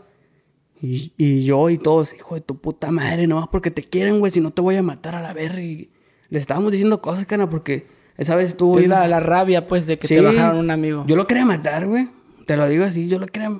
Y, 0.81 1.13
y 1.17 1.45
yo 1.45 1.71
y 1.71 1.79
todos, 1.79 2.13
hijo 2.15 2.35
de 2.35 2.41
tu 2.43 2.59
puta 2.59 2.91
madre, 2.91 3.27
no 3.27 3.49
porque 3.51 3.71
te 3.71 3.83
quieren, 3.83 4.19
güey, 4.19 4.31
si 4.31 4.41
no 4.41 4.51
te 4.51 4.61
voy 4.61 4.77
a 4.77 4.83
matar 4.83 5.15
a 5.15 5.23
la 5.23 5.33
verga. 5.33 5.61
Y 5.61 5.91
le 6.35 6.41
estábamos 6.41 6.73
diciendo 6.73 7.01
cosas, 7.01 7.27
cana, 7.27 7.49
porque 7.49 7.87
esa 8.19 8.35
vez 8.35 8.49
estuvo... 8.49 8.79
Es 8.81 8.89
la, 8.89 9.07
la 9.07 9.21
rabia, 9.21 9.69
pues, 9.69 9.87
de 9.87 9.99
que 9.99 10.09
Sí. 10.09 10.17
te 10.17 10.21
bajaron 10.21 10.59
un 10.59 10.71
amigo. 10.71 11.05
Yo 11.07 11.15
lo 11.15 11.27
quería 11.29 11.45
matar, 11.47 11.87
güey. 11.87 12.09
Te 12.45 12.57
lo 12.57 12.67
digo 12.69 12.85
así, 12.85 13.07
yo 13.09 13.19
lo 13.21 13.27
quería 13.27 13.53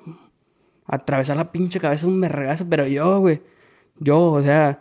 atravesar 0.87 1.37
la 1.37 1.53
pinche 1.53 1.81
cabeza 1.81 2.07
un 2.07 2.19
merregazo, 2.19 2.67
pero 2.69 2.87
yo, 2.87 3.21
güey. 3.21 3.41
Yo, 3.99 4.21
o 4.33 4.43
sea, 4.43 4.81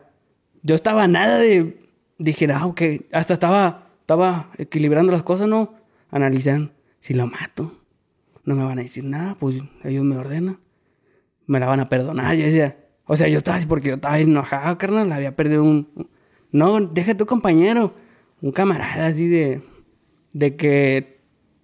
yo 0.64 0.74
estaba 0.76 1.08
nada 1.08 1.38
de. 1.38 1.80
Dije, 2.18 2.48
no, 2.48 2.74
que 2.76 3.08
hasta 3.12 3.34
estaba, 3.34 3.88
estaba 4.02 4.50
equilibrando 4.58 5.12
las 5.12 5.24
cosas, 5.24 5.48
¿no? 5.48 5.74
Analizando. 6.12 6.72
Si 7.00 7.14
lo 7.14 7.28
mato, 7.28 7.72
no 8.44 8.56
me 8.56 8.64
van 8.64 8.80
a 8.80 8.84
decir 8.84 9.04
nada, 9.04 9.36
pues 9.36 9.58
ellos 9.84 10.04
me 10.04 10.18
ordenan. 10.18 10.58
Me 11.46 11.60
la 11.60 11.68
van 11.68 11.80
a 11.80 11.90
perdonar. 11.90 12.36
Yo 12.36 12.46
decía, 12.46 12.78
o 13.06 13.16
sea, 13.16 13.28
yo 13.28 13.38
estaba 13.38 13.58
así 13.58 13.68
porque 13.68 13.90
yo 13.90 13.96
estaba 13.96 14.18
enojado, 14.20 14.78
carnal. 14.78 15.12
Había 15.12 15.36
perdido 15.36 15.64
un. 15.64 16.08
No, 16.54 16.80
deja 16.80 17.18
tu 17.18 17.26
compañero. 17.26 17.94
Un 18.42 18.52
camarada 18.52 19.08
así 19.08 19.28
de. 19.28 19.62
De 20.32 20.56
que 20.56 21.20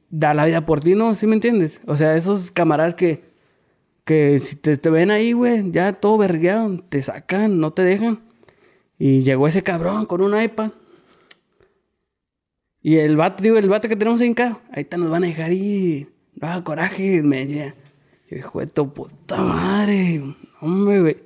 da 0.10 0.34
la 0.34 0.46
vida 0.46 0.66
por 0.66 0.82
ti, 0.82 0.96
¿no? 0.96 1.16
¿Sí 1.16 1.28
me 1.28 1.36
entiendes? 1.36 1.80
O 1.86 1.96
sea, 1.96 2.16
esos 2.16 2.52
camaradas 2.52 2.96
que, 2.96 3.24
que 4.04 4.40
si 4.40 4.56
te, 4.56 4.78
te 4.78 4.90
ven 4.90 5.12
ahí, 5.12 5.34
güey, 5.34 5.72
ya 5.72 5.94
todo 5.94 6.18
vergueado, 6.18 6.80
te 6.90 7.02
sacan, 7.02 7.60
no 7.60 7.72
te 7.72 7.84
dejan. 7.84 8.20
Y 8.98 9.22
llegó 9.22 9.48
ese 9.48 9.64
cabrón 9.64 10.06
con 10.06 10.22
un 10.22 10.40
iPad. 10.40 10.72
Y 12.82 12.98
el 12.98 13.18
vato, 13.18 13.44
digo, 13.44 13.58
el 13.58 13.70
vato 13.70 13.88
que 13.88 13.96
tenemos 13.96 14.20
ahí 14.22 14.28
en 14.28 14.34
casa, 14.34 14.60
ahí 14.72 14.86
te 14.86 14.98
nos 14.98 15.10
van 15.10 15.24
a 15.24 15.28
dejar 15.28 15.52
ir. 15.52 16.12
No, 16.36 16.64
coraje, 16.64 17.22
me 17.22 17.46
decía. 17.46 17.76
Yo, 18.30 18.38
hijo 18.38 18.60
de 18.60 18.68
tu 18.68 18.94
puta 18.94 19.38
madre. 19.38 20.22
Hombre, 20.62 21.02
güey. 21.02 21.18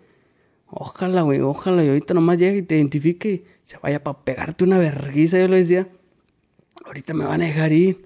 Ojalá, 0.67 1.21
güey, 1.21 1.39
ojalá. 1.41 1.83
Y 1.83 1.89
ahorita 1.89 2.13
nomás 2.13 2.37
llegue 2.37 2.59
y 2.59 2.61
te 2.63 2.75
identifique 2.75 3.45
se 3.65 3.77
vaya 3.77 4.03
para 4.03 4.19
pegarte 4.19 4.63
una 4.63 4.77
vergüenza, 4.77 5.39
yo 5.39 5.47
le 5.47 5.57
decía. 5.57 5.87
Ahorita 6.85 7.13
me 7.13 7.25
van 7.25 7.41
a 7.41 7.45
dejar 7.45 7.71
ir. 7.71 8.05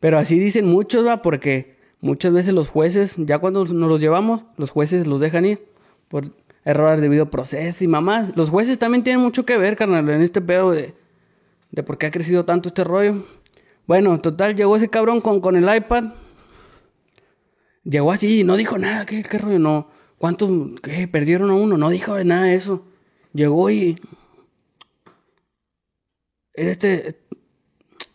Pero 0.00 0.18
así 0.18 0.38
dicen 0.38 0.66
muchos, 0.66 1.06
va, 1.06 1.22
porque 1.22 1.76
muchas 2.00 2.32
veces 2.32 2.52
los 2.52 2.68
jueces, 2.68 3.14
ya 3.18 3.38
cuando 3.38 3.64
nos 3.64 3.88
los 3.88 4.00
llevamos, 4.00 4.44
los 4.56 4.70
jueces 4.70 5.06
los 5.06 5.20
dejan 5.20 5.46
ir 5.46 5.64
por 6.08 6.24
errores 6.64 6.96
de 6.96 7.02
debido 7.02 7.30
proceso 7.30 7.84
y 7.84 7.88
mamás. 7.88 8.36
Los 8.36 8.50
jueces 8.50 8.78
también 8.78 9.02
tienen 9.02 9.22
mucho 9.22 9.44
que 9.44 9.58
ver, 9.58 9.76
carnal, 9.76 10.08
en 10.10 10.22
este 10.22 10.40
pedo 10.40 10.70
de, 10.70 10.94
de 11.70 11.82
por 11.82 11.98
qué 11.98 12.06
ha 12.06 12.10
crecido 12.10 12.44
tanto 12.44 12.68
este 12.68 12.84
rollo. 12.84 13.24
Bueno, 13.86 14.18
total, 14.18 14.54
llegó 14.56 14.76
ese 14.76 14.88
cabrón 14.88 15.20
con, 15.20 15.40
con 15.40 15.56
el 15.56 15.74
iPad. 15.74 16.12
Llegó 17.84 18.12
así, 18.12 18.44
no 18.44 18.56
dijo 18.56 18.78
nada, 18.78 19.06
¿qué, 19.06 19.22
rollo? 19.22 19.58
No. 19.58 19.88
¿Cuántos 20.18 20.50
perdieron 21.10 21.50
a 21.50 21.54
uno? 21.54 21.76
No 21.76 21.90
dijo 21.90 22.16
nada 22.22 22.44
de 22.44 22.54
eso. 22.54 22.84
Llegó 23.32 23.70
y. 23.70 24.00
Era 26.54 26.70
este. 26.70 27.20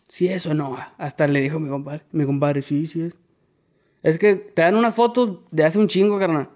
Sí, 0.08 0.28
eso 0.28 0.54
no. 0.54 0.76
Hasta 0.96 1.28
le 1.28 1.40
dijo 1.40 1.60
mi 1.60 1.68
compadre. 1.68 2.02
Mi 2.12 2.24
compadre, 2.24 2.62
sí, 2.62 2.86
sí 2.86 3.02
es. 3.02 3.14
Es 4.02 4.18
que 4.18 4.36
te 4.36 4.62
dan 4.62 4.76
unas 4.76 4.94
fotos 4.94 5.38
de 5.50 5.64
hace 5.64 5.78
un 5.78 5.88
chingo, 5.88 6.18
carnal. 6.18 6.48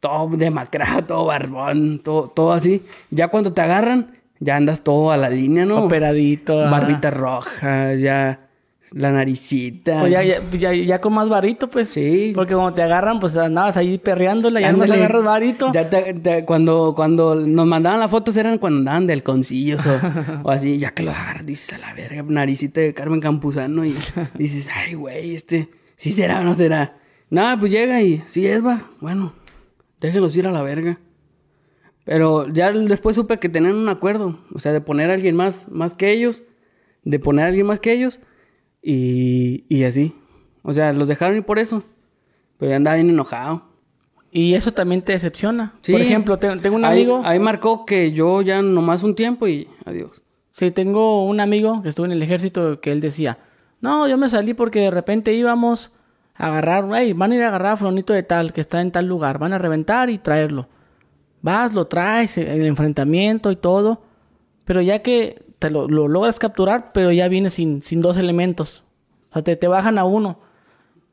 Todo 0.00 0.36
demacrado, 0.36 1.04
todo 1.04 1.26
barbón, 1.26 2.00
todo, 2.00 2.28
todo 2.28 2.52
así. 2.52 2.82
Ya 3.10 3.28
cuando 3.28 3.52
te 3.52 3.60
agarran, 3.60 4.18
ya 4.40 4.56
andas 4.56 4.82
todo 4.82 5.12
a 5.12 5.16
la 5.16 5.30
línea, 5.30 5.64
¿no? 5.64 5.84
Operadito. 5.84 6.56
Barbita 6.56 7.10
roja, 7.10 7.94
ya 7.94 8.48
la 8.92 9.10
naricita. 9.12 10.00
Pues 10.00 10.12
ya, 10.12 10.22
ya, 10.22 10.42
ya, 10.50 10.72
ya 10.72 11.00
con 11.00 11.14
más 11.14 11.28
varito, 11.28 11.68
pues. 11.68 11.88
Sí. 11.90 12.32
Porque 12.34 12.54
cuando 12.54 12.74
te 12.74 12.82
agarran, 12.82 13.20
pues 13.20 13.36
andabas 13.36 13.76
ahí 13.76 13.98
perreándola, 13.98 14.60
ya 14.60 14.72
no 14.72 14.82
agarras 14.84 15.24
varito. 15.24 15.72
Ya 15.72 15.88
te- 15.90 16.14
te- 16.14 16.44
cuando, 16.44 16.92
cuando 16.94 17.34
nos 17.34 17.66
mandaban 17.66 18.00
las 18.00 18.10
fotos 18.10 18.36
eran 18.36 18.58
cuando 18.58 18.78
andaban 18.78 19.06
del 19.06 19.22
concillos 19.22 19.84
o, 19.86 20.00
o 20.44 20.50
así, 20.50 20.78
ya 20.78 20.92
que 20.92 21.02
lo 21.02 21.10
agarras, 21.10 21.46
dices 21.46 21.72
a 21.72 21.78
la 21.78 21.94
verga, 21.94 22.22
naricita 22.26 22.80
de 22.80 22.94
Carmen 22.94 23.20
Campuzano 23.20 23.84
y 23.84 23.94
dices, 24.38 24.68
ay, 24.74 24.94
güey, 24.94 25.34
este, 25.34 25.68
¿sí 25.96 26.12
será 26.12 26.40
o 26.40 26.44
no 26.44 26.54
será? 26.54 26.96
Nada, 27.30 27.56
pues 27.58 27.72
llega 27.72 28.02
y, 28.02 28.22
sí 28.28 28.46
es, 28.46 28.64
va, 28.64 28.82
bueno, 29.00 29.32
Déjenlos 30.02 30.34
ir 30.34 30.48
a 30.48 30.50
la 30.50 30.62
verga. 30.64 30.98
Pero 32.04 32.48
ya 32.48 32.72
después 32.72 33.14
supe 33.14 33.38
que 33.38 33.48
tenían 33.48 33.76
un 33.76 33.88
acuerdo. 33.88 34.40
O 34.52 34.58
sea, 34.58 34.72
de 34.72 34.80
poner 34.80 35.10
a 35.10 35.14
alguien 35.14 35.36
más, 35.36 35.68
más 35.70 35.94
que 35.94 36.10
ellos. 36.10 36.42
De 37.04 37.20
poner 37.20 37.44
a 37.44 37.48
alguien 37.48 37.66
más 37.66 37.78
que 37.78 37.92
ellos. 37.92 38.18
Y, 38.82 39.64
y 39.68 39.84
así. 39.84 40.14
O 40.62 40.72
sea, 40.72 40.92
los 40.92 41.08
dejaron 41.08 41.36
ir 41.36 41.44
por 41.44 41.58
eso. 41.58 41.82
Pero 42.58 42.70
ya 42.70 42.76
andaba 42.76 42.96
bien 42.96 43.10
enojado. 43.10 43.62
Y 44.30 44.54
eso 44.54 44.72
también 44.72 45.02
te 45.02 45.12
decepciona. 45.12 45.74
Sí. 45.82 45.92
Por 45.92 46.00
ejemplo, 46.00 46.38
te- 46.38 46.56
tengo 46.56 46.76
un 46.76 46.84
amigo. 46.84 47.22
Ahí, 47.24 47.38
marcó 47.38 47.84
que 47.84 48.12
yo 48.12 48.40
ya 48.42 48.62
nomás 48.62 49.02
un 49.02 49.14
tiempo 49.14 49.46
y 49.46 49.68
adiós. 49.84 50.22
Sí, 50.50 50.70
tengo 50.70 51.24
un 51.26 51.40
amigo 51.40 51.82
que 51.82 51.88
estuvo 51.90 52.06
en 52.06 52.12
el 52.12 52.22
ejército 52.22 52.80
que 52.80 52.92
él 52.92 53.00
decía, 53.00 53.38
no, 53.80 54.06
yo 54.08 54.16
me 54.18 54.28
salí 54.28 54.54
porque 54.54 54.80
de 54.80 54.90
repente 54.90 55.32
íbamos 55.32 55.92
a 56.34 56.46
agarrar, 56.48 56.86
"Ey, 56.94 57.12
van 57.14 57.32
a 57.32 57.34
ir 57.34 57.42
a 57.42 57.48
agarrar 57.48 57.72
a 57.72 57.76
Flonito 57.76 58.12
de 58.12 58.22
tal, 58.22 58.52
que 58.52 58.60
está 58.60 58.80
en 58.80 58.90
tal 58.90 59.06
lugar, 59.06 59.38
van 59.38 59.52
a 59.52 59.58
reventar 59.58 60.08
y 60.10 60.18
traerlo. 60.18 60.68
Vas, 61.40 61.72
lo 61.74 61.86
traes, 61.86 62.38
el 62.38 62.64
enfrentamiento 62.66 63.50
y 63.50 63.56
todo, 63.56 64.02
pero 64.64 64.80
ya 64.80 65.00
que 65.00 65.42
te 65.62 65.70
lo, 65.70 65.88
lo 65.88 66.08
logras 66.08 66.38
capturar, 66.38 66.92
pero 66.92 67.10
ya 67.12 67.28
viene 67.28 67.48
sin, 67.50 67.80
sin 67.82 68.00
dos 68.00 68.16
elementos. 68.18 68.84
O 69.30 69.34
sea, 69.34 69.42
te, 69.42 69.56
te 69.56 69.68
bajan 69.68 69.96
a 69.98 70.04
uno. 70.04 70.40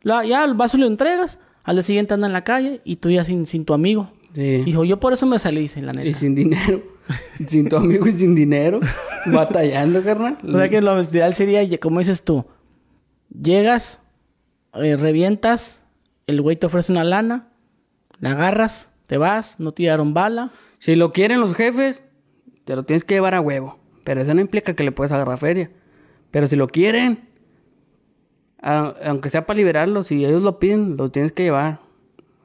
La- 0.02 0.26
ya 0.26 0.44
el 0.44 0.54
vaso 0.56 0.78
lo 0.78 0.88
entregas, 0.88 1.40
al 1.64 1.78
día 1.78 1.84
siguiente 1.84 2.14
anda 2.14 2.28
en 2.28 2.34
la 2.34 2.44
calle 2.44 2.82
y 2.84 2.98
tú 2.98 3.10
ya 3.10 3.24
sin, 3.24 3.46
sin 3.46 3.64
tu 3.66 3.74
amigo. 3.74 4.12
Sí. 4.36 4.64
Dijo, 4.64 4.84
yo 4.84 5.00
por 5.00 5.14
eso 5.14 5.26
me 5.26 5.40
salí, 5.40 5.62
dice 5.62 5.82
la 5.82 5.94
neta. 5.94 6.08
Y 6.08 6.14
sin 6.14 6.36
dinero. 6.36 6.84
sin 7.48 7.70
tu 7.70 7.78
amigo 7.78 8.08
y 8.08 8.12
sin 8.14 8.36
dinero. 8.36 8.80
batallando, 9.28 10.04
carnal. 10.04 10.38
O 10.48 10.58
sea 10.58 10.70
que 10.70 10.82
lo 10.82 11.02
ideal 11.02 11.34
sería, 11.34 11.78
como 11.80 12.00
dices 12.00 12.22
tú, 12.24 12.46
llegas, 13.42 14.00
eh, 14.74 14.98
revientas, 14.98 15.84
el 16.28 16.42
güey 16.42 16.56
te 16.58 16.66
ofrece 16.68 16.92
una 16.92 17.04
lana, 17.04 17.48
la 18.20 18.32
agarras, 18.32 18.90
te 19.08 19.18
vas, 19.18 19.60
no 19.60 19.72
tiraron 19.72 20.14
bala. 20.14 20.52
Si 20.80 20.96
lo 20.96 21.12
quieren 21.12 21.40
los 21.40 21.56
jefes, 21.56 22.04
te 22.66 22.76
lo 22.76 22.84
tienes 22.84 23.04
que 23.04 23.16
llevar 23.16 23.34
a 23.34 23.42
huevo. 23.42 23.79
Pero 24.10 24.22
eso 24.24 24.34
no 24.34 24.42
implica 24.42 24.74
que 24.74 24.84
le 24.84 24.92
puedes 24.92 25.12
agarrar 25.12 25.38
feria. 25.38 25.70
Pero 26.32 26.48
si 26.48 26.56
lo 26.56 26.66
quieren, 26.68 27.20
a- 28.60 28.96
aunque 29.06 29.30
sea 29.30 29.46
para 29.46 29.58
liberarlo, 29.58 30.04
si 30.04 30.26
ellos 30.26 30.42
lo 30.42 30.58
piden, 30.58 30.98
lo 30.98 31.12
tienes 31.12 31.32
que 31.32 31.44
llevar. 31.44 31.78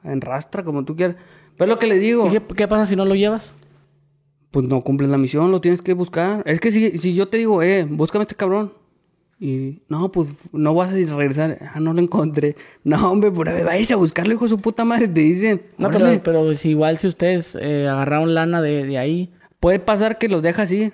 En 0.03 0.21
rastra, 0.21 0.63
como 0.63 0.85
tú 0.85 0.95
quieras. 0.95 1.15
Pero 1.57 1.71
es 1.71 1.75
lo 1.75 1.79
que 1.79 1.87
le 1.87 1.97
digo. 1.97 2.27
¿Y 2.27 2.29
qué, 2.33 2.41
qué 2.55 2.67
pasa 2.67 2.85
si 2.85 2.95
no 2.95 3.03
lo 3.03 3.15
llevas? 3.15 3.55
Pues 4.51 4.67
no 4.67 4.81
cumples 4.81 5.09
la 5.09 5.17
misión, 5.17 5.49
lo 5.49 5.59
tienes 5.59 5.81
que 5.81 5.93
buscar. 5.93 6.43
Es 6.45 6.59
que 6.59 6.71
si, 6.71 6.99
si 6.99 7.15
yo 7.15 7.29
te 7.29 7.37
digo, 7.37 7.63
eh, 7.63 7.83
búscame 7.89 8.21
a 8.21 8.25
este 8.25 8.35
cabrón. 8.35 8.71
Y 9.39 9.81
no, 9.89 10.11
pues 10.11 10.53
no 10.53 10.75
vas 10.75 10.91
a 10.91 10.93
regresar. 10.93 11.57
Ah, 11.73 11.79
no 11.79 11.93
lo 11.93 11.99
encontré. 12.01 12.55
No, 12.83 13.11
hombre, 13.11 13.31
por 13.31 13.49
ahí 13.49 13.63
váyase 13.63 13.93
a 13.93 13.97
buscarlo, 13.97 14.35
hijo 14.35 14.45
de 14.45 14.49
su 14.49 14.59
puta 14.59 14.85
madre, 14.85 15.07
te 15.07 15.21
dicen. 15.21 15.63
No, 15.79 15.89
pero, 15.89 16.21
pero 16.23 16.53
si 16.53 16.69
igual 16.69 16.99
si 16.99 17.07
ustedes 17.07 17.57
eh, 17.59 17.87
agarraron 17.87 18.35
lana 18.35 18.61
de, 18.61 18.85
de 18.85 18.99
ahí, 18.99 19.33
Puede 19.59 19.79
pasar 19.79 20.19
que 20.19 20.27
los 20.27 20.43
deja 20.43 20.61
así. 20.61 20.93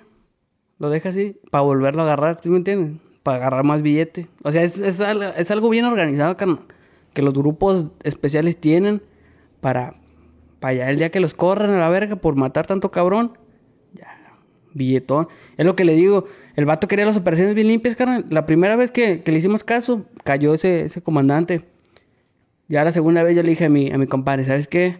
Lo 0.82 0.90
deja 0.90 1.10
así. 1.10 1.36
Para 1.52 1.62
volverlo 1.62 2.02
a 2.02 2.06
agarrar, 2.06 2.40
¿sí 2.42 2.50
me 2.50 2.56
entiendes? 2.56 3.00
Para 3.22 3.36
agarrar 3.36 3.62
más 3.62 3.82
billete. 3.82 4.26
O 4.42 4.50
sea, 4.50 4.64
es, 4.64 4.80
es, 4.80 4.98
es 4.98 5.50
algo 5.52 5.68
bien 5.68 5.84
organizado, 5.84 6.36
carnal. 6.36 6.58
Que 7.14 7.22
los 7.22 7.32
grupos 7.34 7.92
especiales 8.02 8.56
tienen 8.56 9.00
para, 9.60 9.94
para 10.58 10.74
ya 10.74 10.90
el 10.90 10.98
día 10.98 11.12
que 11.12 11.20
los 11.20 11.34
corran 11.34 11.70
a 11.70 11.78
la 11.78 11.88
verga 11.88 12.16
por 12.16 12.34
matar 12.34 12.66
tanto 12.66 12.90
cabrón. 12.90 13.38
Ya, 13.94 14.08
billetón. 14.74 15.28
Es 15.56 15.64
lo 15.64 15.76
que 15.76 15.84
le 15.84 15.94
digo. 15.94 16.24
El 16.56 16.64
vato 16.64 16.88
quería 16.88 17.04
las 17.04 17.16
operaciones 17.16 17.54
bien 17.54 17.68
limpias, 17.68 17.94
carnal. 17.94 18.26
La 18.28 18.44
primera 18.44 18.74
vez 18.74 18.90
que, 18.90 19.22
que 19.22 19.30
le 19.30 19.38
hicimos 19.38 19.62
caso, 19.62 20.06
cayó 20.24 20.52
ese, 20.52 20.86
ese 20.86 21.00
comandante. 21.00 21.64
Ya 22.66 22.82
la 22.82 22.90
segunda 22.90 23.22
vez 23.22 23.36
yo 23.36 23.44
le 23.44 23.50
dije 23.50 23.66
a 23.66 23.70
mi, 23.70 23.92
a 23.92 23.98
mi 23.98 24.08
compadre, 24.08 24.44
¿sabes 24.46 24.66
qué? 24.66 24.98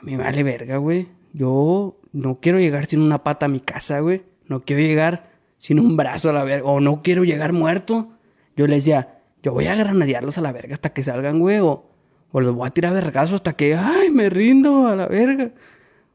A 0.00 0.04
mí 0.04 0.14
vale 0.14 0.44
verga, 0.44 0.76
güey. 0.76 1.08
Yo 1.32 1.98
no 2.12 2.38
quiero 2.38 2.60
llegar 2.60 2.86
sin 2.86 3.00
una 3.00 3.24
pata 3.24 3.46
a 3.46 3.48
mi 3.48 3.58
casa, 3.58 3.98
güey. 3.98 4.22
No 4.48 4.60
quiero 4.60 4.82
llegar 4.82 5.30
sin 5.58 5.80
un 5.80 5.96
brazo 5.96 6.30
a 6.30 6.32
la 6.32 6.44
verga. 6.44 6.66
O 6.66 6.80
no 6.80 7.02
quiero 7.02 7.24
llegar 7.24 7.52
muerto. 7.52 8.08
Yo 8.56 8.66
le 8.66 8.76
decía, 8.76 9.18
yo 9.42 9.52
voy 9.52 9.66
a 9.66 9.74
granadearlos 9.74 10.38
a 10.38 10.40
la 10.40 10.52
verga 10.52 10.74
hasta 10.74 10.90
que 10.90 11.02
salgan, 11.02 11.38
güey. 11.38 11.58
O, 11.58 11.84
o 12.32 12.40
los 12.40 12.54
voy 12.54 12.66
a 12.66 12.70
tirar 12.70 12.92
vergazos 12.94 13.34
hasta 13.36 13.52
que, 13.54 13.74
ay, 13.74 14.10
me 14.10 14.28
rindo 14.30 14.86
a 14.88 14.96
la 14.96 15.06
verga. 15.06 15.50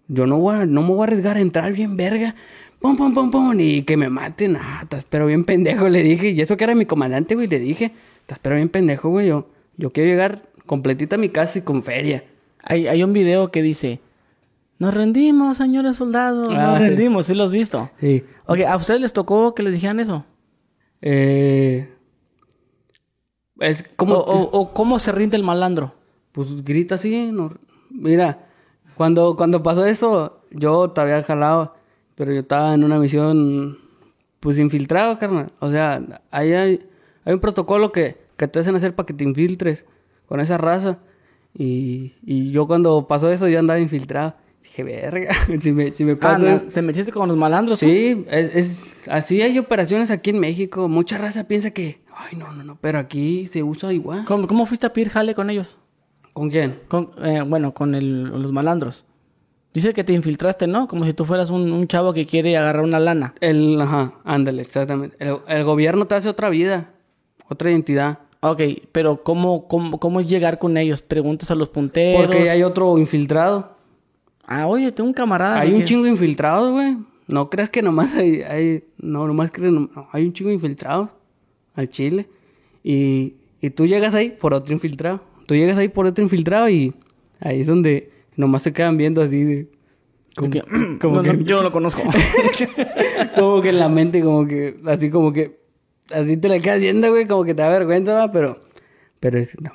Yo 0.07 0.27
no, 0.27 0.37
voy 0.37 0.55
a- 0.55 0.65
no 0.65 0.81
me 0.81 0.89
voy 0.89 1.01
a 1.01 1.03
arriesgar 1.05 1.37
a 1.37 1.41
entrar 1.41 1.71
bien 1.73 1.95
verga. 1.97 2.35
Pum, 2.79 2.95
pum, 2.97 3.13
pum, 3.13 3.29
pum. 3.31 3.55
Y 3.59 3.83
que 3.83 3.95
me 3.97 4.09
maten. 4.09 4.57
Ah, 4.59 4.85
te 4.89 4.97
espero 4.97 5.27
bien 5.27 5.43
pendejo, 5.45 5.87
le 5.89 6.03
dije. 6.03 6.29
Y 6.29 6.41
eso 6.41 6.57
que 6.57 6.63
era 6.63 6.75
mi 6.75 6.85
comandante, 6.85 7.35
güey, 7.35 7.47
le 7.47 7.59
dije. 7.59 7.91
Te 8.25 8.33
espero 8.33 8.55
bien 8.55 8.69
pendejo, 8.69 9.09
güey. 9.09 9.27
Yo, 9.27 9.47
yo 9.77 9.91
quiero 9.91 10.09
llegar 10.09 10.41
completita 10.65 11.15
a 11.15 11.19
mi 11.19 11.29
casa 11.29 11.59
y 11.59 11.61
con 11.63 11.83
feria. 11.83 12.23
hay, 12.63 12.87
hay 12.87 13.03
un 13.03 13.13
video 13.13 13.51
que 13.51 13.61
dice, 13.61 13.99
nos 14.81 14.93
rendimos, 14.95 15.57
señores 15.57 15.95
soldados, 15.97 16.49
Ah, 16.51 16.67
nos 16.71 16.77
sí. 16.79 16.83
rendimos, 16.87 17.25
¿sí 17.27 17.33
lo 17.35 17.43
has 17.43 17.51
visto? 17.51 17.89
Sí. 17.99 18.23
Ok, 18.47 18.59
¿a 18.67 18.75
ustedes 18.77 18.99
les 18.99 19.13
tocó 19.13 19.53
que 19.53 19.61
les 19.63 19.73
dijeran 19.73 19.99
eso? 19.99 20.25
Eh, 21.03 21.87
es 23.59 23.81
¿O, 23.83 23.95
como... 23.95 24.15
o, 24.15 24.41
o 24.59 24.73
cómo 24.73 24.97
se 24.99 25.11
rinde 25.11 25.37
el 25.37 25.43
malandro? 25.43 25.93
Pues 26.31 26.63
grita 26.63 26.95
así. 26.95 27.29
no- 27.31 27.53
Mira, 27.91 28.47
cuando, 28.95 29.35
cuando 29.35 29.61
pasó 29.61 29.85
eso, 29.85 30.41
yo 30.51 30.89
todavía 30.89 31.21
jalado, 31.23 31.75
pero 32.15 32.31
yo 32.33 32.39
estaba 32.39 32.73
en 32.73 32.83
una 32.83 32.97
misión, 32.99 33.77
pues 34.39 34.57
infiltrado, 34.57 35.19
carnal. 35.19 35.51
O 35.59 35.69
sea, 35.69 36.01
ahí 36.31 36.53
hay, 36.53 36.89
hay 37.25 37.33
un 37.33 37.39
protocolo 37.39 37.91
que, 37.91 38.17
que 38.37 38.47
te 38.47 38.59
hacen 38.59 38.75
hacer 38.75 38.95
para 38.95 39.05
que 39.05 39.13
te 39.13 39.23
infiltres 39.25 39.85
con 40.27 40.39
esa 40.39 40.57
raza. 40.57 40.99
Y, 41.53 42.13
y 42.25 42.51
yo 42.51 42.65
cuando 42.65 43.07
pasó 43.07 43.29
eso, 43.31 43.47
yo 43.47 43.59
andaba 43.59 43.79
infiltrado. 43.79 44.33
Dije, 44.71 44.83
verga, 44.83 45.33
si 45.61 45.71
me, 45.73 45.93
si 45.93 46.05
me 46.05 46.13
Ah, 46.13 46.17
pasa... 46.19 46.63
¿se 46.69 46.81
metiste 46.81 47.11
con 47.11 47.27
los 47.27 47.35
malandros? 47.35 47.79
Sí, 47.79 48.25
es, 48.29 48.55
es- 48.55 48.95
así 49.09 49.41
hay 49.41 49.59
operaciones 49.59 50.11
aquí 50.11 50.29
en 50.29 50.39
México. 50.39 50.87
Mucha 50.87 51.17
raza 51.17 51.45
piensa 51.45 51.71
que, 51.71 52.01
ay, 52.15 52.37
no, 52.37 52.51
no, 52.53 52.63
no, 52.63 52.77
pero 52.79 52.97
aquí 52.97 53.47
se 53.47 53.63
usa 53.63 53.91
igual. 53.91 54.23
¿Cómo, 54.25 54.47
cómo 54.47 54.65
fuiste 54.65 54.85
a 54.87 54.93
pedir 54.93 55.09
jale 55.09 55.35
con 55.35 55.49
ellos? 55.49 55.77
¿Con 56.31 56.49
quién? 56.49 56.79
Con, 56.87 57.11
eh, 57.21 57.43
bueno, 57.45 57.73
con 57.73 57.95
el- 57.95 58.23
los 58.23 58.53
malandros. 58.53 59.03
Dice 59.73 59.93
que 59.93 60.05
te 60.05 60.13
infiltraste, 60.13 60.67
¿no? 60.67 60.87
Como 60.87 61.03
si 61.05 61.13
tú 61.13 61.25
fueras 61.25 61.49
un, 61.49 61.69
un 61.71 61.87
chavo 61.87 62.13
que 62.13 62.25
quiere 62.25 62.55
agarrar 62.57 62.83
una 62.83 62.99
lana. 62.99 63.33
El, 63.41 63.79
ajá, 63.81 64.13
ándale, 64.23 64.61
exactamente. 64.61 65.17
El, 65.19 65.37
el 65.49 65.63
gobierno 65.65 66.07
te 66.07 66.15
hace 66.15 66.29
otra 66.29 66.49
vida, 66.49 66.91
otra 67.49 67.71
identidad. 67.71 68.19
Ok, 68.39 68.61
pero 68.93 69.21
¿cómo, 69.23 69.67
cómo, 69.67 69.99
cómo 69.99 70.19
es 70.21 70.27
llegar 70.27 70.59
con 70.59 70.77
ellos? 70.77 71.01
Preguntas 71.03 71.51
a 71.51 71.55
los 71.55 71.67
punteros. 71.69 72.25
Porque 72.27 72.49
hay 72.49 72.63
otro 72.63 72.97
infiltrado. 72.97 73.80
Ah, 74.53 74.67
oye, 74.67 74.91
tengo 74.91 75.07
un 75.07 75.13
camarada. 75.13 75.59
hay 75.59 75.71
un 75.73 75.79
que- 75.79 75.85
chingo 75.85 76.03
de 76.03 76.09
infiltrados, 76.09 76.71
güey. 76.71 76.97
No 77.27 77.49
creas 77.49 77.69
que 77.69 77.81
nomás 77.81 78.13
hay, 78.15 78.41
hay 78.41 78.83
no, 78.97 79.25
nomás 79.27 79.51
crees, 79.51 79.71
no, 79.71 79.89
no, 79.95 80.07
hay 80.11 80.25
un 80.25 80.33
chingo 80.33 80.49
de 80.49 80.55
infiltrados 80.55 81.09
al 81.75 81.87
Chile. 81.87 82.27
Y, 82.83 83.35
y 83.61 83.69
tú 83.69 83.85
llegas 83.85 84.13
ahí 84.13 84.29
por 84.31 84.53
otro 84.53 84.73
infiltrado. 84.73 85.21
Tú 85.45 85.55
llegas 85.55 85.77
ahí 85.77 85.87
por 85.87 86.05
otro 86.05 86.21
infiltrado 86.23 86.67
y 86.69 86.93
ahí 87.39 87.61
es 87.61 87.67
donde 87.67 88.11
nomás 88.35 88.63
se 88.63 88.73
quedan 88.73 88.97
viendo 88.97 89.21
así 89.21 89.43
de... 89.43 89.67
como 90.35 90.49
que- 90.49 90.63
como 91.01 91.21
no, 91.21 91.23
no, 91.33 91.37
que- 91.37 91.43
yo 91.45 91.63
lo 91.63 91.71
conozco. 91.71 92.01
como 93.35 93.61
que 93.61 93.69
en 93.69 93.79
la 93.79 93.89
mente, 93.89 94.21
como 94.21 94.45
que, 94.45 94.77
así 94.87 95.09
como 95.09 95.31
que, 95.31 95.59
así 96.11 96.35
te 96.37 96.49
la 96.49 96.59
quedas 96.59 96.79
viendo, 96.81 97.09
güey, 97.09 97.25
como 97.27 97.43
que 97.45 97.53
te 97.53 97.61
da 97.61 97.69
vergüenza, 97.69 98.13
¿va? 98.13 98.31
pero, 98.31 98.61
pero 99.19 99.39
es, 99.39 99.55
no, 99.61 99.71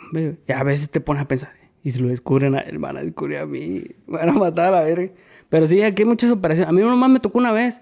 a 0.54 0.62
veces 0.64 0.90
te 0.90 1.00
pones 1.00 1.22
a 1.22 1.28
pensar, 1.28 1.52
y 1.86 1.92
si 1.92 2.00
lo 2.00 2.08
descubren 2.08 2.56
a 2.56 2.60
él, 2.62 2.78
van 2.78 2.96
a 2.96 3.02
descubrir 3.04 3.38
a 3.38 3.46
mí, 3.46 3.84
me 4.08 4.18
van 4.18 4.28
a 4.30 4.32
matar 4.32 4.74
a 4.74 4.78
la 4.78 4.82
verga. 4.82 5.12
Pero 5.48 5.68
sí, 5.68 5.80
aquí 5.82 6.02
hay 6.02 6.08
muchas 6.08 6.32
operaciones. 6.32 6.68
A 6.68 6.72
mí 6.72 6.80
nomás 6.80 7.08
me 7.08 7.20
tocó 7.20 7.38
una 7.38 7.52
vez, 7.52 7.80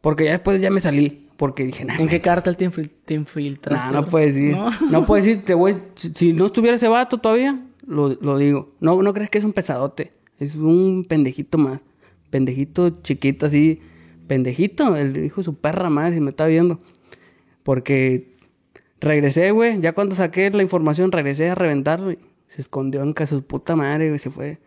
porque 0.00 0.24
ya 0.26 0.30
después 0.30 0.60
ya 0.60 0.70
me 0.70 0.80
salí, 0.80 1.26
porque 1.36 1.64
dije, 1.64 1.84
nah, 1.84 1.98
¿En 2.00 2.08
qué 2.08 2.20
cártel 2.20 2.56
te, 2.56 2.70
infil- 2.70 2.90
te 3.04 3.18
nah, 3.70 3.90
no 3.90 4.06
puedes 4.06 4.34
decir, 4.36 4.52
¿No? 4.56 4.70
no, 4.88 5.04
puedes 5.04 5.24
decir, 5.24 5.44
te 5.44 5.54
voy, 5.54 5.74
si, 5.96 6.12
si 6.14 6.32
no 6.32 6.46
estuviera 6.46 6.76
ese 6.76 6.86
vato 6.86 7.18
todavía, 7.18 7.60
lo, 7.84 8.10
lo 8.20 8.38
digo. 8.38 8.70
No, 8.78 9.02
no 9.02 9.12
crees 9.12 9.30
que 9.30 9.38
es 9.38 9.44
un 9.44 9.52
pesadote, 9.52 10.12
es 10.38 10.54
un 10.54 11.04
pendejito 11.08 11.58
más, 11.58 11.80
pendejito 12.30 13.02
chiquito 13.02 13.46
así, 13.46 13.80
pendejito, 14.28 14.94
el 14.94 15.24
hijo 15.24 15.40
de 15.40 15.44
su 15.44 15.56
perra 15.56 15.90
madre, 15.90 16.14
si 16.14 16.20
me 16.20 16.30
está 16.30 16.46
viendo. 16.46 16.78
Porque 17.64 18.36
regresé, 19.00 19.50
güey, 19.50 19.80
ya 19.80 19.92
cuando 19.92 20.14
saqué 20.14 20.48
la 20.50 20.62
información, 20.62 21.10
regresé 21.10 21.50
a 21.50 21.54
reventar, 21.56 22.00
güey. 22.00 22.18
Se 22.54 22.60
escondió 22.60 23.02
en 23.02 23.12
casa 23.12 23.34
de 23.34 23.40
su 23.40 23.46
puta 23.48 23.74
madre, 23.74 24.10
güey, 24.10 24.20
se 24.20 24.30
fue 24.30 24.58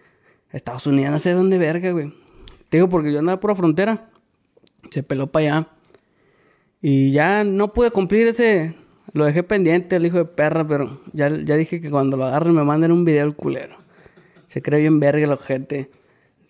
a 0.52 0.58
Estados 0.58 0.86
Unidos, 0.88 1.10
no 1.10 1.20
sé 1.20 1.32
dónde 1.32 1.58
verga, 1.58 1.92
güey. 1.92 2.14
Te 2.68 2.78
digo, 2.78 2.90
porque 2.90 3.14
yo 3.14 3.20
andaba 3.20 3.40
por 3.40 3.52
la 3.52 3.56
frontera, 3.56 4.10
se 4.92 5.04
peló 5.04 5.28
para 5.28 5.46
allá. 5.46 5.68
Y 6.82 7.12
ya 7.12 7.46
no 7.46 7.72
pude 7.72 7.92
cumplir 7.92 8.28
ese. 8.28 8.76
Lo 9.14 9.24
dejé 9.24 9.42
pendiente 9.42 9.96
el 9.96 10.06
hijo 10.06 10.18
de 10.18 10.26
perra, 10.26 10.68
pero 10.68 11.00
ya, 11.14 11.30
ya 11.30 11.56
dije 11.56 11.80
que 11.80 11.90
cuando 11.90 12.18
lo 12.18 12.26
agarren 12.26 12.54
me 12.54 12.64
manden 12.66 12.92
un 12.92 13.06
video 13.06 13.26
el 13.26 13.36
culero. 13.36 13.78
Se 14.48 14.62
cree 14.62 14.82
bien 14.82 15.00
verga 15.00 15.26
la 15.26 15.38
gente. 15.38 15.90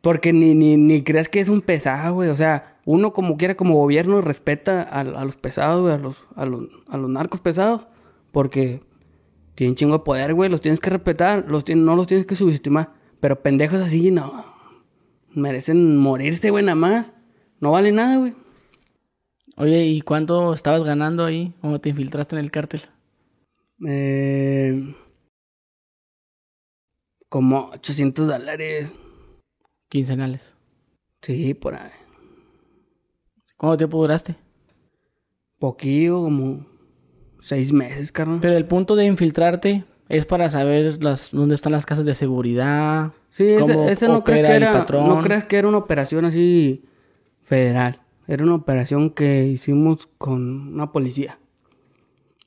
Porque 0.02 0.34
ni, 0.34 0.56
ni, 0.56 0.76
ni 0.76 1.04
creas 1.04 1.30
que 1.30 1.40
es 1.40 1.50
un 1.50 1.62
pesado, 1.62 2.16
güey. 2.16 2.30
O 2.30 2.36
sea, 2.36 2.78
uno 2.86 3.14
como 3.14 3.38
quiera, 3.38 3.54
como 3.54 3.76
gobierno, 3.76 4.22
respeta 4.22 4.82
a, 4.82 5.02
a 5.02 5.24
los 5.24 5.36
pesados, 5.36 5.82
güey, 5.82 5.94
a 5.94 6.00
los, 6.00 6.24
a, 6.36 6.48
los, 6.48 6.64
a 6.90 6.98
los 6.98 7.12
narcos 7.12 7.42
pesados. 7.42 7.82
Porque 8.32 8.82
tienen 9.58 9.76
chingo 9.76 9.98
de 9.98 10.04
poder, 10.04 10.36
güey. 10.36 10.52
Los 10.52 10.62
tienes 10.62 10.80
que 10.80 10.92
respetar, 10.92 11.46
los 11.48 11.68
no 11.68 11.96
los 11.96 12.06
tienes 12.06 12.28
que 12.28 12.36
subestimar. 12.36 12.94
Pero 13.20 13.42
pendejos 13.42 13.82
así, 13.82 14.12
no. 14.12 14.46
Merecen 15.32 15.98
morirse, 15.98 16.52
güey, 16.52 16.64
nada 16.64 16.76
más. 16.76 17.12
No 17.60 17.72
vale 17.72 17.92
nada, 17.92 18.18
güey. 18.18 18.36
Oye, 19.56 19.84
¿y 19.86 20.02
cuánto 20.02 20.54
estabas 20.54 20.84
ganando 20.84 21.26
ahí? 21.26 21.56
¿Cómo 21.60 21.82
te 21.82 21.90
infiltraste 21.90 22.36
en 22.36 22.44
el 22.44 22.52
cártel? 22.52 22.82
Eh, 23.88 24.94
como 27.28 27.72
800 27.72 28.28
dólares. 28.28 28.94
Quincenales. 29.90 30.56
Sí, 31.24 31.56
por 31.56 31.74
ahí. 31.74 31.90
¿Cuánto 33.58 33.78
tiempo 33.78 33.98
duraste? 33.98 34.36
Poquillo, 35.58 36.22
como 36.22 36.77
seis 37.40 37.74
meses, 37.74 38.12
carnal. 38.12 38.40
Pero 38.42 38.58
el 38.58 38.66
punto 38.66 38.96
de 38.96 39.06
infiltrarte 39.06 39.84
es 40.10 40.26
para 40.26 40.50
saber 40.50 41.04
las 41.04 41.32
dónde 41.32 41.56
están 41.56 41.72
las 41.72 41.86
casas 41.86 42.06
de 42.06 42.14
seguridad. 42.14 43.12
Sí, 43.30 43.46
ese, 43.46 43.92
ese 43.92 44.08
no 44.08 44.24
crees 44.24 44.48
que 44.48 44.56
era, 44.56 44.86
no 44.90 45.22
crees 45.22 45.44
que 45.44 45.58
era 45.58 45.68
una 45.68 45.78
operación 45.78 46.26
así 46.26 46.84
federal. 47.44 48.02
Era 48.28 48.44
una 48.44 48.56
operación 48.56 49.10
que 49.10 49.46
hicimos 49.46 50.08
con 50.18 50.74
una 50.74 50.92
policía. 50.92 51.40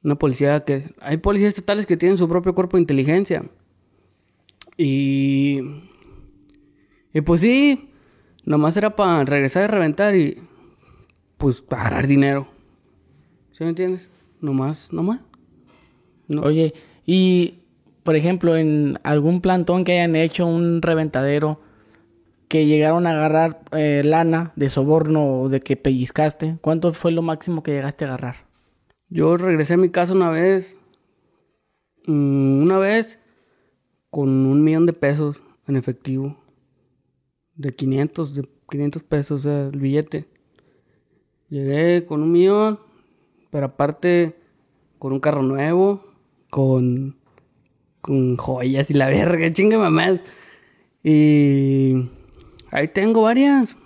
Una 0.03 0.17
policía 0.17 0.61
que... 0.65 0.95
Hay 1.01 1.19
policías 1.19 1.51
estatales 1.51 1.87
que 1.87 1.97
tienen 1.97 2.19
su 2.19 2.29
propio 2.29 2.55
cuerpo 2.55 2.77
de 2.77 2.83
inteligencia. 2.83 3.43
Y... 4.77 5.61
Y 7.13 7.21
pues 7.23 7.41
sí, 7.41 7.91
nomás 8.45 8.77
era 8.77 8.95
para 8.95 9.25
regresar 9.25 9.65
y 9.65 9.67
reventar 9.69 10.15
y... 10.15 10.43
Pues 11.39 11.63
para 11.63 11.83
agarrar 11.83 12.07
dinero. 12.07 12.49
¿Sí 13.53 13.65
me 13.65 13.71
entiendes? 13.71 14.09
Nomás, 14.41 14.93
nomás. 14.93 15.21
No. 16.29 16.43
Oye, 16.43 16.75
y 17.07 17.55
por 18.03 18.17
ejemplo, 18.17 18.57
en 18.57 18.99
algún 19.03 19.41
plantón 19.41 19.85
que 19.85 19.93
hayan 19.93 20.17
hecho 20.17 20.47
un 20.47 20.81
reventadero 20.83 21.61
que 22.49 22.67
llegaron 22.67 23.07
a 23.07 23.11
agarrar 23.11 23.61
eh, 23.73 24.03
lana 24.05 24.53
de 24.57 24.69
soborno 24.69 25.43
o 25.43 25.49
de 25.49 25.61
que 25.61 25.77
pellizcaste, 25.77 26.59
¿cuánto 26.61 26.93
fue 26.93 27.13
lo 27.13 27.23
máximo 27.23 27.63
que 27.63 27.73
llegaste 27.73 28.05
a 28.05 28.09
agarrar? 28.09 28.37
Yo 29.09 29.37
regresé 29.37 29.75
a 29.75 29.77
mi 29.77 29.91
casa 29.91 30.13
una 30.15 30.31
vez. 30.31 30.77
mm, 32.07 32.63
Una 32.63 32.79
vez 32.79 33.19
con 34.11 34.29
un 34.29 34.65
millón 34.65 34.87
de 34.87 34.93
pesos 34.93 35.37
en 35.69 35.77
efectivo. 35.77 36.37
De 37.55 37.73
500, 37.73 38.35
de 38.35 38.49
500 38.71 39.03
pesos, 39.03 39.41
o 39.41 39.43
sea, 39.45 39.69
el 39.69 39.79
billete. 39.79 40.27
Llegué 41.51 42.07
con 42.07 42.23
un 42.23 42.33
millón, 42.33 42.81
pero 43.51 43.67
aparte 43.67 44.37
con 44.99 45.13
un 45.13 45.21
carro 45.21 45.43
nuevo, 45.43 46.05
con, 46.51 47.17
con 48.01 48.37
joyas 48.37 48.91
y 48.91 48.95
la 48.95 49.09
verga, 49.09 49.53
chinga 49.53 49.79
mamá. 49.79 50.21
Y 51.03 52.09
ahí 52.71 52.89
tengo 52.89 53.23
varias. 53.23 53.77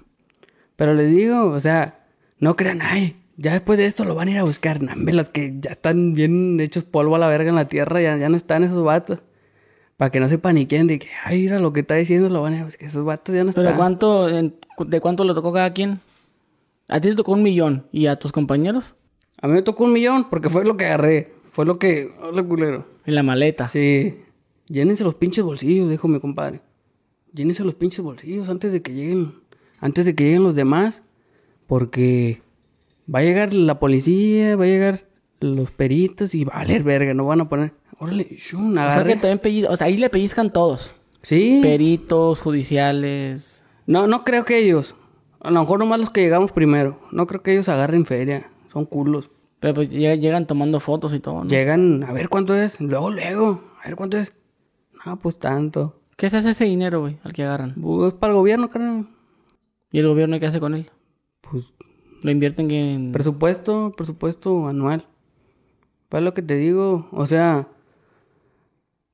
Pero 0.77 0.95
les 0.95 1.15
digo, 1.15 1.47
o 1.51 1.61
sea, 1.61 2.05
no 2.39 2.57
crean, 2.57 2.81
ay, 2.83 3.17
ya 3.37 3.53
después 3.53 3.79
de 3.79 3.87
esto 3.87 4.05
lo 4.05 4.15
van 4.15 4.29
a 4.29 4.31
ir 4.33 4.39
a 4.39 4.43
buscar. 4.45 4.83
Nambe, 4.83 5.13
los 5.13 5.29
que 5.31 5.55
ya 5.61 5.73
están 5.73 6.15
bien 6.15 6.59
hechos 6.61 6.83
polvo 6.85 7.15
a 7.17 7.19
la 7.19 7.29
verga 7.29 7.49
en 7.51 7.55
la 7.55 7.69
tierra, 7.69 8.01
ya, 8.03 8.17
ya 8.17 8.29
no 8.29 8.37
están 8.37 8.65
esos 8.65 8.83
vatos. 8.85 9.21
Para 9.97 10.11
que 10.11 10.19
no 10.19 10.29
se 10.29 10.39
paniquen 10.39 10.89
de 10.89 10.99
que, 10.99 11.07
ay, 11.25 11.43
mira 11.43 11.61
lo 11.61 11.73
que 11.73 11.81
está 11.81 11.95
diciendo, 11.95 12.29
lo 12.29 12.43
van 12.43 12.55
a 12.55 12.57
ir 12.57 12.63
a 12.63 12.65
buscar. 12.65 12.89
Esos 12.89 13.05
vatos 13.05 13.33
ya 13.33 13.45
no 13.45 13.53
¿Pero 13.53 13.63
de 13.63 13.69
están. 13.69 13.77
cuánto, 13.77 14.29
en- 14.29 14.57
de 14.87 15.01
cuánto 15.01 15.23
le 15.23 15.35
tocó 15.35 15.53
cada 15.53 15.73
quien? 15.73 16.01
A 16.89 17.01
ti 17.01 17.11
te 17.11 17.15
tocó 17.15 17.31
un 17.33 17.45
millón. 17.45 17.87
¿Y 17.93 18.07
a 18.09 18.17
tus 18.17 18.33
compañeros? 18.33 18.97
A 19.45 19.47
mí 19.47 19.53
me 19.53 19.61
tocó 19.63 19.85
un 19.85 19.93
millón 19.93 20.31
porque 20.31 20.49
fue 20.49 20.65
lo 20.65 20.79
que 20.79 20.87
agarré. 20.87 21.35
Fue 21.51 21.67
lo 21.67 21.79
que. 21.79 22.09
Hola, 22.23 22.43
culero. 22.43 22.87
En 23.05 23.15
la 23.15 23.23
maleta. 23.23 23.69
Sí. 23.69 24.17
Llénense 24.69 25.05
los 25.05 25.17
pinches 25.17 25.45
bolsillos, 25.45 25.91
dijo 25.91 26.09
mi 26.09 26.19
compadre. 26.19 26.63
Llénense 27.35 27.63
los 27.63 27.75
pinches 27.75 28.01
bolsillos 28.01 28.49
antes 28.49 28.73
de 28.73 28.81
que 28.81 28.95
lleguen. 28.95 29.35
Antes 29.81 30.07
de 30.07 30.15
que 30.15 30.25
lleguen 30.25 30.45
los 30.45 30.55
demás. 30.55 31.03
Porque 31.67 32.41
va 33.13 33.19
a 33.19 33.23
llegar 33.23 33.53
la 33.53 33.79
policía, 33.79 34.57
va 34.57 34.65
a 34.65 34.69
llegar 34.69 35.05
los 35.41 35.71
peritos 35.73 36.35
y 36.35 36.45
va 36.45 36.55
a 36.55 36.59
valer 36.61 36.83
verga. 36.83 37.13
No 37.13 37.27
van 37.27 37.43
a 37.43 37.49
poner. 37.51 37.73
Órale, 37.99 38.27
shun, 38.39 38.71
O 38.73 38.81
sea 38.81 38.93
agarre. 38.95 39.13
que 39.15 39.21
también 39.21 39.41
pelliz- 39.43 39.69
o 39.69 39.77
sea, 39.77 39.89
ahí 39.89 39.99
le 39.99 40.09
pellizcan 40.09 40.53
todos. 40.55 40.95
Sí. 41.21 41.61
Peritos, 41.63 42.41
judiciales. 42.41 43.63
No, 43.87 44.07
no 44.07 44.25
creo 44.25 44.47
que 44.47 44.59
ellos. 44.59 44.95
A 45.41 45.51
lo 45.51 45.61
mejor 45.61 45.79
nomás 45.79 46.01
los 46.01 46.09
que 46.11 46.23
llegamos 46.23 46.51
primero. 46.53 46.99
No 47.13 47.27
creo 47.27 47.43
que 47.43 47.53
ellos 47.53 47.69
agarren 47.69 48.07
feria. 48.07 48.51
Son 48.75 48.85
culos. 48.85 49.31
Pero 49.61 49.73
pues 49.73 49.91
lleg- 49.91 50.21
llegan 50.21 50.47
tomando 50.47 50.79
fotos 50.81 51.15
y 51.15 51.21
todo, 51.21 51.45
¿no? 51.45 51.49
Llegan 51.49 52.05
a 52.05 52.13
ver 52.13 52.29
cuánto 52.29 52.55
es. 52.55 52.79
Luego, 52.81 53.11
luego. 53.11 53.63
A 53.83 53.87
ver 53.87 53.97
cuánto 53.97 54.19
es. 54.19 54.31
No, 55.07 55.17
pues 55.19 55.39
tanto. 55.39 56.01
¿Qué 56.17 56.29
se 56.29 56.37
hace 56.37 56.51
ese 56.51 56.65
dinero, 56.65 57.01
güey, 57.01 57.19
al 57.25 57.33
que 57.33 57.45
agarran? 57.45 57.75
Pues 57.81 58.13
para 58.13 58.33
el 58.35 58.39
gobierno, 58.39 58.69
carnal. 58.69 59.09
¿Y 59.91 60.01
el 60.01 60.09
gobierno 60.09 60.39
qué 60.39 60.47
hace 60.47 60.61
con 60.61 60.75
él? 60.75 60.91
Pues 61.41 61.73
Lo 62.23 62.31
invierten 62.31 62.71
en... 62.71 63.13
presupuesto, 63.13 63.93
presupuesto 63.97 64.67
anual. 64.69 65.07
Pues 66.09 66.23
lo 66.23 66.35
que 66.35 66.43
te 66.43 66.57
digo, 66.57 67.09
o 67.13 67.27
sea, 67.27 67.69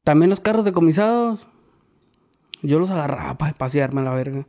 también 0.04 0.30
los 0.30 0.40
carros 0.40 0.64
decomisados, 0.64 1.40
yo 2.62 2.78
los 2.78 2.90
agarraba 2.90 3.36
para 3.38 3.52
pasearme 3.54 4.00
a 4.00 4.04
la 4.04 4.14
verga. 4.14 4.46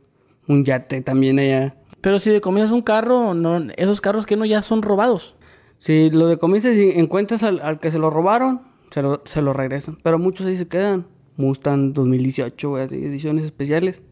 Un 0.48 0.64
yate 0.64 1.00
también 1.02 1.38
allá. 1.38 1.76
Pero 2.02 2.18
si 2.18 2.30
decomisas 2.30 2.72
un 2.72 2.82
carro, 2.82 3.32
no, 3.32 3.68
esos 3.76 4.00
carros 4.00 4.26
que 4.26 4.36
no 4.36 4.44
ya 4.44 4.60
son 4.60 4.82
robados. 4.82 5.36
Si 5.78 6.10
lo 6.10 6.26
decomisas 6.26 6.76
y 6.76 6.90
encuentras 6.90 7.42
al, 7.42 7.60
al 7.60 7.80
que 7.80 7.90
se 7.90 7.98
lo 7.98 8.10
robaron, 8.10 8.62
se 8.90 9.02
lo, 9.02 9.22
se 9.24 9.40
lo 9.40 9.52
regresan. 9.52 9.96
Pero 10.02 10.18
muchos 10.18 10.46
ahí 10.46 10.56
se 10.56 10.68
quedan. 10.68 11.06
Mustang 11.36 11.92
2018, 11.94 12.68
güey, 12.68 12.84
ediciones 12.84 13.44
especiales. 13.44 14.02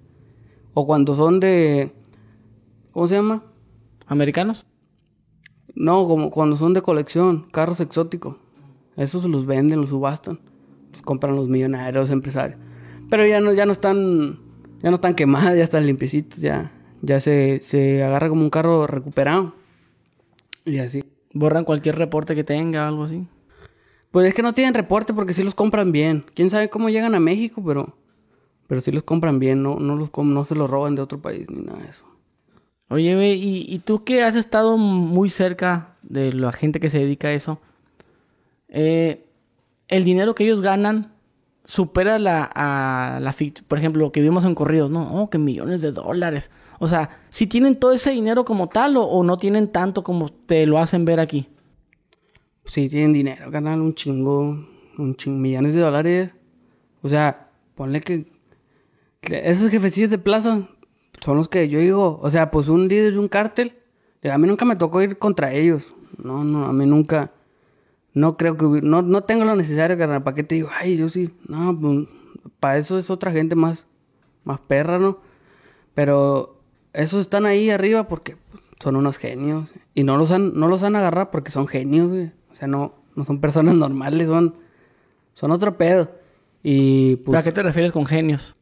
O 0.73 0.87
cuando 0.87 1.15
son 1.15 1.41
de... 1.41 1.93
¿Cómo 2.93 3.09
se 3.09 3.17
llama? 3.17 3.43
¿Americanos? 4.07 4.67
No, 5.75 6.07
como 6.07 6.31
cuando 6.31 6.57
son 6.57 6.75
de 6.75 6.83
colección, 6.83 7.47
carros 7.51 7.81
exóticos. 7.81 8.37
Esos 8.97 9.25
los 9.25 9.47
venden, 9.47 9.81
los 9.81 9.91
subastan. 9.91 10.41
Los 10.93 11.03
compran 11.03 11.37
los 11.37 11.49
millonarios, 11.49 12.11
empresarios. 12.11 12.59
Pero 13.11 13.27
ya 13.27 13.41
no, 13.41 13.53
ya 13.53 13.67
no 13.67 13.73
están, 13.73 14.39
ya 14.81 14.91
no 14.91 14.95
están 14.95 15.15
quemados, 15.15 15.57
ya 15.57 15.65
están 15.65 15.87
limpiecitos, 15.87 16.41
ya, 16.41 16.73
ya 17.03 17.21
se, 17.21 17.61
se 17.63 18.03
agarra 18.03 18.29
como 18.29 18.43
un 18.43 18.51
carro 18.51 18.87
recuperado. 18.87 19.55
Y 20.65 20.79
así. 20.79 21.05
Borran 21.33 21.65
cualquier 21.65 21.97
reporte 21.97 22.35
que 22.35 22.45
tenga 22.45 22.89
algo 22.89 23.05
así. 23.05 23.27
Pues 24.11 24.27
es 24.27 24.35
que 24.35 24.43
no 24.43 24.55
tienen 24.55 24.75
reporte 24.75 25.15
porque 25.15 25.35
sí 25.35 25.43
los 25.43 25.55
compran 25.55 25.93
bien. 25.93 26.25
Quién 26.35 26.51
sabe 26.51 26.69
cómo 26.69 26.91
llegan 26.91 27.15
a 27.15 27.21
México, 27.21 27.63
pero, 27.65 27.97
pero 28.67 28.81
sí 28.81 28.91
los 28.91 29.05
compran 29.05 29.39
bien, 29.39 29.63
no, 29.63 29.79
no 29.79 29.95
los 29.95 30.11
no 30.17 30.45
se 30.45 30.55
los 30.57 30.69
roban 30.69 30.97
de 30.97 31.03
otro 31.03 31.21
país 31.21 31.49
ni 31.49 31.63
nada 31.63 31.79
de 31.79 31.89
eso. 31.89 32.05
Oye, 32.89 33.15
güey, 33.15 33.35
¿y, 33.35 33.67
y 33.69 33.79
tú 33.79 34.03
que 34.03 34.25
has 34.25 34.35
estado 34.35 34.77
muy 34.77 35.31
cerca 35.31 35.95
de 36.03 36.33
la 36.33 36.53
gente 36.53 36.81
que 36.81 36.91
se 36.91 36.99
dedica 36.99 37.29
a 37.29 37.33
eso, 37.33 37.61
eh, 38.69 39.25
el 39.87 40.05
dinero 40.05 40.35
que 40.35 40.45
ellos 40.45 40.63
ganan 40.63 41.13
supera 41.71 42.19
la, 42.19 42.51
la 43.21 43.35
por 43.69 43.79
ejemplo, 43.79 44.03
lo 44.03 44.11
que 44.11 44.21
vimos 44.21 44.45
en 44.45 44.57
corridos, 44.57 44.91
¿no? 44.91 45.23
Oh, 45.23 45.31
que 45.31 45.39
millones 45.39 45.81
de 45.83 45.93
dólares. 45.93 46.51
O 46.81 46.89
sea, 46.89 47.21
si 47.29 47.47
tienen 47.47 47.77
todo 47.77 47.93
ese 47.93 48.11
dinero 48.11 48.45
como 48.45 48.69
tal 48.69 48.97
o, 48.97 49.05
o 49.05 49.23
no 49.23 49.37
tienen 49.37 49.69
tanto 49.69 50.03
como 50.03 50.29
te 50.29 50.67
lo 50.67 50.79
hacen 50.79 51.05
ver 51.05 51.21
aquí. 51.21 51.47
Sí, 52.65 52.89
tienen 52.89 53.13
dinero, 53.13 53.53
ganan 53.53 53.81
un 53.81 53.95
chingo, 53.95 54.67
un 54.99 55.15
chingo, 55.15 55.39
millones 55.39 55.77
de 55.77 55.81
dólares. 55.81 56.33
O 57.03 57.09
sea, 57.09 57.51
ponle 57.77 58.01
que, 58.01 58.27
que 59.21 59.49
esos 59.49 59.71
jefecillos 59.71 60.11
de 60.11 60.19
plaza 60.19 60.69
son 61.21 61.37
los 61.37 61.49
que 61.49 61.69
yo 61.69 61.79
digo, 61.79 62.19
o 62.21 62.31
sea, 62.31 62.51
pues 62.51 62.67
un 62.67 62.89
líder 62.89 63.13
de 63.13 63.19
un 63.21 63.29
cártel, 63.29 63.75
a 64.25 64.39
mí 64.39 64.49
nunca 64.49 64.65
me 64.65 64.75
tocó 64.75 65.01
ir 65.03 65.19
contra 65.19 65.53
ellos. 65.53 65.95
No, 66.19 66.43
no, 66.43 66.65
a 66.65 66.73
mí 66.73 66.85
nunca, 66.85 67.31
no 68.15 68.37
creo 68.37 68.57
que, 68.57 68.65
hubi- 68.65 68.83
no, 68.83 69.03
no 69.03 69.23
tengo 69.25 69.45
lo 69.45 69.55
necesario, 69.57 69.97
carnal, 69.99 70.23
¿para 70.23 70.35
qué 70.35 70.43
te 70.43 70.55
digo? 70.57 70.69
Ay, 70.79 70.97
yo 70.97 71.09
sí, 71.09 71.31
no, 71.49 71.79
pues, 71.79 72.09
para 72.59 72.79
eso 72.79 72.99
es 72.99 73.11
otra 73.11 73.31
gente 73.33 73.55
más, 73.55 73.87
más 74.45 74.61
perra, 74.61 74.99
¿no? 74.99 75.19
Pero 75.95 76.61
esos 76.93 77.21
están 77.23 77.47
ahí 77.47 77.71
arriba 77.71 78.09
porque 78.09 78.37
pues, 78.37 78.63
son 78.83 78.97
unos 78.97 79.19
genios. 79.19 79.73
Y 79.95 80.05
no 80.05 80.17
los 80.17 80.31
han, 80.31 80.55
no 80.59 80.69
los 80.69 80.83
han 80.83 80.97
agarrado 80.97 81.31
porque 81.31 81.51
son 81.51 81.67
genios, 81.69 82.09
güey. 82.09 82.33
O 82.51 82.55
sea, 82.55 82.67
no, 82.69 82.95
no 83.15 83.25
son 83.25 83.41
personas 83.41 83.75
normales, 83.77 84.27
son, 84.29 84.57
son 85.33 85.51
otro 85.51 85.77
pedo. 85.77 86.11
Y 86.63 87.17
pues, 87.17 87.39
¿A 87.39 87.43
qué 87.43 87.53
te 87.53 87.63
refieres 87.63 87.93
con 87.93 88.07
genios? 88.07 88.57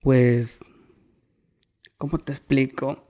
pues, 0.00 0.60
¿cómo 1.98 2.18
te 2.18 2.32
explico? 2.32 3.04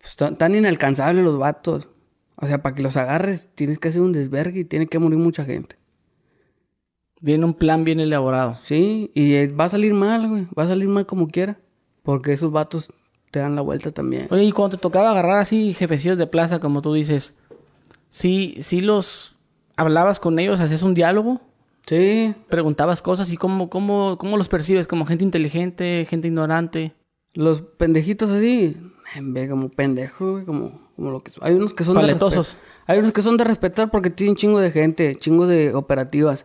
Pues, 0.00 0.16
tan, 0.16 0.36
tan 0.36 0.54
inalcanzables 0.54 1.24
los 1.24 1.38
vatos. 1.38 1.88
O 2.40 2.46
sea, 2.46 2.62
para 2.62 2.74
que 2.74 2.82
los 2.82 2.96
agarres 2.96 3.48
tienes 3.54 3.78
que 3.78 3.88
hacer 3.88 4.00
un 4.00 4.12
desvergue 4.12 4.60
y 4.60 4.64
tiene 4.64 4.86
que 4.86 4.98
morir 4.98 5.18
mucha 5.18 5.44
gente. 5.44 5.76
Tiene 7.22 7.44
un 7.44 7.54
plan 7.54 7.84
bien 7.84 8.00
elaborado. 8.00 8.56
Sí, 8.62 9.10
y 9.14 9.34
eh, 9.34 9.48
va 9.48 9.66
a 9.66 9.68
salir 9.68 9.92
mal, 9.92 10.26
güey. 10.28 10.46
Va 10.58 10.64
a 10.64 10.68
salir 10.68 10.88
mal 10.88 11.04
como 11.04 11.28
quiera. 11.28 11.58
Porque 12.02 12.32
esos 12.32 12.50
vatos 12.50 12.90
te 13.30 13.40
dan 13.40 13.56
la 13.56 13.62
vuelta 13.62 13.90
también. 13.90 14.26
Oye, 14.30 14.44
y 14.44 14.52
cuando 14.52 14.76
te 14.76 14.80
tocaba 14.80 15.10
agarrar 15.10 15.38
así 15.38 15.74
jefecillos 15.74 16.16
de 16.16 16.26
plaza, 16.26 16.60
como 16.60 16.80
tú 16.80 16.94
dices, 16.94 17.34
¿sí, 18.08 18.56
sí 18.60 18.80
los 18.80 19.36
hablabas 19.76 20.18
con 20.18 20.38
ellos, 20.38 20.60
hacías 20.60 20.82
un 20.82 20.94
diálogo? 20.94 21.42
Sí. 21.86 22.34
Preguntabas 22.48 23.02
cosas 23.02 23.30
y 23.32 23.36
cómo, 23.36 23.68
cómo, 23.68 24.16
cómo 24.18 24.38
los 24.38 24.48
percibes, 24.48 24.86
como 24.86 25.04
gente 25.04 25.24
inteligente, 25.24 26.06
gente 26.08 26.28
ignorante. 26.28 26.94
Los 27.34 27.60
pendejitos 27.60 28.30
así, 28.30 28.76
en 29.14 29.34
vez 29.34 29.50
como 29.50 29.68
pendejo, 29.68 30.32
güey, 30.32 30.44
como, 30.44 30.80
como 31.00 31.12
lo 31.12 31.22
que 31.22 31.30
son. 31.30 31.42
Hay 31.46 31.54
unos 31.54 31.72
que 31.72 31.82
son 31.82 31.94
Paletosos. 31.94 32.52
de. 32.52 32.92
Hay 32.92 32.98
unos 32.98 33.12
que 33.12 33.22
son 33.22 33.38
de 33.38 33.44
respetar 33.44 33.90
porque 33.90 34.10
tienen 34.10 34.36
chingo 34.36 34.60
de 34.60 34.70
gente, 34.70 35.16
chingo 35.18 35.46
de 35.46 35.74
operativas. 35.74 36.44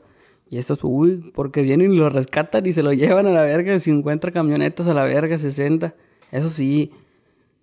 Y 0.49 0.57
estos, 0.59 0.79
uy, 0.83 1.31
porque 1.35 1.61
vienen 1.61 1.91
y 1.91 1.97
lo 1.97 2.09
rescatan 2.09 2.65
y 2.65 2.71
se 2.71 2.81
lo 2.81 2.93
llevan 2.93 3.27
a 3.27 3.31
la 3.31 3.41
verga, 3.41 3.77
50 3.77 4.31
camionetas 4.31 4.87
a 4.87 4.93
la 4.93 5.03
verga, 5.03 5.37
60. 5.37 5.93
Eso 6.31 6.49
sí. 6.49 6.93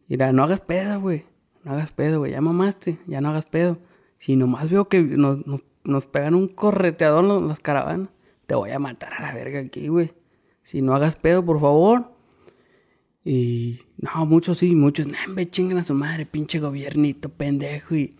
Mira, 0.07 0.33
no 0.33 0.45
hagas 0.45 0.61
pedo, 0.61 1.01
güey. 1.01 1.25
No 1.65 1.73
hagas 1.73 1.93
pedo, 1.93 2.19
güey. 2.19 2.33
Ya 2.33 2.43
mamaste, 2.43 2.99
ya 3.07 3.23
no 3.23 3.31
hagas 3.31 3.47
pedo. 3.47 3.79
Si 4.19 4.37
nomás 4.37 4.69
veo 4.69 4.89
que 4.89 5.01
nos, 5.01 5.47
nos, 5.47 5.63
nos 5.85 6.05
pegan 6.05 6.35
un 6.35 6.49
correteador 6.49 7.25
las 7.43 7.61
caravanas, 7.61 8.11
te 8.47 8.55
voy 8.55 8.71
a 8.71 8.79
matar 8.79 9.15
a 9.15 9.23
la 9.23 9.35
verga 9.35 9.61
aquí, 9.61 9.89
güey. 9.89 10.13
Si 10.63 10.83
no 10.83 10.95
hagas 10.95 11.17
pedo, 11.17 11.43
por 11.43 11.59
favor. 11.59 12.12
Y 13.25 13.79
no, 13.99 14.27
muchos 14.27 14.59
sí, 14.59 14.75
muchos, 14.75 15.07
me 15.29 15.49
chingan 15.49 15.79
a 15.79 15.83
su 15.85 15.95
madre, 15.95 16.27
pinche 16.27 16.59
gobiernito, 16.59 17.29
pendejo. 17.29 17.95
Y, 17.95 18.17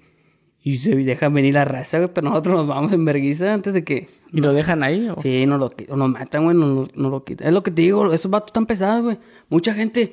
y 0.63 0.77
se 0.77 0.95
dejan 0.95 1.35
venir 1.35 1.55
la 1.55 1.65
raza, 1.65 1.99
güey, 1.99 2.11
pero 2.15 2.29
nosotros 2.29 2.55
nos 2.57 2.67
vamos 2.69 2.93
en 2.93 3.05
vergüenza 3.05 3.53
antes 3.53 3.73
de 3.75 3.83
que. 3.83 4.09
¿Y 4.33 4.41
lo 4.41 4.53
dejan 4.53 4.83
ahí? 4.85 5.09
o- 5.09 5.21
Sí, 5.21 5.45
nos 5.47 5.59
lo, 5.59 5.71
nos 5.97 6.09
matan, 6.09 6.45
güey, 6.45 6.57
nos, 6.57 6.95
nos 6.97 7.11
lo 7.11 7.25
quitan. 7.25 7.49
Es 7.49 7.53
lo 7.53 7.63
que 7.65 7.73
te 7.73 7.83
digo, 7.83 8.13
esos 8.13 8.31
vatos 8.31 8.51
están 8.51 8.67
pesados, 8.67 9.03
güey. 9.03 9.19
Mucha 9.49 9.75
gente, 9.75 10.13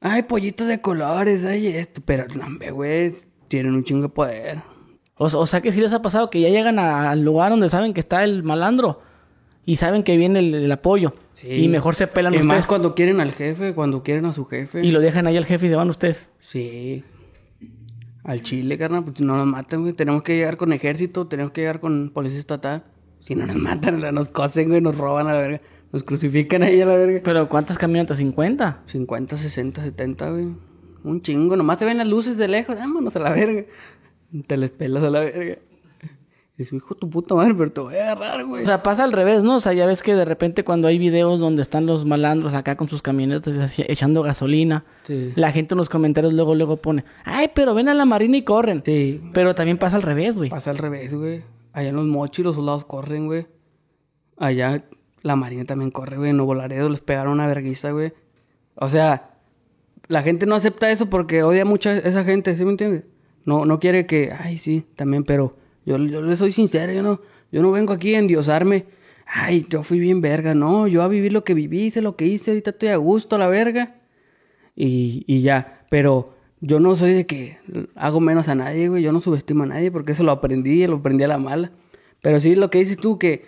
ay, 0.00 0.22
pollitos 0.22 0.66
de 0.68 0.80
colores, 0.80 1.44
ay, 1.44 1.66
esto, 1.66 2.00
pero 2.04 2.24
no, 2.34 2.74
güey, 2.74 3.12
tienen 3.48 3.74
un 3.74 3.84
chingo 3.84 4.02
de 4.02 4.08
poder. 4.08 4.62
O, 5.16 5.26
o 5.26 5.46
sea 5.46 5.60
que 5.60 5.70
sí 5.70 5.82
les 5.82 5.92
ha 5.92 6.00
pasado 6.00 6.30
que 6.30 6.40
ya 6.40 6.48
llegan 6.48 6.78
a- 6.78 7.10
al 7.10 7.20
lugar 7.22 7.50
donde 7.50 7.68
saben 7.68 7.92
que 7.92 8.00
está 8.00 8.24
el 8.24 8.42
malandro 8.42 9.02
y 9.66 9.76
saben 9.76 10.02
que 10.02 10.16
viene 10.16 10.38
el, 10.38 10.54
el 10.54 10.72
apoyo. 10.72 11.12
Sí. 11.40 11.48
Y 11.64 11.68
mejor 11.68 11.94
se 11.94 12.06
pelan 12.06 12.34
Y 12.34 12.36
ustedes 12.38 12.54
más 12.54 12.66
cuando 12.66 12.94
quieren 12.94 13.20
al 13.20 13.32
jefe, 13.32 13.74
cuando 13.74 14.02
quieren 14.02 14.26
a 14.26 14.32
su 14.32 14.44
jefe. 14.44 14.84
y 14.84 14.90
lo 14.90 15.00
dejan 15.00 15.26
ahí 15.26 15.36
al 15.36 15.46
jefe 15.46 15.66
y 15.66 15.70
se 15.70 15.76
van 15.76 15.88
ustedes. 15.88 16.30
Sí. 16.40 17.02
Al 18.24 18.42
Chile, 18.42 18.76
carnal, 18.76 19.04
pues 19.04 19.16
si 19.16 19.24
no 19.24 19.36
nos 19.36 19.46
matan, 19.46 19.80
güey. 19.80 19.94
Tenemos 19.94 20.22
que 20.22 20.36
llegar 20.36 20.56
con 20.58 20.72
ejército, 20.72 21.26
tenemos 21.26 21.52
que 21.52 21.62
llegar 21.62 21.80
con 21.80 22.10
policía 22.10 22.38
estatal. 22.38 22.84
Si 23.20 23.34
no 23.34 23.46
nos 23.46 23.56
matan, 23.68 24.00
nos 24.14 24.28
cosen, 24.28 24.68
güey, 24.68 24.80
nos 24.82 24.96
roban 24.98 25.26
a 25.28 25.32
la 25.32 25.38
verga. 25.40 25.60
Nos 25.92 26.02
crucifican 26.02 26.62
ahí 26.62 26.80
a 26.82 26.86
la 26.86 26.94
verga. 26.94 27.20
Pero 27.24 27.48
¿cuántas 27.48 27.78
camionetas? 27.78 28.20
¿50? 28.20 28.76
50, 28.86 29.36
60, 29.38 29.82
70, 29.82 30.30
güey. 30.30 30.48
Un 31.02 31.22
chingo. 31.22 31.56
Nomás 31.56 31.78
se 31.78 31.86
ven 31.86 31.96
las 31.98 32.06
luces 32.06 32.36
de 32.36 32.46
lejos. 32.48 32.76
Vámonos 32.76 33.16
a 33.16 33.20
la 33.20 33.30
verga. 33.32 33.64
Te 34.46 34.56
les 34.58 34.70
pelas 34.70 35.02
a 35.02 35.10
la 35.10 35.20
verga. 35.20 35.56
Y 36.60 36.64
su 36.64 36.76
hijo, 36.76 36.94
tu 36.94 37.08
puta 37.08 37.34
madre, 37.34 37.54
pero 37.54 37.72
te 37.72 37.80
voy 37.80 37.96
a 37.96 38.12
agarrar, 38.12 38.44
güey. 38.44 38.62
O 38.62 38.66
sea, 38.66 38.82
pasa 38.82 39.04
al 39.04 39.12
revés, 39.12 39.42
¿no? 39.42 39.56
O 39.56 39.60
sea, 39.60 39.72
ya 39.72 39.86
ves 39.86 40.02
que 40.02 40.14
de 40.14 40.26
repente 40.26 40.62
cuando 40.62 40.88
hay 40.88 40.98
videos 40.98 41.40
donde 41.40 41.62
están 41.62 41.86
los 41.86 42.04
malandros 42.04 42.52
acá 42.52 42.76
con 42.76 42.86
sus 42.86 43.00
camionetas 43.00 43.78
echando 43.78 44.22
gasolina, 44.22 44.84
Sí. 45.04 45.32
la 45.36 45.52
gente 45.52 45.72
en 45.72 45.78
los 45.78 45.88
comentarios 45.88 46.34
luego 46.34 46.54
luego 46.54 46.76
pone, 46.76 47.04
"Ay, 47.24 47.50
pero 47.54 47.72
ven 47.72 47.88
a 47.88 47.94
la 47.94 48.04
marina 48.04 48.36
y 48.36 48.42
corren." 48.42 48.82
Sí. 48.84 49.22
Pero 49.32 49.54
también 49.54 49.78
pasa 49.78 49.96
al 49.96 50.02
revés, 50.02 50.36
güey. 50.36 50.50
Pasa 50.50 50.70
al 50.70 50.76
revés, 50.76 51.14
güey. 51.14 51.42
Allá 51.72 51.88
en 51.88 51.96
los 51.96 52.04
mochis 52.04 52.44
los 52.44 52.56
soldados 52.56 52.84
corren, 52.84 53.24
güey. 53.26 53.46
Allá 54.36 54.84
la 55.22 55.36
marina 55.36 55.64
también 55.64 55.90
corre, 55.90 56.16
güey. 56.18 56.30
En 56.30 56.36
Nuevo 56.36 56.54
Laredo 56.54 56.88
les 56.90 57.00
pegaron 57.00 57.32
una 57.34 57.46
verguiza, 57.46 57.90
güey. 57.90 58.12
O 58.74 58.88
sea, 58.90 59.30
la 60.08 60.22
gente 60.22 60.44
no 60.46 60.54
acepta 60.54 60.90
eso 60.90 61.08
porque 61.08 61.42
odia 61.42 61.64
mucho 61.64 61.90
a 61.90 61.94
esa 61.96 62.22
gente, 62.24 62.56
¿sí 62.56 62.64
me 62.64 62.72
entiendes? 62.72 63.04
No, 63.44 63.64
no 63.64 63.78
quiere 63.80 64.04
que, 64.06 64.32
ay, 64.38 64.58
sí, 64.58 64.84
también, 64.96 65.24
pero 65.24 65.56
yo, 65.84 65.96
yo 65.98 66.22
le 66.22 66.36
soy 66.36 66.52
sincero, 66.52 66.92
yo 66.92 67.02
no, 67.02 67.20
yo 67.52 67.62
no 67.62 67.70
vengo 67.70 67.92
aquí 67.92 68.14
a 68.14 68.18
endiosarme. 68.18 68.86
Ay, 69.26 69.66
yo 69.68 69.82
fui 69.82 70.00
bien 70.00 70.20
verga, 70.20 70.54
no, 70.54 70.88
yo 70.88 71.02
a 71.02 71.08
vivir 71.08 71.32
lo 71.32 71.44
que 71.44 71.54
viví, 71.54 71.82
hice 71.86 72.02
lo 72.02 72.16
que 72.16 72.26
hice, 72.26 72.50
ahorita 72.50 72.70
estoy 72.70 72.88
a 72.88 72.96
gusto, 72.96 73.38
la 73.38 73.46
verga. 73.46 74.00
Y, 74.74 75.24
y 75.26 75.42
ya, 75.42 75.84
pero 75.88 76.34
yo 76.60 76.80
no 76.80 76.96
soy 76.96 77.12
de 77.12 77.26
que 77.26 77.58
hago 77.94 78.20
menos 78.20 78.48
a 78.48 78.54
nadie, 78.54 78.88
güey. 78.88 79.02
Yo 79.02 79.12
no 79.12 79.20
subestimo 79.20 79.64
a 79.64 79.66
nadie 79.66 79.90
porque 79.90 80.12
eso 80.12 80.24
lo 80.24 80.32
aprendí, 80.32 80.86
lo 80.86 80.96
aprendí 80.96 81.24
a 81.24 81.28
la 81.28 81.38
mala. 81.38 81.72
Pero 82.22 82.40
sí, 82.40 82.54
lo 82.54 82.70
que 82.70 82.78
dices 82.78 82.96
tú, 82.96 83.18
que 83.18 83.44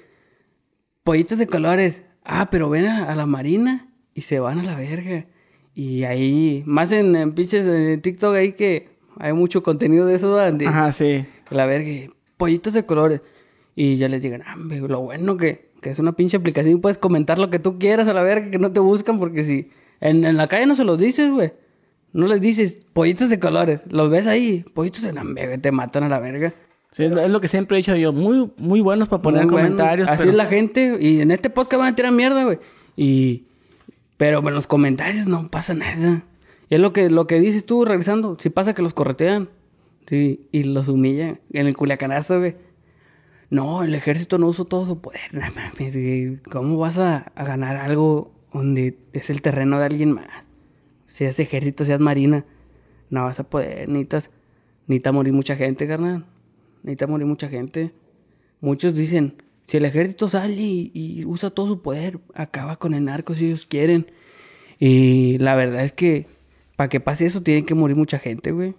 pollitos 1.05 1.39
de 1.39 1.47
colores. 1.47 2.03
Ah, 2.25 2.49
pero 2.51 2.71
ven 2.71 2.87
a, 2.87 3.11
a 3.11 3.17
la 3.17 3.27
marina 3.27 3.89
y 4.15 4.23
se 4.23 4.39
van 4.41 4.61
a 4.61 4.63
la 4.63 4.77
verga. 4.77 5.27
Y 5.75 6.05
ahí, 6.05 6.63
más 6.67 6.93
en, 6.93 7.17
en 7.17 7.33
pinches 7.33 7.65
en 7.67 8.01
TikTok 8.01 8.35
ahí 8.35 8.53
que 8.53 8.91
hay 9.19 9.33
mucho 9.33 9.63
contenido 9.63 10.07
de 10.07 10.15
eso, 10.15 10.29
donde 10.29 10.67
Ajá, 10.67 10.93
sí. 10.93 11.25
la 11.51 11.67
verga, 11.67 12.13
pollitos 12.43 12.73
de 12.73 12.85
colores. 12.85 13.21
Y 13.77 13.97
ya 13.97 14.09
les 14.09 14.21
digan, 14.21 14.43
ah, 14.47 14.57
lo 14.57 15.01
bueno 15.01 15.37
que, 15.37 15.71
que 15.81 15.91
es 15.91 15.99
una 15.99 16.13
pinche 16.13 16.37
aplicación 16.37 16.75
y 16.77 16.79
puedes 16.81 16.99
comentar 16.99 17.39
lo 17.39 17.49
que 17.51 17.59
tú 17.59 17.79
quieras 17.79 18.09
a 18.09 18.13
la 18.13 18.23
verga, 18.23 18.51
que 18.51 18.59
no 18.59 18.73
te 18.73 18.81
buscan, 18.81 19.19
porque 19.19 19.45
si 19.45 19.71
en, 20.01 20.25
en 20.25 20.37
la 20.37 20.47
calle 20.49 20.67
no 20.67 20.75
se 20.77 20.85
los 20.85 20.99
dices, 20.99 21.31
güey. 21.31 21.53
No 22.13 22.27
les 22.27 22.41
dices 22.41 22.85
pollitos 22.93 23.31
de 23.31 23.39
colores, 23.39 23.81
los 23.89 24.11
ves 24.11 24.27
ahí, 24.27 24.65
pollitos 24.75 25.03
de 25.03 25.13
la 25.13 25.23
verga, 25.25 25.57
te 25.59 25.71
matan 25.73 26.03
a 26.05 26.09
la 26.11 26.19
verga. 26.21 26.53
Sí, 26.91 27.05
es 27.05 27.13
lo- 27.31 27.41
que 27.41 27.49
siempre 27.49 27.77
he 27.77 27.81
dicho 27.81 27.97
yo. 27.97 28.13
Muy, 28.13 28.51
muy 28.59 28.83
buenos 28.83 29.09
para 29.09 29.23
poner 29.23 29.45
Muy 29.45 29.53
bueno. 29.53 29.69
comentarios. 29.69 30.09
Así 30.09 30.19
pero- 30.19 30.31
es 30.33 30.37
la 30.37 30.45
gente, 30.47 30.99
y 31.01 31.21
en 31.23 31.31
este 31.31 31.49
podcast 31.49 31.81
van 31.81 31.93
a 31.93 31.97
tirar 31.97 32.13
mierda, 32.13 32.45
güey. 32.45 32.59
Y, 32.97 33.45
pero 34.19 34.47
en 34.47 34.55
los 34.55 34.67
comentarios 34.67 35.27
no 35.27 35.49
pasa 35.49 35.73
nada. 35.73 36.23
Y 36.69 36.75
es 36.75 36.81
lo 36.83 36.93
que, 36.93 37.09
lo 37.09 37.27
que 37.27 37.41
dices 37.41 37.65
tú, 37.65 37.87
regresando, 37.87 38.37
si 38.39 38.51
pasa 38.51 38.75
que 38.75 38.83
los 38.83 38.93
corretean, 38.93 39.49
sí, 40.09 40.47
y 40.53 40.65
los 40.65 40.89
humillan 40.89 41.41
en 41.53 41.67
el 41.67 41.77
culiacanazo, 41.77 42.39
güey. 42.39 42.55
No, 43.51 43.83
el 43.83 43.95
ejército 43.95 44.39
no 44.39 44.47
usó 44.47 44.65
todo 44.65 44.87
su 44.87 45.01
poder. 45.01 45.21
No 45.33 45.41
mames, 45.55 45.95
güey. 45.95 46.39
¿Cómo 46.51 46.79
vas 46.79 46.99
a, 46.99 47.33
a 47.35 47.45
ganar 47.45 47.77
algo 47.77 48.33
donde 48.53 48.99
es 49.13 49.31
el 49.31 49.43
terreno 49.43 49.79
de 49.79 49.87
alguien 49.87 50.13
más? 50.13 50.29
Seas 51.07 51.39
ejército, 51.39 51.85
seas 51.85 52.01
marina, 52.01 52.47
no 53.11 53.25
vas 53.25 53.39
a 53.41 53.45
poder. 53.45 53.89
Necesitas, 53.89 54.31
necesita 54.87 55.13
morir 55.13 55.35
mucha 55.35 55.57
gente, 55.57 55.87
carnal. 55.87 56.25
Necesita 56.83 57.07
morir 57.07 57.27
mucha 57.27 57.49
gente. 57.49 57.93
Muchos 58.61 58.95
dicen, 58.95 59.35
si 59.67 59.77
el 59.77 59.85
ejército 59.85 60.29
sale 60.29 60.55
y, 60.55 60.91
y 60.95 61.25
usa 61.27 61.51
todo 61.51 61.67
su 61.67 61.83
poder, 61.83 62.21
acaba 62.35 62.77
con 62.77 62.95
el 62.95 63.05
narco 63.05 63.35
si 63.35 63.47
ellos 63.47 63.67
quieren. 63.67 64.07
Y 64.79 65.39
la 65.39 65.55
verdad 65.55 65.85
es 65.85 65.93
que 65.93 66.27
para 66.77 66.89
que 66.89 67.01
pase 67.01 67.27
eso 67.27 67.43
tienen 67.43 67.67
que 67.67 67.75
morir 67.75 67.97
mucha 67.97 68.19
gente, 68.19 68.51
güey. 68.51 68.75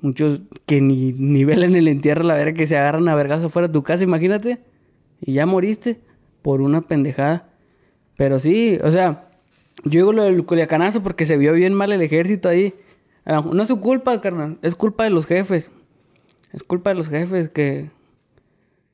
Muchos 0.00 0.40
que 0.66 0.80
ni, 0.80 1.12
ni 1.12 1.44
velan 1.44 1.74
el 1.74 1.88
entierro, 1.88 2.22
la 2.22 2.34
verga, 2.34 2.54
que 2.54 2.66
se 2.66 2.76
agarran 2.76 3.08
a 3.08 3.14
vergazo 3.14 3.48
fuera 3.48 3.68
de 3.68 3.74
tu 3.74 3.82
casa, 3.82 4.04
imagínate. 4.04 4.60
Y 5.20 5.34
ya 5.34 5.46
moriste 5.46 6.00
por 6.42 6.60
una 6.60 6.82
pendejada. 6.82 7.48
Pero 8.16 8.38
sí, 8.38 8.78
o 8.82 8.90
sea, 8.90 9.28
yo 9.84 10.00
digo 10.00 10.12
lo 10.12 10.24
del 10.24 10.44
culiacanazo 10.44 11.02
porque 11.02 11.26
se 11.26 11.36
vio 11.36 11.52
bien 11.52 11.74
mal 11.74 11.92
el 11.92 12.02
ejército 12.02 12.48
ahí. 12.48 12.74
No 13.26 13.62
es 13.62 13.68
su 13.68 13.80
culpa, 13.80 14.20
carnal. 14.20 14.58
Es 14.62 14.74
culpa 14.74 15.04
de 15.04 15.10
los 15.10 15.26
jefes. 15.26 15.70
Es 16.52 16.62
culpa 16.62 16.90
de 16.90 16.96
los 16.96 17.08
jefes 17.08 17.50
que, 17.50 17.90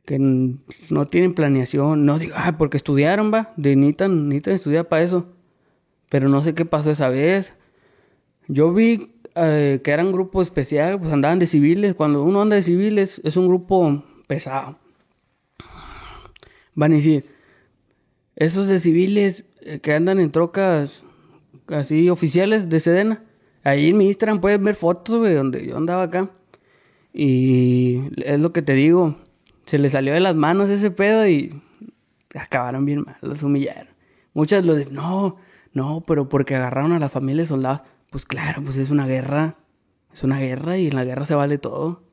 que 0.05 0.19
no 0.19 1.07
tienen 1.07 1.35
planeación. 1.35 2.05
No 2.05 2.19
digo, 2.19 2.35
ah, 2.37 2.57
porque 2.59 2.77
estudiaron, 2.77 3.33
va. 3.33 3.53
De 3.57 3.77
necesitan, 3.77 4.29
necesitan 4.29 4.85
para 4.87 5.03
eso. 5.03 5.27
Pero 6.11 6.29
no 6.29 6.43
sé 6.43 6.55
qué 6.55 6.65
pasó 6.65 6.91
esa 6.91 7.09
vez. 7.09 7.55
Yo 8.49 8.73
vi 8.75 9.14
eh, 9.35 9.81
que 9.83 9.91
era 9.91 10.05
un 10.05 10.13
grupo 10.13 10.43
especial, 10.43 10.99
pues 10.99 11.13
andaban 11.13 11.39
de 11.39 11.47
civiles. 11.47 11.95
Cuando 11.95 12.23
uno 12.23 12.43
anda 12.43 12.57
de 12.57 12.63
civiles, 12.63 13.21
es 13.25 13.37
un 13.37 13.49
grupo 13.49 14.05
pesado. 14.27 14.79
Van 16.75 16.93
a 16.93 16.97
decir, 16.97 17.25
esos 18.37 18.69
de 18.69 18.79
civiles 18.79 19.45
eh, 19.61 19.81
que 19.81 19.95
andan 19.95 20.21
en 20.21 20.31
trocas 20.31 21.03
así 21.69 22.11
oficiales 22.11 22.69
de 22.69 22.81
Sedena. 22.81 23.23
Ahí 23.63 23.89
en 23.91 23.99
mi 23.99 24.07
Instagram 24.07 24.41
pueden 24.41 24.63
ver 24.65 24.75
fotos, 24.75 25.17
güey, 25.17 25.35
donde 25.35 25.67
yo 25.67 25.77
andaba 25.77 26.05
acá. 26.05 26.31
Y 27.13 28.03
es 28.23 28.41
lo 28.41 28.53
que 28.53 28.63
te 28.63 28.75
digo, 28.75 29.17
se 29.67 29.79
les 29.79 29.93
salió 29.93 30.13
de 30.13 30.21
las 30.21 30.35
manos 30.35 30.69
ese 30.69 30.91
pedo 30.91 31.27
y 31.27 31.63
acabaron 32.35 32.85
bien 32.85 33.03
mal, 33.03 33.17
los 33.23 33.43
humillaron. 33.43 33.95
Muchas 34.35 34.67
lo 34.67 34.75
de, 34.75 34.87
no, 34.87 35.37
no, 35.73 36.03
pero 36.07 36.29
porque 36.29 36.57
agarraron 36.57 36.93
a 36.93 36.99
la 36.99 37.09
familia 37.09 37.45
de 37.45 37.49
soldados. 37.49 37.83
Pues 38.15 38.27
claro, 38.27 38.63
pues 38.63 38.77
es 38.77 38.91
una 38.91 39.09
guerra, 39.09 39.57
es 40.13 40.23
una 40.23 40.39
guerra 40.39 40.79
y 40.79 40.87
en 40.87 40.95
la 40.95 41.05
guerra 41.05 41.27
se 41.27 41.35
vale 41.35 41.59
todo. 41.59 42.05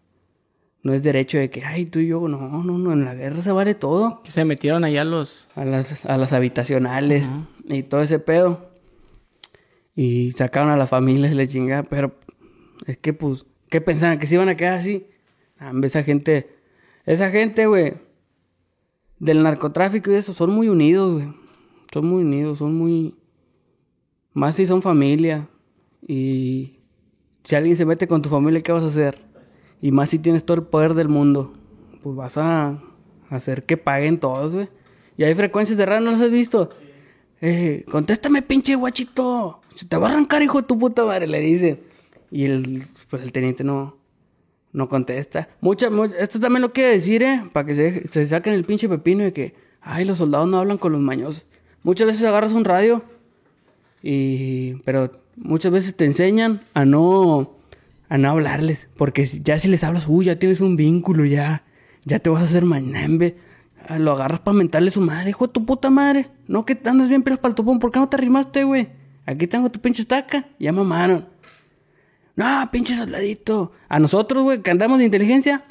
No 0.81 0.95
es 0.95 1.03
derecho 1.03 1.37
de 1.37 1.51
que, 1.51 1.63
ay, 1.63 1.85
tú 1.85 1.99
y 1.99 2.07
yo, 2.07 2.27
no, 2.27 2.39
no, 2.63 2.75
no, 2.75 2.91
en 2.91 3.05
la 3.05 3.13
guerra 3.13 3.43
se 3.43 3.51
vale 3.51 3.75
todo. 3.75 4.23
Que 4.23 4.31
se 4.31 4.43
metieron 4.43 4.83
allá 4.83 5.03
los... 5.03 5.47
A 5.53 5.63
las, 5.63 6.03
a 6.05 6.17
las 6.17 6.33
habitacionales 6.33 7.23
y 7.65 7.83
todo 7.83 8.01
ese 8.01 8.17
pedo. 8.17 8.71
Y 9.95 10.31
sacaron 10.31 10.71
a 10.71 10.75
las 10.75 10.89
familias, 10.89 11.35
le 11.35 11.47
chingada, 11.47 11.83
pero 11.83 12.15
es 12.87 12.97
que 12.97 13.13
pues, 13.13 13.45
¿qué 13.69 13.79
pensaban? 13.79 14.17
¿Que 14.17 14.25
se 14.25 14.33
iban 14.33 14.49
a 14.49 14.57
quedar 14.57 14.79
así? 14.79 15.05
Ah, 15.59 15.71
esa 15.83 16.01
gente, 16.01 16.49
esa 17.05 17.29
gente, 17.29 17.67
güey, 17.67 17.93
del 19.19 19.43
narcotráfico 19.43 20.09
y 20.09 20.15
eso, 20.15 20.33
son 20.33 20.49
muy 20.49 20.67
unidos, 20.67 21.13
güey. 21.13 21.27
Son 21.93 22.07
muy 22.07 22.23
unidos, 22.23 22.57
son 22.57 22.73
muy... 22.73 23.13
Más 24.33 24.55
si 24.55 24.65
son 24.65 24.81
familia. 24.81 25.47
Y 26.07 26.77
si 27.43 27.55
alguien 27.55 27.75
se 27.75 27.85
mete 27.85 28.07
con 28.07 28.21
tu 28.21 28.29
familia, 28.29 28.61
¿qué 28.61 28.71
vas 28.71 28.83
a 28.83 28.87
hacer? 28.87 29.19
Y 29.81 29.91
más 29.91 30.09
si 30.09 30.19
tienes 30.19 30.43
todo 30.45 30.55
el 30.57 30.63
poder 30.63 30.93
del 30.93 31.09
mundo. 31.09 31.53
Pues 32.01 32.15
vas 32.15 32.37
a 32.37 32.81
hacer 33.29 33.63
que 33.63 33.77
paguen 33.77 34.19
todos, 34.19 34.53
güey. 34.53 34.69
Y 35.17 35.23
hay 35.23 35.35
frecuencias 35.35 35.77
de 35.77 35.85
radio, 35.85 36.01
¿no 36.01 36.11
las 36.11 36.21
has 36.21 36.31
visto? 36.31 36.69
Eh, 37.41 37.85
contéstame, 37.89 38.41
pinche 38.41 38.75
guachito. 38.75 39.61
Se 39.75 39.85
te 39.85 39.97
va 39.97 40.07
a 40.09 40.11
arrancar, 40.11 40.41
hijo 40.41 40.61
de 40.61 40.67
tu 40.67 40.77
puta 40.77 41.05
madre, 41.05 41.27
le 41.27 41.39
dice. 41.39 41.83
Y 42.31 42.45
el, 42.45 42.85
pues 43.09 43.21
el 43.21 43.31
teniente 43.31 43.63
no, 43.63 43.97
no 44.71 44.89
contesta. 44.89 45.49
Mucha, 45.59 45.89
mu- 45.89 46.05
esto 46.05 46.39
también 46.39 46.61
lo 46.61 46.71
quiere 46.73 46.91
decir, 46.91 47.21
¿eh? 47.23 47.43
Para 47.51 47.65
que 47.67 47.75
se, 47.75 48.07
se 48.07 48.27
saquen 48.27 48.53
el 48.53 48.63
pinche 48.63 48.87
pepino 48.89 49.23
de 49.23 49.33
que, 49.33 49.53
ay, 49.81 50.05
los 50.05 50.17
soldados 50.17 50.47
no 50.47 50.59
hablan 50.59 50.77
con 50.77 50.91
los 50.91 51.01
mañosos. 51.01 51.45
Muchas 51.83 52.07
veces 52.07 52.23
agarras 52.23 52.53
un 52.53 52.65
radio 52.65 53.03
y... 54.01 54.75
Pero 54.85 55.11
muchas 55.35 55.71
veces 55.71 55.95
te 55.95 56.05
enseñan 56.05 56.61
a 56.73 56.85
no... 56.85 57.57
A 58.09 58.17
no 58.17 58.29
hablarles. 58.29 58.87
Porque 58.97 59.25
ya 59.25 59.57
si 59.57 59.69
les 59.69 59.83
hablas, 59.85 60.05
uy, 60.07 60.25
ya 60.25 60.37
tienes 60.37 60.59
un 60.61 60.75
vínculo, 60.75 61.25
ya... 61.25 61.63
Ya 62.03 62.19
te 62.19 62.29
vas 62.29 62.41
a 62.41 62.45
hacer 62.45 62.65
mañambe. 62.65 63.37
Ah, 63.87 63.99
Lo 63.99 64.11
agarras 64.13 64.39
para 64.39 64.57
mentarle 64.57 64.89
a 64.89 64.91
su 64.93 65.01
madre, 65.01 65.29
hijo 65.29 65.47
de 65.47 65.53
tu 65.53 65.65
puta 65.65 65.89
madre. 65.89 66.27
No, 66.47 66.65
que 66.65 66.77
andas 66.85 67.09
bien 67.09 67.21
pilas 67.23 67.39
para 67.39 67.51
el 67.51 67.55
topón. 67.55 67.79
¿Por 67.79 67.91
qué 67.91 67.99
no 67.99 68.09
te 68.09 68.15
arrimaste, 68.17 68.63
güey? 68.63 68.89
Aquí 69.25 69.45
tengo 69.47 69.69
tu 69.71 69.79
pinche 69.79 70.01
estaca. 70.01 70.47
Ya 70.59 70.71
mamaron. 70.73 71.27
No, 72.35 72.69
pinche 72.71 72.95
soldadito. 72.95 73.71
A 73.87 73.99
nosotros, 73.99 74.41
güey, 74.43 74.61
que 74.61 74.71
andamos 74.71 74.97
de 74.97 75.05
inteligencia, 75.05 75.63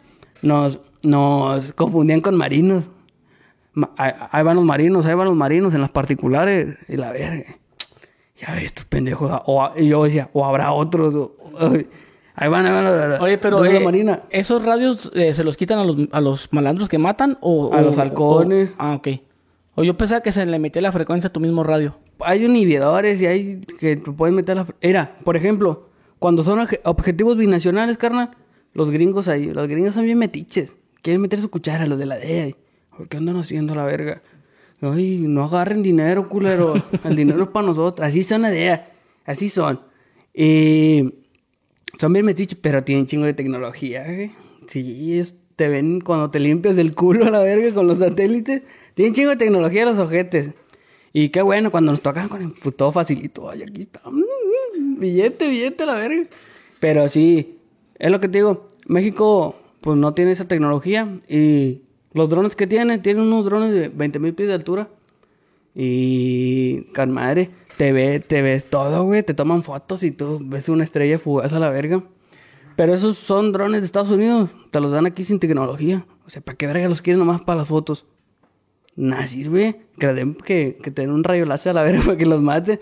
nos, 0.43 0.79
nos 1.03 1.73
confundían 1.73 2.21
con 2.21 2.37
marinos. 2.37 2.89
Ma- 3.75 3.91
ahí, 3.97 4.13
ahí 4.31 4.45
van 4.45 4.57
los 4.57 4.65
marinos, 4.65 5.05
ahí 5.07 5.15
van 5.15 5.27
los 5.27 5.37
marinos 5.37 5.75
en 5.75 5.81
las 5.81 5.91
particulares. 5.91 6.77
Y 6.89 6.97
la 6.97 7.11
verga. 7.13 7.57
Ya 8.41 8.59
estos 8.61 8.85
pendejos. 8.87 9.31
O, 9.47 9.63
a- 9.63 9.73
y 9.77 9.89
yo 9.89 10.05
decía, 10.05 10.31
o 10.33 10.45
habrá 10.45 10.73
otros. 10.73 11.15
o- 11.15 11.33
ahí 12.35 12.49
van, 12.49 12.67
ahí 12.67 12.73
van 12.73 12.85
los, 13.11 13.21
Oye, 13.21 13.39
pero 13.39 13.63
la 13.63 13.71
eh, 13.71 13.81
marina. 13.85 14.23
¿esos 14.31 14.65
radios 14.65 15.11
eh, 15.15 15.35
se 15.35 15.45
los 15.45 15.57
quitan 15.57 15.79
a 15.79 15.85
los, 15.85 15.97
a 16.13 16.21
los 16.21 16.49
malandros 16.53 16.89
que 16.89 16.99
matan 16.99 17.37
o... 17.41 17.73
A 17.75 17.79
o- 17.79 17.83
los 17.83 17.99
halcones. 17.99 18.71
o- 18.71 18.75
ah, 18.79 18.95
ok. 18.95 19.09
O 19.75 19.85
yo 19.85 19.97
pensaba 19.97 20.21
que 20.23 20.33
se 20.33 20.45
le 20.47 20.59
metía 20.59 20.83
la 20.83 20.93
frecuencia 20.93 21.29
a 21.29 21.33
tu 21.33 21.41
mismo 21.41 21.63
radio. 21.65 21.97
Hay 22.21 22.45
inhibidores 22.45 23.21
y 23.21 23.27
hay 23.27 23.61
que 23.79 23.97
pueden 23.97 24.35
meter 24.35 24.57
la... 24.57 24.67
Era, 24.81 25.17
por 25.25 25.37
ejemplo, 25.37 25.89
cuando 26.19 26.43
son 26.43 26.61
obje- 26.61 26.81
objetivos 26.85 27.37
binacionales, 27.37 27.97
carnal, 27.97 28.31
los 28.75 28.91
gringos 28.91 29.29
ahí, 29.29 29.47
los 29.53 29.69
gringos 29.69 29.95
son 29.95 30.05
bien 30.05 30.19
metiches. 30.19 30.75
Quieren 31.03 31.21
meter 31.23 31.41
su 31.41 31.51
cuchara, 31.51 31.87
los 31.87 31.99
de 31.99 32.07
la 32.07 32.17
DEA. 32.17 32.55
¿Por 32.97 33.09
qué 33.09 33.17
andan 33.17 33.37
haciendo 33.39 33.75
la 33.75 33.85
verga? 33.85 34.21
Ay, 34.83 35.19
no 35.19 35.45
agarren 35.45 35.83
dinero, 35.83 36.29
culero. 36.29 36.75
El 37.05 37.17
dinero 37.17 37.43
es 37.45 37.49
para 37.51 37.67
nosotros. 37.67 38.07
Así 38.09 38.23
son 38.23 38.43
la 38.43 38.51
DEA. 38.51 38.87
Así 39.27 39.49
son. 39.49 39.81
Y 40.35 41.15
son 41.99 42.13
bien 42.13 42.25
metiches, 42.25 42.59
pero 42.61 42.83
tienen 42.85 43.07
chingo 43.07 43.27
de 43.27 43.35
tecnología, 43.35 44.05
güey. 44.05 44.31
Sí, 44.67 45.19
es- 45.19 45.35
te 45.57 45.69
ven 45.69 46.01
cuando 46.01 46.31
te 46.31 46.41
limpias 46.41 46.79
el 46.79 46.95
culo 46.95 47.27
a 47.27 47.31
la 47.31 47.41
verga 47.41 47.75
con 47.75 47.87
los 47.87 47.99
satélites. 47.99 48.63
Tienen 48.95 49.13
chingo 49.13 49.29
de 49.31 49.37
tecnología 49.37 49.85
los 49.85 49.99
ojetes. 49.99 50.51
Y 51.13 51.29
qué 51.29 51.43
bueno, 51.43 51.71
cuando 51.71 51.93
nos 51.93 52.01
tocan 52.01 52.29
con 52.31 52.41
el 52.41 52.53
pues, 52.53 52.75
todo 52.77 52.93
facilito. 52.93 53.51
Ay, 53.51 53.65
aquí 53.65 53.83
está. 53.83 54.01
Mm, 54.09 54.23
mm, 54.79 55.01
billete, 55.01 55.51
billete 55.51 55.83
a 55.83 55.87
la 55.87 55.95
verga. 55.97 56.23
Pero 56.79 57.09
sí, 57.09 57.59
es 57.99 58.11
lo 58.11 58.21
que 58.21 58.29
te 58.29 58.39
digo. 58.39 58.71
México, 58.87 59.61
pues 59.83 59.99
no 59.99 60.15
tiene 60.15 60.33
esa 60.33 60.49
tecnología. 60.49 61.15
Y 61.29 61.83
los 62.13 62.29
drones 62.29 62.57
que 62.57 62.67
tiene, 62.67 62.99
tienen 62.99 63.25
unos 63.25 63.45
drones 63.45 63.73
de 63.73 63.89
20 63.89 64.19
mil 64.19 64.35
pies 64.35 64.49
de 64.49 64.55
altura. 64.55 64.89
Y, 65.75 66.83
con 66.95 67.13
madre, 67.13 67.51
te, 67.77 67.93
ve, 67.93 68.21
te 68.21 68.43
ves 68.43 68.69
todo, 68.69 69.05
güey. 69.05 69.23
Te 69.23 69.35
toman 69.35 69.63
fotos 69.63 70.03
y 70.03 70.11
tú 70.11 70.41
ves 70.43 70.69
una 70.69 70.85
estrella 70.85 71.19
fugaz 71.19 71.53
a 71.53 71.61
la 71.61 71.71
verga. 71.71 72.03
Pero 72.77 72.95
esos 72.95 73.19
son 73.19 73.53
drones 73.53 73.83
de 73.83 73.87
Estados 73.87 74.11
Unidos. 74.11 74.51
Te 74.71 74.81
los 74.81 74.91
dan 74.91 75.07
aquí 75.07 75.25
sin 75.25 75.39
tecnología. 75.39 76.05
O 76.27 76.31
sea, 76.31 76.43
¿para 76.43 76.57
qué 76.57 76.67
verga 76.67 76.89
los 76.89 77.03
quieren 77.03 77.19
nomás 77.19 77.43
para 77.43 77.59
las 77.61 77.69
fotos? 77.69 78.05
Nada 78.97 79.27
sirve. 79.27 79.83
Que, 79.99 80.35
que, 80.45 80.79
que 80.83 80.91
te 80.91 81.03
den 81.03 81.11
un 81.11 81.23
rayo 81.23 81.47
láser 81.47 81.71
a 81.71 81.75
la 81.75 81.83
verga 81.83 82.03
para 82.05 82.17
que 82.17 82.27
los 82.27 82.43
mate. 82.43 82.81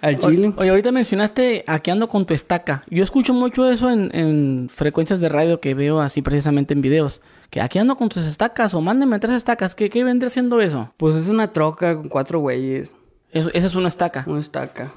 Al 0.00 0.18
chile. 0.18 0.52
Oye, 0.56 0.70
ahorita 0.70 0.90
mencionaste 0.90 1.64
aquí 1.66 1.90
ando 1.90 2.08
con 2.08 2.26
tu 2.26 2.34
estaca. 2.34 2.84
Yo 2.90 3.04
escucho 3.04 3.32
mucho 3.32 3.70
eso 3.70 3.90
en, 3.90 4.10
en 4.14 4.68
frecuencias 4.68 5.20
de 5.20 5.28
radio 5.28 5.60
que 5.60 5.74
veo 5.74 6.00
así 6.00 6.20
precisamente 6.20 6.74
en 6.74 6.82
videos. 6.82 7.20
Que 7.54 7.60
aquí 7.60 7.78
ando 7.78 7.94
con 7.94 8.08
tus 8.08 8.24
estacas 8.24 8.74
o 8.74 8.80
mándenme 8.80 9.20
tres 9.20 9.36
estacas. 9.36 9.76
¿Qué, 9.76 9.88
qué 9.88 10.02
vendría 10.02 10.28
siendo 10.28 10.60
eso? 10.60 10.92
Pues 10.96 11.14
es 11.14 11.28
una 11.28 11.52
troca 11.52 11.94
con 11.94 12.08
cuatro 12.08 12.40
güeyes. 12.40 12.90
Eso, 13.30 13.48
esa 13.54 13.68
es 13.68 13.76
una 13.76 13.86
estaca. 13.86 14.24
Una 14.26 14.40
estaca. 14.40 14.92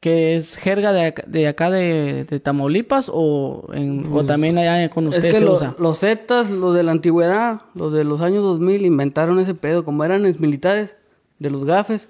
¿Que 0.00 0.34
es 0.34 0.56
jerga 0.56 0.94
de 0.94 1.04
acá 1.08 1.24
de, 1.26 1.46
acá 1.46 1.68
de, 1.70 2.24
de 2.24 2.40
Tamaulipas 2.40 3.10
o, 3.12 3.68
en, 3.74 4.10
o 4.10 4.24
también 4.24 4.56
allá 4.56 4.88
con 4.88 5.04
Pues, 5.08 5.16
Es 5.16 5.18
ustedes 5.18 5.34
que 5.34 5.38
se 5.40 5.44
lo- 5.44 5.52
usa? 5.56 5.74
los 5.78 5.98
Zetas, 5.98 6.48
los 6.48 6.74
de 6.74 6.82
la 6.84 6.92
antigüedad, 6.92 7.60
los 7.74 7.92
de 7.92 8.04
los 8.04 8.22
años 8.22 8.44
2000, 8.44 8.86
inventaron 8.86 9.38
ese 9.38 9.52
pedo. 9.54 9.84
Como 9.84 10.02
eran 10.02 10.24
ex 10.24 10.40
militares 10.40 10.96
de 11.38 11.50
los 11.50 11.66
gafes, 11.66 12.08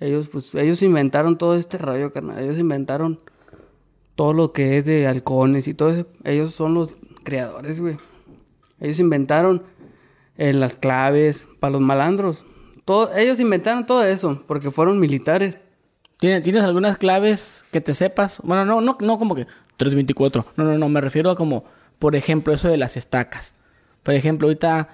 ellos 0.00 0.28
pues 0.32 0.54
ellos 0.54 0.80
inventaron 0.80 1.36
todo 1.36 1.56
este 1.56 1.76
rollo, 1.76 2.10
carnal. 2.10 2.38
Ellos 2.42 2.56
inventaron 2.58 3.20
todo 4.14 4.32
lo 4.32 4.52
que 4.54 4.78
es 4.78 4.86
de 4.86 5.06
halcones 5.06 5.68
y 5.68 5.74
todo 5.74 5.90
eso. 5.90 6.06
Ellos 6.24 6.54
son 6.54 6.72
los 6.72 6.88
creadores, 7.22 7.78
güey. 7.78 7.98
Ellos 8.80 8.98
inventaron 8.98 9.62
eh, 10.36 10.52
las 10.52 10.74
claves 10.74 11.46
para 11.60 11.72
los 11.72 11.82
malandros. 11.82 12.44
Todo, 12.84 13.14
ellos 13.16 13.38
inventaron 13.40 13.86
todo 13.86 14.04
eso 14.04 14.42
porque 14.46 14.70
fueron 14.70 14.98
militares. 14.98 15.58
¿Tienes, 16.18 16.42
¿Tienes 16.42 16.62
algunas 16.62 16.98
claves 16.98 17.64
que 17.70 17.80
te 17.80 17.94
sepas? 17.94 18.40
Bueno, 18.42 18.64
no, 18.64 18.80
no, 18.80 18.96
no 19.00 19.18
como 19.18 19.34
que 19.34 19.46
324. 19.76 20.44
No, 20.56 20.64
no, 20.64 20.78
no, 20.78 20.88
me 20.88 21.00
refiero 21.00 21.30
a 21.30 21.34
como, 21.34 21.64
por 21.98 22.16
ejemplo, 22.16 22.52
eso 22.52 22.68
de 22.68 22.76
las 22.76 22.96
estacas. 22.96 23.54
Por 24.02 24.14
ejemplo, 24.14 24.48
ahorita 24.48 24.88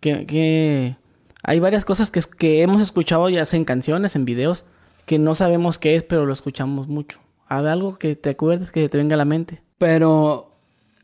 que, 0.00 0.26
que 0.26 0.96
hay 1.42 1.60
varias 1.60 1.84
cosas 1.84 2.10
que, 2.10 2.20
que 2.36 2.62
hemos 2.62 2.82
escuchado 2.82 3.28
ya 3.28 3.46
sea 3.46 3.58
en 3.58 3.64
canciones, 3.64 4.16
en 4.16 4.24
videos, 4.24 4.64
que 5.06 5.18
no 5.18 5.34
sabemos 5.34 5.78
qué 5.78 5.96
es, 5.96 6.04
pero 6.04 6.26
lo 6.26 6.32
escuchamos 6.32 6.88
mucho. 6.88 7.20
¿Hay 7.48 7.66
algo 7.66 7.98
que 7.98 8.14
te 8.14 8.30
acuerdes 8.30 8.70
que 8.70 8.88
te 8.88 8.98
venga 8.98 9.14
a 9.14 9.18
la 9.18 9.24
mente? 9.24 9.62
Pero, 9.78 10.50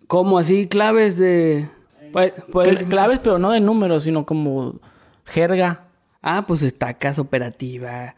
como 0.06 0.38
así 0.38 0.68
claves 0.68 1.16
de... 1.16 1.68
Pues, 2.16 2.32
pues- 2.50 2.68
Cl- 2.80 2.88
claves, 2.88 3.18
pero 3.22 3.38
no 3.38 3.50
de 3.52 3.60
números, 3.60 4.04
sino 4.04 4.24
como 4.24 4.80
jerga. 5.26 5.82
Ah, 6.22 6.44
pues 6.46 6.62
estacas 6.62 7.18
operativa. 7.18 8.14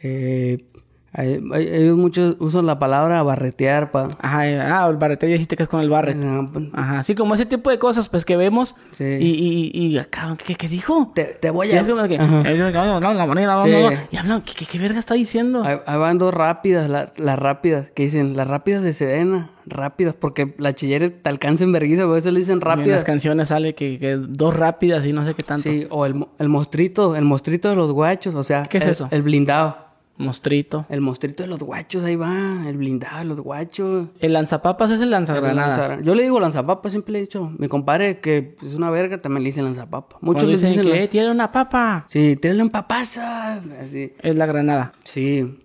Eh, 0.00 0.64
hay- 1.12 1.40
muchos 1.94 2.36
usan 2.40 2.66
la 2.66 2.78
palabra 2.78 3.22
barretear 3.22 3.90
para... 3.90 4.10
Ajá, 4.20 4.40
ah, 4.42 4.88
el 4.88 4.96
barretero 4.96 5.30
ya 5.30 5.34
dijiste 5.34 5.56
que 5.56 5.62
es 5.64 5.68
con 5.68 5.80
el 5.80 5.88
barret. 5.90 6.16
Ajá, 6.74 6.98
así 7.00 7.14
como 7.14 7.34
ese 7.34 7.46
tipo 7.46 7.70
de 7.70 7.78
cosas, 7.78 8.08
pues 8.08 8.24
que 8.24 8.36
vemos. 8.36 8.74
Sí. 8.92 9.04
Y, 9.04 9.70
y, 9.74 9.86
y, 9.86 9.98
acá, 9.98 10.36
¿qué, 10.44 10.54
qué 10.54 10.68
dijo? 10.68 11.12
Te, 11.14 11.24
te 11.24 11.50
voy 11.50 11.72
a... 11.72 11.80
es 11.80 11.88
como 11.88 12.06
que, 12.08 12.18
Sí. 13.64 13.70
Y 14.10 14.16
hablan, 14.16 14.42
¿qué, 14.42 14.64
qué, 14.64 14.78
verga 14.78 14.98
está 14.98 15.14
diciendo? 15.14 15.62
Ahí 15.64 15.78
van 15.98 16.18
dos 16.18 16.32
rápidas, 16.34 16.88
la- 16.88 17.12
las 17.16 17.38
rápidas, 17.38 17.90
que 17.94 18.04
dicen, 18.04 18.36
las 18.36 18.48
rápidas 18.48 18.82
de 18.82 18.92
Sedena, 18.92 19.50
rápidas, 19.66 20.14
porque 20.14 20.54
la 20.58 20.74
chillera 20.74 21.10
te 21.10 21.28
alcanza 21.28 21.64
en 21.64 21.72
vergüenza, 21.72 22.04
por 22.06 22.18
eso 22.18 22.30
le 22.30 22.40
dicen 22.40 22.54
Y 22.56 22.62
en 22.62 22.68
las 22.68 22.76
rápidas. 22.78 23.04
canciones 23.04 23.48
sale 23.48 23.74
que, 23.74 23.98
que 23.98 24.16
dos 24.16 24.54
rápidas 24.56 25.04
y 25.06 25.12
no 25.12 25.24
sé 25.24 25.34
qué 25.34 25.42
tanto. 25.42 25.68
Sí, 25.70 25.86
o 25.90 26.06
el, 26.06 26.26
el 26.38 26.48
mostrito, 26.48 27.16
el 27.16 27.24
mostrito 27.24 27.68
de 27.70 27.76
los 27.76 27.90
guachos, 27.92 28.34
o 28.34 28.42
sea... 28.42 28.64
¿Qué 28.64 28.78
es 28.78 28.84
el- 28.86 28.92
eso? 28.92 29.08
El 29.10 29.22
blindado. 29.22 29.84
Mostrito. 30.16 30.86
El 30.90 31.00
mostrito 31.00 31.42
de 31.42 31.48
los 31.48 31.58
guachos, 31.58 32.04
ahí 32.04 32.14
va, 32.14 32.62
el 32.68 32.76
blindado 32.76 33.18
de 33.18 33.24
los 33.24 33.40
guachos. 33.40 34.06
El 34.20 34.32
lanzapapas 34.34 34.92
es 34.92 35.00
el 35.00 35.10
lanzagranadas. 35.10 36.00
Yo 36.04 36.14
le 36.14 36.22
digo 36.22 36.38
lanzapapa, 36.38 36.88
siempre 36.88 37.10
le 37.14 37.18
he 37.18 37.22
dicho. 37.22 37.50
Mi 37.58 37.66
compadre, 37.66 38.20
que 38.20 38.54
es 38.64 38.74
una 38.74 38.90
verga, 38.90 39.20
también 39.20 39.42
le 39.42 39.48
dicen 39.48 39.64
lanzapapa. 39.64 40.18
Muchos 40.20 40.44
le 40.44 40.52
dicen 40.52 40.68
dicen 40.70 40.84
que 40.84 40.90
la- 40.90 41.02
eh, 41.02 41.08
tiene 41.08 41.32
una 41.32 41.50
papa. 41.50 42.06
Sí, 42.08 42.36
tírale 42.40 42.62
un 42.62 42.70
papaza. 42.70 43.54
Así. 43.82 44.12
Es 44.22 44.36
la 44.36 44.46
granada. 44.46 44.92
Sí. 45.02 45.60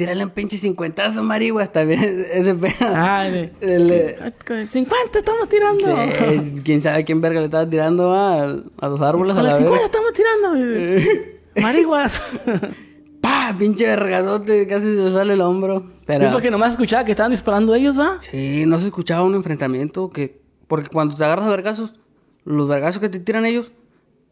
Tírale 0.00 0.24
un 0.24 0.30
pinche 0.30 0.56
cincuentazo, 0.56 1.22
marihuas, 1.22 1.70
también. 1.70 2.24
Ese 2.32 2.54
pedo. 2.54 2.72
Ah, 2.80 3.24
de, 3.24 3.52
El, 3.60 3.90
eh, 3.90 4.32
50 4.66 5.18
estamos 5.18 5.46
tirando. 5.46 5.84
sí, 5.84 6.60
quién 6.64 6.80
sabe 6.80 7.04
quién 7.04 7.20
verga 7.20 7.40
le 7.40 7.44
estaba 7.44 7.68
tirando 7.68 8.14
a, 8.14 8.44
a 8.44 8.88
los 8.88 9.00
árboles 9.02 9.36
a 9.36 9.42
la 9.42 9.50
las 9.50 9.58
50 9.58 9.70
verga. 9.70 9.84
estamos 9.84 10.12
tirando. 10.14 11.20
Marihuas. 11.60 12.18
¡Pah! 13.20 13.54
Pinche 13.58 13.84
vergazote, 13.84 14.66
casi 14.66 14.86
se 14.86 15.02
le 15.02 15.12
sale 15.12 15.34
el 15.34 15.42
hombro. 15.42 15.84
Pero. 16.06 16.32
porque 16.32 16.50
nomás 16.50 16.70
escuchaba 16.70 17.04
que 17.04 17.10
estaban 17.10 17.32
disparando 17.32 17.74
ellos, 17.74 18.00
¿va? 18.00 18.20
Sí, 18.22 18.64
no 18.64 18.78
se 18.78 18.86
escuchaba 18.86 19.22
un 19.22 19.34
enfrentamiento 19.34 20.08
que... 20.08 20.40
Porque 20.66 20.88
cuando 20.88 21.14
te 21.14 21.22
agarras 21.22 21.44
a 21.44 21.50
vergazos, 21.50 21.92
los 22.46 22.66
vergazos 22.68 23.02
que 23.02 23.10
te 23.10 23.18
tiran 23.18 23.44
ellos, 23.44 23.70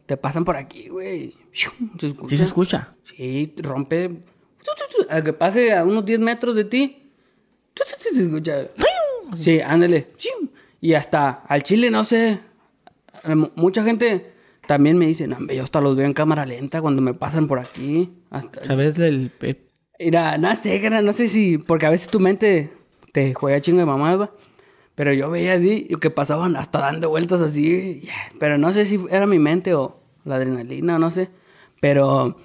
te 0.07 0.17
pasan 0.17 0.45
por 0.45 0.55
aquí, 0.55 0.89
güey. 0.89 1.35
Se 1.51 2.07
escucha. 2.07 2.27
Sí 2.29 2.37
se 2.37 2.43
escucha. 2.43 2.95
Sí, 3.03 3.53
rompe... 3.57 4.23
A 5.09 5.21
que 5.23 5.33
pase 5.33 5.73
a 5.73 5.83
unos 5.83 6.05
10 6.05 6.19
metros 6.19 6.55
de 6.55 6.63
ti. 6.65 7.11
Se 7.75 8.09
escucha. 8.23 8.65
Sí, 9.37 9.59
ándale. 9.61 10.07
Y 10.81 10.93
hasta 10.93 11.43
al 11.47 11.63
chile, 11.63 11.89
no 11.89 12.03
sé. 12.03 12.39
eh, 13.23 13.35
mu- 13.35 13.49
Mucha 13.55 13.83
gente 13.83 14.33
también 14.67 14.97
me 14.97 15.05
dice, 15.07 15.27
no, 15.27 15.39
yo 15.51 15.63
hasta 15.63 15.81
los 15.81 15.95
veo 15.95 16.05
en 16.05 16.13
cámara 16.13 16.45
lenta 16.45 16.81
cuando 16.81 17.01
me 17.01 17.13
pasan 17.13 17.47
por 17.47 17.59
aquí. 17.59 18.11
Hasta, 18.29 18.63
¿Sabes? 18.63 18.97
El, 18.99 19.31
Mira, 19.99 20.37
no 20.37 20.55
sé, 20.55 20.89
no 20.89 21.13
sé 21.13 21.27
si. 21.27 21.57
Porque 21.57 21.85
a 21.85 21.89
veces 21.89 22.07
tu 22.09 22.19
mente 22.19 22.71
te 23.13 23.33
juega 23.33 23.61
chingo 23.61 23.79
de 23.79 23.85
mamás, 23.85 24.19
va. 24.19 24.31
Pero 24.95 25.13
yo 25.13 25.29
veía 25.29 25.53
así 25.53 25.87
que 26.01 26.09
pasaban 26.09 26.55
hasta 26.57 26.79
dando 26.79 27.09
vueltas 27.09 27.39
así. 27.41 28.07
Pero 28.39 28.57
no 28.57 28.71
sé 28.73 28.85
si 28.85 28.99
era 29.09 29.25
mi 29.25 29.39
mente 29.39 29.73
o 29.73 29.99
la 30.25 30.35
adrenalina, 30.35 30.99
no 30.99 31.09
sé. 31.09 31.29
Pero, 31.81 32.37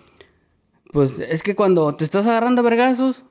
pues 0.94 1.18
es 1.18 1.42
que 1.42 1.56
cuando 1.56 1.92
te 1.96 2.04
estás 2.04 2.24
agarrando 2.28 2.60
a 2.60 2.62
vergazos, 2.62 3.24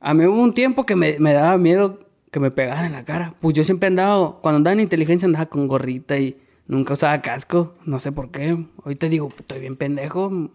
a 0.00 0.14
mí 0.14 0.24
hubo 0.24 0.40
un 0.40 0.54
tiempo 0.54 0.86
que 0.86 0.96
me, 0.96 1.18
me 1.18 1.34
daba 1.34 1.58
miedo 1.58 2.00
que 2.30 2.40
me 2.40 2.50
pegaran 2.50 2.86
en 2.86 2.92
la 2.92 3.04
cara. 3.04 3.34
Pues 3.38 3.54
yo 3.54 3.64
siempre 3.64 3.88
andaba, 3.88 4.40
cuando 4.40 4.56
andaba 4.56 4.72
en 4.72 4.80
inteligencia 4.80 5.26
andaba 5.26 5.44
con 5.44 5.68
gorrita 5.68 6.18
y 6.18 6.38
nunca 6.66 6.94
usaba 6.94 7.20
casco. 7.20 7.74
No 7.84 7.98
sé 7.98 8.12
por 8.12 8.30
qué. 8.30 8.64
Hoy 8.82 8.96
te 8.96 9.10
digo, 9.10 9.30
estoy 9.38 9.60
bien 9.60 9.76
pendejo. 9.76 10.50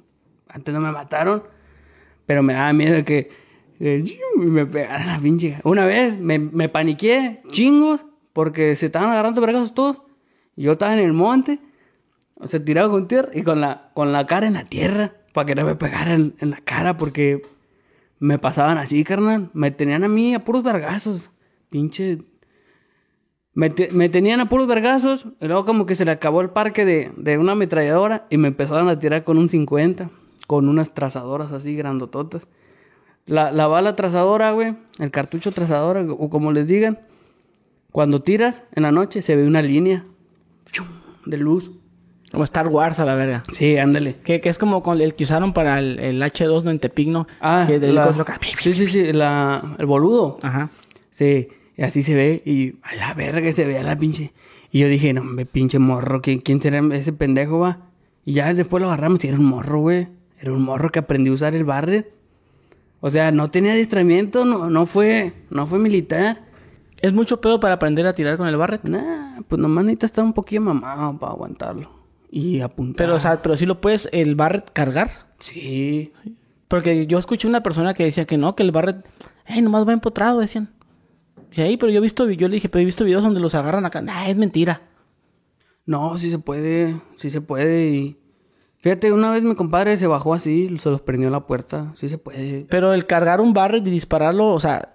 Antes 0.48 0.74
no 0.74 0.82
me 0.82 0.92
mataron. 0.92 1.44
Pero 2.26 2.42
me 2.42 2.54
daba 2.54 2.74
miedo 2.74 3.06
que 3.06 3.30
eh, 3.80 4.04
me 4.36 4.66
pegaran 4.66 5.06
la 5.06 5.20
pinche. 5.20 5.60
Una 5.64 5.86
vez 5.86 6.20
me, 6.20 6.40
me 6.40 6.70
paniqué, 6.70 7.44
chingos, 7.52 8.04
porque 8.34 8.76
se 8.76 8.88
estaban 8.88 9.12
agarrando 9.12 9.42
vergazos 9.42 9.76
todos. 9.76 10.02
Y 10.56 10.64
yo 10.64 10.72
estaba 10.72 10.94
en 10.94 11.02
el 11.02 11.14
monte, 11.14 11.60
o 12.34 12.48
sea, 12.48 12.66
tirado 12.66 12.90
con 12.90 13.08
tierra 13.08 13.30
y 13.32 13.44
con 13.44 13.62
la, 13.62 13.92
con 13.94 14.12
la 14.12 14.26
cara 14.26 14.48
en 14.48 14.54
la 14.54 14.66
tierra, 14.66 15.21
para 15.34 15.46
que 15.46 15.56
no 15.56 15.66
me 15.66 15.76
pegaran 15.76 16.36
en 16.40 16.50
la 16.50 16.58
cara, 16.58 16.98
porque 16.98 17.42
me 18.20 18.38
pasaban 18.38 18.78
así, 18.78 19.04
carnal. 19.04 19.50
Me 19.54 19.72
tenían 19.72 20.04
a 20.04 20.08
mí 20.08 20.34
a 20.36 20.44
puros 20.44 20.64
vergazos. 20.64 21.32
Pinche. 21.70 22.20
Me, 23.54 23.74
me 23.92 24.10
tenían 24.10 24.40
a 24.40 24.50
puros 24.50 24.68
vergazos. 24.68 25.26
Y 25.40 25.48
luego, 25.48 25.66
como 25.66 25.86
que 25.86 25.96
se 25.96 26.06
le 26.06 26.12
acabó 26.12 26.42
el 26.42 26.52
parque 26.52 26.86
de, 26.86 27.12
de 27.18 27.38
una 27.38 27.54
ametralladora. 27.54 28.28
Y 28.30 28.38
me 28.38 28.50
empezaron 28.50 28.90
a 28.90 29.00
tirar 29.00 29.24
con 29.24 29.38
un 29.38 29.50
50. 29.50 30.10
Con 30.48 30.70
unas 30.70 30.94
trazadoras 30.94 31.52
así 31.52 31.76
grandototas. 31.76 32.44
La, 33.26 33.52
la 33.52 33.68
bala 33.68 33.96
trazadora, 33.96 34.52
güey. 34.52 34.76
El 35.00 35.12
cartucho 35.12 35.52
trazadora, 35.52 36.02
o 36.02 36.30
como 36.30 36.52
les 36.52 36.68
digan. 36.68 37.00
Cuando 37.92 38.22
tiras 38.22 38.64
en 38.74 38.84
la 38.84 38.92
noche 38.92 39.22
se 39.22 39.36
ve 39.36 39.46
una 39.46 39.62
línea 39.62 40.06
de 41.26 41.38
luz. 41.38 41.81
Como 42.32 42.44
Star 42.46 42.68
Wars 42.70 43.00
a 43.00 43.06
la 43.06 43.16
verga. 43.16 43.44
Sí, 43.52 43.78
ándale. 43.78 44.16
Que, 44.24 44.40
que 44.40 44.48
es 44.50 44.58
como 44.58 44.82
con 44.84 45.02
el 45.02 45.16
que 45.16 45.26
usaron 45.26 45.52
para 45.54 45.80
el, 45.80 46.00
el 46.00 46.22
H2 46.22 46.64
no 46.64 46.72
en. 46.72 47.28
Ah, 47.42 47.66
que 47.68 47.80
del 47.80 47.96
la- 47.96 48.04
acá. 48.06 48.40
sí, 48.62 48.74
sí, 48.74 48.88
sí, 48.88 49.12
la, 49.14 49.76
el 49.78 49.86
boludo. 49.86 50.38
Ajá. 50.42 50.70
Sí, 51.10 51.50
y 51.78 51.84
así 51.84 52.04
se 52.04 52.16
ve, 52.16 52.42
y 52.46 52.76
a 52.84 52.96
la 52.96 53.14
verga 53.14 53.52
se 53.52 53.66
ve 53.66 53.78
a 53.78 53.84
la 53.84 53.98
pinche. 53.98 54.32
Y 54.72 54.80
yo 54.80 54.88
dije, 54.88 55.12
no, 55.14 55.22
hombre, 55.22 55.46
pinche 55.46 55.78
morro, 55.80 56.22
¿quién, 56.22 56.40
quién 56.40 56.62
será 56.62 56.80
ese 56.96 57.12
pendejo, 57.12 57.60
va? 57.60 57.80
Y 58.24 58.34
ya 58.34 58.54
después 58.54 58.82
lo 58.82 58.88
agarramos 58.88 59.24
y 59.26 59.28
era 59.28 59.38
un 59.38 59.46
morro, 59.46 59.80
güey. 59.82 60.08
Era 60.40 60.54
un 60.54 60.62
morro 60.64 60.90
que 60.90 61.00
aprendió 61.00 61.34
a 61.34 61.36
usar 61.36 61.54
el 61.54 61.66
barret. 61.66 62.14
O 63.02 63.10
sea, 63.10 63.32
no 63.32 63.52
tenía 63.52 63.74
adiestramiento, 63.74 64.46
no, 64.46 64.70
no 64.70 64.86
fue, 64.86 65.34
no 65.50 65.68
fue 65.68 65.80
militar. 65.80 66.44
¿Es 67.02 67.12
mucho 67.12 67.42
pedo 67.42 67.60
para 67.60 67.74
aprender 67.74 68.06
a 68.08 68.14
tirar 68.14 68.38
con 68.38 68.48
el 68.48 68.56
barret? 68.56 68.84
Nah, 68.84 69.42
pues 69.48 69.60
nomás 69.60 69.84
necesita 69.84 70.06
estar 70.06 70.24
un 70.24 70.34
poquillo 70.34 70.62
mamado 70.62 71.18
para 71.18 71.34
aguantarlo. 71.34 71.90
Y 72.32 72.62
apuntar. 72.62 73.06
Pero, 73.06 73.16
o 73.18 73.20
sea, 73.20 73.42
pero 73.42 73.58
sí 73.58 73.66
lo 73.66 73.82
puedes 73.82 74.10
el 74.14 74.36
barret 74.36 74.72
cargar. 74.72 75.28
Sí. 75.40 76.14
Porque 76.70 77.06
yo 77.06 77.20
escuché 77.20 77.48
una 77.48 77.62
persona 77.62 77.94
que 77.94 78.06
decía 78.06 78.26
que 78.26 78.38
no, 78.38 78.56
que 78.56 78.64
el 78.64 78.72
barret, 78.72 79.06
eh, 79.46 79.62
nomás 79.62 79.86
va 79.86 79.92
empotrado, 79.92 80.40
decían. 80.40 80.74
Sí, 81.52 81.62
ahí, 81.62 81.76
pero 81.76 81.92
yo 81.92 81.98
he 81.98 82.02
visto, 82.02 82.30
yo 82.30 82.48
le 82.48 82.56
dije, 82.56 82.70
pero 82.70 82.82
he 82.82 82.86
visto 82.86 83.04
videos 83.04 83.24
donde 83.24 83.42
los 83.42 83.54
agarran 83.54 83.86
acá. 83.86 84.02
Nah, 84.02 84.28
es 84.28 84.38
mentira. 84.38 84.82
No, 85.86 86.18
sí 86.18 86.32
se 86.32 86.40
puede, 86.40 86.96
sí 87.18 87.30
se 87.30 87.42
puede. 87.42 87.90
Y 87.90 88.18
fíjate, 88.78 89.12
una 89.12 89.32
vez 89.32 89.44
mi 89.44 89.56
compadre 89.56 89.98
se 89.98 90.08
bajó 90.08 90.34
así, 90.34 90.74
se 90.80 90.90
los 90.90 91.02
prendió 91.02 91.28
en 91.28 91.34
la 91.34 91.46
puerta. 91.46 91.94
Sí 92.00 92.08
se 92.08 92.18
puede. 92.18 92.66
Pero 92.70 92.94
el 92.94 93.06
cargar 93.06 93.42
un 93.42 93.54
barret 93.54 93.86
y 93.86 93.90
dispararlo, 93.90 94.54
o 94.54 94.60
sea, 94.62 94.94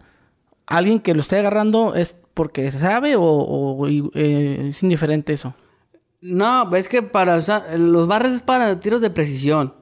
alguien 0.66 1.00
que 1.00 1.12
lo 1.12 1.20
esté 1.20 1.38
agarrando 1.38 1.94
es 1.94 2.16
porque 2.32 2.70
se 2.72 2.80
sabe 2.80 3.16
o, 3.18 3.86
eh, 3.86 4.66
es 4.68 4.82
indiferente 4.82 5.34
eso. 5.34 5.54
No, 6.26 6.74
es 6.76 6.88
que 6.88 7.02
para 7.02 7.36
usar, 7.36 7.78
los 7.78 8.06
barres 8.06 8.32
es 8.32 8.42
para 8.42 8.78
tiros 8.80 9.00
de 9.00 9.10
precisión, 9.10 9.74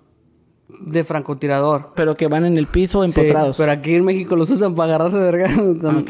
de 0.81 1.05
francotirador. 1.05 1.93
Pero 1.97 2.17
que 2.17 2.27
van 2.29 2.45
en 2.45 2.59
el 2.59 2.67
piso 2.67 3.03
Sí, 3.03 3.07
empotrados. 3.21 3.57
pero 3.57 3.73
aquí 3.73 3.95
en 3.95 4.05
México 4.05 4.37
los 4.37 4.51
usan 4.51 4.75
para 4.75 4.95
agarrarse 4.95 5.19
de 5.19 5.25
verga 5.31 5.55
con 5.81 6.05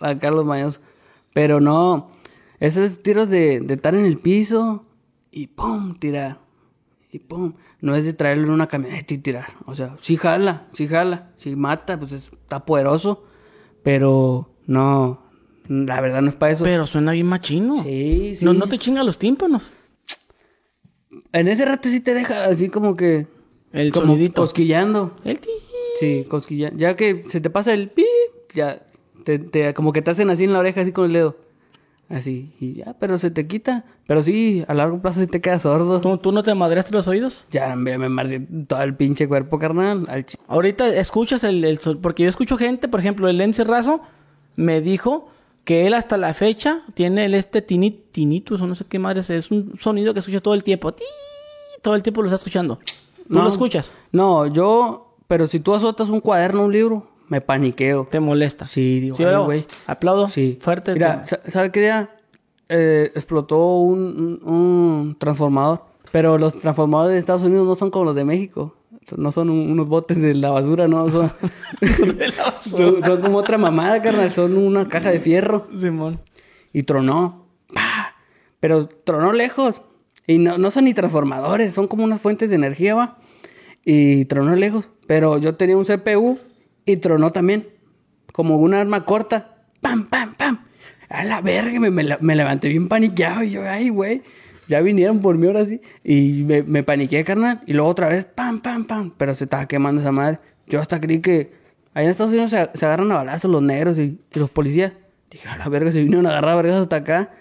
a 0.00 0.18
Carlos 0.18 0.44
Maños. 0.44 0.80
Pero 1.32 1.60
no, 1.60 2.10
esos 2.60 3.02
tiros 3.02 3.28
de, 3.28 3.60
de 3.60 3.74
estar 3.74 3.94
en 3.94 4.04
el 4.04 4.18
piso 4.18 4.84
y 5.30 5.46
pum, 5.48 5.94
tirar. 5.94 6.38
Y 7.10 7.20
pum. 7.20 7.54
No 7.80 7.94
es 7.94 8.04
de 8.04 8.12
traerlo 8.12 8.48
en 8.48 8.52
una 8.52 8.66
camioneta 8.66 9.14
y 9.14 9.18
tirar. 9.18 9.46
O 9.66 9.74
sea, 9.74 9.94
sí 10.00 10.16
jala, 10.16 10.66
sí 10.72 10.88
jala, 10.88 11.30
sí 11.36 11.54
mata, 11.56 11.98
pues 11.98 12.12
es- 12.12 12.30
está 12.32 12.64
poderoso. 12.66 13.24
Pero 13.82 14.50
no, 14.66 15.22
la 15.68 16.00
verdad 16.00 16.20
no 16.22 16.28
es 16.28 16.36
para 16.36 16.52
eso. 16.52 16.64
Pero 16.64 16.86
suena 16.86 17.12
bien 17.12 17.26
machino. 17.26 17.82
sí, 17.84 18.34
sí. 18.36 18.44
No, 18.44 18.52
no 18.52 18.66
te 18.66 18.78
chinga 18.78 19.04
los 19.04 19.18
tímpanos. 19.18 19.72
En 21.32 21.48
ese 21.48 21.64
rato 21.64 21.88
sí 21.88 22.00
te 22.00 22.14
deja 22.14 22.44
así 22.44 22.68
como 22.68 22.94
que... 22.94 23.26
El 23.72 23.92
como 23.92 24.06
sonidito. 24.06 24.42
Cosquillando. 24.42 25.14
El 25.24 25.38
ti. 25.40 25.50
Sí, 26.00 26.24
cosquillando. 26.28 26.78
Ya 26.78 26.96
que 26.96 27.24
se 27.28 27.40
te 27.40 27.50
pasa 27.50 27.74
el 27.74 27.90
pi, 27.90 28.06
ya 28.54 28.82
te, 29.24 29.38
te- 29.38 29.74
como 29.74 29.92
que 29.92 30.00
te 30.00 30.10
hacen 30.10 30.30
así 30.30 30.44
en 30.44 30.52
la 30.52 30.60
oreja, 30.60 30.80
así 30.80 30.92
con 30.92 31.06
el 31.06 31.12
dedo. 31.12 31.36
Así, 32.08 32.54
y 32.58 32.72
ya, 32.76 32.96
pero 32.98 33.18
se 33.18 33.30
te 33.30 33.46
quita. 33.46 33.84
Pero 34.06 34.22
sí, 34.22 34.64
a 34.66 34.72
largo 34.72 35.02
plazo 35.02 35.20
sí 35.20 35.26
te 35.26 35.42
quedas 35.42 35.60
sordo. 35.62 36.00
¿Tú, 36.00 36.16
tú 36.16 36.32
no 36.32 36.42
te 36.42 36.54
madreaste 36.54 36.92
los 36.94 37.06
oídos? 37.06 37.44
Ya 37.50 37.76
me, 37.76 37.98
me 37.98 38.08
mardé 38.08 38.40
todo 38.66 38.80
el 38.82 38.94
pinche 38.94 39.28
cuerpo, 39.28 39.58
carnal. 39.58 40.06
Al 40.08 40.24
Ahorita 40.46 40.88
escuchas 40.88 41.44
el, 41.44 41.62
el 41.64 41.76
sol- 41.78 41.98
porque 42.00 42.22
yo 42.22 42.30
escucho 42.30 42.56
gente, 42.56 42.88
por 42.88 43.00
ejemplo, 43.00 43.28
el 43.28 43.36
MC 43.46 43.64
Razo 43.64 44.00
me 44.56 44.80
dijo 44.80 45.28
que 45.68 45.86
él 45.86 45.92
hasta 45.92 46.16
la 46.16 46.32
fecha 46.32 46.80
tiene 46.94 47.26
el 47.26 47.34
este 47.34 47.60
tini- 47.60 48.00
tinnitus 48.10 48.58
o 48.62 48.66
no 48.66 48.74
sé 48.74 48.86
qué 48.88 48.98
madre 48.98 49.20
es, 49.20 49.28
es 49.28 49.50
un 49.50 49.74
sonido 49.78 50.14
que 50.14 50.20
escucha 50.20 50.40
todo 50.40 50.54
el 50.54 50.64
tiempo. 50.64 50.92
Ti- 50.94 51.04
Todo 51.82 51.94
el 51.94 52.02
tiempo 52.02 52.22
lo 52.22 52.28
está 52.28 52.36
escuchando. 52.36 52.78
¿Tú 53.28 53.34
No. 53.34 53.42
lo 53.42 53.48
escuchas? 53.50 53.92
No, 54.10 54.46
yo, 54.46 55.14
pero 55.26 55.46
si 55.46 55.60
tú 55.60 55.74
azotas 55.74 56.08
un 56.08 56.20
cuaderno, 56.22 56.64
un 56.64 56.72
libro, 56.72 57.06
me 57.28 57.42
paniqueo. 57.42 58.08
¿Te 58.10 58.18
molesta? 58.18 58.66
Sí, 58.66 58.98
digo, 59.00 59.14
¿Sí, 59.14 59.24
güey. 59.44 59.66
Aplaudo. 59.86 60.28
Sí. 60.28 60.56
Fuerte. 60.58 60.94
Mira, 60.94 61.20
te- 61.20 61.28
sa- 61.28 61.40
¿sabe 61.50 61.70
qué 61.70 61.80
día? 61.80 62.16
Eh, 62.70 63.12
explotó 63.14 63.58
un, 63.80 64.40
un- 64.42 64.52
un 64.54 65.16
transformador. 65.18 65.82
Pero 66.12 66.38
los 66.38 66.54
transformadores 66.58 67.12
de 67.12 67.18
Estados 67.18 67.42
Unidos 67.42 67.66
no 67.66 67.74
son 67.74 67.90
como 67.90 68.06
los 68.06 68.16
de 68.16 68.24
México. 68.24 68.74
No 69.16 69.32
son 69.32 69.50
un- 69.50 69.70
unos 69.70 69.88
botes 69.88 70.20
de 70.20 70.34
la 70.34 70.50
basura, 70.50 70.86
no. 70.88 71.08
Son, 71.10 71.32
son, 72.60 73.02
son 73.02 73.20
como 73.20 73.38
otra 73.38 73.58
mamada, 73.58 74.02
carnal. 74.02 74.30
Son 74.32 74.56
una 74.56 74.88
caja 74.88 75.10
de 75.10 75.20
fierro. 75.20 75.66
Simón. 75.76 76.20
Y 76.72 76.82
tronó. 76.82 77.46
¡Pah! 77.72 78.14
Pero 78.60 78.88
tronó 78.88 79.32
lejos. 79.32 79.80
Y 80.26 80.38
no, 80.38 80.58
no 80.58 80.70
son 80.70 80.84
ni 80.84 80.92
transformadores, 80.94 81.72
son 81.72 81.88
como 81.88 82.04
unas 82.04 82.20
fuentes 82.20 82.50
de 82.50 82.56
energía, 82.56 82.94
va. 82.94 83.18
Y 83.84 84.26
tronó 84.26 84.54
lejos. 84.56 84.88
Pero 85.06 85.38
yo 85.38 85.54
tenía 85.54 85.76
un 85.76 85.84
CPU 85.86 86.38
y 86.84 86.96
tronó 86.98 87.32
también. 87.32 87.68
Como 88.32 88.56
una 88.58 88.80
arma 88.80 89.04
corta. 89.04 89.56
¡Pam, 89.80 90.06
pam, 90.06 90.34
pam! 90.34 90.64
A 91.08 91.24
la 91.24 91.40
verga, 91.40 91.80
me, 91.80 91.90
me 91.90 92.04
me 92.20 92.36
levanté 92.36 92.68
bien 92.68 92.88
paniqueado. 92.88 93.42
Y 93.42 93.50
yo, 93.52 93.62
ay, 93.66 93.88
güey. 93.88 94.22
Ya 94.68 94.82
vinieron 94.82 95.20
por 95.20 95.36
mí 95.36 95.46
ahora 95.46 95.64
sí. 95.64 95.80
Y 96.04 96.44
me, 96.44 96.62
me 96.62 96.82
paniqué, 96.82 97.24
carnal. 97.24 97.62
Y 97.66 97.72
luego 97.72 97.88
otra 97.88 98.08
vez, 98.08 98.26
pam, 98.26 98.60
pam, 98.60 98.84
pam. 98.84 99.12
Pero 99.16 99.34
se 99.34 99.44
estaba 99.44 99.66
quemando 99.66 100.02
esa 100.02 100.12
madre. 100.12 100.38
Yo 100.66 100.80
hasta 100.80 101.00
creí 101.00 101.20
que... 101.20 101.56
Allá 101.94 102.04
en 102.04 102.10
Estados 102.10 102.32
Unidos 102.32 102.50
se, 102.50 102.86
agarran 102.86 103.10
a 103.10 103.16
balazos 103.16 103.50
los 103.50 103.62
negros 103.62 103.98
y, 103.98 104.20
los 104.34 104.50
policías. 104.50 104.92
Dije, 105.30 105.48
a 105.48 105.56
la 105.56 105.68
verga, 105.68 105.90
se 105.90 106.00
vinieron 106.00 106.26
a 106.26 106.30
agarrar 106.30 106.56
vergas 106.56 106.82
hasta 106.82 106.96
acá. 106.96 107.32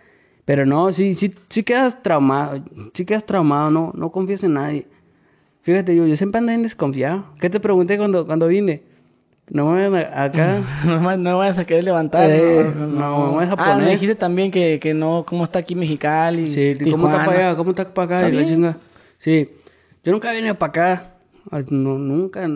Pero 0.45 0.65
no, 0.65 0.91
sí, 0.93 1.13
sí, 1.13 1.35
sí 1.49 1.63
quedas 1.63 2.01
traumado. 2.01 2.63
Sí 2.93 3.05
quedas 3.05 3.25
traumado, 3.25 3.69
no, 3.69 3.91
no 3.93 4.11
confías 4.11 4.43
en 4.45 4.53
nadie. 4.53 4.87
Fíjate, 5.61 5.93
yo, 5.93 6.07
yo 6.07 6.15
siempre 6.15 6.39
ando 6.39 6.53
en 6.53 6.63
desconfiado. 6.63 7.25
¿Qué 7.41 7.49
te 7.49 7.59
pregunté 7.59 7.97
cuando, 7.97 8.25
cuando 8.25 8.47
vine? 8.47 8.83
No 9.49 9.72
me 9.72 9.99
acá. 9.99 10.61
No, 10.86 10.99
me- 10.99 11.18
no 11.18 11.30
me 11.32 11.36
vayas 11.38 11.57
a 11.57 11.65
querer 11.65 11.84
levantar. 11.84 12.30
Eh, 12.30 12.72
no, 12.76 12.86
no, 12.88 13.32
me 13.32 13.45
vas 13.45 13.57
a 13.57 13.74
Ah, 13.74 13.78
me 13.78 13.91
dijiste 13.91 14.15
también 14.15 14.52
que, 14.52 14.80
que 14.80 14.94
no, 14.94 15.24
cómo 15.28 15.44
está 15.45 15.60
aquí 15.60 15.74
Mexicali. 15.76 16.52
Sí, 16.52 16.74
¿cómo 16.91 17.07
está 17.07 17.19
Tijuana. 17.19 17.26
para 17.26 17.40
allá? 17.48 17.56
¿Cómo 17.57 17.69
está 17.72 17.94
para 17.94 18.06
acá? 18.06 18.28
Está 18.28 18.30
Y 18.30 18.41
la 18.41 18.45
chinga. 18.45 18.78
Sí, 19.18 19.49
yo 20.03 20.11
nunca 20.11 20.32
vine 20.34 20.53
para 20.53 20.69
acá. 20.69 21.11
No, 21.69 21.98
nunca. 21.98 22.48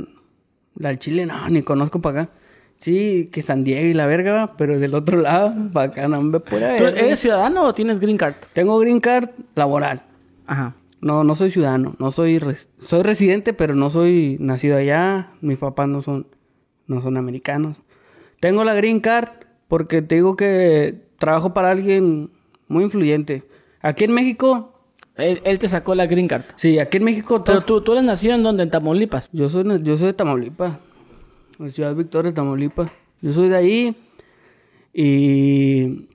La 0.76 0.96
Chile, 0.98 1.26
no, 1.26 1.48
ni 1.50 1.62
conozco 1.64 2.02
para 2.02 2.22
acá. 2.24 2.32
Sí, 2.78 3.30
que 3.32 3.42
San 3.42 3.64
Diego 3.64 3.86
y 3.88 3.94
la 3.94 4.06
verga, 4.08 4.56
pero 4.58 4.80
del 4.80 4.96
otro 4.96 5.20
lado, 5.22 5.54
para 5.74 5.92
acá, 5.92 6.08
no 6.08 6.22
me 6.22 6.40
pura 6.40 6.78
¿Tú 6.78 6.86
eres 6.86 7.20
ciudadano 7.20 7.64
o 7.66 7.74
tienes 7.74 8.00
green 8.00 8.18
card? 8.18 8.36
Tengo 8.54 8.78
green 8.80 9.00
card 9.00 9.30
laboral. 9.56 10.02
Ajá. 10.48 10.74
No, 11.00 11.24
no 11.24 11.36
soy 11.36 11.52
ciudadano, 11.52 11.96
no 12.00 12.12
soy 12.12 12.38
res- 12.40 12.70
soy 12.80 13.02
residente, 13.04 13.54
pero 13.54 13.76
no 13.76 13.90
soy 13.90 14.38
nacido 14.40 14.78
allá. 14.78 15.30
Mis 15.42 15.58
papás 15.58 15.88
no 15.88 16.02
son 16.02 16.28
no 16.88 17.02
son 17.02 17.18
americanos. 17.18 17.78
Tengo 18.40 18.64
la 18.64 18.74
green 18.74 19.00
card 19.00 19.30
porque 19.68 20.02
te 20.02 20.16
digo 20.16 20.36
que 20.36 21.02
trabajo 21.18 21.54
para 21.54 21.72
alguien 21.72 22.32
muy 22.68 22.84
influyente. 22.84 23.44
Aquí 23.82 24.04
en 24.04 24.14
México, 24.14 24.74
Él, 25.16 25.42
él 25.44 25.60
te 25.60 25.68
sacó 25.68 25.96
la 25.96 26.06
green 26.08 26.28
card. 26.28 26.44
sí, 26.56 26.80
aquí 26.80 26.98
en 26.98 27.04
México 27.04 27.44
Pero 27.44 27.62
tú, 27.62 27.82
tú 27.82 27.94
eres 27.94 28.04
nacido 28.04 28.36
en 28.36 28.44
donde, 28.44 28.64
en 28.64 28.70
Tamaulipas. 28.72 29.30
yo 29.32 29.50
soy 29.50 29.64
yo 29.84 29.98
soy 29.98 30.08
de 30.08 30.14
Tamaulipas. 30.14 30.80
Ciudad 31.70 31.94
Victoria, 31.96 32.34
Tamaulipas. 32.34 32.92
Yo 33.22 33.32
soy 33.32 33.50
de 33.50 33.56
ahí 33.56 33.96
y 34.94 36.08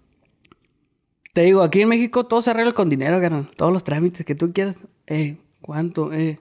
te 1.32 1.42
digo, 1.42 1.62
aquí 1.62 1.82
en 1.82 1.88
México 1.88 2.24
todo 2.24 2.42
se 2.42 2.50
arregla 2.50 2.72
con 2.72 2.88
dinero, 2.88 3.20
carnal. 3.20 3.48
Todos 3.56 3.72
los 3.72 3.84
trámites 3.84 4.24
que 4.26 4.34
tú 4.34 4.52
quieras. 4.52 4.76
Eh, 5.06 5.36
¿cuánto? 5.60 6.12
Eh, 6.12 6.38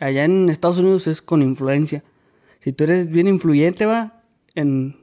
Allá 0.00 0.24
en 0.24 0.48
Estados 0.48 0.78
Unidos 0.78 1.08
es 1.08 1.20
con 1.20 1.42
influencia. 1.42 2.04
Si 2.60 2.72
tú 2.72 2.84
eres 2.84 3.08
bien 3.08 3.28
influyente, 3.28 3.86
va, 3.86 4.22
en... 4.54 4.96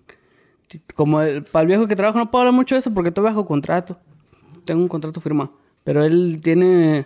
Como 0.96 1.22
el, 1.22 1.44
para 1.44 1.62
el 1.62 1.68
viejo 1.68 1.88
que 1.88 1.96
trabaja 1.96 2.18
no 2.20 2.32
puedo 2.32 2.42
hablar 2.42 2.54
mucho 2.54 2.76
de 2.76 2.80
eso 2.80 2.94
porque 2.94 3.10
estoy 3.10 3.24
bajo 3.24 3.46
contrato. 3.46 3.98
Tengo 4.66 4.82
un 4.82 4.88
contrato 4.88 5.22
firmado. 5.22 5.54
Pero 5.84 6.04
él 6.04 6.40
tiene... 6.44 7.06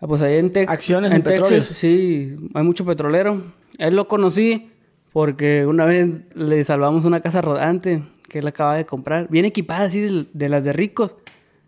ah, 0.00 0.06
Pues 0.06 0.20
ahí 0.22 0.36
en, 0.38 0.52
Tex- 0.52 0.68
Acciones 0.68 1.12
en 1.12 1.22
Texas, 1.22 1.42
petróleos. 1.42 1.64
sí, 1.66 2.36
hay 2.52 2.62
mucho 2.64 2.84
petrolero. 2.84 3.42
Él 3.78 3.94
lo 3.96 4.08
conocí 4.08 4.70
porque 5.12 5.64
una 5.66 5.84
vez 5.86 6.08
le 6.34 6.62
salvamos 6.64 7.04
una 7.04 7.20
casa 7.20 7.40
rodante 7.40 8.02
que 8.28 8.40
él 8.40 8.46
acaba 8.48 8.74
de 8.74 8.84
comprar. 8.84 9.28
Bien 9.30 9.44
equipada 9.44 9.84
así 9.84 10.00
de, 10.00 10.26
de 10.32 10.48
las 10.48 10.62
de 10.64 10.72
ricos. 10.72 11.14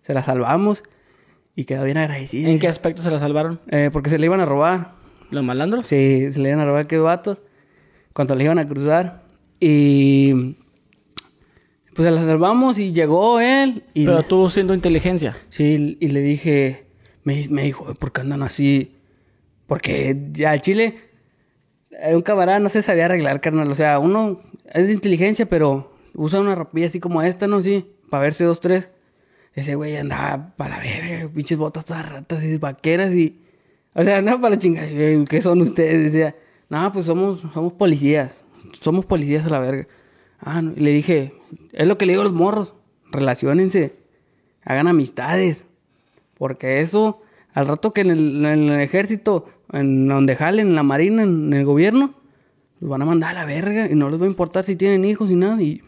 Se 0.02 0.12
la 0.12 0.23
salvamos 0.24 0.82
y 1.55 1.65
quedó 1.65 1.85
bien 1.85 1.97
agradecido. 1.98 2.51
¿En 2.51 2.59
qué 2.59 2.69
aspecto 2.69 3.01
se 3.01 3.11
la 3.11 3.20
salvaron? 3.20 3.61
Eh, 3.69 3.90
porque 3.93 4.11
se 4.11 4.19
le 4.19 4.27
iban 4.27 4.40
a 4.40 4.44
robar. 4.44 4.93
¿Los 5.31 5.44
malandros? 5.44 5.86
Sí, 5.86 6.31
se 6.32 6.39
le 6.40 6.48
iban 6.48 6.61
a 6.61 6.65
robar 6.66 6.82
aquellos 6.82 7.05
vatos. 7.05 7.39
Cuando 8.12 8.35
le 8.35 8.45
iban 8.45 8.59
a 8.59 8.66
cruzar. 8.66 9.23
Y... 9.59 10.57
Pues 11.95 12.07
se 12.07 12.11
la 12.12 12.20
salvamos 12.24 12.78
y 12.78 12.93
llegó 12.93 13.41
él. 13.41 13.85
Y 13.95 14.07
Pero 14.07 14.23
tú 14.23 14.49
siendo 14.49 14.74
inteligencia. 14.74 15.37
Sí, 15.51 15.97
y 16.01 16.09
le 16.09 16.20
dije, 16.20 16.87
me, 17.24 17.47
me 17.51 17.65
dijo, 17.65 17.93
¿por 17.95 18.12
qué 18.12 18.20
andan 18.20 18.43
así? 18.43 18.97
Porque 19.66 20.16
ya 20.32 20.55
el 20.55 20.61
Chile, 20.61 20.97
eh, 21.91 22.15
un 22.15 22.23
camarada 22.23 22.59
no 22.61 22.69
se 22.69 22.82
sabía 22.82 23.07
arreglar, 23.07 23.41
carnal. 23.41 23.70
O 23.70 23.74
sea, 23.74 23.99
uno 23.99 24.41
es 24.73 24.87
de 24.87 24.93
inteligencia, 24.93 25.47
pero 25.47 25.93
usa 26.15 26.41
una 26.41 26.55
ropilla 26.55 26.87
así 26.87 27.01
como 27.01 27.23
esta, 27.23 27.47
¿no? 27.47 27.61
Sí, 27.61 27.87
para 28.09 28.23
verse 28.23 28.45
dos, 28.45 28.61
tres. 28.61 28.89
Ese 29.55 29.74
güey 29.74 29.97
andaba 29.97 30.55
para 30.57 30.77
la 30.77 30.82
verga, 30.82 31.28
pinches 31.28 31.59
botas 31.59 31.85
todas 31.85 32.09
ratas 32.09 32.43
y 32.45 32.57
vaqueras 32.57 33.12
y... 33.12 33.41
O 33.95 34.05
sea, 34.05 34.19
andaba 34.19 34.41
para 34.41 34.55
la 34.55 34.61
chingada. 34.61 34.89
Y, 34.89 34.97
"Ey, 34.97 35.24
¿Qué 35.28 35.43
son 35.43 35.61
ustedes? 35.61 36.12
Decía, 36.12 36.37
no, 36.71 36.93
pues 36.93 37.05
somos, 37.05 37.41
somos 37.53 37.73
policías. 37.73 38.33
Somos 38.81 39.05
policías 39.05 39.45
a 39.45 39.51
la 39.51 39.59
verga. 39.59 39.89
Ah. 40.41 40.63
Y 40.63 40.81
le 40.81 40.93
dije, 40.93 41.35
es 41.73 41.87
lo 41.87 41.99
que 41.99 42.07
le 42.07 42.13
digo 42.13 42.23
a 42.23 42.25
los 42.25 42.33
morros. 42.33 42.75
Relaciónense. 43.11 43.97
Hagan 44.65 44.87
amistades. 44.87 45.67
Porque 46.39 46.81
eso, 46.81 47.21
al 47.53 47.67
rato 47.67 47.93
que 47.93 48.03
en 48.03 48.11
el, 48.11 48.47
en 48.47 48.71
el 48.71 48.81
ejército, 48.81 49.47
en 49.73 50.07
donde 50.07 50.37
jalen, 50.37 50.69
en 50.69 50.75
la 50.77 50.85
marina, 50.85 51.25
en 51.25 51.53
el 51.53 51.65
gobierno, 51.65 52.15
los 52.79 52.89
van 52.89 53.03
a 53.03 53.05
mandar 53.05 53.33
a 53.33 53.41
la 53.41 53.45
verga 53.45 53.91
y 53.91 53.97
no 53.97 54.09
les 54.09 54.21
va 54.21 54.25
a 54.25 54.29
importar 54.29 54.65
si 54.65 54.77
tienen 54.77 55.05
hijos 55.05 55.29
y 55.29 55.35
nada. 55.35 55.61
Y 55.61 55.83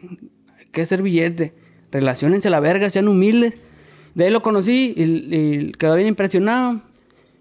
hay 0.59 0.67
que 0.73 0.83
hacer 0.83 1.01
billete. 1.01 1.55
Relaciónense 1.93 2.49
a 2.49 2.51
la 2.51 2.61
verga, 2.61 2.91
sean 2.91 3.07
humildes. 3.07 3.55
De 4.17 4.25
ahí 4.25 4.31
lo 4.33 4.43
conocí 4.43 4.95
y, 4.97 5.03
y 5.35 5.73
quedó 5.73 5.95
bien 5.95 6.09
impresionado. 6.09 6.81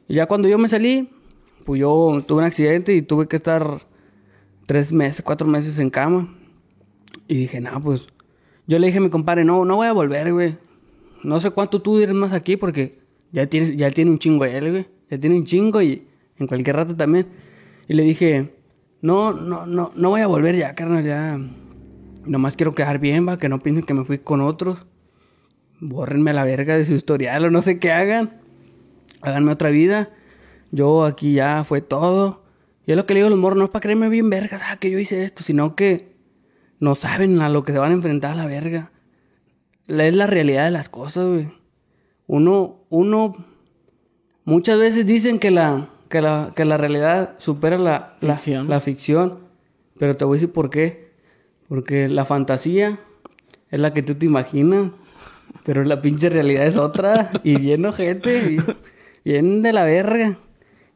Y 0.08 0.14
ya 0.16 0.28
cuando 0.28 0.48
yo 0.48 0.60
me 0.60 0.68
salí, 0.68 1.10
pues 1.66 1.80
yo 1.80 2.18
tuve 2.28 2.40
un 2.40 2.46
accidente 2.46 2.94
y 2.94 3.02
tuve 3.02 3.28
que 3.28 3.38
estar 3.38 3.82
tres 4.66 4.92
meses, 4.92 5.22
cuatro 5.22 5.48
meses 5.48 5.80
en 5.80 5.90
cama. 5.90 6.34
Y 7.28 7.36
dije, 7.36 7.62
no, 7.62 7.82
pues. 7.82 8.08
Yo 8.68 8.80
le 8.80 8.88
dije 8.88 9.00
a 9.00 9.02
mi 9.02 9.10
compadre, 9.10 9.44
no, 9.44 9.66
no 9.66 9.78
voy 9.78 9.88
a 9.88 9.94
volver, 9.94 10.32
güey. 10.32 10.58
No 11.24 11.40
sé 11.40 11.52
cuánto 11.52 11.82
tú 11.82 12.00
eres 12.00 12.16
más 12.16 12.34
aquí 12.34 12.58
porque 12.58 13.00
ya 13.32 13.48
tiene, 13.48 13.76
ya 13.76 13.92
tiene 13.92 14.12
un 14.12 14.20
chingo 14.20 14.46
él, 14.46 14.72
güey. 14.72 14.88
Ya 15.10 15.18
tiene 15.18 15.36
un 15.36 15.46
chingo 15.46 15.82
y 15.82 16.08
en 16.38 16.48
cualquier 16.48 16.76
rato 16.76 16.96
también. 16.96 17.28
Y 17.88 17.94
le 17.94 18.04
dije, 18.04 18.54
no, 19.02 19.34
no, 19.34 19.66
no, 19.66 19.92
no 19.96 20.10
voy 20.10 20.22
a 20.22 20.28
volver 20.28 20.56
ya, 20.56 20.76
carnal, 20.76 21.04
ya. 21.04 21.40
Nomás 22.26 22.56
quiero 22.56 22.74
quedar 22.74 23.00
bien, 23.00 23.28
va, 23.28 23.38
que 23.38 23.50
no 23.50 23.60
piensen 23.60 23.86
que 23.86 23.94
me 23.94 24.06
fui 24.06 24.20
con 24.20 24.42
otros. 24.42 24.86
Bórrenme 25.80 26.32
a 26.32 26.34
la 26.36 26.44
verga 26.44 26.76
de 26.76 26.86
su 26.86 26.94
historial 26.94 27.46
o 27.46 27.52
no 27.52 27.62
sé 27.62 27.80
qué 27.80 27.92
hagan. 27.92 28.40
Háganme 29.22 29.52
otra 29.52 29.70
vida. 29.70 30.10
Yo 30.72 31.04
aquí 31.06 31.34
ya 31.34 31.64
fue 31.64 31.82
todo. 31.82 32.44
Y 32.86 32.92
es 32.92 32.98
lo 32.98 33.06
que 33.06 33.14
le 33.14 33.20
digo 33.20 33.28
a 33.28 33.30
los 33.30 33.40
morros, 33.40 33.58
no 33.58 33.66
es 33.66 33.70
para 33.70 33.84
creerme 33.84 34.10
bien 34.10 34.30
vergas, 34.30 34.64
ah, 34.66 34.78
que 34.78 34.90
yo 34.90 34.98
hice 34.98 35.24
esto, 35.24 35.44
sino 35.44 35.76
que 35.76 36.16
no 36.80 36.96
saben 36.96 37.42
a 37.42 37.50
lo 37.50 37.64
que 37.64 37.74
se 37.74 37.78
van 37.78 37.92
a 37.92 37.96
enfrentar 37.96 38.32
a 38.32 38.36
la 38.36 38.46
verga. 38.48 38.92
Es 39.88 40.16
la 40.16 40.26
realidad 40.28 40.66
de 40.66 40.72
las 40.72 40.90
cosas, 40.90 41.28
güey. 41.28 41.50
Uno, 42.26 42.86
uno, 42.90 43.34
muchas 44.46 44.80
veces 44.80 45.06
dicen 45.06 45.38
que 45.38 45.52
la, 45.52 45.90
que 46.10 46.22
la, 46.22 46.52
que 46.56 46.66
la 46.66 46.78
realidad 46.78 47.36
supera 47.38 47.78
la, 47.78 48.16
Ficción. 48.20 48.70
la 48.70 48.80
ficción. 48.80 49.40
Pero 50.00 50.18
te 50.18 50.26
voy 50.26 50.38
a 50.38 50.40
decir 50.40 50.54
por 50.54 50.70
qué. 50.70 51.12
Porque 51.68 52.08
la 52.08 52.26
fantasía 52.26 53.00
es 53.70 53.80
la 53.80 53.94
que 53.94 54.02
tú 54.02 54.16
te 54.16 54.26
imaginas. 54.26 54.92
Pero 55.64 55.84
la 55.84 56.02
pinche 56.02 56.30
realidad 56.30 56.66
es 56.66 56.78
otra. 56.78 57.32
y 57.44 57.58
bien 57.58 57.86
ojete. 57.86 58.58
Bien 59.24 59.62
de 59.62 59.74
la 59.74 59.84
verga. 59.84 60.38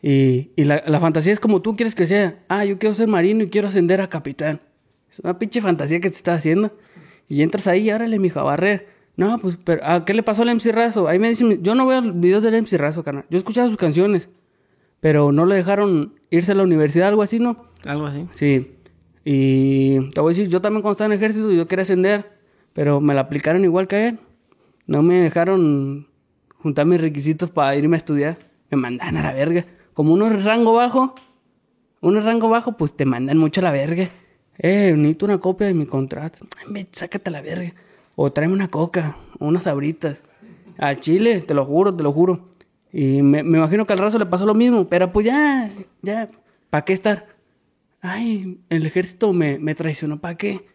Y, 0.08 0.52
y 0.56 0.66
la, 0.66 0.84
la 0.86 1.00
fantasía 1.00 1.34
es 1.34 1.40
como 1.40 1.64
tú 1.64 1.76
quieres 1.76 1.96
que 1.96 2.06
sea. 2.06 2.38
Ah, 2.48 2.64
yo 2.64 2.78
quiero 2.78 2.94
ser 2.94 3.08
marino 3.08 3.44
y 3.44 3.50
quiero 3.50 3.70
ascender 3.70 4.02
a 4.02 4.08
capitán. 4.08 4.62
Es 5.10 5.18
una 5.18 5.40
pinche 5.40 5.62
fantasía 5.62 6.00
que 6.00 6.12
te 6.12 6.16
estás 6.16 6.38
haciendo. 6.38 6.78
Y 7.28 7.42
entras 7.42 7.66
ahí 7.66 7.90
y 7.90 7.92
órale, 7.92 8.20
mijo, 8.20 8.40
a 8.40 8.44
barrer. 8.44 8.88
No, 9.18 9.40
pues, 9.40 9.58
pero, 9.64 9.84
¿a 9.84 10.06
qué 10.06 10.14
le 10.14 10.22
pasó 10.22 10.44
al 10.44 10.54
MC 10.54 10.72
Razo? 10.72 11.08
Ahí 11.08 11.18
me 11.18 11.30
dicen, 11.30 11.64
yo 11.64 11.74
no 11.74 11.88
veo 11.88 12.04
videos 12.14 12.44
del 12.44 12.62
MC 12.62 12.78
Razo, 12.78 13.04
carnal. 13.04 13.26
Yo 13.32 13.40
escuchaba 13.40 13.68
sus 13.68 13.78
canciones. 13.78 14.30
Pero 15.00 15.32
no 15.32 15.48
le 15.48 15.56
dejaron 15.56 16.14
irse 16.30 16.52
a 16.52 16.56
la 16.56 16.62
universidad, 16.62 17.08
algo 17.08 17.24
así, 17.24 17.40
¿no? 17.40 17.66
Algo 17.84 18.06
así. 18.06 18.28
Sí. 18.36 18.76
Y 19.24 20.08
te 20.10 20.22
voy 20.22 20.34
a 20.34 20.36
decir, 20.36 20.50
yo 20.50 20.62
también 20.62 20.84
cuando 20.84 20.92
estaba 20.92 21.08
en 21.08 21.14
el 21.14 21.18
ejército, 21.18 21.52
yo 21.52 21.68
quería 21.68 21.82
ascender, 21.82 22.32
pero 22.74 23.02
me 23.02 23.16
la 23.16 23.22
aplicaron 23.22 23.64
igual 23.64 23.88
que 23.88 23.96
a 23.96 24.08
él. 24.10 24.20
No 24.86 25.02
me 25.02 25.16
dejaron 25.22 26.06
juntar 26.60 26.86
mis 26.86 27.02
requisitos 27.02 27.50
para 27.50 27.76
irme 27.76 27.96
a 27.96 27.98
estudiar. 27.98 28.38
Me 28.70 28.78
mandan 28.78 29.18
a 29.18 29.24
la 29.24 29.34
verga. 29.34 29.66
Como 29.96 30.14
uno 30.14 30.28
es 30.28 30.44
rango 30.44 30.74
bajo, 30.74 31.16
uno 32.02 32.20
es 32.20 32.26
rango 32.26 32.50
bajo, 32.50 32.74
pues 32.74 32.96
te 32.96 33.06
mandan 33.06 33.38
mucho 33.38 33.62
a 33.62 33.64
la 33.64 33.72
verga. 33.72 34.10
Eh, 34.58 34.94
necesito 34.96 35.26
una 35.26 35.38
copia 35.38 35.68
de 35.68 35.74
mi 35.74 35.86
contrato. 35.86 36.46
Ay, 36.76 36.86
sácate 36.92 37.30
a 37.30 37.32
la 37.32 37.42
verga. 37.42 37.74
O 38.16 38.30
tráeme 38.30 38.54
una 38.54 38.68
coca, 38.68 39.18
unas 39.40 39.64
sabritas. 39.64 40.18
Al 40.78 41.00
chile, 41.00 41.40
te 41.40 41.54
lo 41.54 41.64
juro, 41.64 41.96
te 41.96 42.04
lo 42.04 42.12
juro. 42.12 42.50
Y 42.92 43.22
me, 43.22 43.42
me 43.42 43.58
imagino 43.58 43.86
que 43.86 43.94
al 43.94 44.00
raso 44.00 44.20
le 44.20 44.26
pasó 44.26 44.46
lo 44.46 44.54
mismo, 44.54 44.86
pero 44.86 45.12
pues 45.14 45.28
ya, 45.28 45.70
ya, 46.02 46.30
¿para 46.70 46.84
qué 46.84 46.92
estar? 46.92 47.28
Ay, 48.02 48.60
el 48.70 48.86
ejército 48.86 49.32
me, 49.32 49.60
me 49.60 49.76
traicionó, 49.76 50.20
¿para 50.20 50.36
qué? 50.36 50.68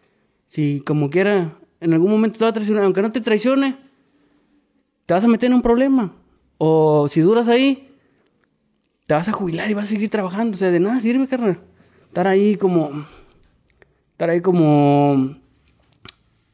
Si 0.47 0.81
como 0.81 1.11
quiera, 1.11 1.53
en 1.79 1.93
algún 1.93 2.09
momento 2.09 2.39
te 2.39 2.45
va 2.45 2.49
a 2.49 2.53
traicionar, 2.53 2.85
aunque 2.85 3.03
no 3.03 3.11
te 3.11 3.21
traicione, 3.21 3.75
te 5.05 5.13
vas 5.13 5.23
a 5.23 5.27
meter 5.27 5.47
en 5.47 5.53
un 5.53 5.61
problema. 5.61 6.11
O 6.57 7.07
si 7.07 7.21
duras 7.21 7.47
ahí, 7.47 7.90
te 9.07 9.13
vas 9.13 9.27
a 9.27 9.33
jubilar 9.33 9.69
y 9.69 9.73
vas 9.73 9.85
a 9.85 9.87
seguir 9.87 10.09
trabajando. 10.09 10.55
O 10.55 10.59
sea, 10.59 10.71
de 10.71 10.79
nada 10.79 10.99
sirve, 10.99 11.27
carnal. 11.27 11.59
Estar 12.07 12.27
ahí 12.27 12.55
como. 12.55 13.05
Estar 14.11 14.29
ahí 14.29 14.41
como. 14.41 15.35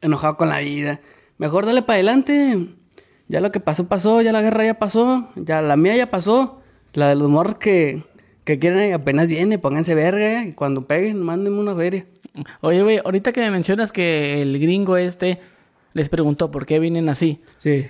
Enojado 0.00 0.36
con 0.36 0.48
la 0.48 0.58
vida. 0.60 1.00
Mejor 1.38 1.66
dale 1.66 1.82
para 1.82 1.94
adelante. 1.94 2.68
Ya 3.28 3.40
lo 3.40 3.52
que 3.52 3.60
pasó, 3.60 3.88
pasó. 3.88 4.22
Ya 4.22 4.32
la 4.32 4.42
guerra 4.42 4.64
ya 4.64 4.74
pasó. 4.74 5.30
Ya 5.36 5.62
la 5.62 5.76
mía 5.76 5.96
ya 5.96 6.10
pasó. 6.10 6.62
La 6.94 7.08
de 7.08 7.16
los 7.16 7.28
morros 7.28 7.56
que, 7.56 8.04
que 8.44 8.58
quieren 8.58 8.92
apenas 8.92 9.28
viene. 9.28 9.58
Pónganse 9.58 9.94
verga. 9.94 10.44
Y 10.44 10.52
cuando 10.52 10.86
peguen, 10.86 11.22
mándenme 11.22 11.60
una 11.60 11.74
feria. 11.74 12.06
Oye, 12.60 12.82
güey, 12.82 12.98
ahorita 12.98 13.32
que 13.32 13.40
me 13.40 13.50
mencionas 13.50 13.92
que 13.92 14.42
el 14.42 14.58
gringo 14.58 14.96
este 14.96 15.40
les 15.92 16.08
preguntó 16.08 16.50
por 16.50 16.66
qué 16.66 16.78
vienen 16.78 17.08
así. 17.08 17.40
Sí. 17.58 17.86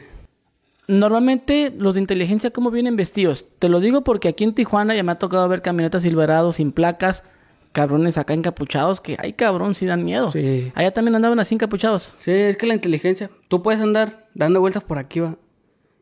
Normalmente 0.89 1.73
los 1.79 1.95
de 1.95 2.01
inteligencia, 2.01 2.51
¿cómo 2.51 2.71
vienen 2.71 2.97
vestidos? 2.97 3.45
Te 3.59 3.69
lo 3.69 3.79
digo 3.79 4.03
porque 4.03 4.29
aquí 4.29 4.45
en 4.45 4.55
Tijuana 4.55 4.97
ya 4.97 5.03
me 5.03 5.13
ha 5.13 5.19
tocado 5.19 5.47
ver 5.47 5.61
camionetas 5.61 6.03
Silverado 6.03 6.51
sin 6.51 6.73
placas, 6.73 7.25
cabrones 7.73 8.17
acá 8.17 8.33
encapuchados, 8.33 9.03
que 9.03 9.17
ay 9.19 9.35
cabrón, 9.35 9.75
sí 9.75 9.85
dan 9.85 10.03
miedo. 10.03 10.33
Sí. 10.33 10.73
Allá 10.75 10.91
también 10.93 11.15
andaban 11.15 11.39
así 11.41 11.55
encapuchados. 11.55 12.15
Sí, 12.21 12.31
es 12.31 12.57
que 12.57 12.67
la 12.67 12.73
inteligencia. 12.73 13.31
Tú 13.49 13.63
puedes 13.63 13.83
andar 13.83 14.29
dando 14.35 14.61
vueltas 14.61 14.83
por 14.83 14.97
aquí, 14.97 15.21
va. 15.21 15.37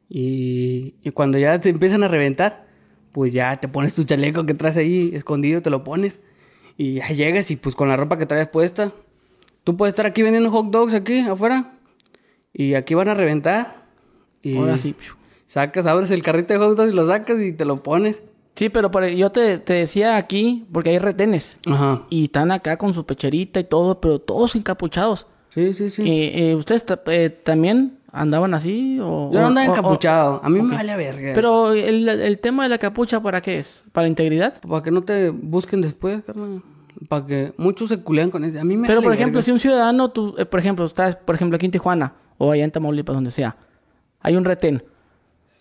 Y, 0.08 0.94
y 1.02 1.10
cuando 1.10 1.36
ya 1.36 1.58
te 1.58 1.68
empiezan 1.68 2.04
a 2.04 2.08
reventar, 2.08 2.66
pues 3.10 3.32
ya 3.32 3.56
te 3.56 3.66
pones 3.66 3.92
tu 3.92 4.04
chaleco 4.04 4.46
que 4.46 4.54
traes 4.54 4.76
ahí 4.76 5.10
escondido, 5.14 5.62
te 5.62 5.70
lo 5.70 5.82
pones. 5.82 6.20
Y 6.76 6.94
ya 6.94 7.08
llegas 7.08 7.50
y 7.50 7.56
pues 7.56 7.74
con 7.74 7.88
la 7.88 7.96
ropa 7.96 8.18
que 8.18 8.26
traes 8.26 8.46
puesta. 8.46 8.92
Tú 9.64 9.76
puedes 9.76 9.94
estar 9.94 10.06
aquí 10.06 10.22
vendiendo 10.22 10.52
hot 10.52 10.70
dogs 10.70 10.94
aquí 10.94 11.20
afuera. 11.20 11.72
Y 12.52 12.74
aquí 12.74 12.94
van 12.94 13.08
a 13.08 13.14
reventar. 13.14 13.75
Y 14.50 14.56
Ahora 14.56 14.78
sí. 14.78 14.94
Sacas, 15.46 15.86
abres 15.86 16.10
el 16.10 16.22
carrito 16.22 16.52
de 16.54 16.58
hot 16.58 16.76
dogs 16.76 16.90
y 16.92 16.94
lo 16.94 17.06
sacas 17.06 17.40
y 17.40 17.52
te 17.52 17.64
lo 17.64 17.82
pones. 17.82 18.20
Sí, 18.54 18.68
pero 18.68 18.90
por- 18.90 19.06
yo 19.06 19.30
te, 19.30 19.58
te 19.58 19.74
decía 19.74 20.16
aquí, 20.16 20.66
porque 20.72 20.90
hay 20.90 20.98
retenes. 20.98 21.58
Ajá. 21.66 22.02
Y 22.10 22.24
están 22.24 22.50
acá 22.52 22.76
con 22.78 22.94
su 22.94 23.04
pecherita 23.04 23.60
y 23.60 23.64
todo, 23.64 24.00
pero 24.00 24.18
todos 24.18 24.56
encapuchados. 24.56 25.26
Sí, 25.50 25.72
sí, 25.72 25.90
sí. 25.90 26.02
Eh, 26.08 26.50
eh, 26.50 26.54
¿Ustedes 26.54 26.84
eh, 27.06 27.30
también 27.30 27.98
andaban 28.12 28.54
así? 28.54 28.98
O, 29.00 29.30
Yo 29.32 29.40
no 29.40 29.46
andaba 29.48 29.66
encapuchado. 29.66 30.40
A 30.42 30.48
mí 30.48 30.60
me 30.62 30.74
vale 30.74 30.92
a 30.92 30.96
verga. 30.96 31.32
Pero 31.34 31.72
el, 31.72 32.08
el 32.08 32.38
tema 32.38 32.62
de 32.64 32.68
la 32.70 32.78
capucha, 32.78 33.20
¿para 33.22 33.40
qué 33.40 33.58
es? 33.58 33.84
¿Para 33.92 34.08
integridad? 34.08 34.60
Para 34.60 34.82
que 34.82 34.90
no 34.90 35.02
te 35.02 35.30
busquen 35.30 35.80
después, 35.82 36.22
carnal. 36.24 36.62
Para 37.08 37.26
que 37.26 37.52
muchos 37.58 37.88
se 37.90 37.98
culean 37.98 38.30
con 38.30 38.42
eso. 38.44 38.58
A 38.60 38.64
mí 38.64 38.76
me 38.76 38.86
Pero, 38.86 39.00
vale 39.00 39.04
por 39.06 39.14
ejemplo, 39.14 39.38
verga. 39.38 39.44
si 39.44 39.50
un 39.52 39.60
ciudadano, 39.60 40.10
tú, 40.10 40.34
eh, 40.38 40.46
por 40.46 40.60
ejemplo, 40.60 40.84
estás, 40.86 41.14
por 41.16 41.34
ejemplo, 41.34 41.56
aquí 41.56 41.66
en 41.66 41.72
Tijuana 41.72 42.14
o 42.38 42.50
allá 42.52 42.64
en 42.64 42.70
Tamaulipas, 42.70 43.14
donde 43.14 43.30
sea, 43.30 43.56
hay 44.20 44.36
un 44.36 44.44
retén, 44.44 44.82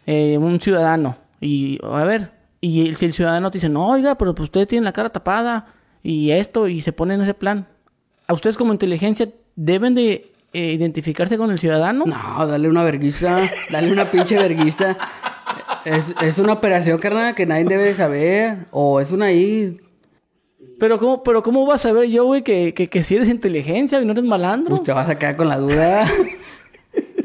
eh, 0.06 0.38
un 0.38 0.60
ciudadano, 0.60 1.16
y 1.40 1.80
a 1.84 2.04
ver, 2.04 2.32
Y 2.62 2.96
si 2.96 3.06
el 3.06 3.14
ciudadano 3.14 3.52
te 3.52 3.58
dice, 3.58 3.70
no, 3.70 3.90
oiga, 3.90 4.16
pero 4.16 4.34
pues 4.34 4.46
usted 4.46 4.68
tiene 4.68 4.86
la 4.86 4.92
cara 4.92 5.10
tapada 5.10 5.68
y 6.02 6.32
esto, 6.32 6.68
y 6.68 6.82
se 6.82 6.94
pone 6.94 7.14
en 7.14 7.22
ese 7.22 7.36
plan. 7.36 7.68
¿A 8.28 8.34
ustedes 8.34 8.58
como 8.58 8.74
inteligencia 8.74 9.30
deben 9.56 9.94
de 9.94 10.32
eh, 10.52 10.74
identificarse 10.74 11.38
con 11.38 11.52
el 11.52 11.60
ciudadano? 11.60 12.06
No, 12.06 12.48
dale 12.48 12.68
una 12.68 12.84
verguiza, 12.84 13.42
dale 13.70 13.92
una 13.92 14.06
pinche 14.10 14.36
verguiza. 14.38 14.98
Es, 15.84 16.16
es 16.24 16.40
una 16.40 16.54
operación, 16.54 16.98
carnal, 16.98 17.36
que 17.36 17.46
nadie 17.46 17.66
debe 17.66 17.84
de 17.84 17.94
saber. 17.94 18.66
O 18.72 19.00
es 19.00 19.12
una 19.12 19.26
ahí. 19.28 19.78
Pero 20.80 20.98
¿cómo, 20.98 21.22
pero 21.22 21.44
¿cómo 21.44 21.68
vas 21.68 21.86
a 21.86 21.90
saber 21.90 22.10
yo, 22.10 22.26
güey, 22.26 22.42
que, 22.42 22.74
que, 22.74 22.88
que 22.88 23.04
si 23.04 23.16
eres 23.16 23.30
inteligencia 23.30 24.02
y 24.02 24.06
no 24.06 24.14
eres 24.14 24.24
malandro? 24.24 24.72
Pues 24.72 24.84
te 24.84 24.92
vas 24.92 25.08
a 25.08 25.20
quedar 25.20 25.36
con 25.36 25.50
la 25.50 25.60
duda. 25.60 26.08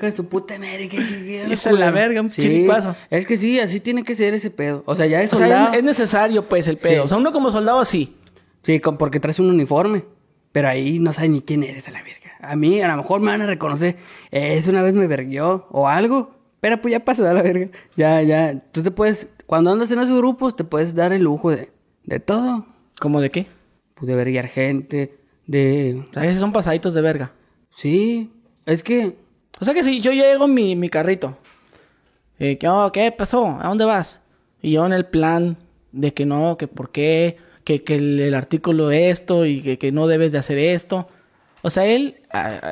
¿Qué 0.01 0.07
es 0.09 0.15
tu 0.15 0.25
puta 0.27 0.55
madre? 0.59 0.89
¿Qué, 0.89 0.97
qué, 0.99 1.05
qué, 1.25 1.53
Esa 1.53 1.71
es 1.71 1.79
la 1.79 1.91
verga, 1.91 2.21
un 2.23 2.31
chiricuazo. 2.31 2.97
Es 3.11 3.27
que 3.27 3.37
sí, 3.37 3.61
así 3.61 3.81
tiene 3.81 4.03
que 4.03 4.15
ser 4.17 4.35
ese 4.35 4.51
pedo. 4.51 4.83
O 4.87 4.95
sea, 4.97 5.07
ya 5.07 5.23
es 5.23 5.33
o 5.33 5.37
sea, 5.37 5.47
soldado. 5.47 5.73
es, 5.73 5.79
es 5.79 5.85
necesario, 5.85 6.49
pues, 6.49 6.67
el 6.69 6.77
pedo. 6.79 6.93
Sí. 6.95 6.99
O 7.05 7.09
sea, 7.09 7.19
uno 7.19 7.31
como 7.33 7.51
soldado 7.51 7.85
sí. 7.85 8.17
Sí, 8.63 8.81
con- 8.81 8.97
porque 8.99 9.21
traes 9.21 9.39
un 9.39 9.51
uniforme. 9.51 10.05
Pero 10.53 10.69
ahí 10.69 10.99
no 10.99 11.13
sabes 11.13 11.31
ni 11.31 11.43
quién 11.43 11.63
eres 11.63 11.87
a 11.87 11.91
la 11.93 12.03
verga. 12.03 12.33
A 12.41 12.57
mí, 12.57 12.81
a 12.83 12.89
lo 12.89 12.97
mejor 12.97 13.21
me 13.21 13.29
van 13.31 13.43
a 13.43 13.47
reconocer. 13.47 13.97
"Eh, 14.31 14.57
Es 14.57 14.67
una 14.67 14.83
vez 14.83 14.95
me 14.95 15.07
verguió 15.07 15.67
o 15.71 15.87
algo. 15.89 16.35
Pero 16.61 16.81
pues 16.81 16.91
ya 16.93 17.01
pasó 17.05 17.27
a 17.29 17.33
la 17.33 17.43
verga. 17.43 17.69
Ya, 17.97 18.21
ya. 18.23 18.59
Tú 18.59 18.83
te 18.83 18.91
puedes. 18.91 19.29
Cuando 19.47 19.71
andas 19.71 19.91
en 19.93 19.99
esos 20.01 20.17
grupos, 20.19 20.57
te 20.57 20.65
puedes 20.65 20.95
dar 20.95 21.13
el 21.13 21.23
lujo 21.23 21.51
de, 21.51 21.71
de 22.05 22.21
todo. 22.21 22.67
¿Cómo 23.01 23.21
de 23.21 23.31
qué? 23.31 23.47
Pues 23.95 24.09
de 24.09 24.15
verguiar 24.15 24.49
gente. 24.49 25.15
De. 25.47 26.03
O 26.11 26.13
sea, 26.15 26.25
esos 26.25 26.41
son 26.41 26.53
pasaditos 26.53 26.93
de 26.95 27.01
verga. 27.01 27.33
Sí. 27.75 28.31
Es 28.67 28.83
que. 28.83 29.15
O 29.59 29.65
sea 29.65 29.75
que 29.75 29.83
si 29.85 30.01
yo 30.01 30.13
llego 30.13 30.45
en 30.47 30.55
mi, 30.55 30.77
mi 30.77 30.89
carrito. 30.89 31.37
eh, 32.39 32.57
¿qué, 32.59 32.69
oh, 32.69 32.91
¿Qué 32.93 33.11
pasó? 33.13 33.59
¿A 33.61 33.69
dónde 33.69 33.85
vas? 33.85 34.21
Y 34.63 34.73
yo 34.73 34.87
en 34.87 34.93
el 34.93 35.07
plan 35.07 35.57
de 35.93 36.15
que 36.15 36.25
no, 36.27 36.57
que 36.57 36.69
por 36.69 36.91
qué, 36.91 37.37
que, 37.65 37.83
que 37.83 37.97
el, 37.97 38.21
el 38.21 38.35
artículo 38.35 38.91
esto 38.91 39.45
y 39.47 39.61
que, 39.63 39.79
que 39.79 39.93
no 39.93 40.07
debes 40.07 40.33
de 40.33 40.39
hacer 40.39 40.59
esto. 40.59 41.07
O 41.63 41.69
sea, 41.69 41.85
él 41.85 42.15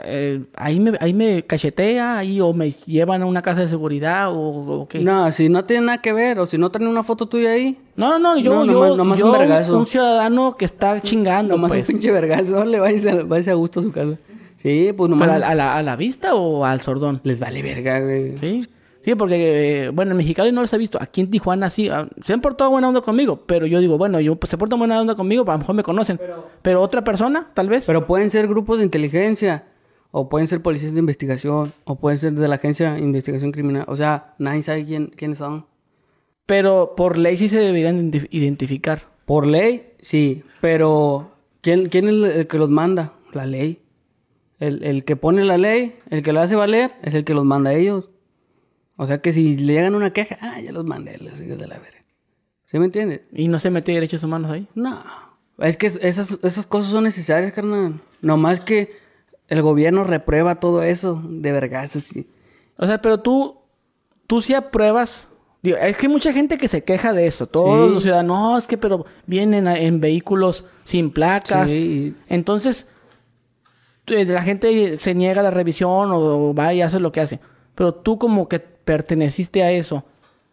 eh, 0.04 0.42
ahí, 0.56 0.80
me, 0.80 0.92
ahí 1.00 1.12
me 1.12 1.42
cachetea 1.44 2.16
ahí 2.16 2.40
o 2.40 2.54
me 2.54 2.70
llevan 2.70 3.20
a 3.20 3.26
una 3.26 3.42
casa 3.42 3.60
de 3.60 3.68
seguridad 3.68 4.30
o, 4.32 4.38
o 4.82 4.88
qué. 4.88 5.00
No, 5.00 5.30
si 5.30 5.50
no 5.50 5.66
tiene 5.66 5.84
nada 5.86 5.98
que 6.00 6.14
ver. 6.14 6.38
O 6.38 6.46
si 6.46 6.56
no 6.56 6.70
tienen 6.70 6.88
una 6.88 7.02
foto 7.02 7.26
tuya 7.26 7.50
ahí. 7.50 7.76
No, 7.96 8.18
no, 8.18 8.18
no, 8.18 8.38
yo, 8.40 8.64
No, 8.64 8.64
yo, 8.64 8.72
nomás- 8.96 8.96
nomás 8.96 9.18
yo 9.66 9.76
un 9.78 9.86
ciudadano 9.86 10.56
que 10.56 10.64
está 10.64 11.02
chingando, 11.02 11.54
Nomás 11.54 11.72
pues. 11.72 11.86
un 11.86 11.94
pinche 11.96 12.10
vergazo. 12.10 12.64
Le 12.66 12.80
váyase 12.80 13.10
a, 13.10 13.52
a 13.52 13.54
gusto 13.56 13.80
a 13.80 13.82
su 13.82 13.92
casa. 13.92 14.16
Sí, 14.58 14.92
pues 14.96 15.08
nomás. 15.08 15.28
¿Pero 15.28 15.44
a, 15.44 15.48
a 15.50 15.54
la, 15.54 15.76
¿A 15.76 15.82
la 15.82 15.96
vista 15.96 16.34
o 16.34 16.64
al 16.64 16.80
sordón? 16.80 17.20
Les 17.24 17.38
vale 17.40 17.62
verga, 17.62 18.00
güey. 18.00 18.36
Sí, 18.38 18.68
sí, 19.02 19.14
porque, 19.14 19.84
eh, 19.84 19.88
bueno, 19.90 20.10
en 20.10 20.16
Mexicali 20.18 20.50
no 20.52 20.60
los 20.60 20.72
he 20.72 20.78
visto. 20.78 20.98
Aquí 21.00 21.20
en 21.20 21.30
Tijuana 21.30 21.70
sí, 21.70 21.88
ah, 21.88 22.08
se 22.24 22.32
han 22.32 22.40
portado 22.40 22.70
buena 22.70 22.88
onda 22.88 23.00
conmigo. 23.00 23.44
Pero 23.46 23.66
yo 23.66 23.78
digo, 23.80 23.96
bueno, 23.98 24.20
yo 24.20 24.34
pues, 24.36 24.50
se 24.50 24.58
portan 24.58 24.78
buena 24.80 25.00
onda 25.00 25.14
conmigo, 25.14 25.44
a 25.48 25.52
lo 25.52 25.58
mejor 25.58 25.74
me 25.76 25.82
conocen. 25.84 26.20
Pero, 26.62 26.82
otra 26.82 27.04
persona, 27.04 27.50
tal 27.54 27.68
vez. 27.68 27.84
Pero 27.86 28.06
pueden 28.06 28.30
ser 28.30 28.48
grupos 28.48 28.78
de 28.78 28.84
inteligencia, 28.84 29.66
o 30.10 30.28
pueden 30.28 30.48
ser 30.48 30.60
policías 30.60 30.92
de 30.92 30.98
investigación, 31.00 31.72
o 31.84 31.96
pueden 32.00 32.18
ser 32.18 32.32
de 32.32 32.48
la 32.48 32.56
agencia 32.56 32.94
de 32.94 33.00
investigación 33.00 33.52
criminal. 33.52 33.84
O 33.86 33.94
sea, 33.94 34.34
nadie 34.38 34.62
sabe 34.62 34.84
quién, 34.84 35.06
quiénes 35.14 35.38
son. 35.38 35.66
Pero 36.46 36.94
por 36.96 37.16
ley 37.18 37.36
sí 37.36 37.48
se 37.48 37.58
deberían 37.58 38.10
identi- 38.10 38.26
identificar. 38.30 39.02
Por 39.26 39.46
ley, 39.46 39.92
sí, 40.00 40.42
pero 40.62 41.30
¿quién, 41.60 41.88
quién 41.90 42.08
es 42.08 42.34
el 42.34 42.46
que 42.46 42.58
los 42.58 42.70
manda? 42.70 43.12
La 43.32 43.44
ley. 43.44 43.82
El, 44.60 44.82
el 44.82 45.04
que 45.04 45.16
pone 45.16 45.44
la 45.44 45.56
ley, 45.58 45.96
el 46.10 46.22
que 46.22 46.32
la 46.32 46.42
hace 46.42 46.56
valer, 46.56 46.92
es 47.02 47.14
el 47.14 47.24
que 47.24 47.34
los 47.34 47.44
manda 47.44 47.70
a 47.70 47.74
ellos. 47.74 48.08
O 48.96 49.06
sea 49.06 49.20
que 49.20 49.32
si 49.32 49.56
le 49.56 49.74
llegan 49.74 49.94
una 49.94 50.12
queja, 50.12 50.36
ah, 50.40 50.60
ya 50.60 50.72
los 50.72 50.84
mandé, 50.84 51.18
los 51.18 51.40
hijos 51.40 51.58
de 51.58 51.68
la 51.68 51.78
verga. 51.78 51.98
¿Sí 52.66 52.78
me 52.78 52.86
entiendes? 52.86 53.22
Y 53.32 53.48
no 53.48 53.58
se 53.58 53.70
mete 53.70 53.92
derechos 53.92 54.24
humanos 54.24 54.50
ahí. 54.50 54.66
No. 54.74 55.02
Es 55.58 55.76
que 55.76 55.86
esas, 55.86 56.38
esas 56.42 56.66
cosas 56.66 56.90
son 56.92 57.04
necesarias, 57.04 57.52
carnal. 57.52 58.00
No 58.20 58.36
más 58.36 58.60
que 58.60 58.90
el 59.46 59.62
gobierno 59.62 60.04
reprueba 60.04 60.56
todo 60.60 60.82
eso 60.82 61.22
de 61.24 61.52
vergazos. 61.52 62.10
O 62.76 62.86
sea, 62.86 63.00
pero 63.00 63.20
tú, 63.20 63.58
tú 64.26 64.42
sí 64.42 64.54
apruebas. 64.54 65.28
Digo, 65.62 65.76
es 65.78 65.96
que 65.96 66.06
hay 66.06 66.12
mucha 66.12 66.32
gente 66.32 66.58
que 66.58 66.68
se 66.68 66.84
queja 66.84 67.12
de 67.12 67.26
eso. 67.26 67.46
Todos 67.46 67.86
Sí. 67.88 67.94
los 67.94 68.02
ciudadanos, 68.02 68.36
no, 68.36 68.58
es 68.58 68.66
que 68.66 68.76
pero 68.78 69.06
vienen 69.26 69.66
en 69.68 70.00
vehículos 70.00 70.64
sin 70.84 71.10
placas. 71.10 71.70
Sí, 71.70 72.14
Entonces, 72.28 72.86
la 74.08 74.42
gente 74.42 74.96
se 74.96 75.14
niega 75.14 75.40
a 75.40 75.44
la 75.44 75.50
revisión 75.50 76.10
o 76.12 76.54
va 76.54 76.74
y 76.74 76.82
hace 76.82 77.00
lo 77.00 77.12
que 77.12 77.20
hace. 77.20 77.40
Pero 77.74 77.94
tú 77.94 78.18
como 78.18 78.48
que 78.48 78.58
perteneciste 78.58 79.62
a 79.62 79.70
eso. 79.70 80.04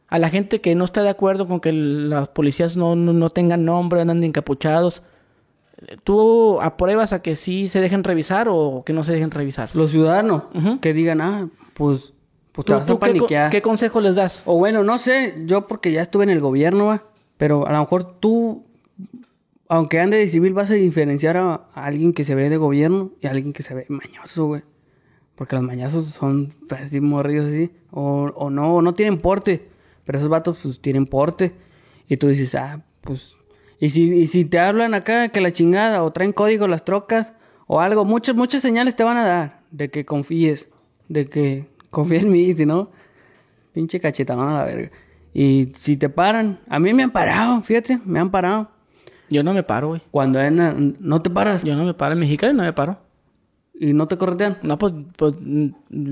A 0.07 0.19
la 0.19 0.29
gente 0.29 0.61
que 0.61 0.75
no 0.75 0.85
está 0.85 1.01
de 1.01 1.09
acuerdo 1.09 1.47
con 1.47 1.59
que 1.59 1.71
las 1.71 2.27
policías 2.27 2.77
no, 2.77 2.95
no, 2.95 3.13
no 3.13 3.29
tengan 3.31 3.65
nombre, 3.65 4.01
andan 4.01 4.23
encapuchados. 4.23 5.01
¿Tú 6.03 6.61
apruebas 6.61 7.13
a 7.13 7.21
que 7.21 7.35
sí 7.35 7.67
se 7.67 7.81
dejen 7.81 8.03
revisar 8.03 8.47
o 8.49 8.83
que 8.85 8.93
no 8.93 9.03
se 9.03 9.13
dejen 9.13 9.31
revisar? 9.31 9.69
Los 9.73 9.91
ciudadanos 9.91 10.43
que 10.81 10.93
digan, 10.93 11.21
ah, 11.21 11.49
pues, 11.73 12.13
pues 12.51 12.65
te 12.65 12.73
¿Tú, 12.73 12.79
vas 12.79 12.83
a 12.83 12.93
qué, 12.93 12.95
paniquear. 12.95 13.49
qué 13.49 13.61
consejo 13.61 13.99
les 13.99 14.15
das? 14.15 14.43
O 14.45 14.57
bueno, 14.57 14.83
no 14.83 14.97
sé, 14.97 15.43
yo 15.45 15.67
porque 15.67 15.91
ya 15.91 16.01
estuve 16.01 16.23
en 16.23 16.29
el 16.29 16.39
gobierno, 16.39 17.01
pero 17.37 17.67
a 17.67 17.73
lo 17.73 17.79
mejor 17.79 18.19
tú, 18.19 18.63
aunque 19.67 19.99
ande 19.99 20.17
de 20.17 20.27
civil, 20.27 20.53
vas 20.53 20.69
a 20.71 20.75
diferenciar 20.75 21.37
a, 21.37 21.67
alguien 21.73 22.13
que 22.13 22.23
se 22.23 22.35
ve 22.35 22.49
de 22.49 22.57
gobierno 22.57 23.11
y 23.21 23.27
a 23.27 23.31
alguien 23.31 23.53
que 23.53 23.63
se 23.63 23.73
ve 23.73 23.85
mañoso, 23.89 24.45
güey. 24.45 24.63
Porque 25.35 25.55
los 25.55 25.65
mañosos 25.65 26.05
son 26.07 26.53
pues, 26.67 26.81
así 26.81 27.01
morridos 27.01 27.47
así, 27.47 27.71
o, 27.91 28.31
o 28.35 28.49
no, 28.49 28.75
o 28.75 28.81
no 28.81 28.93
tienen 28.93 29.17
porte, 29.17 29.67
pero 30.05 30.17
esos 30.17 30.29
vatos 30.29 30.59
pues 30.61 30.79
tienen 30.79 31.05
porte. 31.05 31.53
Y 32.07 32.17
tú 32.17 32.27
dices, 32.27 32.55
ah, 32.55 32.83
pues... 33.01 33.35
Y 33.79 33.89
si, 33.89 34.03
y 34.13 34.27
si 34.27 34.45
te 34.45 34.59
hablan 34.59 34.93
acá 34.93 35.29
que 35.29 35.41
la 35.41 35.51
chingada, 35.51 36.03
o 36.03 36.11
traen 36.11 36.31
código 36.31 36.67
las 36.67 36.85
trocas, 36.85 37.33
o 37.67 37.81
algo, 37.81 38.05
muchas, 38.05 38.35
muchas 38.35 38.61
señales 38.61 38.95
te 38.95 39.03
van 39.03 39.17
a 39.17 39.25
dar 39.25 39.61
de 39.71 39.89
que 39.89 40.05
confíes, 40.05 40.69
de 41.09 41.25
que 41.25 41.67
confíes 41.89 42.23
en 42.23 42.31
mí, 42.31 42.53
si 42.53 42.65
no, 42.65 42.91
Pinche 43.75 43.99
cachetadón 43.99 44.47
a 44.47 44.53
la 44.53 44.63
verga. 44.63 44.89
Y 45.33 45.73
si 45.75 45.97
te 45.97 46.07
paran, 46.07 46.61
a 46.69 46.79
mí 46.79 46.93
me 46.93 47.03
han 47.03 47.11
parado, 47.11 47.61
fíjate, 47.61 47.99
me 48.05 48.21
han 48.21 48.31
parado. 48.31 48.71
Yo 49.29 49.43
no 49.43 49.53
me 49.53 49.63
paro, 49.63 49.89
güey. 49.89 50.01
Cuando 50.11 50.39
en 50.39 50.97
no 50.99 51.21
te 51.21 51.29
paras 51.29 51.63
Yo 51.63 51.75
no 51.75 51.83
me 51.85 51.93
paro. 51.93 52.13
En 52.13 52.19
Mexicali 52.19 52.53
no 52.53 52.63
me 52.63 52.73
paro. 52.73 52.99
y 53.77 53.91
no 53.93 54.07
te 54.07 54.17
corretean. 54.17 54.57
No, 54.61 54.77
pues, 54.77 54.93
pues 55.17 55.35
mm, 55.39 55.67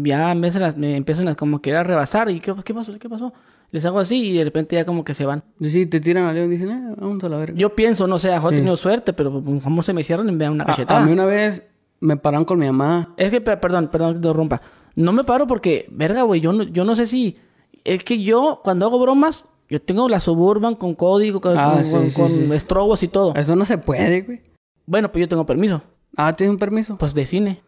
ya 0.05 0.31
a 0.31 0.35
veces 0.35 0.59
las- 0.59 0.75
me 0.75 0.97
empiezan 0.97 1.27
a 1.29 1.35
como 1.35 1.61
querer 1.61 1.87
rebasar. 1.87 2.29
¿Y 2.29 2.39
qué, 2.41 2.53
qué 2.65 2.73
pasó? 2.73 2.97
¿Qué 2.99 3.07
pasó? 3.07 3.31
Les 3.71 3.85
hago 3.85 3.99
así 3.99 4.29
y 4.29 4.33
de 4.37 4.43
repente 4.43 4.75
ya 4.75 4.83
como 4.85 5.03
que 5.05 5.13
se 5.13 5.25
van. 5.25 5.43
Y 5.59 5.69
si 5.69 5.85
te 5.85 5.99
tiran 6.01 6.25
a 6.25 6.33
león, 6.33 6.49
dicen, 6.49 6.69
eh, 6.69 6.95
vamos 6.97 7.23
a 7.23 7.29
la 7.29 7.37
verga. 7.37 7.57
Yo 7.57 7.73
pienso, 7.73 8.05
no 8.05 8.19
sé, 8.19 8.31
mejor 8.31 8.53
he 8.53 8.57
Sí. 8.57 8.59
tenido 8.59 8.75
suerte, 8.75 9.13
pero 9.13 9.31
como 9.63 9.81
se 9.81 9.93
me 9.93 10.03
cierran 10.03 10.27
y 10.27 10.31
me 10.33 10.43
dan 10.43 10.53
una 10.53 10.65
cachetada. 10.65 11.01
a 11.01 11.05
mí 11.05 11.11
una 11.13 11.25
vez 11.25 11.63
me 12.01 12.17
pararon 12.17 12.43
con 12.45 12.59
mi 12.59 12.65
mamá. 12.65 13.13
Es 13.17 13.29
que, 13.31 13.39
per- 13.39 13.59
perdón, 13.61 13.87
perdón 13.87 14.09
que 14.15 14.19
te 14.19 14.27
interrumpa. 14.27 14.61
No 14.95 15.13
me 15.13 15.23
paro 15.23 15.47
porque, 15.47 15.87
verga, 15.89 16.23
güey, 16.23 16.41
yo 16.41 16.51
no, 16.53 16.63
yo 16.63 16.83
no 16.83 16.95
sé 16.95 17.07
si... 17.07 17.37
Es 17.85 18.03
que 18.03 18.21
yo, 18.21 18.59
cuando 18.63 18.85
hago 18.85 18.99
bromas, 18.99 19.45
yo 19.73 19.81
tengo 19.81 20.07
la 20.07 20.19
Suburban 20.19 20.75
con 20.75 20.93
código, 20.95 21.41
con, 21.41 21.57
Ah, 21.57 21.73
con- 21.73 21.83
sí, 21.85 21.91
con- 21.91 22.09
sí, 22.09 22.15
con 22.15 22.29
sí. 22.29 22.53
estrobos 22.53 23.01
y 23.03 23.07
todo. 23.07 23.33
Eso 23.35 23.55
no 23.55 23.65
se 23.65 23.77
puede, 23.77 24.21
güey. 24.21 24.41
Bueno, 24.85 25.11
pues 25.11 25.21
yo 25.21 25.27
tengo 25.27 25.45
permiso. 25.45 25.81
Ah, 26.15 26.35
¿tienes 26.35 26.53
un 26.53 26.59
permiso? 26.59 26.97
Pues 26.97 27.13
de 27.13 27.25
cine. 27.25 27.61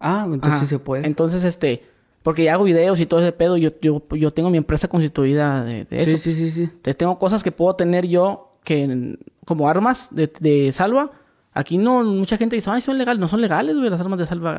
Ah, 0.00 0.22
entonces 0.26 0.50
Ajá. 0.52 0.60
sí 0.60 0.66
se 0.66 0.78
puede. 0.78 1.06
Entonces, 1.06 1.44
este... 1.44 1.84
Porque 2.22 2.44
ya 2.44 2.54
hago 2.54 2.64
videos 2.64 2.98
y 3.00 3.06
todo 3.06 3.20
ese 3.20 3.32
pedo. 3.32 3.56
Yo, 3.56 3.70
yo, 3.80 4.02
yo 4.10 4.32
tengo 4.32 4.50
mi 4.50 4.58
empresa 4.58 4.88
constituida 4.88 5.62
de, 5.64 5.84
de 5.84 6.02
eso. 6.02 6.16
sí, 6.18 6.18
sí, 6.18 6.34
sí, 6.34 6.50
sí. 6.50 6.62
Entonces 6.64 6.96
tengo 6.96 7.18
cosas 7.18 7.42
que 7.44 7.52
puedo 7.52 7.74
tener 7.76 8.06
yo 8.06 8.56
que 8.64 9.16
como 9.46 9.68
armas 9.68 10.08
de, 10.10 10.30
de 10.40 10.72
salva. 10.72 11.12
Aquí 11.54 11.78
no, 11.78 12.02
mucha 12.04 12.36
gente 12.36 12.56
dice, 12.56 12.68
ay, 12.70 12.82
son 12.82 12.98
legales. 12.98 13.20
No 13.20 13.28
son 13.28 13.40
legales, 13.40 13.76
güey, 13.76 13.88
las 13.88 14.00
armas 14.00 14.18
de 14.18 14.26
salva. 14.26 14.58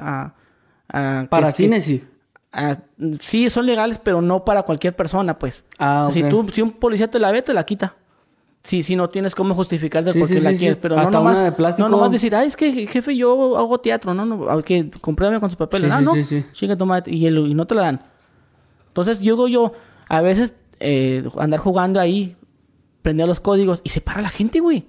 a- 0.87 1.27
Para 1.29 1.49
es 1.49 1.55
que- 1.55 1.63
cine 1.63 1.81
sí. 1.81 2.03
A- 2.51 2.77
sí, 3.19 3.49
son 3.49 3.65
legales, 3.65 3.99
pero 3.99 4.21
no 4.21 4.43
para 4.45 4.63
cualquier 4.63 4.95
persona, 4.95 5.37
pues. 5.37 5.65
Ah, 5.77 6.05
ok. 6.07 6.13
Si 6.13 6.23
tú, 6.23 6.45
si 6.51 6.61
un 6.61 6.71
policía 6.71 7.09
te 7.09 7.19
la 7.19 7.31
ve, 7.31 7.41
te 7.41 7.53
la 7.53 7.63
quita. 7.65 7.95
Sí, 8.63 8.83
sí, 8.83 8.95
no 8.95 9.07
tienes 9.07 9.35
cómo 9.35 9.55
justificar 9.55 10.03
de 10.03 10.11
Sí, 10.13 10.19
por 10.19 10.27
qué 10.27 10.35
sí, 10.37 10.41
la 10.41 10.51
sí, 10.51 10.57
quieres. 10.57 10.77
Pero 10.81 10.95
no 10.95 11.01
Hasta 11.01 11.17
nomás, 11.17 11.35
una 11.37 11.45
de 11.45 11.51
plástico. 11.53 11.87
no 11.87 11.95
nomás 11.95 12.11
decir, 12.11 12.35
ay, 12.35 12.47
es 12.47 12.57
que 12.57 12.87
jefe, 12.87 13.15
yo 13.15 13.57
hago 13.57 13.79
teatro. 13.79 14.13
No, 14.13 14.25
no, 14.25 14.61
que 14.63 14.91
compruébame 15.01 15.39
con 15.39 15.49
sus 15.49 15.57
papeles. 15.57 15.89
Sí, 15.91 15.95
ah, 15.95 15.99
sí, 15.99 16.05
no, 16.05 16.13
sí, 16.13 16.23
sí. 16.25 16.45
chinga 16.51 16.75
madre, 16.85 17.11
y, 17.11 17.25
el- 17.25 17.37
y 17.47 17.53
no 17.53 17.65
te 17.65 17.75
la 17.75 17.83
dan. 17.83 18.01
Entonces, 18.87 19.19
yo 19.19 19.33
digo 19.35 19.47
yo, 19.47 19.71
a 20.09 20.21
veces 20.21 20.55
eh, 20.81 21.23
andar 21.37 21.59
jugando 21.59 21.99
ahí, 21.99 22.35
prender 23.01 23.27
los 23.27 23.39
códigos 23.39 23.81
y 23.83 23.89
se 23.89 24.01
para 24.01 24.21
la 24.21 24.29
gente, 24.29 24.59
güey. 24.59 24.87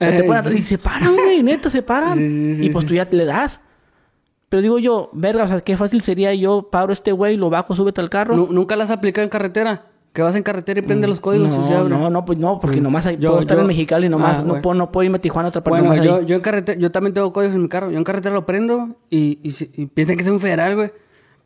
O 0.00 0.04
sea, 0.04 0.10
te 0.10 0.18
Eh, 0.18 0.24
ponen 0.24 0.40
atrás 0.40 0.54
y 0.56 0.62
se 0.62 0.78
paran, 0.78 1.14
güey, 1.14 1.42
neta, 1.42 1.68
se 1.70 1.82
paran. 1.82 2.16
Sí, 2.18 2.28
sí, 2.28 2.56
sí, 2.56 2.64
y 2.66 2.70
pues 2.70 2.82
sí. 2.82 2.88
tú 2.88 2.94
ya 2.94 3.06
le 3.10 3.24
das. 3.26 3.60
Pero 4.54 4.62
digo 4.62 4.78
yo, 4.78 5.10
verga, 5.12 5.42
o 5.42 5.48
sea, 5.48 5.60
qué 5.62 5.76
fácil 5.76 6.00
sería 6.00 6.32
yo 6.32 6.68
paro 6.70 6.92
este 6.92 7.10
güey, 7.10 7.36
lo 7.36 7.50
bajo, 7.50 7.74
súbete 7.74 8.00
al 8.00 8.08
carro. 8.08 8.36
Nu- 8.36 8.46
¿Nunca 8.52 8.76
las 8.76 8.88
has 8.88 8.98
aplicado 8.98 9.24
en 9.24 9.28
carretera? 9.28 9.86
Que 10.12 10.22
vas 10.22 10.36
en 10.36 10.44
carretera 10.44 10.78
y 10.78 10.82
prende 10.84 11.08
los 11.08 11.18
códigos 11.18 11.48
no, 11.48 11.88
no, 11.88 12.08
no, 12.08 12.24
pues 12.24 12.38
no, 12.38 12.60
porque 12.60 12.78
Mm. 12.80 12.84
nomás 12.84 13.04
hay- 13.06 13.16
Yo- 13.16 13.30
puedo 13.30 13.40
estar 13.40 13.56
yo- 13.56 13.62
en 13.62 13.66
Mexicali 13.66 14.08
nomás, 14.08 14.38
Ah, 14.38 14.42
no, 14.42 14.48
bueno. 14.50 14.62
puedo, 14.62 14.74
no 14.76 14.92
puedo 14.92 15.02
irme 15.06 15.16
a 15.16 15.20
Tijuana 15.20 15.48
otra 15.48 15.64
parte 15.64 15.84
Bueno, 15.84 16.00
yo, 16.04 16.16
ahí. 16.18 16.26
yo 16.26 16.36
en 16.36 16.40
carretera, 16.40 16.78
yo 16.78 16.92
también 16.92 17.14
tengo 17.14 17.32
códigos 17.32 17.56
en 17.56 17.62
mi 17.62 17.68
carro. 17.68 17.90
Yo 17.90 17.98
en 17.98 18.04
carretera 18.04 18.32
lo 18.32 18.46
prendo 18.46 18.94
y, 19.10 19.40
y, 19.42 19.50
si- 19.50 19.72
y 19.74 19.86
piensan 19.86 20.16
que 20.16 20.22
es 20.22 20.28
un 20.28 20.38
federal, 20.38 20.76
güey. 20.76 20.92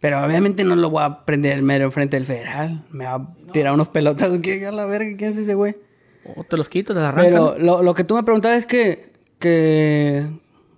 Pero 0.00 0.22
obviamente 0.22 0.64
no 0.64 0.76
lo 0.76 0.90
voy 0.90 1.02
a 1.02 1.24
prender 1.24 1.62
mero 1.62 1.86
enfrente 1.86 2.18
del 2.18 2.26
federal. 2.26 2.84
Me 2.90 3.06
va 3.06 3.14
a 3.14 3.28
tirar 3.52 3.72
unos 3.72 3.88
pelotas. 3.88 4.38
¿Qué 4.42 4.66
a 4.66 4.70
la 4.70 4.84
verga? 4.84 5.16
¿Quién 5.16 5.32
es 5.32 5.38
ese 5.38 5.54
güey? 5.54 5.76
O 6.36 6.44
te 6.44 6.58
los 6.58 6.68
quitas, 6.68 6.92
te 6.94 7.00
los 7.00 7.08
arrancan. 7.08 7.32
Pero 7.32 7.56
lo, 7.58 7.82
lo 7.82 7.94
que 7.94 8.04
tú 8.04 8.16
me 8.16 8.22
preguntabas 8.22 8.58
es 8.58 8.66
que, 8.66 9.12
que... 9.38 10.26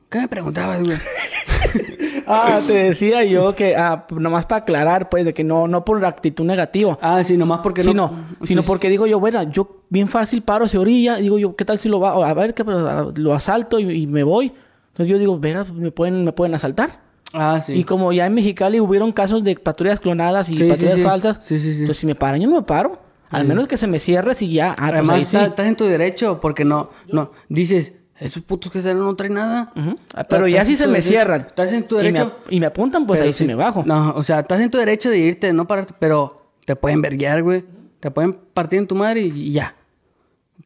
¿Qué 0.09 0.19
me 0.21 0.29
preguntabas, 0.29 0.81
güey? 0.83 0.97
Ah, 2.33 2.61
te 2.67 2.73
decía 2.73 3.25
yo 3.25 3.55
que, 3.55 3.77
ah, 3.77 4.07
nomás 4.11 4.47
para 4.47 4.63
aclarar, 4.63 5.09
pues, 5.09 5.25
de 5.25 5.35
que 5.35 5.45
no, 5.45 5.67
no 5.69 5.85
por 5.85 6.05
actitud 6.05 6.45
negativa. 6.45 6.99
Ah, 7.03 7.23
sí, 7.25 7.37
nomás 7.37 7.61
porque 7.61 7.83
no... 7.83 7.91
Sino, 7.91 8.11
sino 8.43 8.63
Sí. 8.63 8.67
porque 8.67 8.89
digo 8.89 9.07
yo, 9.07 9.19
bueno, 9.21 9.43
yo 9.45 9.83
bien 9.89 10.09
fácil 10.09 10.43
paro 10.43 10.65
hacia 10.67 10.81
orilla, 10.81 11.17
digo 11.17 11.39
yo, 11.39 11.57
¿qué 11.57 11.65
tal 11.65 11.79
si 11.79 11.89
lo 11.89 12.01
va 12.01 12.29
a 12.29 12.35
ver 12.35 12.55
que 12.55 12.65
lo 12.65 13.35
asalto 13.35 13.79
y, 13.79 13.91
y 14.03 14.07
me 14.07 14.23
voy? 14.23 14.53
Entonces 14.89 15.09
yo 15.09 15.19
digo, 15.19 15.39
venga, 15.39 15.65
me 15.73 15.91
pueden, 15.91 16.25
me 16.25 16.33
pueden 16.33 16.55
asaltar. 16.55 17.01
Ah, 17.33 17.61
sí. 17.65 17.75
Y 17.75 17.85
como 17.85 18.13
ya 18.13 18.27
en 18.27 18.35
Mexicali 18.35 18.81
hubieron 18.81 19.13
casos 19.13 19.45
de 19.45 19.55
patrullas 19.55 20.01
clonadas 20.01 20.49
y 20.49 20.57
Sí, 20.57 20.65
patrullas 20.65 20.97
sí. 20.97 21.03
falsas, 21.03 21.41
Sí, 21.45 21.59
sí, 21.59 21.65
sí. 21.75 21.81
entonces 21.81 21.99
si 21.99 22.07
me 22.07 22.15
paran, 22.15 22.41
yo 22.41 22.49
no 22.49 22.57
me 22.57 22.63
paro. 22.63 22.99
Al 23.31 23.47
menos 23.47 23.69
que 23.69 23.77
se 23.77 23.87
me 23.87 24.01
cierre 24.01 24.35
si 24.35 24.53
ya, 24.53 24.73
ah, 24.73 24.75
pues 24.77 24.93
Además, 24.93 25.15
ahí 25.17 25.21
sí. 25.25 25.37
está- 25.37 25.47
estás 25.49 25.67
en 25.69 25.77
tu 25.77 25.85
derecho 25.85 26.41
porque 26.41 26.65
no... 26.65 26.91
no 27.13 27.31
Dices, 27.49 27.93
esos 28.21 28.43
putos 28.43 28.71
que 28.71 28.81
salen 28.83 28.99
no 28.99 29.17
traen 29.17 29.35
nada. 29.35 29.73
Ah, 30.15 30.25
Pero 30.29 30.47
ya 30.47 30.65
si 30.65 30.77
se 30.77 30.85
me 30.87 30.93
derecho. 30.93 31.09
cierran 31.09 31.41
Estás 31.41 31.73
en 31.73 31.87
tu 31.89 31.97
y 31.97 31.99
me 31.99 32.05
derecho... 32.05 32.37
y 32.51 32.61
me, 32.61 32.67
apuntan, 32.67 33.07
pues 33.07 33.19
Pero 33.19 33.27
ahí 33.29 33.33
sí 33.33 33.39
sí. 33.39 33.47
me 33.47 33.55
bajo. 33.55 33.83
No, 33.85 34.13
o 34.15 34.23
sea, 34.23 34.41
estás 34.41 34.61
en 34.61 34.71
tu 34.71 34.79
derecho 34.79 35.11
de 35.11 35.19
irte, 35.19 35.53
no 35.53 35.67
pararte, 35.67 35.95
pero 35.99 36.43
te 36.67 36.77
pueden 36.77 37.01
verguiar, 37.03 37.43
güey. 37.43 37.65
Te 37.99 38.11
pueden 38.11 38.35
partir 38.55 38.79
en 38.79 38.87
tu 38.87 38.95
madre 38.95 39.21
y, 39.23 39.27
y 39.49 39.53
ya. 39.53 39.75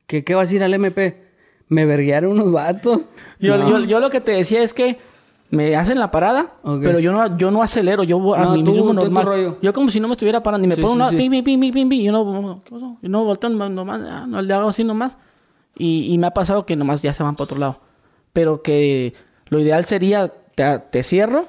¿Qué, 0.07 0.23
¿Qué 0.25 0.35
vas 0.35 0.51
a 0.51 0.55
ir 0.55 0.63
al 0.63 0.75
MP? 0.75 1.23
Me 1.69 1.85
verguiaron 1.87 2.33
unos 2.33 2.53
vatos. 2.53 3.03
Yo, 3.41 3.57
No. 3.57 3.69
yo, 3.71 3.79
yo 3.85 4.01
lo 4.01 4.11
que 4.11 4.21
te 4.21 4.33
decía 4.33 4.63
es 4.63 4.75
que 4.75 4.99
me 5.51 5.77
hacen 5.77 5.99
la 6.01 6.11
parada, 6.11 6.55
pero 6.83 6.99
yo 6.99 7.13
no, 7.13 7.37
yo 7.37 7.51
no 7.53 7.63
acelero, 7.63 8.03
yo 8.03 8.35
a 8.35 8.43
No, 8.45 8.53
mi 8.57 8.65
tú- 8.65 8.73
mismo 8.73 8.93
normal. 8.93 9.25
rollo. 9.25 9.59
Yo 9.63 9.73
como 9.73 9.91
si 9.91 10.01
no 10.01 10.09
me 10.09 10.13
estuviera 10.15 10.43
parando 10.43 10.65
y 10.65 10.69
me 10.69 10.75
Sí, 10.75 10.81
pongo 10.81 10.95
sí, 10.95 11.01
una 11.01 11.11
sí. 11.11 11.17
pim, 11.17 11.31
pim, 11.31 11.45
pim, 11.45 11.61
pim, 11.61 11.73
pim, 11.73 11.89
pim, 11.89 12.01
y 12.01 12.05
yo 12.05 12.13
no, 12.13 12.63
¿qué 12.65 12.71
pasó? 12.71 12.97
Y 13.01 13.09
no 13.09 13.25
volteo 13.25 13.51
nomás, 13.51 13.71
nomás, 13.71 14.01
ah, 14.05 14.25
no 14.29 14.43
le 14.43 14.53
hago 14.53 14.69
así 14.71 14.83
nomás. 14.83 15.17
Y, 15.77 16.13
y 16.13 16.19
me 16.19 16.27
ha 16.27 16.31
pasado 16.33 16.67
que 16.67 16.77
nomás 16.77 17.03
ya 17.03 17.13
se 17.15 17.23
van 17.23 17.35
para 17.37 17.45
otro 17.45 17.59
lado. 17.59 17.81
Pero 18.33 18.63
que 18.63 19.13
lo 19.49 19.61
ideal 19.61 19.85
sería, 19.85 20.33
te, 20.55 20.79
te 20.91 21.03
cierro, 21.03 21.47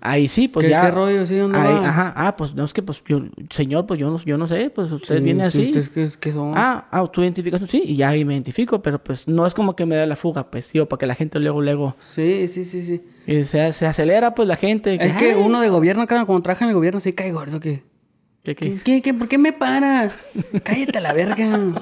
ahí 0.00 0.28
sí, 0.28 0.48
pues 0.48 0.64
¿Qué- 0.64 0.70
ya. 0.70 0.82
qué 0.82 0.90
rollo? 0.90 1.26
¿Sí? 1.26 1.36
¿Dónde 1.36 1.58
ahí, 1.58 1.74
va? 1.74 1.88
Ajá, 1.88 2.12
ah, 2.16 2.36
pues 2.36 2.54
no 2.54 2.64
es 2.64 2.72
que, 2.72 2.82
pues 2.82 3.02
yo, 3.08 3.22
señor, 3.50 3.86
pues 3.86 3.98
yo 4.00 4.10
no, 4.10 4.18
yo 4.24 4.36
no 4.38 4.46
sé, 4.46 4.70
pues 4.70 4.90
usted 4.92 5.18
Sí, 5.18 5.22
viene 5.24 5.50
sí, 5.50 5.58
así. 5.60 5.68
¿Ustedes 5.78 5.88
qué, 5.90 6.18
qué 6.20 6.32
son? 6.32 6.52
Ah, 6.56 6.86
ah, 6.90 7.06
tu 7.12 7.22
identificación, 7.22 7.68
sí, 7.68 7.82
y 7.84 7.96
ya 7.96 8.08
ahí 8.10 8.24
me 8.24 8.34
identifico, 8.34 8.80
pero 8.82 9.02
pues 9.02 9.26
no 9.28 9.46
es 9.46 9.54
como 9.54 9.74
que 9.76 9.86
me 9.86 9.96
da 9.96 10.06
la 10.06 10.16
fuga, 10.16 10.50
pues, 10.50 10.72
yo, 10.72 10.88
para 10.88 10.98
que 11.00 11.06
la 11.06 11.14
gente 11.14 11.38
luego, 11.40 11.60
luego, 11.62 11.94
Sí, 12.14 12.48
sí, 12.48 12.64
sí, 12.64 12.82
sí. 12.82 13.02
y 13.26 13.44
se, 13.44 13.72
se 13.72 13.86
acelera, 13.86 14.34
pues, 14.34 14.46
la 14.48 14.56
gente. 14.56 14.94
Es 15.00 15.16
que 15.16 15.32
"Ay, 15.32 15.40
uno 15.40 15.60
de 15.60 15.68
gobierno, 15.68 16.06
cara, 16.06 16.24
cuando 16.24 16.42
trabaja 16.42 16.64
en 16.64 16.70
el 16.70 16.74
gobierno, 16.76 17.00
sí 17.00 17.12
cae 17.12 17.32
gordo, 17.32 17.60
que... 17.60 17.82
¿qué, 18.44 18.54
qué? 18.54 19.02
¿Qué, 19.02 19.14
por 19.14 19.28
qué 19.28 19.38
me 19.38 19.52
paras? 19.52 20.16
Cállate 20.62 20.98
a 20.98 21.00
la 21.00 21.12
verga. 21.12 21.74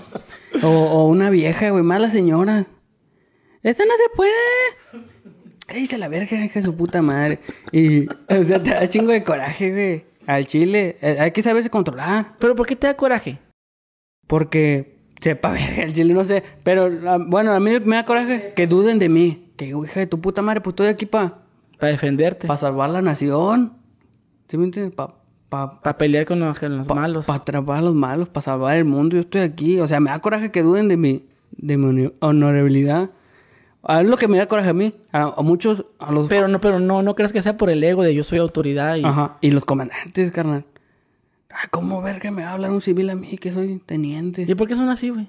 O, 0.63 0.69
o 0.69 1.09
una 1.09 1.31
vieja, 1.31 1.71
güey, 1.71 1.83
mala 1.83 2.09
señora. 2.11 2.67
¡Esta 3.63 3.85
no 3.85 3.93
se 3.93 4.17
puede! 4.17 4.33
Cállate 5.67 5.95
a 5.95 5.99
la 5.99 6.09
verga, 6.09 6.45
hija 6.45 6.61
de 6.61 6.65
su 6.65 6.77
puta 6.77 7.03
madre. 7.03 7.39
Y, 7.71 8.07
o 8.07 8.45
sea, 8.45 8.63
te 8.63 8.71
da 8.71 8.89
chingo 8.89 9.13
de 9.13 9.23
coraje, 9.25 9.71
güey. 9.71 10.05
Al 10.27 10.47
chile. 10.47 10.97
Eh, 11.01 11.17
Hay 11.21 11.33
que 11.33 11.43
saberse 11.43 11.71
controlar. 11.71 12.37
¿Pero 12.39 12.55
por 12.55 12.67
qué 12.67 12.77
te 12.77 12.87
da 12.87 12.95
coraje? 12.97 13.39
Porque, 14.27 14.99
sepa 15.21 15.53
verga, 15.53 15.83
el 15.83 15.93
chile 15.93 16.15
no 16.15 16.25
sé. 16.25 16.43
Pero, 16.63 16.91
ah, 17.09 17.19
bueno, 17.19 17.53
a 17.53 17.61
mí 17.61 17.79
me 17.85 17.97
da 17.97 18.05
coraje 18.05 18.53
que 18.55 18.67
duden 18.67 18.99
de 18.99 19.09
mí. 19.09 19.53
Que, 19.57 19.67
hija 19.67 20.01
de 20.01 20.07
tu 20.07 20.21
puta 20.21 20.43
madre, 20.43 20.61
pues 20.61 20.73
estoy 20.73 20.87
aquí 20.89 21.07
para 21.07 21.43
Para 21.79 21.93
defenderte, 21.93 22.47
pa 22.47 22.57
salvar 22.57 22.91
la 22.91 23.03
nación. 23.03 23.79
¿Sí 24.49 24.57
me 24.59 24.65
entiendes? 24.65 24.95
Para 24.95 25.15
pa, 25.53 25.81
para 25.83 25.99
pelear 25.99 26.24
con 26.24 26.41
los, 26.41 26.61
los 26.62 26.89
malos. 26.89 27.27
Para 27.27 27.39
atrapar 27.41 27.79
a 27.79 27.83
los 27.83 27.95
malos, 27.95 28.29
para 28.29 28.43
salvar 28.43 28.77
el 28.77 28.85
mundo. 28.87 29.15
Yo 29.16 29.20
estoy 29.20 29.43
aquí. 29.43 29.79
O 29.81 29.87
sea, 29.87 30.01
me 30.01 30.11
da 30.11 30.19
coraje 30.20 30.51
que 30.51 30.62
duden 30.62 30.89
de 30.89 30.97
mi, 30.97 31.27
de 31.53 31.77
mi 31.77 31.85
honor- 31.87 32.15
honorabilidad. 32.20 33.11
A 33.85 34.01
es 34.01 34.09
lo 34.09 34.16
que 34.16 34.29
me 34.29 34.39
da 34.39 34.47
coraje 34.47 34.70
a 34.70 34.73
mí. 34.74 34.95
A, 35.12 35.35
a 35.37 35.43
muchos, 35.43 35.85
a 35.99 36.11
los... 36.12 36.29
Pero 36.29 36.49
no, 36.49 36.61
pero 36.61 36.81
no, 36.81 37.03
no 37.03 37.15
crees 37.15 37.33
que 37.33 37.43
sea 37.43 37.57
por 37.57 37.69
el 37.69 37.83
ego 37.85 38.03
de 38.03 38.15
yo 38.15 38.24
soy 38.24 38.39
autoridad 38.39 38.97
y... 38.97 39.05
Ajá. 39.05 39.37
Y 39.41 39.51
los 39.51 39.65
comandantes, 39.65 40.31
carnal. 40.31 40.65
Ah, 41.51 41.69
¿cómo 41.70 42.01
verga 42.01 42.31
me 42.31 42.43
va 42.45 42.51
a 42.51 42.53
hablar 42.55 42.70
un 42.70 42.81
civil 42.81 43.11
a 43.11 43.15
mí 43.15 43.37
que 43.39 43.53
soy 43.53 43.83
teniente? 43.85 44.47
¿Y 44.49 44.55
por 44.55 44.66
qué 44.69 44.74
son 44.77 44.89
así, 44.89 45.11
güey? 45.11 45.29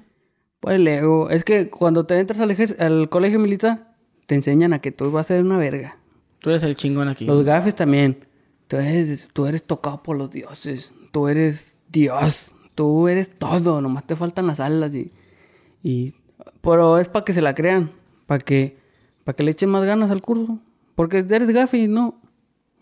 Pues 0.61 0.75
el 0.75 0.87
ego. 0.87 1.29
Es 1.29 1.43
que 1.43 1.69
cuando 1.69 2.05
te 2.05 2.17
entras 2.17 2.39
al, 2.39 2.51
ejer- 2.51 2.79
al 2.81 3.09
colegio 3.09 3.39
militar, 3.39 3.93
te 4.27 4.35
enseñan 4.35 4.71
a 4.71 4.79
que 4.79 4.91
tú 4.93 5.11
vas 5.11 5.25
a 5.25 5.35
ser 5.35 5.43
una 5.43 5.57
verga. 5.57 5.97
Tú 6.39 6.49
eres 6.51 6.63
el 6.63 6.75
chingón 6.77 7.09
aquí. 7.09 7.25
Los 7.25 7.43
gafes 7.43 7.75
también. 7.75 8.19
Tú 8.67 8.77
eres, 8.77 9.27
tú 9.33 9.45
eres 9.45 9.63
tocado 9.63 10.01
por 10.03 10.17
los 10.17 10.31
dioses. 10.31 10.91
Tú 11.11 11.27
eres 11.27 11.77
Dios. 11.91 12.55
Tú 12.75 13.07
eres 13.07 13.29
todo. 13.29 13.81
Nomás 13.81 14.07
te 14.07 14.15
faltan 14.15 14.47
las 14.47 14.59
alas 14.59 14.93
y... 14.95 15.11
y 15.83 16.15
pero 16.61 16.97
es 16.97 17.07
para 17.07 17.25
que 17.25 17.33
se 17.33 17.41
la 17.41 17.53
crean. 17.53 17.91
Para 18.25 18.39
que, 18.39 18.77
para 19.23 19.35
que 19.35 19.43
le 19.43 19.51
echen 19.51 19.69
más 19.69 19.85
ganas 19.85 20.11
al 20.11 20.21
curso. 20.21 20.59
Porque 20.95 21.19
eres 21.19 21.49
gafe 21.49 21.77
y 21.77 21.87
no... 21.87 22.19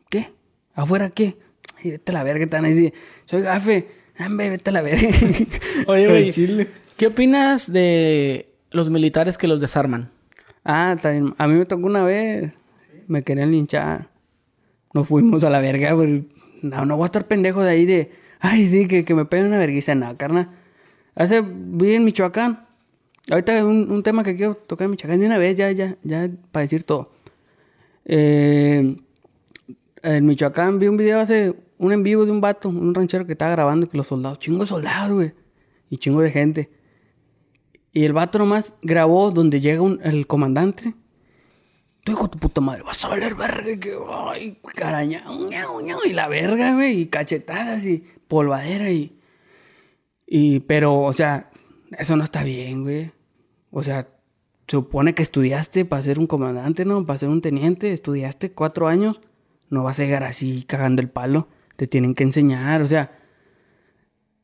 ¿Qué? 0.09 0.31
¿Afuera 0.73 1.09
qué? 1.09 1.37
Vete 1.83 2.11
a 2.11 2.13
la 2.13 2.23
verga, 2.23 2.45
te 2.45 2.55
van 2.55 2.65
a 2.65 2.69
decir. 2.69 2.93
Soy 3.25 3.41
gafe. 3.41 3.87
Hombre, 4.19 4.49
vete 4.49 4.69
a 4.69 4.73
la 4.73 4.81
verga. 4.81 5.07
Oye, 5.87 6.07
güey, 6.07 6.31
chile. 6.31 6.67
¿qué 6.97 7.07
opinas 7.07 7.71
de 7.71 8.53
los 8.69 8.89
militares 8.89 9.37
que 9.37 9.47
los 9.47 9.59
desarman? 9.59 10.11
Ah, 10.63 10.95
también. 11.01 11.33
A 11.37 11.47
mí 11.47 11.55
me 11.55 11.65
tocó 11.65 11.87
una 11.87 12.03
vez. 12.03 12.53
Me 13.07 13.23
querían 13.23 13.51
linchar. 13.51 14.10
Nos 14.93 15.07
fuimos 15.07 15.43
a 15.43 15.49
la 15.49 15.61
verga, 15.61 15.93
güey. 15.93 16.27
No, 16.61 16.85
no 16.85 16.97
voy 16.97 17.03
a 17.03 17.07
estar 17.07 17.27
pendejo 17.27 17.63
de 17.63 17.69
ahí 17.69 17.85
de... 17.85 18.11
Ay, 18.39 18.67
sí, 18.69 18.87
que, 18.87 19.05
que 19.05 19.13
me 19.13 19.25
peguen 19.25 19.47
una 19.47 19.57
vergüenza. 19.57 19.95
No, 19.95 20.15
carnal. 20.17 20.49
Hace... 21.15 21.41
Vi 21.41 21.95
en 21.95 22.03
Michoacán. 22.03 22.65
Ahorita 23.29 23.65
un, 23.65 23.91
un 23.91 24.03
tema 24.03 24.23
que 24.23 24.35
quiero 24.35 24.55
tocar 24.55 24.85
en 24.85 24.91
Michoacán 24.91 25.19
de 25.19 25.27
una 25.27 25.37
vez, 25.37 25.55
ya, 25.55 25.71
ya, 25.71 25.97
ya, 26.03 26.29
para 26.51 26.63
decir 26.63 26.83
todo. 26.83 27.11
Eh, 28.05 28.97
en 30.03 30.25
Michoacán 30.25 30.79
vi 30.79 30.87
un 30.87 30.97
video 30.97 31.19
hace... 31.19 31.55
Un 31.77 31.91
en 31.91 32.03
vivo 32.03 32.25
de 32.25 32.31
un 32.31 32.41
vato, 32.41 32.69
un 32.69 32.93
ranchero 32.93 33.25
que 33.25 33.31
estaba 33.31 33.51
grabando 33.51 33.89
que 33.89 33.97
los 33.97 34.05
soldados... 34.07 34.37
Chingo 34.39 34.61
de 34.61 34.67
soldados, 34.67 35.13
güey. 35.13 35.33
Y 35.89 35.97
chingo 35.97 36.21
de 36.21 36.29
gente. 36.29 36.69
Y 37.91 38.05
el 38.05 38.13
vato 38.13 38.37
nomás 38.37 38.73
grabó 38.81 39.31
donde 39.31 39.59
llega 39.59 39.83
el 40.03 40.27
comandante. 40.27 40.93
Tu 42.03 42.13
hijo 42.13 42.29
tu 42.29 42.39
puta 42.39 42.61
madre, 42.61 42.81
vas 42.81 43.03
a 43.05 43.09
valer 43.09 43.35
verga. 43.35 43.77
Que, 43.79 43.95
ay, 44.09 44.57
caraña, 44.75 45.23
y 46.05 46.13
la 46.13 46.27
verga, 46.27 46.73
güey. 46.73 47.01
Y 47.01 47.05
cachetadas 47.07 47.85
y 47.85 48.03
polvadera 48.27 48.89
y. 48.89 49.17
Y, 50.25 50.61
pero, 50.61 50.99
o 51.01 51.13
sea, 51.13 51.51
eso 51.97 52.15
no 52.15 52.23
está 52.23 52.43
bien, 52.43 52.83
güey. 52.83 53.11
O 53.69 53.83
sea, 53.83 54.07
se 54.67 54.77
supone 54.77 55.13
que 55.13 55.21
estudiaste 55.21 55.85
para 55.85 56.01
ser 56.01 56.17
un 56.17 56.27
comandante, 56.27 56.85
¿no? 56.85 57.05
Para 57.05 57.19
ser 57.19 57.29
un 57.29 57.41
teniente. 57.41 57.93
Estudiaste 57.93 58.51
cuatro 58.51 58.87
años. 58.87 59.19
No 59.69 59.83
vas 59.83 59.99
a 59.99 60.03
llegar 60.03 60.23
así 60.23 60.63
cagando 60.67 61.01
el 61.01 61.09
palo. 61.09 61.49
Te 61.75 61.87
tienen 61.87 62.15
que 62.15 62.23
enseñar, 62.23 62.81
o 62.81 62.87
sea. 62.87 63.11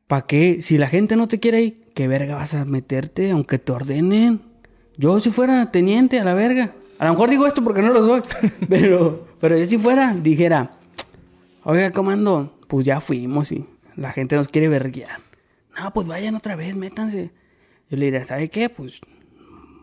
¿Para 0.07 0.25
qué? 0.25 0.61
Si 0.61 0.77
la 0.77 0.87
gente 0.87 1.15
no 1.15 1.27
te 1.27 1.39
quiere 1.39 1.57
ahí, 1.57 1.83
¿qué 1.93 2.07
verga 2.07 2.35
vas 2.35 2.53
a 2.53 2.65
meterte 2.65 3.31
aunque 3.31 3.59
te 3.59 3.71
ordenen? 3.71 4.41
Yo 4.95 5.19
si 5.19 5.31
fuera 5.31 5.71
teniente 5.71 6.19
a 6.19 6.23
la 6.23 6.33
verga. 6.33 6.73
A 6.99 7.05
lo 7.05 7.11
mejor 7.11 7.29
digo 7.29 7.45
esto 7.45 7.63
porque 7.63 7.81
no 7.81 7.93
lo 7.93 8.05
soy. 8.05 8.21
pero, 8.69 9.27
pero 9.39 9.57
yo 9.57 9.65
si 9.65 9.77
fuera, 9.77 10.13
dijera, 10.13 10.71
oiga, 11.63 11.91
comando, 11.91 12.57
pues 12.67 12.85
ya 12.85 12.99
fuimos 12.99 13.51
y 13.51 13.65
la 13.95 14.11
gente 14.11 14.35
nos 14.35 14.47
quiere 14.47 14.67
verguiar. 14.67 15.19
No, 15.79 15.93
pues 15.93 16.07
vayan 16.07 16.35
otra 16.35 16.55
vez, 16.55 16.75
métanse. 16.75 17.31
Yo 17.89 17.97
le 17.97 18.05
diría, 18.05 18.25
¿sabe 18.25 18.49
qué? 18.49 18.69
Pues 18.69 18.99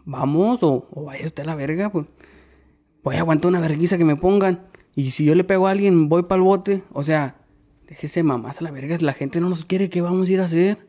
vamos 0.05 0.63
o, 0.63 0.89
o 0.91 1.05
vaya 1.05 1.27
usted 1.27 1.45
a 1.45 1.47
la 1.47 1.55
verga, 1.55 1.91
pues 1.91 2.07
voy 3.03 3.17
a 3.17 3.21
aguantar 3.21 3.49
una 3.49 3.61
verguiza 3.61 3.97
que 3.97 4.05
me 4.05 4.17
pongan. 4.17 4.67
Y 4.97 5.11
si 5.11 5.25
yo 5.25 5.35
le 5.35 5.45
pego 5.45 5.67
a 5.67 5.71
alguien, 5.71 6.09
voy 6.09 6.25
para 6.25 6.39
el 6.39 6.45
bote. 6.45 6.83
O 6.93 7.03
sea, 7.03 7.37
déjese 7.89 8.23
mamás 8.23 8.61
a 8.61 8.65
la 8.65 8.71
verga. 8.71 8.97
La 9.01 9.13
gente 9.13 9.41
no 9.41 9.49
nos 9.49 9.65
quiere, 9.65 9.89
¿qué 9.89 10.01
vamos 10.01 10.29
a 10.29 10.33
ir 10.33 10.41
a 10.41 10.45
hacer? 10.45 10.87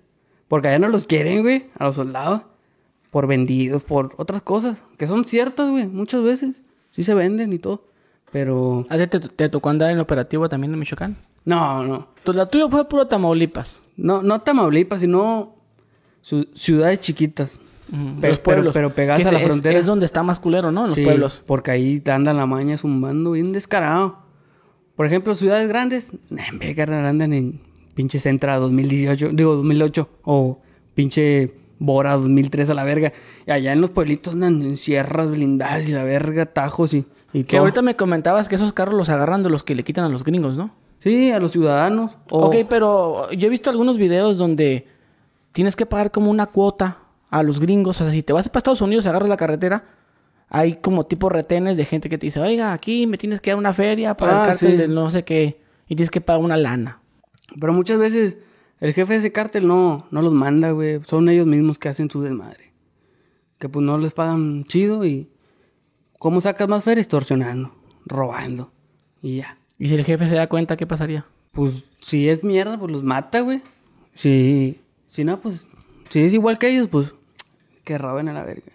Porque 0.47 0.69
allá 0.69 0.79
no 0.79 0.87
los 0.87 1.05
quieren, 1.05 1.41
güey, 1.41 1.67
a 1.77 1.85
los 1.85 1.95
soldados. 1.95 2.41
Por 3.15 3.27
vendidos, 3.27 3.81
por 3.81 4.13
otras 4.17 4.41
cosas. 4.41 4.77
Que 4.97 5.07
son 5.07 5.23
ciertas, 5.23 5.69
güey, 5.69 5.87
muchas 5.87 6.21
veces. 6.21 6.57
Sí 6.91 7.01
se 7.01 7.13
venden 7.13 7.53
y 7.53 7.59
todo. 7.59 7.85
Pero... 8.33 8.83
¿A 8.89 8.97
ti 8.97 9.07
te, 9.07 9.21
te 9.21 9.47
tocó 9.47 9.69
andar 9.69 9.89
en 9.89 9.99
operativo 9.99 10.49
también 10.49 10.73
en 10.73 10.79
Michoacán? 10.79 11.15
No, 11.45 11.81
no. 11.85 12.09
La 12.25 12.45
tuya 12.47 12.67
fue 12.67 12.89
puro 12.89 13.07
Tamaulipas. 13.07 13.81
No, 13.95 14.21
no 14.21 14.41
Tamaulipas, 14.41 14.99
sino 14.99 15.55
su- 16.19 16.43
ciudades 16.55 16.99
chiquitas. 16.99 17.57
Ujú, 17.93 18.19
Pe- 18.19 18.27
los 18.31 18.39
pueblos. 18.39 18.73
pero- 18.73 18.89
pero 18.89 18.95
pegadas 18.95 19.25
a 19.25 19.31
la 19.31 19.39
es- 19.39 19.45
frontera. 19.45 19.79
Es 19.79 19.85
donde 19.85 20.05
está 20.05 20.21
más 20.21 20.37
culero, 20.39 20.73
¿no? 20.73 20.81
En 20.81 20.87
los 20.87 20.95
Sí, 20.97 21.05
pueblos. 21.05 21.41
Porque 21.47 21.71
ahí 21.71 22.01
te 22.01 22.11
anda 22.11 22.33
la 22.33 22.45
maña 22.45 22.75
zumbando 22.77 23.31
bien 23.31 23.53
descarado. 23.53 24.17
Por 24.97 25.05
ejemplo, 25.05 25.35
ciudades 25.35 25.69
grandes, 25.69 26.11
en 26.31 26.59
vez 26.59 26.77
andan 26.79 27.31
en 27.31 27.61
pinche 27.93 28.19
Centra 28.19 28.57
2018, 28.57 29.29
digo 29.31 29.55
2008, 29.55 30.09
o 30.23 30.59
pinche 30.95 31.63
Bora 31.79 32.13
2003 32.13 32.69
a 32.69 32.73
la 32.73 32.83
verga. 32.83 33.11
Y 33.45 33.51
allá 33.51 33.73
en 33.73 33.81
los 33.81 33.89
pueblitos 33.89 34.33
andan 34.33 34.61
en 34.61 34.77
sierras 34.77 35.29
blindadas 35.29 35.87
y 35.89 35.91
la 35.91 36.03
verga, 36.03 36.45
tajos 36.45 36.93
y, 36.93 37.05
y 37.33 37.43
Que 37.43 37.51
todo. 37.57 37.61
ahorita 37.61 37.81
me 37.81 37.95
comentabas 37.95 38.47
que 38.49 38.55
esos 38.55 38.73
carros 38.73 38.95
los 38.95 39.09
agarran 39.09 39.43
de 39.43 39.49
los 39.49 39.63
que 39.63 39.75
le 39.75 39.83
quitan 39.83 40.05
a 40.05 40.09
los 40.09 40.23
gringos, 40.23 40.57
¿no? 40.57 40.71
Sí, 40.99 41.31
a 41.31 41.39
los 41.39 41.51
ciudadanos. 41.51 42.11
O... 42.29 42.45
Ok, 42.47 42.55
pero 42.69 43.29
yo 43.31 43.47
he 43.47 43.49
visto 43.49 43.69
algunos 43.69 43.97
videos 43.97 44.37
donde 44.37 44.87
tienes 45.51 45.75
que 45.75 45.85
pagar 45.85 46.11
como 46.11 46.31
una 46.31 46.47
cuota 46.47 46.99
a 47.29 47.43
los 47.43 47.59
gringos. 47.59 47.99
O 48.01 48.03
sea, 48.05 48.11
si 48.11 48.23
te 48.23 48.33
vas 48.33 48.47
para 48.49 48.59
Estados 48.59 48.81
Unidos 48.81 49.05
y 49.05 49.09
agarras 49.09 49.29
la 49.29 49.37
carretera, 49.37 49.83
hay 50.49 50.75
como 50.75 51.05
tipo 51.05 51.29
retenes 51.29 51.75
de 51.77 51.85
gente 51.85 52.09
que 52.09 52.17
te 52.17 52.27
dice, 52.27 52.39
oiga, 52.39 52.71
aquí 52.73 53.05
me 53.07 53.17
tienes 53.17 53.41
que 53.41 53.51
dar 53.51 53.57
una 53.57 53.73
feria 53.73 54.15
para 54.15 54.37
Ah, 54.39 54.41
el 54.43 54.47
cártel 54.51 54.71
sí. 54.71 54.77
de 54.77 54.87
no 54.87 55.09
sé 55.09 55.23
qué. 55.23 55.61
Y 55.87 55.95
tienes 55.95 56.09
que 56.09 56.21
pagar 56.21 56.41
una 56.41 56.57
lana. 56.57 56.99
Pero 57.59 57.73
muchas 57.73 57.99
veces 57.99 58.37
el 58.79 58.93
jefe 58.93 59.13
de 59.13 59.19
ese 59.19 59.31
cártel 59.31 59.67
no, 59.67 60.07
no 60.11 60.21
los 60.21 60.33
manda, 60.33 60.71
güey. 60.71 61.01
Son 61.05 61.29
ellos 61.29 61.47
mismos 61.47 61.77
que 61.77 61.89
hacen 61.89 62.09
su 62.09 62.21
desmadre. 62.21 62.73
Que 63.57 63.69
pues 63.69 63.85
no 63.85 63.97
les 63.97 64.13
pagan 64.13 64.65
chido 64.65 65.05
y... 65.05 65.29
¿Cómo 66.19 66.41
sacas 66.41 66.67
más 66.67 66.83
feria? 66.83 67.01
Extorsionando, 67.01 67.75
robando. 68.05 68.71
Y 69.21 69.37
ya. 69.37 69.57
Y 69.77 69.87
si 69.87 69.95
el 69.95 70.05
jefe 70.05 70.27
se 70.27 70.35
da 70.35 70.47
cuenta, 70.47 70.77
¿qué 70.77 70.87
pasaría? 70.87 71.25
Pues 71.51 71.83
si 72.01 72.29
es 72.29 72.43
mierda, 72.43 72.77
pues 72.77 72.91
los 72.91 73.03
mata, 73.03 73.41
güey. 73.41 73.61
Si, 74.13 74.81
si 75.09 75.23
no, 75.23 75.39
pues... 75.39 75.67
Si 76.09 76.21
es 76.21 76.33
igual 76.33 76.57
que 76.57 76.69
ellos, 76.69 76.89
pues... 76.89 77.13
Que 77.83 77.97
roben 77.97 78.27
a 78.27 78.33
la 78.33 78.43
verga. 78.43 78.71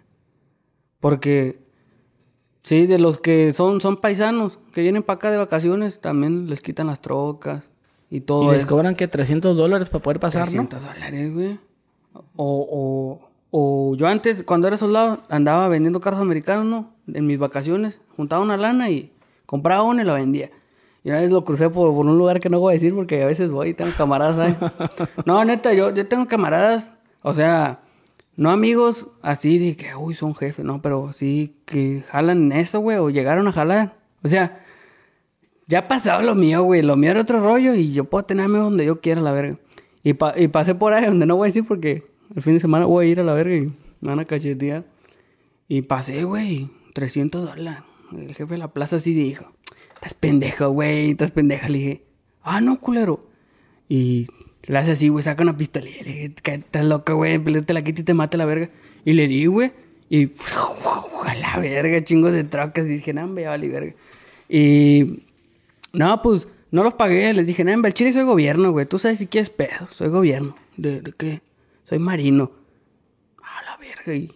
Porque... 1.01 1.59
Sí, 2.63 2.87
de 2.87 2.99
los 2.99 3.19
que 3.19 3.53
son, 3.53 3.81
son 3.81 3.97
paisanos, 3.97 4.59
que 4.73 4.83
vienen 4.83 5.03
para 5.03 5.17
acá 5.17 5.31
de 5.31 5.39
vacaciones, 5.39 5.99
también 6.01 6.49
les 6.49 6.61
quitan 6.61 6.89
las 6.89 7.01
trocas 7.01 7.65
y 8.11 8.21
todo 8.21 8.45
y 8.45 8.55
les 8.55 8.59
eso. 8.59 8.69
cobran 8.69 8.97
que 8.97 9.09
300 9.09 9.57
dólares 9.57 9.89
para 9.89 10.03
poder 10.03 10.21
pasar, 10.21 10.53
¿no? 10.53 10.67
300 10.67 10.83
dólares, 10.83 11.33
güey. 11.33 11.59
O, 12.37 12.67
o, 12.71 13.31
o 13.51 13.95
yo 13.97 14.07
antes, 14.09 14.43
cuando 14.43 14.67
era 14.69 14.77
soldado, 14.77 15.21
andaba 15.29 15.69
vendiendo 15.69 16.01
carros 16.01 16.21
americanos, 16.21 16.65
¿no? 16.65 16.91
En 17.15 17.27
mis 17.27 17.39
vacaciones, 17.39 17.99
juntaba 18.17 18.43
una 18.43 18.57
lana 18.57 18.91
y 18.91 19.13
compraba 19.47 19.83
uno 19.83 20.03
y 20.03 20.05
lo 20.05 20.15
vendía. 20.15 20.51
Y 21.03 21.11
una 21.11 21.21
vez 21.21 21.31
lo 21.31 21.45
crucé 21.45 21.71
por, 21.71 21.95
por 21.95 22.05
un 22.05 22.19
lugar 22.19 22.41
que 22.41 22.51
no 22.51 22.61
voy 22.61 22.73
a 22.73 22.75
decir 22.75 22.95
porque 22.95 23.23
a 23.23 23.27
veces 23.27 23.51
voy 23.51 23.71
y 23.71 23.75
tengo 23.75 23.93
camaradas 23.97 24.39
ahí. 24.39 24.57
no, 25.25 25.45
neta, 25.45 25.73
yo, 25.73 25.95
yo 25.95 26.07
tengo 26.07 26.27
camaradas, 26.27 26.91
o 27.23 27.33
sea, 27.33 27.81
no 28.37 28.51
amigos 28.51 29.09
así 29.23 29.59
de 29.59 29.77
que, 29.77 29.95
uy, 29.95 30.15
son 30.15 30.35
jefes, 30.35 30.65
no, 30.65 30.83
pero 30.83 31.13
sí 31.13 31.57
que 31.65 32.05
jalan 32.09 32.53
eso, 32.53 32.81
güey, 32.81 32.99
o 32.99 33.11
llegaron 33.11 33.47
a 33.49 33.53
jalar. 33.53 33.97
O 34.23 34.29
sea, 34.29 34.63
ya 35.71 35.89
pasaba 35.89 36.23
lo 36.23 36.35
mío, 36.35 36.63
güey. 36.65 36.83
Lo 36.83 36.97
mío 36.97 37.13
era 37.13 37.21
otro 37.23 37.41
rollo 37.41 37.75
y 37.75 37.93
yo 37.93 38.05
puedo 38.05 38.25
tenerme 38.25 38.59
donde 38.59 38.85
yo 38.85 39.01
quiera, 39.01 39.21
la 39.23 39.33
verga. 39.33 39.57
Y, 40.03 40.13
pa- 40.15 40.35
y 40.37 40.49
pasé 40.49 40.75
por 40.75 40.93
ahí 40.93 41.07
donde 41.07 41.25
no 41.27 41.37
voy 41.37 41.47
a 41.47 41.49
decir 41.51 41.65
porque 41.67 42.03
el 42.35 42.43
fin 42.43 42.55
de 42.55 42.61
semana 42.61 42.87
voy 42.87 43.07
a 43.07 43.11
ir 43.11 43.21
a 43.21 43.23
la 43.23 43.33
verga 43.35 43.55
y 43.57 43.61
me 43.63 43.73
van 44.09 44.19
a 44.21 44.25
cachetear. 44.25 44.85
Y 45.69 45.83
pasé, 45.83 46.25
güey, 46.25 46.69
300 46.95 47.47
dólares. 47.47 47.83
El 48.13 48.35
jefe 48.35 48.55
de 48.55 48.59
la 48.59 48.69
plaza 48.73 48.97
así 48.97 49.15
dijo, 49.15 49.53
estás 49.95 50.15
pendejo, 50.15 50.71
güey, 50.71 51.13
estás 51.13 51.31
pendeja. 51.31 51.69
Le 51.69 51.79
dije, 51.79 52.03
ah, 52.43 52.61
no, 52.61 52.81
culero. 52.81 53.27
Y 53.89 54.27
le 54.65 54.79
hace 54.79 54.93
así, 54.93 55.09
güey, 55.09 55.23
saca 55.23 55.43
una 55.43 55.57
pistola. 55.57 55.87
Y 55.89 56.03
le 56.03 56.13
dije, 56.13 56.35
"¿Qué, 56.43 56.55
estás 56.55 56.85
loca, 56.85 57.13
güey, 57.13 57.39
te 57.39 57.73
la 57.73 57.83
quita 57.83 58.01
y 58.01 58.05
te 58.05 58.15
mata 58.15 58.37
la 58.37 58.45
verga. 58.47 58.71
Y 59.05 59.13
le 59.13 59.29
di, 59.29 59.47
güey, 59.47 59.71
y 60.09 60.25
a 61.27 61.35
la 61.37 61.59
verga, 61.59 62.03
chingo 62.03 62.33
de 62.33 62.43
trocas. 62.45 62.85
Y 62.87 62.89
dije, 62.89 63.13
no, 63.13 63.39
ya 63.39 63.51
vale 63.51 63.69
verga. 63.69 63.95
Y 64.49 65.23
no, 65.93 66.23
pues 66.23 66.47
no 66.71 66.83
los 66.85 66.95
pagué. 66.95 67.33
Les 67.35 67.47
dije, 67.47 67.65
no, 67.65 67.73
en 67.73 67.85
el 67.85 67.95
chile 67.95 68.13
soy 68.13 68.25
gobierno, 68.25 68.71
güey. 68.73 68.87
Tú 68.87 68.99
sabes 68.99 69.19
si 69.19 69.27
quieres 69.27 69.51
pedo. 69.51 69.89
Soy 69.93 70.09
gobierno. 70.09 70.57
¿De, 70.77 71.01
de 71.01 71.13
qué? 71.13 71.43
Soy 71.85 71.99
marino. 71.99 72.53
A 73.43 73.63
la 73.65 73.77
verga. 73.77 74.15
Y... 74.15 74.33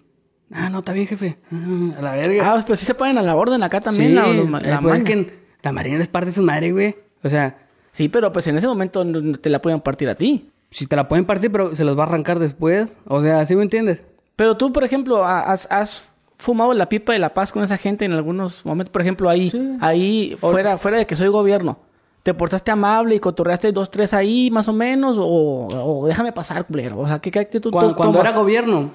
Ah, 0.52 0.68
no, 0.70 0.78
está 0.80 0.92
bien, 0.92 1.06
jefe. 1.06 1.38
Ah, 1.52 1.98
a 1.98 2.02
la 2.02 2.12
verga. 2.16 2.52
Ah, 2.58 2.64
pues 2.66 2.80
sí 2.80 2.86
se 2.86 2.94
ponen 2.94 3.18
a 3.18 3.22
la 3.22 3.34
orden 3.36 3.62
acá 3.62 3.80
también. 3.80 4.10
sí, 4.10 4.14
la, 4.14 4.28
eh, 4.28 4.34
la 4.44 4.60
pues 4.60 4.74
es 4.74 4.82
maña. 4.82 5.04
que 5.04 5.38
la 5.62 5.72
marina 5.72 5.98
es 5.98 6.08
parte 6.08 6.26
de 6.26 6.32
su 6.34 6.42
madre, 6.42 6.72
güey. 6.72 6.96
O 7.22 7.28
sea, 7.28 7.58
Sí, 7.92 8.08
pero 8.08 8.32
pues 8.32 8.44
en 8.48 8.56
ese 8.58 8.66
momento 8.66 9.04
te 9.40 9.48
la 9.50 9.62
pueden 9.62 9.80
partir 9.80 10.08
a 10.08 10.16
ti. 10.16 10.50
si 10.72 10.88
te 10.88 10.96
la 10.96 11.06
pueden 11.06 11.24
partir, 11.26 11.52
pero 11.52 11.76
se 11.76 11.84
los 11.84 11.96
va 11.96 12.02
a 12.02 12.06
arrancar 12.08 12.40
después. 12.40 12.96
O 13.06 13.22
sea, 13.22 13.46
¿sí 13.46 13.54
me 13.54 13.62
entiendes? 13.62 14.02
Pero 14.34 14.56
tú, 14.56 14.72
por 14.72 14.82
ejemplo, 14.82 15.24
ha- 15.24 15.42
has, 15.42 15.68
has 15.70 16.10
fumado 16.38 16.74
la 16.74 16.88
pipa 16.88 17.12
de 17.12 17.18
la 17.18 17.32
paz 17.34 17.52
con 17.52 17.62
esa 17.62 17.76
gente 17.78 18.04
en 18.04 18.12
algunos 18.12 18.64
momentos. 18.64 18.90
Por 18.92 19.02
ejemplo, 19.02 19.28
ahí, 19.28 19.50
Sí. 19.50 19.76
ahí 19.80 20.36
fuera, 20.38 20.78
fuera 20.78 20.98
de 20.98 21.06
que 21.06 21.16
soy 21.16 21.28
gobierno. 21.28 21.78
¿Te 22.22 22.32
portaste 22.32 22.70
amable 22.70 23.14
y 23.14 23.20
cotorreaste 23.20 23.70
dos, 23.72 23.90
tres 23.90 24.14
ahí, 24.14 24.50
más 24.50 24.66
o 24.68 24.72
menos? 24.72 25.16
O, 25.18 25.68
o 25.68 26.06
déjame 26.06 26.32
pasar, 26.32 26.66
culero. 26.66 26.98
O 26.98 27.06
sea, 27.06 27.18
¿qué, 27.18 27.30
qué 27.30 27.38
actitud 27.40 27.70
Cuando, 27.70 27.90
tú 27.90 27.96
cuando 27.96 28.18
tomas? 28.18 28.30
era 28.32 28.38
gobierno, 28.40 28.90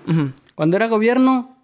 cuando 0.56 0.76
era 0.78 0.88
gobierno, 0.88 1.56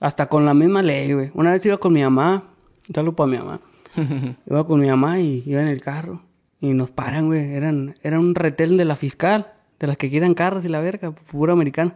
hasta 0.00 0.28
con 0.28 0.44
la 0.44 0.52
misma 0.54 0.82
ley, 0.82 1.12
güey. 1.14 1.30
Una 1.34 1.52
vez 1.52 1.64
iba 1.64 1.78
con 1.78 1.94
mi 1.94 2.02
mamá, 2.02 2.44
un 2.88 2.94
saludo 2.94 3.16
para 3.16 3.30
mi 3.30 3.38
mamá. 3.38 3.60
iba 4.46 4.66
con 4.66 4.80
mi 4.80 4.88
mamá 4.88 5.18
y 5.18 5.42
iba 5.46 5.62
en 5.62 5.68
el 5.68 5.80
carro. 5.80 6.22
Y 6.60 6.74
nos 6.74 6.90
paran, 6.90 7.26
güey. 7.28 7.54
Eran, 7.54 7.94
era 8.02 8.20
un 8.20 8.34
retel 8.34 8.76
de 8.76 8.84
la 8.84 8.94
fiscal, 8.96 9.52
de 9.80 9.86
las 9.86 9.96
que 9.96 10.10
quitan 10.10 10.34
carros 10.34 10.62
y 10.64 10.68
la 10.68 10.80
verga, 10.80 11.10
puro 11.12 11.52
americano. 11.54 11.92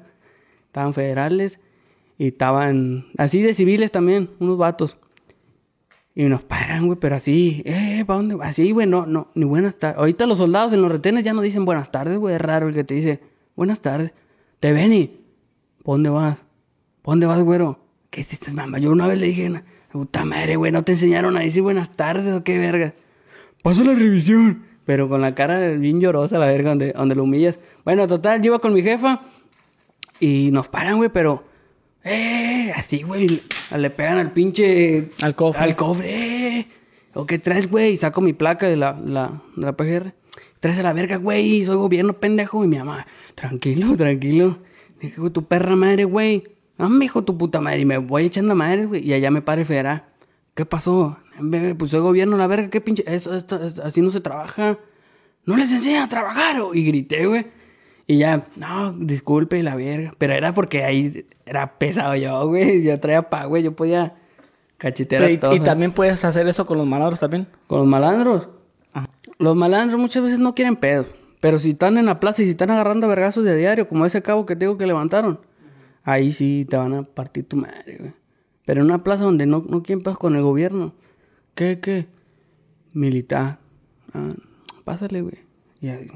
Estaban 0.67 0.95
federales 0.95 1.61
y 2.23 2.29
estaban 2.29 3.07
así 3.19 3.43
de 3.43 3.53
civiles 3.53 3.91
también, 3.91 4.31
unos 4.39 4.57
vatos. 4.57 4.97
Y 6.15 6.23
nos 6.23 6.45
paran, 6.45 6.87
güey, 6.87 6.97
pero 6.97 7.17
así, 7.17 7.65
eh, 7.65 8.05
¿para 8.07 8.19
dónde? 8.19 8.37
Así, 8.43 8.71
güey, 8.71 8.87
no, 8.87 9.07
no, 9.07 9.33
ni 9.35 9.45
buenas 9.45 9.77
tardes. 9.77 9.99
Ahorita 9.99 10.27
los 10.27 10.39
soldados 10.39 10.73
en 10.73 10.83
los 10.83 10.93
retenes 10.93 11.25
ya 11.25 11.33
no 11.33 11.41
dicen 11.41 11.65
buenas 11.65 11.91
tardes, 11.91 12.19
güey, 12.19 12.37
es 12.37 12.41
raro 12.41 12.69
el 12.69 12.75
que 12.75 12.85
te 12.85 12.95
dice 12.95 13.19
buenas 13.57 13.81
tardes. 13.81 14.13
Te 14.61 14.73
ven 14.73 14.93
y, 14.93 15.07
¿pa' 15.83 15.91
dónde 15.91 16.11
vas? 16.11 16.37
¿Pa' 17.03 17.11
dónde 17.11 17.27
vas, 17.27 17.43
güero? 17.43 17.81
¿Qué 18.09 18.21
es 18.21 18.33
esta 18.33 18.53
mamá? 18.53 18.79
Yo 18.79 18.93
una 18.93 19.09
vez 19.09 19.19
le 19.19 19.27
dije, 19.27 19.61
puta 19.91 20.25
madre, 20.25 20.55
güey, 20.55 20.71
¿no 20.71 20.85
te 20.85 20.93
enseñaron 20.93 21.37
a 21.37 21.41
decir 21.41 21.63
buenas 21.63 21.91
tardes 21.91 22.33
o 22.33 22.45
qué 22.45 22.57
verga? 22.57 22.95
Pasa 23.65 23.83
la 23.83 23.97
revisión. 23.97 24.63
Pero 24.85 25.09
con 25.09 25.23
la 25.23 25.35
cara 25.35 25.71
bien 25.71 26.01
llorosa, 26.01 26.39
la 26.39 26.47
verga, 26.47 26.71
donde, 26.71 26.93
donde 26.93 27.17
lo 27.17 27.25
humillas. 27.25 27.59
Bueno, 27.85 28.07
total, 28.07 28.43
yo 28.43 28.53
iba 28.53 28.61
con 28.61 28.75
mi 28.75 28.83
jefa 28.83 29.23
y 30.21 30.51
nos 30.53 30.69
paran, 30.69 30.99
güey, 30.99 31.11
pero... 31.13 31.51
¡Eh! 32.05 32.73
Así, 32.77 33.03
güey. 33.03 33.43
Le 33.77 33.91
pegan 33.91 34.19
al 34.19 34.33
pinche... 34.33 35.11
Al 35.23 35.35
cofre. 35.35 35.63
Al 35.63 35.77
cofre. 35.77 36.59
¡Eh! 36.59 36.67
¿O 37.15 37.27
qué 37.27 37.39
traes, 37.39 37.71
güey? 37.71 37.93
Y 37.93 37.97
saco 37.97 38.21
mi 38.21 38.33
placa 38.33 38.67
de 38.67 38.77
la, 38.77 38.99
la, 39.05 39.43
de 39.57 39.67
la 39.67 39.73
PGR. 39.77 40.15
Traes 40.61 40.79
a 40.79 40.83
la 40.83 40.93
verga, 40.93 41.17
güey. 41.17 41.65
Soy 41.65 41.77
gobierno, 41.77 42.15
pendejo. 42.15 42.65
Y 42.65 42.69
mi 42.69 42.79
mamá, 42.79 43.07
tranquilo, 43.35 43.97
tranquilo. 43.97 44.59
Dije, 45.01 45.21
güey, 45.21 45.33
tu 45.33 45.45
perra 45.45 45.77
madre, 45.77 46.05
güey. 46.05 46.45
Ah, 46.79 46.89
me 46.89 47.05
dijo 47.05 47.23
tu 47.23 47.37
puta 47.37 47.61
madre. 47.61 47.81
Y 47.81 47.85
me 47.85 47.99
voy 47.99 48.25
echando 48.25 48.55
madre, 48.55 48.87
güey. 48.87 49.07
Y 49.07 49.13
allá 49.13 49.31
me 49.31 49.43
pare 49.43 49.65
federal. 49.65 50.05
¿Qué 50.55 50.65
pasó? 50.67 51.19
Pues 51.79 51.91
soy 51.91 52.01
gobierno, 52.01 52.37
la 52.37 52.47
verga. 52.47 52.71
¿Qué 52.71 52.81
pinche? 52.81 53.05
Eso, 53.07 53.35
esto, 53.35 53.63
esto, 53.63 53.83
así 53.83 54.01
no 54.01 54.11
se 54.11 54.21
trabaja. 54.21 54.79
No 55.45 55.57
les 55.57 55.73
enseñan 55.73 56.05
a 56.05 56.09
trabajar. 56.09 56.61
oh. 56.61 56.75
Y 56.75 56.85
grité, 56.85 57.27
güey. 57.27 57.47
Y 58.07 58.19
ya, 58.19 58.47
no, 58.57 58.93
disculpe, 58.93 59.63
la 59.63 59.77
verga. 59.77 60.13
Pero 60.19 60.35
era 60.35 60.53
porque 60.53 60.85
ahí 60.85 61.27
era 61.47 61.79
pesado 61.79 62.15
yo, 62.17 62.49
güey. 62.49 62.83
Yo 62.83 62.99
traía 62.99 63.29
pa, 63.31 63.45
güey. 63.45 63.63
Yo 63.63 63.75
podía 63.75 64.15
cachetear 64.79 65.31
y, 65.31 65.37
a 65.37 65.41
todos. 65.41 65.57
y 65.57 65.61
también 65.61 65.93
puedes 65.93 66.25
hacer 66.25 66.49
eso 66.49 66.67
con 66.67 66.79
los 66.79 66.87
malandros 66.87 67.21
también. 67.21 67.47
Con 67.67 67.79
los 67.79 67.87
malandros. 67.87 68.49
Los 69.39 69.57
malandros 69.57 70.01
muchas 70.01 70.23
veces 70.23 70.39
no 70.39 70.55
quieren 70.55 70.77
pedo. 70.77 71.07
Pero 71.41 71.59
si 71.59 71.71
están 71.71 71.99
en 71.99 72.07
la 72.07 72.21
plaza 72.21 72.43
y 72.43 72.45
si 72.45 72.53
están 72.53 72.71
agarrando 72.71 73.09
vergazos 73.09 73.45
de 73.45 73.57
diario, 73.57 73.89
como 73.89 74.07
ese 74.07 74.23
cabo 74.23 74.47
que 74.47 74.55
te 74.55 74.65
digo 74.65 74.79
que 74.79 74.87
levantaron, 74.87 75.41
ahí 76.05 76.31
sí 76.33 76.67
te 76.69 76.77
van 76.77 76.95
a 76.95 77.03
partir 77.03 77.49
tu 77.49 77.57
madre, 77.57 77.97
güey. 77.99 78.13
Pero 78.65 78.81
en 78.81 78.87
una 78.87 79.03
plaza 79.03 79.25
donde 79.25 79.47
no, 79.47 79.65
no 79.69 79.83
quieren 79.83 80.05
pedos 80.05 80.19
con 80.19 80.37
el 80.37 80.43
gobierno, 80.43 80.95
¿qué, 81.57 81.81
qué? 81.81 82.07
Militar. 82.93 83.59
Ah, 84.15 84.35
pásale, 84.85 85.23
güey. 85.23 85.39
Y 85.81 85.89
ahí. 85.89 86.09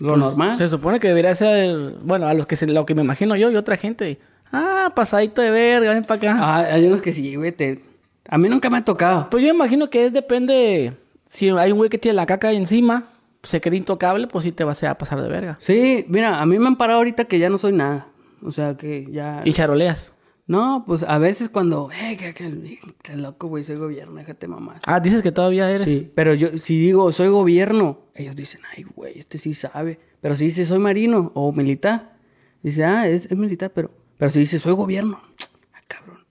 Lo 0.00 0.08
Pues, 0.08 0.18
normal. 0.20 0.56
Se 0.56 0.68
supone 0.68 1.00
que 1.00 1.08
debería 1.08 1.34
ser, 1.34 1.94
bueno, 2.02 2.26
a 2.26 2.34
los 2.34 2.46
que 2.46 2.56
se, 2.56 2.66
lo 2.66 2.86
que 2.86 2.94
me 2.94 3.02
imagino 3.02 3.36
yo 3.36 3.50
y 3.50 3.56
otra 3.56 3.76
gente. 3.76 4.18
Ah, 4.52 4.92
pasadito 4.94 5.42
de 5.42 5.50
verga, 5.50 5.92
ven 5.92 6.04
para 6.04 6.18
acá. 6.18 6.36
Ah, 6.40 6.58
hay 6.72 6.86
unos 6.86 7.02
que 7.02 7.12
sí, 7.12 7.34
güey. 7.36 7.52
Te... 7.52 7.82
A 8.28 8.38
mí 8.38 8.48
nunca 8.48 8.70
me 8.70 8.78
ha 8.78 8.84
tocado. 8.84 9.28
Pues 9.30 9.42
yo 9.44 9.50
imagino 9.50 9.90
que 9.90 10.06
es 10.06 10.12
depende. 10.12 10.94
Si 11.28 11.50
hay 11.50 11.72
un 11.72 11.78
güey 11.78 11.90
que 11.90 11.98
tiene 11.98 12.14
la 12.16 12.26
caca 12.26 12.48
ahí 12.48 12.56
encima, 12.56 13.04
se 13.42 13.60
cree 13.60 13.76
intocable, 13.76 14.26
pues 14.26 14.44
sí 14.44 14.52
te 14.52 14.64
vas 14.64 14.82
a 14.84 14.96
pasar 14.96 15.20
de 15.22 15.28
verga. 15.28 15.56
Sí, 15.60 16.04
mira, 16.08 16.40
a 16.40 16.46
mí 16.46 16.58
me 16.58 16.66
han 16.66 16.76
parado 16.76 16.98
ahorita 16.98 17.24
que 17.24 17.38
ya 17.38 17.50
no 17.50 17.58
soy 17.58 17.72
nada. 17.72 18.06
O 18.42 18.52
sea, 18.52 18.76
que 18.76 19.06
ya... 19.10 19.42
Y 19.44 19.52
charoleas. 19.52 20.12
No, 20.48 20.84
pues 20.86 21.02
a 21.02 21.18
veces 21.18 21.50
cuando, 21.50 21.90
eh, 21.92 22.16
que, 22.16 22.32
que, 22.32 22.78
estás 22.86 23.16
loco, 23.18 23.48
güey, 23.48 23.64
soy 23.64 23.76
gobierno, 23.76 24.14
déjate 24.16 24.48
mamá. 24.48 24.80
Ah, 24.86 24.98
dices 24.98 25.22
que 25.22 25.30
todavía 25.30 25.70
eres. 25.70 25.84
Sí, 25.86 26.10
pero 26.14 26.32
yo, 26.32 26.56
si 26.56 26.80
digo, 26.80 27.12
soy 27.12 27.28
gobierno, 27.28 27.98
ellos 28.14 28.34
dicen, 28.34 28.62
ay, 28.74 28.84
güey, 28.96 29.18
este 29.18 29.36
sí 29.36 29.52
sabe. 29.52 30.00
Pero 30.22 30.36
si 30.36 30.46
dice, 30.46 30.64
soy 30.64 30.78
marino 30.78 31.32
o 31.34 31.52
militar, 31.52 32.16
dice, 32.62 32.82
ah, 32.84 33.06
es, 33.06 33.26
es 33.26 33.36
militar, 33.36 33.72
pero, 33.74 33.90
pero 34.16 34.30
si 34.30 34.38
dice, 34.40 34.58
soy 34.58 34.72
gobierno, 34.72 35.20
ah, 35.74 35.80
cabrón. 35.86 36.24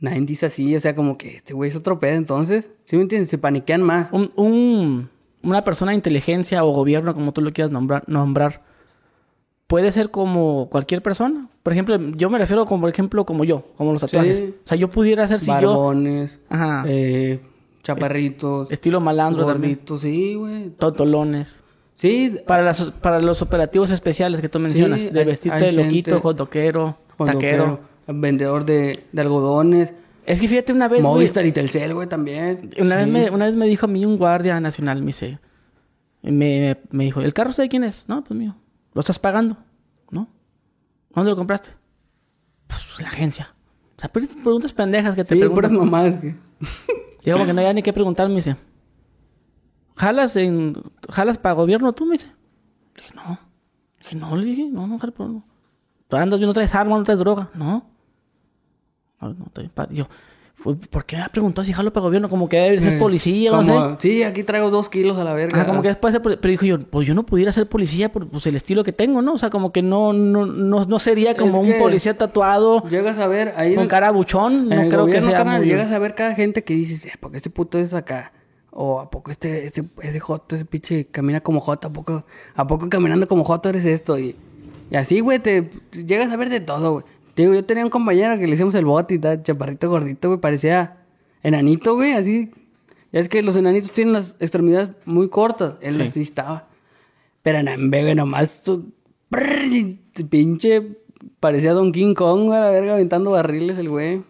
Nadie 0.00 0.20
dice 0.22 0.46
así, 0.46 0.74
o 0.74 0.80
sea, 0.80 0.96
como 0.96 1.16
que 1.16 1.36
este 1.36 1.54
güey 1.54 1.70
es 1.70 1.76
otro 1.76 2.00
pedo, 2.00 2.16
entonces, 2.16 2.68
¿sí 2.84 2.96
me 2.96 3.02
entiendes? 3.02 3.30
Se 3.30 3.38
paniquean 3.38 3.82
más. 3.82 4.10
Un, 4.12 4.32
un- 4.34 5.10
una 5.44 5.62
persona 5.62 5.92
de 5.92 5.96
inteligencia 5.96 6.64
o 6.64 6.72
gobierno, 6.72 7.14
como 7.14 7.32
tú 7.32 7.40
lo 7.40 7.52
quieras 7.52 7.70
nombrar, 7.70 8.02
nombrar, 8.08 8.62
puede 9.66 9.90
ser 9.92 10.10
como 10.10 10.68
cualquier 10.70 11.02
persona. 11.02 11.48
Por 11.62 11.72
ejemplo, 11.72 11.96
yo 12.16 12.30
me 12.30 12.38
refiero 12.38 12.66
como, 12.66 12.82
por 12.82 12.90
ejemplo, 12.90 13.24
como 13.24 13.44
yo, 13.44 13.64
como 13.76 13.92
los 13.92 14.00
tatuajes. 14.02 14.38
Sí. 14.38 14.54
O 14.64 14.68
sea, 14.68 14.76
yo 14.76 14.90
pudiera 14.90 15.26
ser 15.26 15.40
si 15.40 15.46
yo, 15.46 15.52
Barbones, 15.52 16.38
Ajá. 16.48 16.84
eh, 16.86 17.40
chaparritos, 17.82 18.70
estilo 18.70 19.00
malandro, 19.00 19.44
gorditos, 19.44 20.00
sí, 20.00 20.34
güey. 20.34 20.70
totolones. 20.70 21.60
Sí, 21.96 22.38
Para, 22.46 22.64
las, 22.64 22.82
para 23.00 23.20
los 23.20 23.40
operativos 23.40 23.90
especiales 23.90 24.40
que 24.40 24.48
tú 24.48 24.58
mencionas, 24.58 25.12
de 25.12 25.20
hay- 25.20 25.26
vestirte 25.26 25.64
hay 25.66 25.76
de 25.76 25.82
loquito, 25.84 26.20
hotdoquero, 26.20 26.96
taquero. 27.24 27.80
Vendedor 28.06 28.64
de, 28.66 28.98
de 29.12 29.20
algodones, 29.22 29.94
Es 30.26 30.40
que 30.40 30.48
fíjate 30.48 30.72
una 30.72 30.88
vez, 30.88 31.02
Movistar 31.02 31.46
y 31.46 31.52
Telcel, 31.52 31.94
güey, 31.94 32.06
también. 32.08 32.70
una, 32.78 32.96
vez 32.96 33.04
Sí. 33.06 33.10
me, 33.10 33.30
una 33.30 33.46
vez 33.46 33.54
me 33.54 33.66
dijo 33.66 33.86
a 33.86 33.88
mí 33.88 34.04
un 34.04 34.18
guardia 34.18 34.60
nacional, 34.60 35.00
me 35.00 35.06
dice, 35.06 35.38
me, 36.22 36.76
me 36.90 37.04
dijo, 37.04 37.20
¿el 37.22 37.32
carro 37.32 37.50
usted 37.50 37.68
quién 37.70 37.84
es? 37.84 38.08
No, 38.08 38.22
pues 38.24 38.38
mío. 38.38 38.56
¿Lo 38.94 39.00
estás 39.00 39.18
pagando? 39.18 39.56
¿No? 40.10 40.28
¿Dónde 41.14 41.30
lo 41.30 41.36
compraste? 41.36 41.70
Pues 42.66 43.00
la 43.00 43.08
agencia. 43.08 43.54
O 43.96 44.00
sea, 44.00 44.10
pre- 44.10 44.26
preguntas 44.26 44.72
pendejas 44.72 45.14
que 45.14 45.24
te 45.24 45.34
Sí, 45.34 45.40
preguntan. 45.40 45.76
mamadas. 45.76 46.20
que- 46.20 46.36
Y 47.24 47.30
como 47.32 47.44
que 47.46 47.52
no 47.52 47.60
hay 47.60 47.74
ni 47.74 47.82
qué 47.82 47.92
preguntar, 47.92 48.28
me 48.28 48.36
dice. 48.36 48.56
¿Jalas 49.96 50.36
en... 50.36 50.74
¿Jalas 51.10 51.38
para 51.38 51.54
gobierno 51.54 51.92
tú? 51.92 52.04
Me 52.06 52.12
dice. 52.12 52.28
Le 52.96 53.02
dije, 53.02 53.14
no. 53.14 53.38
Le 53.98 54.02
dije, 54.02 54.16
no, 54.16 54.36
le 54.36 54.44
dije, 54.44 54.68
no, 54.70 54.86
no, 54.86 54.98
jalo. 54.98 55.14
No. 55.18 55.44
¿Tú 56.08 56.16
andas, 56.16 56.40
no 56.40 56.52
traes 56.52 56.74
arma, 56.74 56.96
no 56.98 57.04
traes 57.04 57.18
droga? 57.20 57.50
No. 57.54 57.86
No, 59.20 59.32
no, 59.34 59.44
estoy 59.46 59.70
Yo, 59.90 60.06
"Pues, 60.06 60.08
¿por 60.62 61.04
qué 61.04 61.16
me 61.16 61.22
ha 61.22 61.28
preguntado 61.28 61.66
si 61.66 61.72
jalo 61.74 61.92
para 61.92 62.04
gobierno? 62.04 62.30
Como 62.30 62.48
que 62.48 62.56
debe 62.56 62.80
ser 62.80 62.94
Eh, 62.94 62.98
policía, 62.98 63.50
no 63.50 63.64
sé. 63.64 63.96
Sí, 63.98 64.22
aquí 64.22 64.44
traigo 64.44 64.70
dos 64.70 64.88
kilos 64.88 65.18
a 65.18 65.24
la 65.24 65.34
verga. 65.34 65.60
Ah, 65.60 65.66
como 65.66 65.82
que 65.82 65.88
después, 65.88 66.14
de- 66.14 66.20
pero 66.20 66.50
dijo 66.50 66.64
yo, 66.64 66.78
pues 66.78 67.06
yo 67.06 67.14
no 67.14 67.26
pudiera 67.26 67.52
ser 67.52 67.68
policía 67.68 68.10
por 68.10 68.26
pues, 68.28 68.46
el 68.46 68.56
estilo 68.56 68.82
que 68.82 68.92
tengo, 68.92 69.20
¿no? 69.20 69.34
O 69.34 69.38
sea, 69.38 69.50
como 69.50 69.72
que 69.72 69.82
no, 69.82 70.12
no, 70.14 70.46
no, 70.46 70.84
no 70.86 70.98
sería 70.98 71.36
como 71.36 71.62
Es 71.62 71.74
un 71.74 71.78
policía 71.78 72.16
tatuado 72.16 72.82
Llegas 72.88 73.18
a 73.18 73.26
ver 73.26 73.52
ahí... 73.56 73.74
con 73.74 73.88
cara 73.88 74.10
buchón. 74.10 74.68
No 74.70 74.88
creo 74.88 75.06
que 75.06 75.22
sea 75.22 75.38
carnal, 75.38 75.58
muy... 75.60 75.68
Llegas 75.68 75.92
a 75.92 75.98
ver 75.98 76.14
cada 76.14 76.34
gente 76.34 76.64
que 76.64 76.74
dices, 76.74 77.04
eh, 77.04 77.12
¿por 77.20 77.30
qué 77.30 77.36
este 77.38 77.50
puto 77.50 77.78
es 77.78 77.92
acá? 77.92 78.32
O 78.70 79.00
¿a 79.00 79.10
poco 79.10 79.30
este, 79.30 79.66
este, 79.66 79.84
ese 80.02 80.18
joto, 80.18 80.56
ese 80.56 80.64
pinche 80.64 81.04
camina 81.06 81.40
como 81.40 81.60
joto? 81.60 81.88
¿A 81.88 81.92
poco, 81.92 82.24
¿a 82.54 82.66
poco 82.66 82.88
caminando 82.88 83.28
como 83.28 83.44
joto 83.44 83.68
eres 83.68 83.84
esto? 83.84 84.18
Y, 84.18 84.34
y 84.90 84.96
así, 84.96 85.20
güey, 85.20 85.38
te 85.38 85.70
llegas 85.92 86.32
a 86.32 86.36
ver 86.36 86.48
de 86.48 86.60
todo, 86.60 86.92
güey. 86.94 87.04
Digo, 87.36 87.52
yo 87.54 87.64
tenía 87.64 87.84
un 87.84 87.90
compañero 87.90 88.38
que 88.38 88.46
le 88.46 88.54
hicimos 88.54 88.74
el 88.74 88.84
bote 88.84 89.14
y 89.14 89.18
tal, 89.18 89.42
chaparrito 89.42 89.88
gordito, 89.90 90.28
güey, 90.28 90.40
parecía 90.40 90.98
enanito, 91.42 91.94
güey, 91.94 92.12
así. 92.12 92.50
Ya 93.12 93.20
es 93.20 93.28
que 93.28 93.42
los 93.42 93.56
enanitos 93.56 93.90
tienen 93.92 94.12
las 94.12 94.34
extremidades 94.40 94.90
muy 95.04 95.28
cortas. 95.28 95.74
Él 95.80 95.94
Sí. 95.94 96.02
así 96.02 96.20
estaba. 96.22 96.68
Pero 97.42 97.58
en 97.58 97.90
güey, 97.90 98.14
nomás 98.14 98.62
y 99.70 100.22
pinche 100.24 100.82
parecía 101.40 101.72
Don 101.72 101.92
King 101.92 102.14
Kong, 102.14 102.44
güey, 102.46 102.58
a 102.58 102.62
la 102.62 102.70
verga, 102.70 102.94
aventando 102.94 103.30
barriles 103.30 103.78
el 103.78 103.88
güey. 103.88 104.22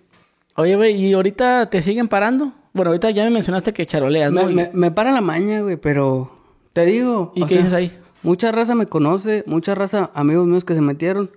Oye, 0.56 0.76
güey, 0.76 0.94
¿y 0.94 1.12
ahorita 1.12 1.68
te 1.70 1.82
siguen 1.82 2.08
parando? 2.08 2.52
Bueno, 2.72 2.90
ahorita 2.90 3.10
ya 3.10 3.24
me 3.24 3.30
mencionaste 3.30 3.72
que 3.72 3.86
charoleas, 3.86 4.32
¿no? 4.32 4.46
Me, 4.46 4.52
me, 4.54 4.70
me 4.72 4.90
para 4.90 5.12
la 5.12 5.20
maña, 5.20 5.60
güey, 5.62 5.76
pero 5.76 6.30
te 6.72 6.86
digo. 6.86 7.32
¿Y 7.34 7.42
qué 7.42 7.48
sea, 7.48 7.58
dices 7.58 7.72
ahí? 7.72 7.92
Mucha 8.22 8.52
raza 8.52 8.74
me 8.74 8.86
conoce, 8.86 9.44
mucha 9.46 9.74
raza, 9.74 10.10
amigos 10.14 10.46
míos 10.46 10.64
que 10.64 10.74
se 10.74 10.80
metieron, 10.80 11.30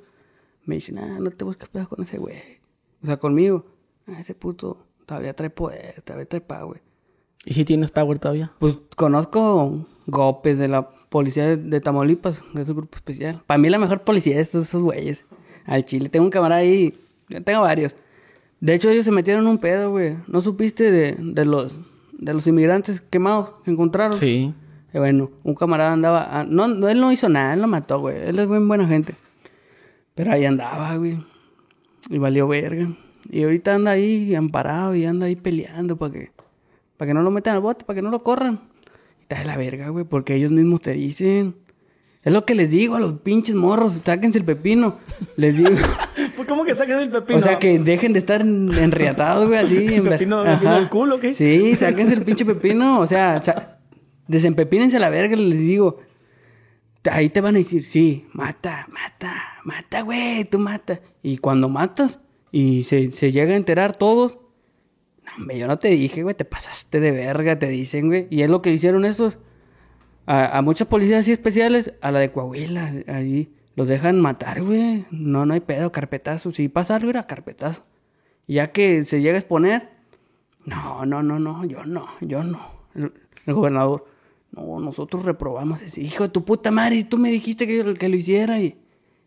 me 0.68 0.76
dicen, 0.76 1.00
ah, 1.00 1.18
no 1.20 1.32
te 1.32 1.44
busques 1.44 1.68
pedo 1.70 1.90
con 1.90 2.04
ese 2.04 2.20
güey. 2.20 2.38
O 3.02 3.08
sea, 3.08 3.18
conmigo, 3.18 3.66
ah, 4.06 4.20
ese 4.20 4.36
puto 4.36 4.86
todavía 5.06 5.34
trae 5.34 5.50
poder, 5.50 6.02
todavía 6.04 6.28
trae 6.28 6.42
power. 6.42 6.82
¿Y 7.46 7.54
si 7.54 7.66
tienes 7.66 7.90
power 7.90 8.20
todavía? 8.20 8.52
Pues 8.60 8.78
conozco 8.96 9.88
gopes 10.06 10.60
de 10.60 10.68
la 10.68 10.90
policía 10.90 11.48
de, 11.48 11.58
de 11.58 11.82
Tamaulipas, 11.82 12.42
de 12.54 12.62
ese 12.62 12.74
grupo 12.74 12.98
especial. 12.98 13.42
Para 13.48 13.58
mí 13.58 13.70
la 13.70 13.80
mejor 13.80 14.02
policía 14.04 14.40
es 14.40 14.50
esos, 14.50 14.68
esos 14.68 14.84
güeyes. 14.84 15.26
Al 15.66 15.86
Chile, 15.86 16.10
tengo 16.10 16.26
un 16.26 16.32
camarada 16.32 16.62
ahí, 16.62 16.94
yo 17.30 17.44
tengo 17.44 17.62
varios. 17.62 17.96
De 18.60 18.74
hecho, 18.74 18.90
ellos 18.90 19.06
se 19.06 19.12
metieron 19.12 19.44
en 19.44 19.50
un 19.50 19.58
pedo, 19.58 19.92
güey. 19.92 20.18
¿No 20.28 20.42
supiste 20.42 20.92
de, 20.92 21.16
de 21.18 21.46
los 21.46 21.78
de 22.18 22.34
los 22.34 22.48
inmigrantes 22.48 23.02
quemados 23.02 23.52
que 23.64 23.72
encontraron? 23.72 24.18
Sí. 24.18 24.54
Y 24.94 24.98
bueno, 24.98 25.30
un 25.44 25.56
camarada 25.56 25.94
andaba... 25.94 26.28
ah, 26.32 26.44
no, 26.44 26.68
no, 26.68 26.90
él 26.90 27.00
no 27.00 27.12
hizo 27.12 27.30
nada, 27.30 27.54
él 27.54 27.62
lo 27.62 27.68
mató, 27.68 28.00
güey. 28.00 28.18
Él 28.18 28.40
es 28.40 28.48
buen 28.48 28.68
buena 28.68 28.88
gente. 28.88 29.14
Pero 30.18 30.32
ahí 30.34 30.44
andaba, 30.44 30.98
güey. 30.98 31.18
Y 32.10 32.18
valió 32.18 32.48
verga. 32.48 32.88
Y 33.30 33.44
ahorita 33.44 33.76
anda 33.76 33.92
ahí 33.92 34.36
amparado 34.36 34.96
y 34.96 35.06
anda 35.06 35.28
ahí 35.28 35.36
peleando 35.38 35.96
para 35.98 36.12
que... 36.12 36.32
Para 36.98 37.08
que 37.10 37.14
no 37.14 37.22
lo 37.22 37.30
metan 37.32 37.56
al 37.56 37.62
bote, 37.62 37.86
para 37.86 37.96
que 37.96 38.02
no 38.02 38.10
lo 38.10 38.24
corran. 38.24 38.60
Y 39.20 39.22
está 39.22 39.38
de 39.40 39.46
la 39.46 39.56
verga, 39.56 39.90
güey, 39.90 40.04
porque 40.04 40.36
ellos 40.36 40.52
mismos 40.52 40.82
te 40.82 40.92
dicen... 40.94 41.56
Es 42.24 42.34
lo 42.34 42.44
que 42.44 42.56
les 42.56 42.70
digo 42.72 42.96
a 42.96 43.00
los 43.00 43.14
pinches 43.20 43.56
morros, 43.56 43.94
sáquense 44.04 44.40
el 44.40 44.44
pepino. 44.44 44.98
Les 45.38 45.56
digo... 45.56 45.70
Pues, 46.36 46.48
¿Cómo 46.48 46.66
que 46.66 46.76
saques 46.76 46.96
el 47.02 47.10
pepino? 47.10 47.40
O 47.40 47.42
sea, 47.42 47.58
que 47.58 47.80
dejen 47.80 48.14
de 48.14 48.20
estar 48.20 48.42
en- 48.42 48.72
enriatados, 48.78 49.48
güey, 49.48 49.58
así. 49.60 49.86
en 49.96 50.04
Pepino- 50.04 50.44
pepino 50.44 50.76
del 50.76 50.88
culo, 50.90 51.16
¿o 51.16 51.20
qué? 51.20 51.34
Sí, 51.34 51.76
sáquense 51.76 52.14
el 52.14 52.22
pinche 52.24 52.46
pepino. 52.46 53.00
O 53.00 53.08
sea, 53.08 53.42
sa- 53.42 53.80
desempepínense 54.28 54.98
a 54.98 55.00
la 55.00 55.10
verga, 55.10 55.36
les 55.36 55.58
digo. 55.60 56.00
Ahí 57.12 57.30
te 57.30 57.42
van 57.42 57.56
a 57.56 57.60
decir, 57.60 57.84
sí, 57.84 58.28
mata, 58.34 58.88
mata, 58.92 59.36
mata, 59.64 60.02
güey, 60.02 60.46
tú 60.46 60.60
mata. 60.60 61.00
Y 61.22 61.38
cuando 61.38 61.70
matas 61.70 62.20
y 62.52 62.84
se, 62.84 63.12
se 63.12 63.32
llega 63.32 63.54
a 63.54 63.58
enterar 63.58 63.96
todos, 63.96 64.38
no, 65.26 65.32
hombre, 65.38 65.58
yo 65.58 65.68
no 65.68 65.80
te 65.80 65.90
dije, 65.90 66.24
güey, 66.24 66.36
te 66.36 66.46
pasaste 66.46 67.00
de 67.00 67.12
verga, 67.12 67.60
te 67.60 67.68
dicen, 67.68 68.08
güey. 68.08 68.28
Y 68.30 68.42
es 68.42 68.50
lo 68.50 68.62
que 68.62 68.72
hicieron 68.72 69.06
estos. 69.06 69.38
A, 70.26 70.58
a 70.58 70.62
muchas 70.62 70.88
policías 70.88 71.20
así 71.20 71.32
especiales, 71.32 71.94
a 72.02 72.12
la 72.12 72.20
de 72.20 72.32
Coahuila, 72.32 72.92
ahí 73.08 73.54
los 73.76 73.88
dejan 73.88 74.20
matar, 74.20 74.62
güey. 74.62 75.06
No, 75.12 75.46
no 75.46 75.54
hay 75.54 75.60
pedo, 75.60 75.92
carpetazo. 75.92 76.52
Si 76.52 76.68
pasa 76.68 76.96
algo, 76.96 77.12
era 77.12 77.28
carpetazo. 77.28 77.86
Ya 78.48 78.72
que 78.72 79.06
se 79.06 79.22
llega 79.22 79.36
a 79.36 79.40
exponer, 79.40 79.90
no, 80.66 81.06
no, 81.06 81.22
no, 81.22 81.40
no, 81.40 81.64
yo 81.66 81.86
no, 81.86 82.08
yo 82.22 82.44
no. 82.44 82.60
El 82.96 83.54
gobernador, 83.54 84.06
no, 84.58 84.80
nosotros 84.80 85.24
reprobamos 85.24 85.82
ese. 85.82 86.02
Hijo 86.02 86.24
de 86.24 86.30
tu 86.30 86.44
puta 86.44 86.72
madre, 86.72 87.04
tú 87.04 87.18
me 87.18 87.30
dijiste 87.32 87.68
que, 87.68 87.94
que 87.94 88.10
lo 88.10 88.16
hiciera 88.16 88.60
y... 88.60 88.76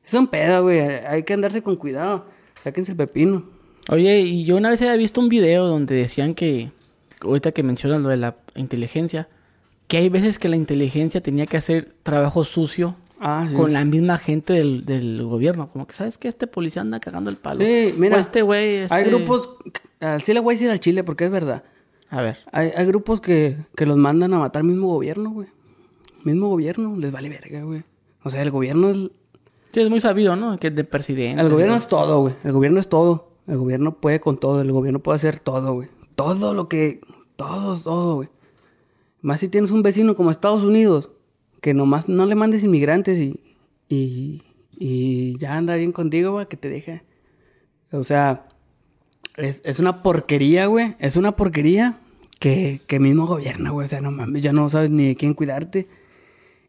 Es 0.04 0.14
un 0.14 0.26
pedo, 0.26 0.62
güey. 0.64 0.80
Hay 0.80 1.22
que 1.22 1.34
andarse 1.34 1.62
con 1.62 1.76
cuidado. 1.76 2.26
Sáquense 2.62 2.92
el 2.92 2.96
pepino. 2.96 3.44
Oye, 3.90 4.20
y 4.20 4.44
yo 4.44 4.56
una 4.56 4.70
vez 4.70 4.80
había 4.82 4.96
visto 4.96 5.20
un 5.20 5.28
video 5.28 5.66
donde 5.66 5.94
decían 5.94 6.34
que, 6.34 6.70
ahorita 7.20 7.52
que 7.52 7.62
mencionas 7.62 8.00
lo 8.00 8.08
de 8.08 8.16
la 8.16 8.34
inteligencia, 8.56 9.28
que 9.86 9.98
hay 9.98 10.08
veces 10.08 10.38
que 10.38 10.48
la 10.48 10.56
inteligencia 10.56 11.20
tenía 11.20 11.46
que 11.46 11.56
hacer 11.56 11.92
trabajo 12.02 12.44
sucio 12.44 12.96
Ah, 13.22 13.46
sí. 13.50 13.54
con 13.54 13.74
la 13.74 13.84
misma 13.84 14.16
gente 14.16 14.54
del, 14.54 14.86
del 14.86 15.22
gobierno. 15.24 15.68
Como 15.70 15.86
que, 15.86 15.92
¿sabes 15.92 16.16
que 16.16 16.26
Este 16.26 16.46
policía 16.46 16.80
anda 16.80 17.00
cagando 17.00 17.28
el 17.28 17.36
palo. 17.36 17.62
Sí, 17.62 17.94
mira. 17.96 18.16
O 18.16 18.18
este 18.18 18.40
güey, 18.40 18.76
este... 18.76 18.94
Hay 18.94 19.04
grupos... 19.04 19.50
Al 20.00 20.22
sí 20.22 20.32
le 20.32 20.40
voy 20.40 20.54
a 20.54 20.56
decir 20.56 20.70
al 20.70 20.80
Chile 20.80 21.04
porque 21.04 21.26
es 21.26 21.30
verdad. 21.30 21.62
A 22.10 22.22
ver. 22.22 22.38
Hay, 22.52 22.70
hay 22.76 22.86
grupos 22.86 23.20
que, 23.20 23.56
que 23.76 23.86
los 23.86 23.96
mandan 23.96 24.34
a 24.34 24.38
matar 24.38 24.64
mismo 24.64 24.88
gobierno, 24.88 25.30
güey. 25.30 25.48
Mismo 26.24 26.48
gobierno, 26.48 26.96
les 26.96 27.12
vale 27.12 27.28
verga, 27.28 27.62
güey. 27.62 27.84
O 28.22 28.30
sea, 28.30 28.42
el 28.42 28.50
gobierno 28.50 28.90
es... 28.90 29.10
Sí, 29.70 29.80
es 29.80 29.88
muy 29.88 30.00
sabido, 30.00 30.34
¿no? 30.34 30.58
Que 30.58 30.66
es 30.66 30.74
de 30.74 30.84
presidente. 30.84 31.40
El 31.40 31.48
gobierno 31.48 31.76
es 31.76 31.86
todo, 31.86 32.20
güey. 32.20 32.34
El 32.42 32.52
gobierno 32.52 32.80
es 32.80 32.88
todo. 32.88 33.30
El 33.46 33.56
gobierno 33.56 33.94
puede 34.00 34.20
con 34.20 34.38
todo. 34.38 34.60
El 34.60 34.72
gobierno 34.72 34.98
puede 34.98 35.16
hacer 35.16 35.38
todo, 35.38 35.74
güey. 35.74 35.88
Todo 36.16 36.52
lo 36.52 36.68
que... 36.68 37.00
Todo, 37.36 37.78
todo, 37.78 38.16
güey. 38.16 38.28
Más 39.22 39.40
si 39.40 39.48
tienes 39.48 39.70
un 39.70 39.82
vecino 39.82 40.16
como 40.16 40.30
Estados 40.30 40.64
Unidos, 40.64 41.10
que 41.60 41.72
nomás 41.72 42.08
no 42.08 42.26
le 42.26 42.34
mandes 42.34 42.64
inmigrantes 42.64 43.18
y... 43.18 43.40
Y, 43.88 44.42
y 44.78 45.38
ya 45.38 45.56
anda 45.56 45.74
bien 45.76 45.92
contigo, 45.92 46.32
güey, 46.32 46.46
que 46.46 46.56
te 46.56 46.68
deje. 46.68 47.02
O 47.92 48.04
sea, 48.04 48.46
es, 49.36 49.60
es 49.64 49.78
una 49.78 50.02
porquería, 50.02 50.66
güey. 50.66 50.96
Es 50.98 51.16
una 51.16 51.36
porquería 51.36 51.98
que, 52.38 52.80
que 52.86 53.00
mismo 53.00 53.26
gobierna, 53.26 53.70
güey. 53.70 53.84
O 53.84 53.88
sea, 53.88 54.00
no 54.00 54.10
mames, 54.10 54.42
ya 54.42 54.52
no 54.52 54.68
sabes 54.68 54.90
ni 54.90 55.08
de 55.08 55.16
quién 55.16 55.34
cuidarte. 55.34 55.86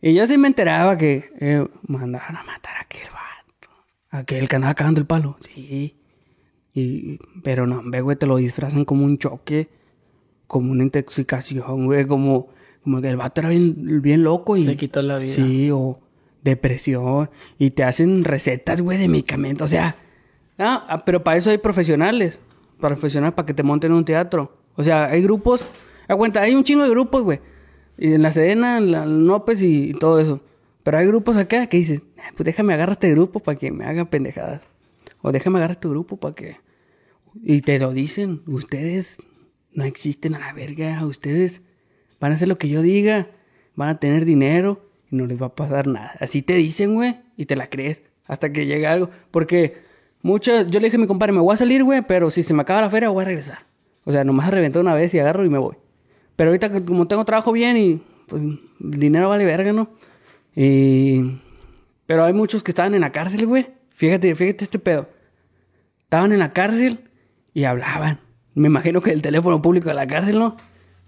Y 0.01 0.13
yo 0.13 0.25
sí 0.25 0.37
me 0.37 0.47
enteraba 0.47 0.97
que 0.97 1.31
eh, 1.39 1.65
mandaban 1.87 2.37
a 2.37 2.43
matar 2.43 2.75
a 2.77 2.81
aquel 2.81 3.07
vato. 3.11 3.69
Aquel 4.09 4.47
que 4.47 4.55
andaba 4.55 4.73
cagando 4.73 4.99
el 4.99 5.07
palo. 5.07 5.37
Sí. 5.53 5.95
Y, 6.73 7.19
pero 7.43 7.67
no, 7.67 7.83
güey, 8.03 8.17
te 8.17 8.25
lo 8.25 8.37
disfrazan 8.37 8.85
como 8.85 9.05
un 9.05 9.17
choque. 9.17 9.69
Como 10.47 10.71
una 10.71 10.83
intoxicación, 10.83 11.85
güey. 11.85 12.05
Como, 12.05 12.49
como 12.83 13.01
que 13.01 13.09
el 13.09 13.17
vato 13.17 13.41
era 13.41 13.49
bien, 13.49 14.01
bien 14.01 14.23
loco 14.23 14.57
y... 14.57 14.63
Se 14.63 14.75
quitó 14.75 15.01
la 15.01 15.17
vida. 15.17 15.33
Sí, 15.33 15.69
o 15.71 15.99
depresión. 16.41 17.29
Y 17.59 17.71
te 17.71 17.83
hacen 17.83 18.23
recetas, 18.23 18.81
güey, 18.81 18.97
de 18.97 19.07
medicamentos. 19.07 19.65
O 19.65 19.67
sea, 19.69 19.95
ah, 20.57 20.85
ah, 20.87 21.05
pero 21.05 21.23
para 21.23 21.37
eso 21.37 21.49
hay 21.49 21.57
profesionales. 21.57 22.39
Profesionales 22.79 23.33
para 23.33 23.45
que 23.45 23.53
te 23.53 23.63
monten 23.63 23.91
un 23.91 24.05
teatro. 24.05 24.57
O 24.75 24.83
sea, 24.83 25.05
hay 25.05 25.21
grupos. 25.21 25.61
Aguanta, 26.07 26.41
hay 26.41 26.55
un 26.55 26.63
chingo 26.63 26.83
de 26.83 26.89
grupos, 26.89 27.23
güey. 27.23 27.39
Y 27.97 28.13
en 28.13 28.21
la 28.21 28.31
Sedena, 28.31 28.77
en 28.77 28.91
la 28.91 29.05
Nopes 29.05 29.61
y, 29.61 29.93
todo 29.93 30.19
eso. 30.19 30.41
Pero 30.83 30.97
hay 30.97 31.05
grupos 31.05 31.37
acá 31.37 31.67
que 31.67 31.77
dicen, 31.77 32.03
"Ah, 32.17 32.31
pues 32.35 32.45
déjame 32.45 32.73
agarrar 32.73 32.93
este 32.93 33.11
grupo 33.11 33.39
para 33.39 33.57
que 33.57 33.71
me 33.71 33.85
hagan 33.85 34.07
pendejadas. 34.07 34.63
O 35.21 35.31
déjame 35.31 35.59
agarrar 35.59 35.75
este 35.75 35.87
grupo 35.87 36.17
para 36.17 36.33
que... 36.33 36.57
Y 37.43 37.61
te 37.61 37.79
lo 37.79 37.93
dicen, 37.93 38.41
ustedes 38.47 39.17
no 39.71 39.83
existen 39.83 40.35
a 40.35 40.39
la 40.39 40.53
verga, 40.53 41.05
ustedes 41.05 41.61
van 42.19 42.31
a 42.31 42.35
hacer 42.35 42.47
lo 42.47 42.57
que 42.57 42.67
yo 42.67 42.81
diga, 42.81 43.29
van 43.75 43.89
a 43.89 43.99
tener 43.99 44.25
dinero 44.25 44.89
y 45.09 45.15
no 45.15 45.25
les 45.25 45.41
va 45.41 45.47
a 45.47 45.55
pasar 45.55 45.87
nada. 45.87 46.15
Así 46.19 46.41
te 46.41 46.55
dicen, 46.55 46.95
güey, 46.95 47.19
y 47.37 47.45
te 47.45 47.55
la 47.55 47.69
crees 47.69 48.01
hasta 48.27 48.51
que 48.51 48.65
llegue 48.65 48.87
algo. 48.87 49.09
Porque 49.29 49.77
muchas, 50.21 50.67
yo 50.67 50.79
le 50.79 50.87
dije 50.87 50.97
a 50.97 50.99
mi 50.99 51.07
compadre, 51.07 51.33
me 51.33 51.39
voy 51.39 51.53
a 51.53 51.57
salir, 51.57 51.83
güey, 51.83 52.01
pero 52.01 52.29
si 52.29 52.43
se 52.43 52.53
me 52.53 52.61
acaba 52.61 52.81
la 52.81 52.89
feria 52.89 53.09
voy 53.09 53.23
a 53.23 53.25
regresar. 53.25 53.59
O 54.03 54.11
sea, 54.11 54.23
nomás 54.23 54.49
reventar 54.49 54.81
una 54.81 54.95
vez 54.95 55.13
y 55.13 55.19
agarro 55.19 55.45
y 55.45 55.49
me 55.49 55.59
voy. 55.59 55.75
Pero 56.35 56.49
ahorita 56.49 56.83
como 56.85 57.07
tengo 57.07 57.23
trabajo 57.25 57.51
bien 57.51 57.77
y 57.77 58.01
pues 58.27 58.41
dinero 58.79 59.29
vale 59.29 59.45
verga, 59.45 59.73
¿no? 59.73 59.89
Y... 60.55 61.39
Pero 62.05 62.25
hay 62.25 62.33
muchos 62.33 62.61
que 62.61 62.71
estaban 62.71 62.93
en 62.93 63.01
la 63.01 63.11
cárcel, 63.11 63.45
güey. 63.45 63.67
Fíjate, 63.87 64.35
fíjate 64.35 64.65
este 64.65 64.79
pedo. 64.79 65.07
Estaban 66.01 66.33
en 66.33 66.39
la 66.39 66.51
cárcel 66.51 67.09
y 67.53 67.63
hablaban. 67.63 68.19
Me 68.53 68.67
imagino 68.67 69.01
que 69.01 69.11
el 69.11 69.21
teléfono 69.21 69.61
público 69.61 69.87
de 69.87 69.95
la 69.95 70.07
cárcel, 70.07 70.39
¿no? 70.39 70.57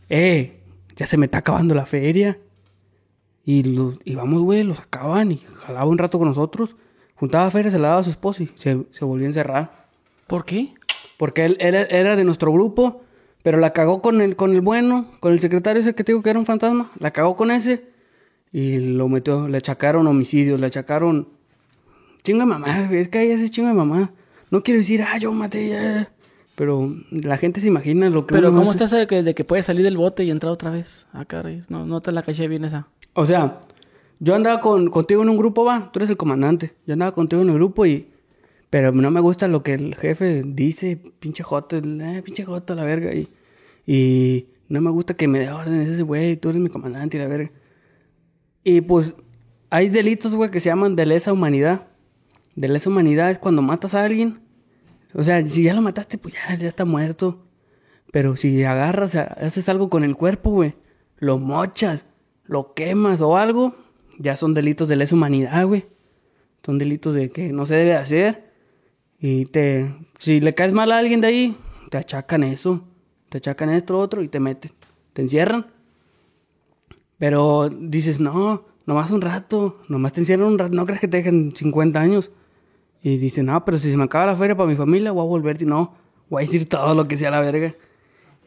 Eh, 0.07 0.61
ya 0.95 1.05
se 1.05 1.17
me 1.17 1.25
está 1.25 1.39
acabando 1.39 1.75
la 1.75 1.85
feria. 1.85 2.37
Y 3.43 3.63
los, 3.63 3.99
íbamos, 4.05 4.41
güey, 4.43 4.63
los 4.63 4.77
sacaban 4.77 5.33
y 5.33 5.37
jalaba 5.37 5.85
un 5.85 5.97
rato 5.97 6.19
con 6.19 6.29
nosotros. 6.29 6.75
Juntaba 7.15 7.49
feria, 7.51 7.71
se 7.71 7.79
la 7.79 7.89
daba 7.89 8.01
a 8.01 8.03
su 8.03 8.09
esposo 8.09 8.43
y 8.43 8.49
se, 8.55 8.85
se 8.91 9.05
volvió 9.05 9.25
a 9.25 9.29
encerrar. 9.29 9.71
¿Por 10.27 10.45
qué? 10.45 10.73
Porque 11.17 11.45
él 11.45 11.57
era, 11.59 11.83
era 11.83 12.15
de 12.15 12.23
nuestro 12.23 12.51
grupo, 12.51 13.01
pero 13.43 13.57
la 13.59 13.71
cagó 13.71 14.01
con 14.01 14.21
el, 14.21 14.35
con 14.35 14.51
el 14.53 14.61
bueno, 14.61 15.05
con 15.19 15.31
el 15.33 15.39
secretario 15.39 15.81
ese 15.81 15.95
que 15.95 16.03
te 16.03 16.11
digo 16.11 16.23
que 16.23 16.29
era 16.31 16.39
un 16.39 16.45
fantasma. 16.45 16.89
La 16.99 17.11
cagó 17.11 17.35
con 17.35 17.51
ese 17.51 17.83
y 18.51 18.77
lo 18.77 19.07
metió, 19.09 19.47
le 19.47 19.57
achacaron 19.57 20.07
homicidios, 20.07 20.59
le 20.59 20.67
achacaron... 20.67 21.27
Chinga 22.23 22.45
mamá, 22.45 22.89
es 22.91 23.09
que 23.09 23.17
ahí 23.19 23.29
ese 23.31 23.49
chinga 23.49 23.69
de 23.69 23.75
mamá. 23.75 24.11
No 24.49 24.63
quiero 24.63 24.79
decir, 24.79 25.01
ah, 25.01 25.17
yo 25.17 25.31
maté 25.33 25.69
ya. 25.69 26.09
Pero 26.55 26.95
la 27.09 27.37
gente 27.37 27.59
se 27.59 27.67
imagina 27.67 28.09
lo 28.09 28.25
que 28.27 28.33
Pero 28.35 28.49
uno 28.49 28.59
¿cómo 28.59 28.71
hace. 28.71 28.83
estás 28.83 28.97
de 28.99 29.07
que, 29.07 29.23
de 29.23 29.33
que 29.33 29.43
puedes 29.43 29.65
salir 29.65 29.83
del 29.83 29.97
bote 29.97 30.23
y 30.23 30.31
entrar 30.31 30.53
otra 30.53 30.69
vez? 30.69 31.07
Ah, 31.11 31.25
caray, 31.25 31.63
no, 31.67 31.85
no 31.85 31.99
te 32.01 32.11
la 32.11 32.21
caché 32.21 32.47
bien 32.47 32.63
esa. 32.63 32.87
O 33.13 33.25
sea, 33.25 33.59
yo 34.19 34.35
andaba 34.35 34.59
con, 34.59 34.89
contigo 34.89 35.23
en 35.23 35.29
un 35.29 35.37
grupo, 35.37 35.65
va, 35.65 35.91
tú 35.91 35.99
eres 35.99 36.09
el 36.09 36.17
comandante. 36.17 36.73
Yo 36.85 36.93
andaba 36.93 37.13
contigo 37.13 37.41
en 37.41 37.49
el 37.49 37.55
grupo 37.55 37.85
y... 37.85 38.09
Pero 38.69 38.91
no 38.91 39.11
me 39.11 39.19
gusta 39.19 39.47
lo 39.47 39.61
que 39.61 39.75
el 39.75 39.93
jefe 39.93 40.41
dice, 40.43 40.99
pinche 41.19 41.43
joto, 41.43 41.77
eh, 41.77 42.21
pinche 42.25 42.43
joto, 42.43 42.73
la 42.73 42.83
verga. 42.83 43.13
Y, 43.13 43.29
y 43.85 44.47
no 44.67 44.81
me 44.81 44.89
gusta 44.89 45.13
que 45.13 45.27
me 45.27 45.37
dé 45.39 45.51
órdenes 45.51 45.89
ese 45.89 46.01
güey, 46.01 46.37
tú 46.37 46.49
eres 46.49 46.59
mi 46.59 46.69
comandante 46.69 47.17
y 47.17 47.19
la 47.19 47.27
verga. 47.27 47.51
Y 48.63 48.81
pues 48.81 49.13
hay 49.69 49.89
delitos, 49.89 50.33
güey, 50.33 50.49
que 50.49 50.59
se 50.59 50.69
llaman 50.69 50.95
de 50.95 51.05
lesa 51.05 51.31
humanidad. 51.33 51.87
De 52.55 52.67
lesa 52.67 52.89
humanidad 52.89 53.29
es 53.29 53.37
cuando 53.37 53.61
matas 53.61 53.93
a 53.93 54.03
alguien. 54.03 54.39
O 55.13 55.21
sea, 55.21 55.47
si 55.47 55.63
ya 55.63 55.73
lo 55.73 55.81
mataste, 55.81 56.17
pues 56.17 56.33
ya, 56.33 56.55
ya 56.55 56.67
está 56.67 56.85
muerto. 56.85 57.45
Pero 58.11 58.35
si 58.35 58.63
agarras, 58.63 59.15
haces 59.15 59.69
algo 59.69 59.89
con 59.89 60.03
el 60.03 60.15
cuerpo, 60.15 60.51
güey, 60.51 60.75
lo 61.17 61.37
mochas, 61.39 62.05
lo 62.45 62.73
quemas 62.73 63.21
o 63.21 63.37
algo, 63.37 63.75
ya 64.19 64.35
son 64.35 64.53
delitos 64.53 64.87
de 64.87 64.95
lesa 64.95 65.15
humanidad, 65.15 65.65
güey. 65.65 65.85
Son 66.65 66.77
delitos 66.77 67.13
de 67.13 67.29
que 67.29 67.51
no 67.51 67.65
se 67.65 67.75
debe 67.75 67.95
hacer. 67.95 68.51
Y 69.19 69.45
te, 69.45 69.93
si 70.19 70.39
le 70.39 70.53
caes 70.53 70.73
mal 70.73 70.91
a 70.91 70.97
alguien 70.97 71.21
de 71.21 71.27
ahí, 71.27 71.57
te 71.89 71.97
achacan 71.97 72.43
eso. 72.43 72.83
Te 73.29 73.37
achacan 73.37 73.69
esto, 73.69 73.97
otro 73.97 74.21
y 74.21 74.27
te 74.27 74.39
meten. 74.39 74.71
Te 75.13 75.21
encierran. 75.21 75.67
Pero 77.17 77.69
dices, 77.69 78.19
no, 78.19 78.65
nomás 78.85 79.11
un 79.11 79.21
rato, 79.21 79.79
nomás 79.87 80.13
te 80.13 80.21
encierran 80.21 80.47
un 80.47 80.59
rato, 80.59 80.73
no 80.75 80.85
crees 80.85 80.99
que 80.99 81.07
te 81.07 81.17
dejen 81.17 81.55
50 81.55 81.99
años. 81.99 82.31
Y 83.01 83.17
dices, 83.17 83.43
no, 83.43 83.63
pero 83.65 83.77
si 83.77 83.91
se 83.91 83.97
me 83.97 84.03
acaba 84.03 84.25
la 84.25 84.35
feria 84.35 84.55
para 84.55 84.69
mi 84.69 84.75
familia, 84.75 85.11
voy 85.11 85.23
a 85.23 85.27
volver 85.27 85.61
y 85.61 85.65
no, 85.65 85.93
voy 86.29 86.43
a 86.43 86.45
decir 86.45 86.67
todo 86.67 86.95
lo 86.95 87.07
que 87.07 87.17
sea 87.17 87.31
la 87.31 87.41
verga. 87.41 87.75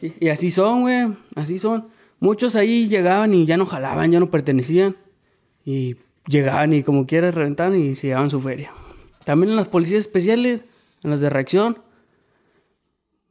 Y 0.01 0.28
así 0.28 0.51
son, 0.51 0.82
güey, 0.82 1.09
así 1.34 1.59
son. 1.59 1.88
Muchos 2.20 2.55
ahí 2.55 2.88
llegaban 2.88 3.34
y 3.34 3.47
ya 3.47 3.56
no 3.56 3.66
jalaban, 3.66 4.12
ya 4.12 4.20
no 4.20 4.30
pertenecían. 4.30 4.97
Y 5.66 5.97
llegaban 6.26 6.72
y 6.72 6.82
como 6.82 7.06
quieras 7.06 7.34
reventaban 7.34 7.78
y 7.78 7.94
se 7.94 8.06
llevaban 8.06 8.30
su 8.30 8.40
feria. 8.40 8.72
También 9.26 9.51
en 9.51 9.56
las 9.56 9.68
policías 9.68 10.01
especiales, 10.01 10.62
en 11.02 11.10
las 11.10 11.20
de 11.20 11.28
reacción, 11.28 11.78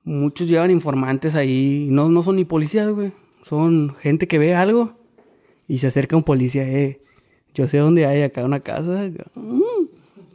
muchos 0.03 0.48
llevan 0.48 0.70
informantes 0.70 1.34
ahí. 1.36 1.88
No, 1.90 2.10
no 2.10 2.22
son 2.22 2.36
ni 2.36 2.45
policías, 2.45 2.91
güey. 2.91 3.12
Son 3.44 3.95
gente 3.95 4.28
que 4.28 4.38
ve 4.38 4.53
algo 4.53 4.94
y 5.68 5.80
se 5.80 5.88
acerca 5.88 6.16
un 6.16 6.24
policía, 6.24 6.64
eh. 6.68 7.02
Yo 7.53 7.68
sé 7.68 7.78
dónde 7.78 8.06
hay 8.06 8.22
acá 8.22 8.44
una 8.44 8.60
casa. 8.60 9.10
Mm, 9.36 9.88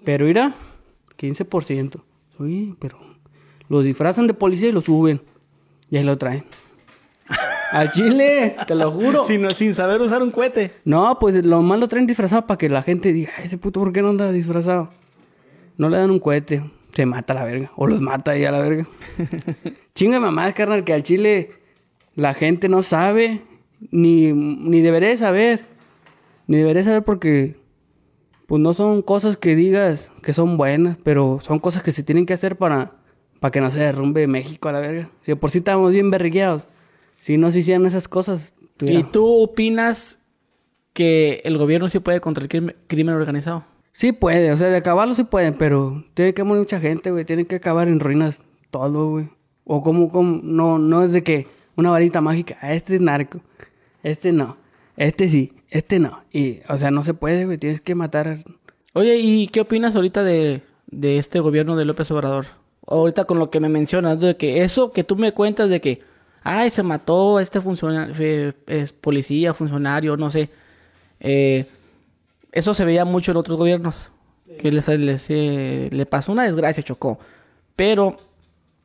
Pero 0.04 0.24
mira, 0.26 0.54
15%. 1.18 2.00
Uy, 2.38 2.74
pero 2.80 2.98
lo 3.68 3.82
disfrazan 3.82 4.26
de 4.26 4.32
policía 4.34 4.70
y 4.70 4.72
lo 4.72 4.80
suben. 4.80 5.20
Y 5.90 5.98
ahí 5.98 6.04
lo 6.04 6.16
traen. 6.16 6.44
Al 7.70 7.92
chile, 7.92 8.56
te 8.66 8.74
lo 8.74 8.90
juro. 8.90 9.24
Sin, 9.24 9.50
sin 9.52 9.74
saber 9.74 10.00
usar 10.00 10.22
un 10.22 10.30
cohete. 10.30 10.72
No, 10.84 11.18
pues 11.18 11.44
lo 11.44 11.62
más 11.62 11.78
lo 11.78 11.88
traen 11.88 12.06
disfrazado 12.06 12.46
para 12.46 12.58
que 12.58 12.68
la 12.68 12.82
gente 12.82 13.12
diga, 13.12 13.30
"Ay, 13.38 13.46
ese 13.46 13.58
puto, 13.58 13.80
¿por 13.80 13.92
qué 13.92 14.02
no 14.02 14.08
anda 14.10 14.32
disfrazado? 14.32 14.90
No 15.76 15.88
le 15.88 15.98
dan 15.98 16.10
un 16.10 16.18
cohete, 16.18 16.62
se 16.94 17.06
mata 17.06 17.32
a 17.32 17.36
la 17.36 17.44
verga. 17.44 17.70
O 17.76 17.86
los 17.86 18.00
mata 18.00 18.32
ahí 18.32 18.44
a 18.44 18.52
la 18.52 18.60
verga. 18.60 18.86
Chinga 19.94 20.14
de 20.16 20.20
mamá, 20.20 20.52
carnal, 20.52 20.84
que 20.84 20.92
al 20.92 21.02
chile 21.02 21.50
la 22.14 22.34
gente 22.34 22.68
no 22.68 22.82
sabe, 22.82 23.40
ni, 23.90 24.32
ni 24.32 24.80
debería 24.80 25.16
saber. 25.16 25.64
Ni 26.46 26.56
debería 26.58 26.82
saber 26.82 27.04
porque, 27.04 27.56
pues 28.46 28.60
no 28.60 28.72
son 28.72 29.02
cosas 29.02 29.36
que 29.36 29.54
digas 29.54 30.10
que 30.22 30.32
son 30.32 30.56
buenas, 30.56 30.96
pero 31.04 31.38
son 31.40 31.60
cosas 31.60 31.82
que 31.82 31.92
se 31.92 32.02
tienen 32.02 32.26
que 32.26 32.34
hacer 32.34 32.56
para, 32.56 32.92
para 33.38 33.52
que 33.52 33.60
no 33.60 33.70
se 33.70 33.78
derrumbe 33.78 34.26
México 34.26 34.68
a 34.68 34.72
la 34.72 34.80
verga. 34.80 35.08
Si 35.22 35.30
de 35.30 35.36
por 35.36 35.50
sí 35.50 35.58
estábamos 35.58 35.92
bien 35.92 36.10
berrigueados, 36.10 36.64
si 37.20 37.38
no 37.38 37.52
se 37.52 37.60
hicieran 37.60 37.86
esas 37.86 38.08
cosas, 38.08 38.52
¿Y 38.80 39.02
tú 39.04 39.26
opinas 39.42 40.18
que 40.92 41.42
el 41.44 41.58
gobierno 41.58 41.88
sí 41.88 41.98
puede 41.98 42.20
contra 42.20 42.42
el 42.42 42.48
crimen, 42.48 42.76
crimen 42.86 43.14
organizado? 43.14 43.64
Sí 43.92 44.12
puede, 44.12 44.52
o 44.52 44.56
sea, 44.56 44.68
de 44.68 44.76
acabarlo 44.76 45.14
sí 45.14 45.24
pueden, 45.24 45.54
pero 45.54 46.04
tiene 46.14 46.32
que 46.32 46.44
morir 46.44 46.60
mucha 46.60 46.80
gente, 46.80 47.10
güey. 47.10 47.24
Tiene 47.24 47.44
que 47.44 47.56
acabar 47.56 47.88
en 47.88 48.00
ruinas 48.00 48.40
todo, 48.70 49.10
güey. 49.10 49.28
O 49.64 49.82
como, 49.82 50.10
como, 50.10 50.40
no, 50.42 50.78
no 50.78 51.04
es 51.04 51.12
de 51.12 51.22
que 51.22 51.46
una 51.76 51.90
varita 51.90 52.20
mágica, 52.20 52.56
"Ah, 52.60 52.72
este 52.72 52.94
es 52.96 53.00
narco, 53.00 53.40
este 54.02 54.32
no, 54.32 54.56
este 54.96 55.28
sí, 55.28 55.52
este 55.68 55.98
no. 55.98 56.22
Y, 56.32 56.60
o 56.68 56.76
sea, 56.76 56.90
no 56.90 57.02
se 57.02 57.14
puede, 57.14 57.44
güey. 57.44 57.58
Tienes 57.58 57.80
que 57.80 57.94
matar. 57.94 58.44
Oye, 58.94 59.16
¿y 59.18 59.48
qué 59.48 59.60
opinas 59.60 59.94
ahorita 59.94 60.24
de, 60.24 60.62
de 60.86 61.18
este 61.18 61.40
gobierno 61.40 61.76
de 61.76 61.84
López 61.84 62.10
Obrador? 62.10 62.46
Ahorita 62.86 63.24
con 63.24 63.38
lo 63.38 63.50
que 63.50 63.60
me 63.60 63.68
mencionas, 63.68 64.18
de 64.20 64.36
que 64.36 64.62
eso 64.62 64.90
que 64.90 65.04
tú 65.04 65.16
me 65.16 65.32
cuentas 65.32 65.68
de 65.68 65.80
que, 65.80 66.00
ay, 66.42 66.70
se 66.70 66.82
mató 66.82 67.40
este 67.40 67.60
funcionario, 67.60 68.54
es 68.66 68.92
policía, 68.92 69.54
funcionario, 69.54 70.16
no 70.16 70.30
sé. 70.30 70.50
Eh, 71.20 71.66
eso 72.52 72.74
se 72.74 72.84
veía 72.84 73.04
mucho 73.04 73.30
en 73.30 73.36
otros 73.36 73.58
gobiernos. 73.58 74.12
Que 74.58 74.72
les, 74.72 74.88
les, 74.88 75.26
eh, 75.30 75.88
le 75.92 76.06
pasó 76.06 76.32
una 76.32 76.44
desgracia, 76.44 76.82
chocó. 76.82 77.18
Pero 77.76 78.16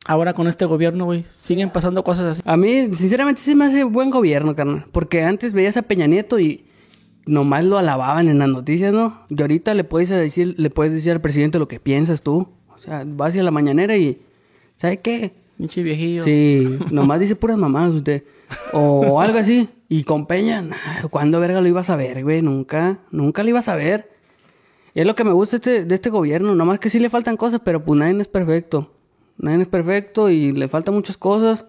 ahora 0.06 0.34
con 0.34 0.48
este 0.48 0.66
gobierno, 0.66 1.06
güey, 1.06 1.26
siguen 1.38 1.70
pasando 1.70 2.04
cosas 2.04 2.40
así. 2.40 2.42
A 2.46 2.56
mí, 2.56 2.94
sinceramente, 2.94 3.42
sí 3.42 3.56
me 3.56 3.66
hace 3.66 3.84
buen 3.84 4.10
gobierno, 4.10 4.56
carnal. 4.56 4.86
Porque 4.92 5.24
antes 5.24 5.54
veías 5.54 5.76
a 5.78 5.82
Peña 5.82 6.08
Nieto 6.08 6.40
y 6.40 6.66
nomás 7.26 7.66
lo 7.66 7.78
alababan 7.78 8.30
en 8.30 8.40
las 8.40 8.50
noticias, 8.50 8.94
¿no? 8.94 9.26
Y 9.30 9.42
ahorita 9.42 9.74
le 9.74 9.84
puedes 9.84 10.10
decir, 10.10 10.56
le 10.58 10.70
puedes 10.70 10.94
decir 10.94 11.12
al 11.12 11.22
presidente 11.22 11.60
lo 11.60 11.68
que 11.68 11.80
piensas 11.80 12.22
tú. 12.22 12.48
O 12.70 12.78
sea, 12.78 13.04
vas 13.06 13.36
a 13.36 13.44
la 13.44 13.52
mañanera 13.52 13.98
y, 13.98 14.22
¿sabes 14.78 15.00
qué? 15.02 15.34
Pinche 15.58 15.84
viejillo. 15.84 16.24
Sí, 16.24 16.78
nomás 16.92 17.20
dice 17.20 17.36
puras 17.36 17.58
mamadas 17.58 17.92
usted. 17.92 18.24
O 18.74 19.22
algo 19.22 19.38
así. 19.40 19.70
Y 19.88 20.04
con 20.04 20.26
Peña, 20.26 20.62
nah, 20.62 21.08
¿cuándo 21.10 21.40
verga 21.40 21.62
lo 21.62 21.68
ibas 21.68 21.90
a 21.90 21.96
ver, 21.96 22.24
güey? 22.24 22.42
Nunca, 22.42 23.00
nunca 23.12 23.44
lo 23.44 23.50
ibas 23.50 23.68
a 23.68 23.76
ver. 23.76 24.10
Y 24.94 25.02
es 25.02 25.08
lo 25.08 25.16
que 25.16 25.24
me 25.24 25.32
gusta 25.32 25.58
este- 25.58 25.86
de 25.86 25.96
este 25.96 26.10
gobierno. 26.10 26.56
Nomás 26.56 26.80
que 26.80 26.90
sí 26.90 27.00
le 27.00 27.10
faltan 27.10 27.38
cosas, 27.38 27.62
pero 27.64 27.84
pues 27.84 28.00
nadie 28.00 28.20
es 28.20 28.28
perfecto. 28.28 28.92
Nadie 29.38 29.64
es 29.64 29.68
perfecto 29.68 30.30
y 30.30 30.52
le 30.54 30.68
faltan 30.68 30.94
muchas 30.96 31.18
cosas. 31.18 31.66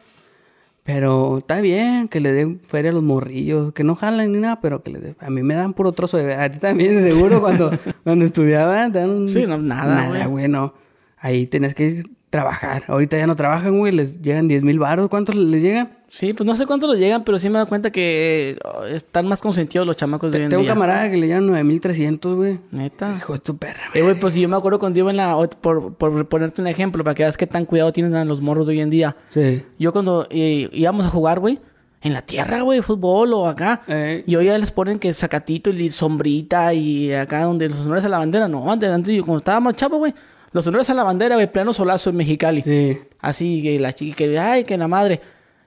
Pero 0.83 1.39
está 1.39 1.61
bien 1.61 2.07
que 2.07 2.21
le 2.21 2.33
den 2.33 2.61
feria 2.61 2.93
a 2.93 2.95
los 2.95 3.03
morrillos, 3.03 3.73
que 3.73 3.83
no 3.83 3.97
jalan 3.97 4.31
ni 4.33 4.39
nada, 4.39 4.61
pero 4.61 4.83
que 4.85 4.93
le 4.93 5.01
den. 5.01 5.17
A 5.19 5.31
mí 5.31 5.43
me 5.43 5.55
dan 5.57 5.75
puro 5.75 5.91
trozo 5.93 6.17
de. 6.17 6.33
A 6.35 6.49
ti 6.51 6.59
también, 6.61 7.03
seguro, 7.11 7.41
cuando, 7.41 7.71
cuando 8.05 8.25
estudiaban, 8.25 8.93
te 8.93 9.01
dan 9.01 9.11
un- 9.11 9.29
Sí, 9.29 9.45
no, 9.47 9.59
nada. 9.59 9.95
Nada, 10.09 10.27
güey, 10.27 10.47
no. 10.47 10.75
Ahí 11.19 11.47
tenés 11.49 11.75
que 11.75 12.05
trabajar. 12.31 12.85
Ahorita 12.89 13.17
ya 13.17 13.27
no 13.27 13.37
trabajan, 13.37 13.79
güey, 13.79 13.93
les 13.93 14.21
llegan 14.21 14.49
10 14.49 14.63
mil 14.63 14.79
baros. 14.79 15.09
¿Cuántos 15.09 15.35
les 15.37 15.63
llegan? 15.63 15.91
Sí, 16.09 16.33
pues 16.33 16.47
no 16.47 16.55
sé 16.55 16.67
cuánto 16.67 16.87
lo 16.87 16.95
llegan, 16.95 17.25
pero 17.25 17.39
sí 17.39 17.49
me 17.51 17.59
da 17.59 17.67
cuenta 17.67 17.91
que 17.91 18.51
eh, 18.51 18.95
están 18.95 19.27
más 19.27 19.43
consentidos 19.43 19.87
los 19.87 19.97
chamacos 19.97 20.31
de 20.33 20.39
hoy 20.39 20.45
en 20.45 20.51
Tengo 20.51 20.61
un 20.61 20.67
día. 20.67 20.75
camarada 20.75 21.11
que 21.11 21.17
le 21.17 21.27
llegan 21.27 21.47
9300, 21.47 22.37
güey. 22.37 22.59
Neta. 22.71 23.15
Hijo 23.17 23.35
de 23.35 23.39
tu 23.41 23.57
perra. 23.57 23.83
Eh, 23.95 24.03
güey, 24.03 24.19
pues 24.19 24.35
si 24.35 24.41
yo 24.41 24.49
me 24.49 24.57
acuerdo 24.57 24.79
cuando 24.79 24.99
iba 24.99 25.11
en 25.11 25.17
la... 25.17 25.37
Por, 25.61 25.95
por 25.95 26.29
ponerte 26.29 26.61
un 26.61 26.69
ejemplo, 26.69 27.03
para 27.05 27.15
que 27.15 27.23
veas 27.25 27.37
qué 27.37 27.47
tan 27.47 27.65
cuidado 27.65 27.93
tienen 27.93 28.27
los 28.29 28.41
morros 28.41 28.67
de 28.67 28.73
hoy 28.75 28.81
en 28.81 28.91
día. 28.91 29.17
Sí. 29.29 29.63
Yo 29.79 29.93
cuando 29.93 30.27
eh, 30.31 30.69
íbamos 30.73 31.07
a 31.07 31.11
jugar, 31.11 31.41
güey, 31.41 31.59
en 32.03 32.13
la 32.13 32.23
tierra, 32.23 32.61
güey, 32.61 32.83
fútbol 32.83 33.33
o 33.35 33.49
acá. 33.49 33.83
Eh. 33.89 34.23
Y 34.27 34.37
hoy 34.37 34.47
ya 34.47 34.57
les 34.59 34.71
ponen 34.71 34.99
que 34.99 35.13
sacatito 35.13 35.71
y 35.71 35.91
sombrita 35.91 36.73
y 36.73 37.13
acá 37.13 37.43
donde 37.43 37.69
los 37.69 37.81
honores 37.81 38.05
a 38.05 38.09
la 38.09 38.19
bandera. 38.19 38.47
No, 38.49 38.71
antes, 38.71 38.89
antes 38.91 39.15
yo 39.15 39.25
cuando 39.25 39.39
estaba 39.39 39.59
más 39.61 39.75
chavo, 39.75 39.99
güey, 39.99 40.15
los 40.57 40.67
honores 40.67 40.91
a 40.91 40.95
la 40.95 41.05
bandera, 41.05 41.37
güey, 41.37 41.51
pleno 41.53 41.73
solazo 41.73 42.11
en 42.11 42.17
Mexicali. 42.17 42.63
Sí. 42.63 42.99
Así 43.21 43.63
que 43.63 43.79
la 43.79 43.93
chica, 43.93 44.17
que 44.17 44.39
ay, 44.39 44.65
que 44.65 44.77
la 44.77 44.89
madre. 44.89 45.21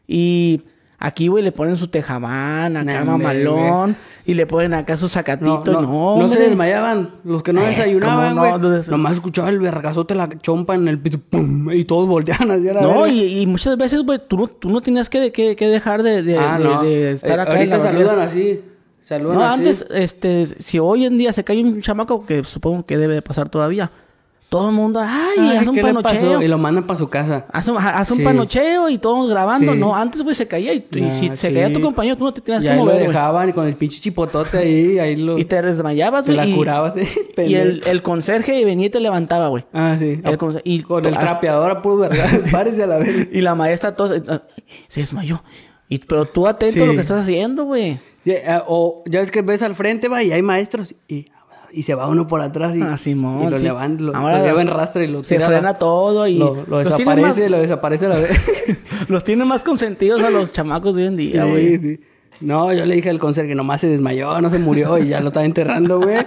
Y 0.07 0.61
aquí, 0.97 1.27
güey, 1.27 1.43
le 1.43 1.51
ponen 1.51 1.77
su 1.77 1.87
tejabán, 1.87 2.75
acá 2.75 2.83
Nah, 2.93 3.03
mamalón. 3.05 3.95
Y 4.25 4.33
le 4.35 4.45
ponen 4.45 4.73
acá 4.73 4.95
su 4.97 5.07
sacatito. 5.09 5.63
No, 5.71 5.81
no, 5.81 6.17
no 6.17 6.27
se 6.27 6.33
hombre. 6.35 6.41
desmayaban. 6.49 7.11
Los 7.23 7.41
que 7.41 7.51
no 7.53 7.61
Eh, 7.63 7.67
desayunaban, 7.69 8.29
¿cómo 8.29 8.35
no? 8.35 8.41
güey. 8.41 8.53
Entonces- 8.55 8.89
Nomás 8.89 9.13
escuchaba 9.13 9.49
el 9.49 9.59
vergazote, 9.59 10.13
la 10.15 10.29
chompa 10.39 10.75
en 10.75 10.87
el 10.87 10.99
pito. 10.99 11.19
¡pum! 11.19 11.71
Y 11.71 11.83
todos 11.85 12.07
volteaban 12.07 12.51
hacia 12.51 12.73
la 12.73 12.81
No, 12.81 13.07
y, 13.07 13.39
y 13.41 13.47
muchas 13.47 13.75
veces, 13.77 14.03
güey, 14.03 14.19
tú 14.27 14.37
no, 14.37 14.47
tú 14.47 14.69
no 14.69 14.81
tenías 14.81 15.09
que, 15.09 15.31
que, 15.31 15.55
que 15.55 15.67
dejar 15.67 16.03
de, 16.03 16.21
de- 16.21 16.37
Ah, 16.37 16.57
de- 16.59 16.63
no. 16.63 16.83
de 16.83 17.11
estar 17.11 17.39
Eh, 17.39 17.41
acá. 17.41 17.51
en 17.53 17.57
ahorita 17.57 17.77
la 17.77 17.83
saludan 17.83 18.19
así. 18.19 18.61
Saludan 19.01 19.37
No, 19.37 19.43
así. 19.43 19.53
antes, 19.59 19.85
este, 19.91 20.45
si 20.45 20.77
hoy 20.77 21.05
en 21.05 21.17
día 21.17 21.33
se 21.33 21.43
cae 21.43 21.63
un 21.63 21.81
chamaco, 21.81 22.25
que 22.27 22.43
supongo 22.43 22.85
que 22.85 22.97
debe 22.97 23.15
de 23.15 23.21
pasar 23.23 23.49
todavía, 23.49 23.89
todo 24.49 24.69
el 24.69 24.75
mundo, 24.75 24.99
ay, 24.99 25.19
Ay, 25.37 25.57
haz 25.57 25.67
un 25.67 25.75
panocheo. 25.75 26.41
Y 26.41 26.47
lo 26.47 26.57
mandan 26.57 26.85
para 26.85 26.97
su 26.99 27.07
casa. 27.07 27.45
Haz 27.51 27.67
un, 27.67 27.77
haz 27.77 28.09
un 28.09 28.17
Sí. 28.17 28.23
panocheo 28.23 28.89
y 28.89 28.97
todos 28.97 29.29
grabando. 29.29 29.73
Sí. 29.73 29.77
No, 29.79 29.95
antes, 29.95 30.23
güey, 30.23 30.33
se 30.35 30.47
caía 30.47 30.73
y, 30.73 30.85
y 30.91 31.11
si 31.11 31.29
se 31.29 31.37
sí. 31.49 31.53
caía 31.53 31.71
tu 31.71 31.79
compañero, 31.81 32.17
tú 32.17 32.23
no 32.23 32.33
te 32.33 32.41
tenías 32.41 32.63
Y 32.63 32.65
que 32.65 32.71
ahí 32.71 32.77
lo 32.77 32.83
mover, 32.85 32.95
güey. 32.97 33.07
dejaban 33.07 33.49
y 33.49 33.53
con 33.53 33.67
el 33.67 33.75
pinche 33.75 33.99
chipotote 33.99 34.57
ahí, 34.57 34.97
ahí 34.97 35.15
lo... 35.17 35.37
Y 35.37 35.45
te 35.45 35.61
desmayabas, 35.61 36.25
se 36.25 36.33
güey. 36.33 36.37
la 36.45 36.51
y- 36.51 36.55
curabas 36.55 36.95
de 36.95 37.07
Y 37.47 37.53
el, 37.55 37.83
el 37.85 38.01
conserje 38.01 38.65
venía 38.65 38.87
y 38.87 38.89
te 38.89 38.99
levantaba, 38.99 39.49
güey. 39.49 39.65
Ah, 39.71 39.95
sí. 39.99 40.19
El 40.23 40.37
conse- 40.39 40.61
y 40.63 40.81
con 40.81 41.05
el 41.05 41.13
trapeador 41.17 41.69
a 41.69 41.81
puro 41.83 41.97
verga. 41.97 42.27
Párese 42.51 42.83
a 42.83 42.87
la 42.87 42.97
vez. 42.97 43.27
Y 43.31 43.41
la 43.41 43.53
maestra 43.53 43.95
todos, 43.95 44.11
eh, 44.17 44.23
se 44.87 45.01
desmayó. 45.01 45.43
Y, 45.87 45.99
pero 45.99 46.25
tú 46.25 46.47
atento 46.47 46.83
a 46.83 46.87
lo 46.87 46.93
que 46.93 47.01
estás 47.01 47.21
haciendo, 47.21 47.65
güey. 47.65 47.97
Ah, 48.47 48.63
o 48.67 49.03
ya 49.07 49.19
ves 49.19 49.29
que 49.31 49.41
ves 49.41 49.61
al 49.63 49.73
frente, 49.75 50.07
va, 50.07 50.21
y 50.23 50.31
hay 50.31 50.41
maestros. 50.41 50.93
Y, 51.07 51.25
y 51.71 51.83
se 51.83 51.93
va 51.95 52.07
uno 52.07 52.27
por 52.27 52.41
atrás 52.41 52.75
y, 52.75 52.81
Ah, 52.81 52.97
Simón, 52.97 53.47
y 53.47 53.49
lo 53.51 53.57
sí. 53.57 53.63
levantan, 53.63 54.05
lo, 54.07 54.15
Ahora 54.15 54.39
lo 54.39 54.45
lleva 54.45 54.61
en 54.61 54.67
rastre 54.67 55.05
y 55.05 55.07
lo 55.07 55.23
Se 55.23 55.35
tira 55.35 55.47
la- 55.49 55.55
frena 55.57 55.73
todo 55.75 56.27
y... 56.27 56.37
Lo, 56.37 56.55
desaparece, 56.79 57.41
más- 57.43 57.51
lo 57.51 57.57
desaparece 57.59 58.05
a 58.05 58.09
la 58.09 58.15
vez. 58.15 58.77
Los 59.09 59.23
tiene 59.23 59.43
más 59.45 59.63
consentidos 59.63 60.21
a 60.21 60.29
los 60.29 60.51
chamacos 60.51 60.95
de 60.95 61.01
hoy 61.03 61.07
en 61.07 61.15
día, 61.17 61.45
güey. 61.45 61.77
Sí, 61.79 61.95
sí. 61.95 61.99
No, 62.41 62.71
yo 62.71 62.85
le 62.85 62.95
dije 62.95 63.09
al 63.09 63.17
conserje 63.19 63.49
que 63.49 63.55
nomás 63.55 63.81
se 63.81 63.87
desmayó, 63.87 64.39
no 64.39 64.49
se 64.49 64.59
murió 64.59 64.97
y 64.97 65.07
ya 65.09 65.19
lo 65.19 65.27
estaba 65.29 65.45
enterrando, 65.45 65.99
güey. 65.99 66.17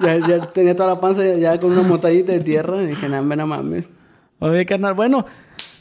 Ya, 0.00 0.18
ya 0.26 0.40
tenía 0.52 0.74
toda 0.76 0.88
la 0.94 1.00
panza 1.00 1.24
ya, 1.24 1.34
ya 1.36 1.58
con 1.60 1.72
una 1.72 1.82
montadita 1.82 2.32
de 2.32 2.40
tierra. 2.40 2.82
Y 2.82 2.86
dije, 2.86 3.08
no, 3.08 3.20
no 3.22 3.46
mames. 3.46 3.86
Oye, 4.38 4.64
carnal, 4.66 4.94
bueno, 4.94 5.26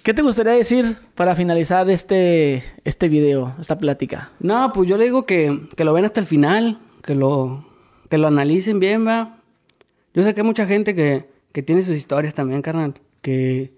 ¿qué 0.03 0.14
te 0.14 0.22
gustaría 0.23 0.53
decir 0.53 0.98
para 1.15 1.35
finalizar 1.35 1.89
este, 1.89 2.64
este 2.84 3.07
video, 3.07 3.53
esta 3.61 3.77
plática? 3.77 4.31
No, 4.39 4.73
pues 4.73 4.89
yo 4.89 4.98
le 4.98 5.03
digo 5.06 5.26
que, 5.26 5.60
que 5.76 5.84
lo 5.85 5.94
ven 5.94 6.06
hasta 6.06 6.19
el 6.19 6.26
final, 6.26 6.80
que 7.03 7.14
lo, 7.15 7.64
que 8.10 8.18
lo 8.18 8.28
analicen 8.28 8.80
bien, 8.80 9.06
va. 9.06 9.42
Yo 10.14 10.24
sé 10.24 10.34
que 10.34 10.42
hay 10.42 10.46
mucha 10.48 10.66
gente 10.66 10.96
que, 10.96 11.26
que 11.52 11.62
tiene 11.64 11.84
sus 11.84 11.96
historias 11.96 12.34
también, 12.34 12.62
carnal, 12.62 12.96
que, 13.22 13.74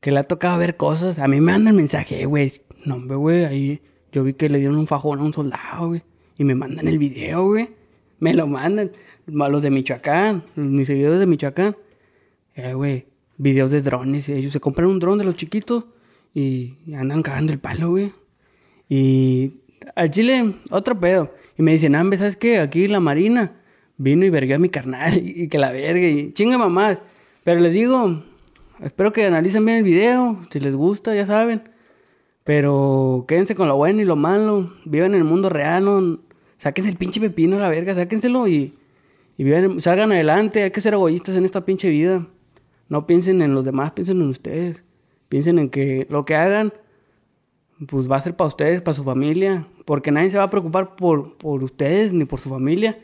que 0.00 0.10
le 0.10 0.18
ha 0.18 0.24
tocado 0.24 0.58
ver 0.58 0.76
cosas. 0.76 1.18
A 1.18 1.28
mí 1.28 1.40
me 1.40 1.52
mandan 1.52 1.76
mensaje, 1.76 2.22
"Eh, 2.22 2.26
güey, 2.26 2.52
no, 2.84 3.00
güey, 3.18 3.44
ahí 3.44 3.80
yo 4.12 4.24
vi 4.24 4.34
que 4.34 4.48
le 4.48 4.58
dieron 4.58 4.76
un 4.76 4.86
fajón 4.86 5.20
a 5.20 5.22
un 5.22 5.32
soldado, 5.32 5.88
güey, 5.88 6.02
y 6.38 6.44
me 6.44 6.54
mandan 6.54 6.88
el 6.88 6.98
video, 6.98 7.46
güey. 7.46 7.68
Me 8.18 8.34
lo 8.34 8.46
mandan, 8.46 8.90
Ma- 9.26 9.48
los 9.48 9.62
de 9.62 9.70
Michoacán, 9.70 10.42
mis 10.56 10.86
seguidores 10.88 11.20
de 11.20 11.26
Michoacán. 11.26 11.76
Eh, 12.54 12.74
güey, 12.74 13.06
videos 13.38 13.70
de 13.70 13.80
drones, 13.80 14.28
ellos 14.28 14.52
se 14.52 14.60
compran 14.60 14.88
un 14.88 14.98
dron 14.98 15.16
de 15.18 15.24
los 15.24 15.36
chiquitos 15.36 15.84
y 16.34 16.74
andan 16.94 17.22
cagando 17.22 17.52
el 17.52 17.58
palo, 17.58 17.90
güey. 17.90 18.12
Y 18.88 19.52
al 19.94 20.10
Chile, 20.10 20.54
otro 20.70 20.98
pedo. 20.98 21.32
Y 21.60 21.62
me 21.62 21.72
dicen, 21.72 21.94
Ambe, 21.94 22.16
¿sabes 22.16 22.36
qué? 22.36 22.58
Aquí 22.58 22.88
la 22.88 23.00
Marina 23.00 23.52
vino 23.98 24.24
y 24.24 24.30
vergué 24.30 24.54
a 24.54 24.58
mi 24.58 24.70
carnal 24.70 25.12
y, 25.22 25.46
que 25.48 25.58
la 25.58 25.70
verga 25.70 26.08
y 26.08 26.32
chinga 26.32 26.56
mamás. 26.56 26.96
Pero 27.44 27.60
les 27.60 27.74
digo, 27.74 28.22
espero 28.82 29.12
que 29.12 29.26
analicen 29.26 29.66
bien 29.66 29.76
el 29.76 29.84
video, 29.84 30.40
si 30.50 30.58
les 30.58 30.74
gusta, 30.74 31.14
ya 31.14 31.26
saben. 31.26 31.60
Pero 32.44 33.26
quédense 33.28 33.54
con 33.54 33.68
lo 33.68 33.76
bueno 33.76 34.00
y 34.00 34.06
lo 34.06 34.16
malo, 34.16 34.72
vivan 34.86 35.12
en 35.12 35.18
el 35.18 35.24
mundo 35.24 35.50
real, 35.50 35.84
no, 35.84 36.20
sáquense 36.56 36.88
el 36.88 36.96
pinche 36.96 37.20
pepino 37.20 37.58
a 37.58 37.60
la 37.60 37.68
verga, 37.68 37.94
sáquenselo 37.94 38.48
y, 38.48 38.72
y 39.36 39.44
vivan, 39.44 39.82
salgan 39.82 40.12
adelante, 40.12 40.62
hay 40.62 40.70
que 40.70 40.80
ser 40.80 40.94
egoístas 40.94 41.36
en 41.36 41.44
esta 41.44 41.66
pinche 41.66 41.90
vida. 41.90 42.26
No 42.88 43.06
piensen 43.06 43.42
en 43.42 43.52
los 43.52 43.66
demás, 43.66 43.90
piensen 43.90 44.22
en 44.22 44.30
ustedes. 44.30 44.82
Piensen 45.28 45.58
en 45.58 45.68
que 45.68 46.06
lo 46.08 46.24
que 46.24 46.36
hagan 46.36 46.72
pues 47.88 48.10
va 48.10 48.16
a 48.16 48.22
ser 48.22 48.34
para 48.36 48.48
ustedes, 48.48 48.80
para 48.82 48.94
su 48.94 49.04
familia, 49.04 49.66
porque 49.84 50.10
nadie 50.10 50.30
se 50.30 50.38
va 50.38 50.44
a 50.44 50.50
preocupar 50.50 50.96
por, 50.96 51.36
por 51.36 51.62
ustedes 51.64 52.12
ni 52.12 52.24
por 52.24 52.40
su 52.40 52.48
familia. 52.50 52.98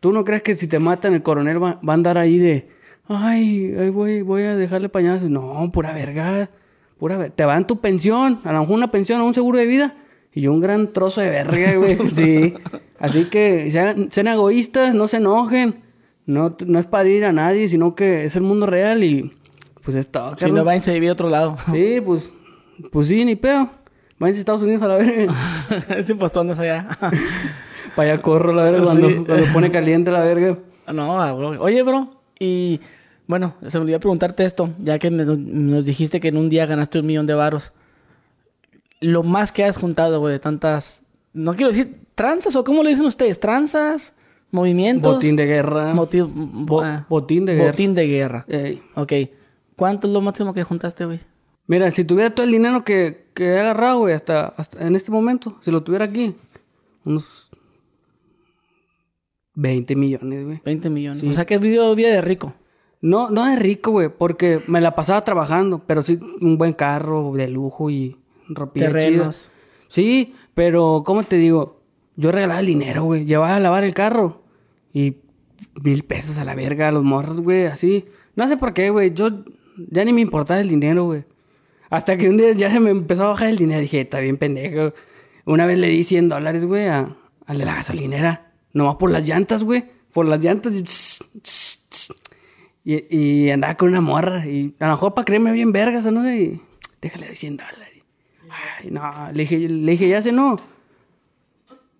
¿Tú 0.00 0.12
no 0.12 0.24
crees 0.24 0.42
que 0.42 0.54
si 0.54 0.66
te 0.66 0.78
matan 0.78 1.14
el 1.14 1.22
coronel 1.22 1.62
va, 1.62 1.80
va 1.86 1.92
a 1.92 1.94
andar 1.94 2.18
ahí 2.18 2.38
de, 2.38 2.68
ay, 3.08 3.74
ay, 3.78 3.90
voy, 3.90 4.22
voy 4.22 4.42
a 4.42 4.56
dejarle 4.56 4.88
pañales? 4.88 5.22
No, 5.24 5.70
pura 5.72 5.92
verga, 5.92 6.50
pura 6.98 7.16
ver- 7.16 7.30
Te 7.32 7.44
dan 7.44 7.66
tu 7.66 7.80
pensión, 7.80 8.40
a 8.44 8.52
lo 8.52 8.60
mejor 8.60 8.76
una 8.76 8.90
pensión 8.90 9.20
o 9.20 9.26
un 9.26 9.34
seguro 9.34 9.58
de 9.58 9.66
vida 9.66 9.96
y 10.32 10.46
un 10.46 10.60
gran 10.60 10.92
trozo 10.92 11.20
de 11.20 11.30
verga, 11.30 11.74
güey. 11.76 11.96
sí. 12.14 12.54
Así 12.98 13.26
que 13.26 13.70
sean, 13.70 14.10
sean 14.10 14.28
egoístas, 14.28 14.94
no 14.94 15.06
se 15.08 15.18
enojen. 15.18 15.82
No, 16.26 16.56
no 16.66 16.78
es 16.78 16.86
para 16.86 17.08
ir 17.08 17.24
a 17.26 17.32
nadie, 17.32 17.68
sino 17.68 17.94
que 17.94 18.24
es 18.24 18.34
el 18.36 18.42
mundo 18.42 18.64
real 18.64 19.04
y 19.04 19.32
pues 19.82 19.94
es 19.96 20.06
todo. 20.10 20.34
Si 20.38 20.50
no, 20.50 20.64
váyanse 20.64 20.90
a 20.90 20.94
vivir 20.94 21.10
a 21.10 21.12
otro 21.12 21.28
lado. 21.28 21.56
Sí, 21.70 22.00
pues, 22.04 22.32
pues 22.90 23.08
sí, 23.08 23.24
ni 23.26 23.36
pedo. 23.36 23.68
Váyanse 24.18 24.38
a 24.38 24.40
Estados 24.40 24.62
Unidos 24.62 24.82
a 24.82 24.88
la 24.88 24.96
verga. 24.96 25.34
Ese 25.96 26.14
tú 26.14 26.40
andas 26.40 26.58
allá. 26.58 26.88
Para 27.96 28.12
allá 28.12 28.22
corro 28.22 28.52
la 28.52 28.64
verga 28.64 28.82
cuando, 28.84 29.08
Sí. 29.08 29.14
cuando 29.26 29.46
pone 29.52 29.70
caliente 29.70 30.10
la 30.10 30.20
verga. 30.20 30.58
no, 30.92 31.36
bro. 31.36 31.62
oye, 31.62 31.82
bro, 31.82 32.10
y 32.38 32.80
bueno, 33.26 33.54
se 33.66 33.78
me 33.78 33.82
olvidó 33.84 34.00
preguntarte 34.00 34.44
esto, 34.44 34.70
ya 34.82 34.98
que 34.98 35.10
nos 35.10 35.84
dijiste 35.84 36.20
que 36.20 36.28
en 36.28 36.36
un 36.36 36.48
día 36.48 36.66
ganaste 36.66 36.98
un 37.00 37.06
millón 37.06 37.26
de 37.26 37.34
varos. 37.34 37.72
Lo 39.00 39.22
más 39.22 39.52
que 39.52 39.64
has 39.64 39.76
juntado, 39.76 40.18
güey, 40.20 40.32
de 40.32 40.38
tantas... 40.38 41.02
No 41.32 41.54
quiero 41.54 41.70
decir 41.72 41.98
tranzas 42.14 42.54
o 42.56 42.64
cómo 42.64 42.82
le 42.82 42.90
dicen 42.90 43.06
ustedes, 43.06 43.38
tranzas, 43.40 44.12
movimientos. 44.50 45.14
Botín 45.16 45.36
de 45.36 45.46
guerra. 45.46 45.92
Moti- 45.94 46.22
Bo- 46.26 46.80
ah, 46.82 47.04
botín 47.08 47.44
de 47.44 47.54
guerra. 47.54 47.70
Botín 47.72 47.94
de 47.94 48.06
guerra. 48.06 48.44
Ey. 48.48 48.82
Ok. 48.94 49.12
¿Cuánto 49.76 50.06
es 50.06 50.12
lo 50.12 50.20
máximo 50.20 50.54
que 50.54 50.62
juntaste, 50.62 51.04
güey? 51.04 51.20
Mira, 51.66 51.90
si 51.90 52.04
tuviera 52.04 52.34
todo 52.34 52.44
el 52.44 52.52
dinero 52.52 52.84
que, 52.84 53.26
que 53.34 53.46
he 53.46 53.58
agarrado, 53.58 54.00
güey, 54.00 54.14
hasta, 54.14 54.48
hasta 54.48 54.86
en 54.86 54.96
este 54.96 55.10
momento, 55.10 55.58
si 55.62 55.70
lo 55.70 55.82
tuviera 55.82 56.04
aquí, 56.04 56.34
unos 57.04 57.48
20 59.54 59.96
millones, 59.96 60.44
güey. 60.44 60.60
20 60.64 60.90
millones. 60.90 61.20
Sí. 61.20 61.28
O 61.28 61.32
sea 61.32 61.44
que 61.44 61.54
has 61.54 61.60
vivido 61.60 61.94
vida 61.94 62.08
de 62.08 62.20
rico. 62.20 62.54
No, 63.00 63.30
no 63.30 63.46
es 63.46 63.58
rico, 63.58 63.90
güey, 63.90 64.08
porque 64.08 64.62
me 64.66 64.80
la 64.80 64.94
pasaba 64.94 65.24
trabajando, 65.24 65.82
pero 65.86 66.02
sí 66.02 66.18
un 66.40 66.58
buen 66.58 66.72
carro 66.72 67.32
de 67.34 67.48
lujo 67.48 67.90
y 67.90 68.16
ropilla 68.48 68.86
chida. 68.86 68.98
Terrenos. 69.00 69.50
Sí, 69.88 70.34
pero 70.54 71.02
¿cómo 71.04 71.22
te 71.22 71.36
digo? 71.36 71.80
Yo 72.16 72.32
regalaba 72.32 72.60
el 72.60 72.66
dinero, 72.66 73.04
güey. 73.04 73.24
Llevaba 73.24 73.56
a 73.56 73.60
lavar 73.60 73.84
el 73.84 73.94
carro 73.94 74.42
y 74.92 75.16
mil 75.82 76.04
pesos 76.04 76.38
a 76.38 76.44
la 76.44 76.54
verga 76.54 76.88
a 76.88 76.92
los 76.92 77.04
morros, 77.04 77.40
güey, 77.40 77.66
así. 77.66 78.06
No 78.36 78.48
sé 78.48 78.56
por 78.56 78.72
qué, 78.72 78.90
güey. 78.90 79.12
Yo 79.12 79.44
ya 79.90 80.04
ni 80.04 80.12
me 80.12 80.20
importaba 80.20 80.60
el 80.60 80.68
dinero, 80.68 81.04
güey. 81.04 81.24
Hasta 81.90 82.16
que 82.16 82.28
un 82.28 82.36
día 82.36 82.52
ya 82.52 82.70
se 82.70 82.80
me 82.80 82.90
empezó 82.90 83.24
a 83.24 83.28
bajar 83.28 83.48
el 83.48 83.56
dinero. 83.58 83.80
Dije, 83.80 84.00
está 84.02 84.20
bien 84.20 84.36
pendejo. 84.36 84.92
Una 85.44 85.66
vez 85.66 85.78
le 85.78 85.88
di 85.88 86.04
100 86.04 86.28
dólares, 86.28 86.64
güey, 86.64 86.86
a- 86.88 87.14
al 87.46 87.58
de 87.58 87.64
la 87.64 87.74
gasolinera. 87.76 88.52
Nomás 88.72 88.96
por 88.96 89.10
las 89.10 89.26
llantas, 89.28 89.62
güey. 89.62 89.84
Por 90.12 90.26
las 90.26 90.42
llantas. 90.42 90.72
y 92.84 93.50
andaba 93.50 93.74
con 93.76 93.88
una 93.88 94.00
morra. 94.00 94.46
Y 94.46 94.74
a 94.78 94.86
lo 94.86 94.92
mejor 94.92 95.14
para 95.14 95.24
creerme 95.24 95.52
bien 95.52 95.72
vergas, 95.72 96.04
o 96.06 96.10
no 96.10 96.22
sé. 96.22 96.36
y, 96.40 96.60
déjale 97.00 97.28
de 97.28 97.36
100 97.36 97.56
dólares. 97.56 98.02
Ay, 98.80 98.90
no. 98.90 99.02
Le 99.32 99.42
dije, 99.42 99.58
le 99.68 99.92
dije, 99.92 100.08
ya 100.08 100.22
sé, 100.22 100.32
no. 100.32 100.56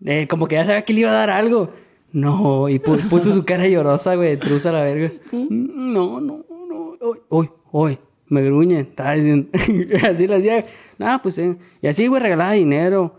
Eh, 0.04 0.26
como 0.28 0.46
que 0.46 0.56
ya 0.56 0.64
sabía 0.64 0.84
que 0.84 0.92
le 0.92 1.00
iba 1.00 1.10
a 1.10 1.14
dar 1.14 1.30
algo. 1.30 1.70
No, 2.12 2.68
y 2.68 2.78
pu- 2.78 3.08
puso 3.08 3.32
su 3.34 3.44
cara 3.44 3.66
llorosa, 3.66 4.14
güey, 4.14 4.30
de 4.30 4.36
truza 4.36 4.70
a 4.70 4.72
la 4.72 4.82
verga. 4.84 5.12
Mm, 5.32 5.92
No, 5.92 6.20
no, 6.20 6.44
no. 6.68 6.96
Uy, 7.00 7.18
uy, 7.28 7.50
uy, 7.72 7.98
me 8.34 8.42
gruñe. 8.42 8.80
Estaba 8.80 9.12
diciendo. 9.14 9.48
así 10.10 10.26
lo 10.26 10.36
hacía. 10.36 10.66
Nada, 10.98 11.22
pues, 11.22 11.38
eh. 11.38 11.56
Y 11.80 11.86
así, 11.86 12.06
güey, 12.06 12.22
regalaba 12.22 12.52
dinero. 12.52 13.14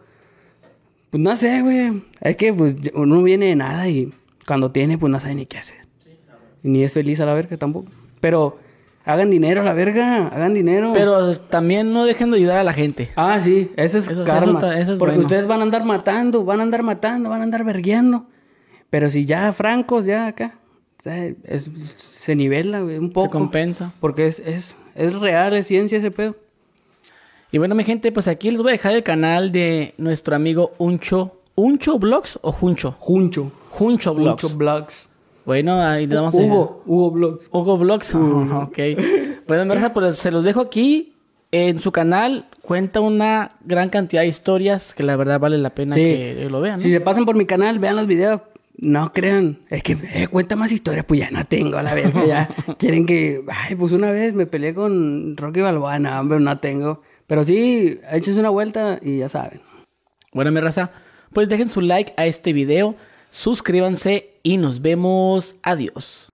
Pues 1.10 1.22
no 1.24 1.36
sé, 1.38 1.62
güey. 1.62 2.04
Es 2.22 2.36
que, 2.36 2.54
pues, 2.54 2.76
uno 2.94 3.24
viene 3.24 3.48
de 3.48 3.56
nada 3.56 3.88
y 3.88 4.12
cuando 4.48 4.72
tiene, 4.72 4.98
pues 4.98 5.12
no 5.12 5.20
sabe 5.20 5.36
ni 5.36 5.46
qué 5.46 5.58
hacer. 5.58 5.78
Ni 6.64 6.84
es 6.84 6.94
feliz 6.94 7.20
a 7.20 7.26
la 7.26 7.34
verga 7.34 7.58
tampoco. 7.58 7.90
Pero 8.22 8.58
hagan 9.06 9.30
dinero 9.30 9.62
a 9.62 9.64
la 9.64 9.74
verga, 9.74 10.28
hagan 10.28 10.54
dinero. 10.54 10.92
Pero 10.94 11.36
también 11.38 11.94
no 11.94 12.06
dejen 12.06 12.32
de 12.32 12.38
ayudar 12.38 12.58
a 12.60 12.64
la 12.64 12.74
gente. 12.74 13.10
Ah, 13.16 13.40
sí, 13.42 13.72
eso 13.76 13.98
es 14.00 14.08
Eso 14.08 14.26
sí, 14.26 14.32
karma. 14.32 14.44
eso 14.46 14.54
está- 14.58 14.80
eso 14.80 14.94
es 14.94 14.98
Porque 15.00 15.16
bueno. 15.16 15.28
ustedes 15.28 15.48
van 15.48 15.60
a 15.60 15.64
andar 15.64 15.86
matando, 15.86 16.44
van 16.44 16.60
a 16.60 16.64
andar 16.64 16.82
matando, 16.84 17.30
van 17.30 17.42
a 17.42 17.44
andar 17.44 17.64
vergueando. 17.64 18.26
Pero 18.90 19.10
si 19.10 19.26
ya 19.26 19.52
francos, 19.54 20.06
ya 20.06 20.28
acá, 20.28 20.56
es- 21.44 21.70
se 22.20 22.36
nivela, 22.36 22.82
güey, 22.82 22.98
un 22.98 23.12
poco. 23.12 23.28
Se 23.28 23.32
compensa. 23.32 23.94
Porque 24.00 24.26
es, 24.28 24.40
es, 24.40 24.76
es 24.96 25.14
real, 25.14 25.54
es 25.54 25.68
ciencia 25.68 25.98
ese 25.98 26.12
pedo. 26.12 26.36
Y 27.52 27.58
bueno, 27.58 27.76
mi 27.76 27.84
gente, 27.84 28.12
pues 28.12 28.28
aquí 28.28 28.50
les 28.52 28.62
voy 28.62 28.70
a 28.70 28.72
dejar 28.74 28.94
el 28.96 29.04
canal 29.04 29.52
de 29.52 29.94
nuestro 29.98 30.36
amigo 30.36 30.74
Uncho. 30.78 31.40
¿Uncho 31.56 31.98
Vlogs 32.00 32.38
o 32.42 32.52
Juncho? 32.52 32.96
Juncho. 33.00 33.52
Juncho 33.70 34.14
Vlogs. 34.14 34.42
Juncho 34.42 34.58
Blogs. 34.58 35.10
Bueno, 35.46 35.82
ahí 35.82 36.06
le 36.08 36.16
damos 36.16 36.34
a- 36.36 36.38
Hugo, 36.38 36.82
Hugo 36.86 37.12
Blogs. 37.12 37.48
Hugo 37.52 37.78
Vlogs. 37.78 38.16
ok. 38.16 38.78
Bueno, 39.48 39.64
en 39.64 39.70
verdad, 39.70 39.94
pues 39.94 40.18
se 40.18 40.32
los 40.32 40.44
dejo 40.44 40.60
aquí. 40.62 41.14
En 41.52 41.80
su 41.80 41.94
canal 41.94 42.48
cuenta 42.62 43.00
una 43.00 43.52
gran 43.64 43.90
cantidad 43.90 44.24
de 44.24 44.28
historias 44.28 44.94
que 44.94 45.04
la 45.04 45.16
verdad 45.16 45.40
vale 45.40 45.58
la 45.58 45.70
pena 45.70 45.96
Sí. 45.96 46.02
que 46.02 46.48
lo 46.50 46.60
vean. 46.60 46.76
¿no? 46.78 46.82
Si 46.82 46.92
se 46.92 47.00
pasan 47.00 47.24
por 47.24 47.36
mi 47.38 47.46
canal, 47.46 47.80
vean 47.80 47.96
los 47.96 48.08
videos. 48.08 48.42
No 48.78 49.14
crean, 49.14 49.60
es 49.70 49.84
que 49.84 49.98
eh, 50.14 50.28
cuenta 50.28 50.56
más 50.58 50.72
historias, 50.72 51.06
pues 51.06 51.22
ya 51.22 51.32
no 51.32 51.46
tengo 51.46 51.78
a 51.78 51.84
la 51.84 51.94
vez. 51.94 52.14
Ya 52.28 52.50
quieren 52.78 53.06
que, 53.06 53.44
ay, 53.48 53.76
pues 53.76 53.94
una 53.94 54.12
vez 54.12 54.34
me 54.34 54.46
peleé 54.46 54.74
con 54.74 55.38
Rocky 55.38 55.62
Balboa, 55.62 55.98
no, 56.00 56.20
hombre, 56.20 56.40
no 56.40 56.60
tengo. 56.60 57.02
Pero 57.28 57.44
sí, 57.44 58.00
échense 58.12 58.40
una 58.40 58.50
vuelta 58.50 59.00
y 59.02 59.20
ya 59.20 59.30
saben. 59.30 59.62
Bueno, 60.34 60.52
mi 60.52 60.60
raza, 60.60 60.92
pues 61.32 61.48
dejen 61.48 61.70
su 61.70 61.82
like 61.82 62.14
a 62.18 62.26
este 62.26 62.52
video, 62.52 62.96
suscríbanse 63.32 64.32
y 64.44 64.58
nos 64.58 64.82
vemos. 64.82 65.56
Adiós. 65.64 66.32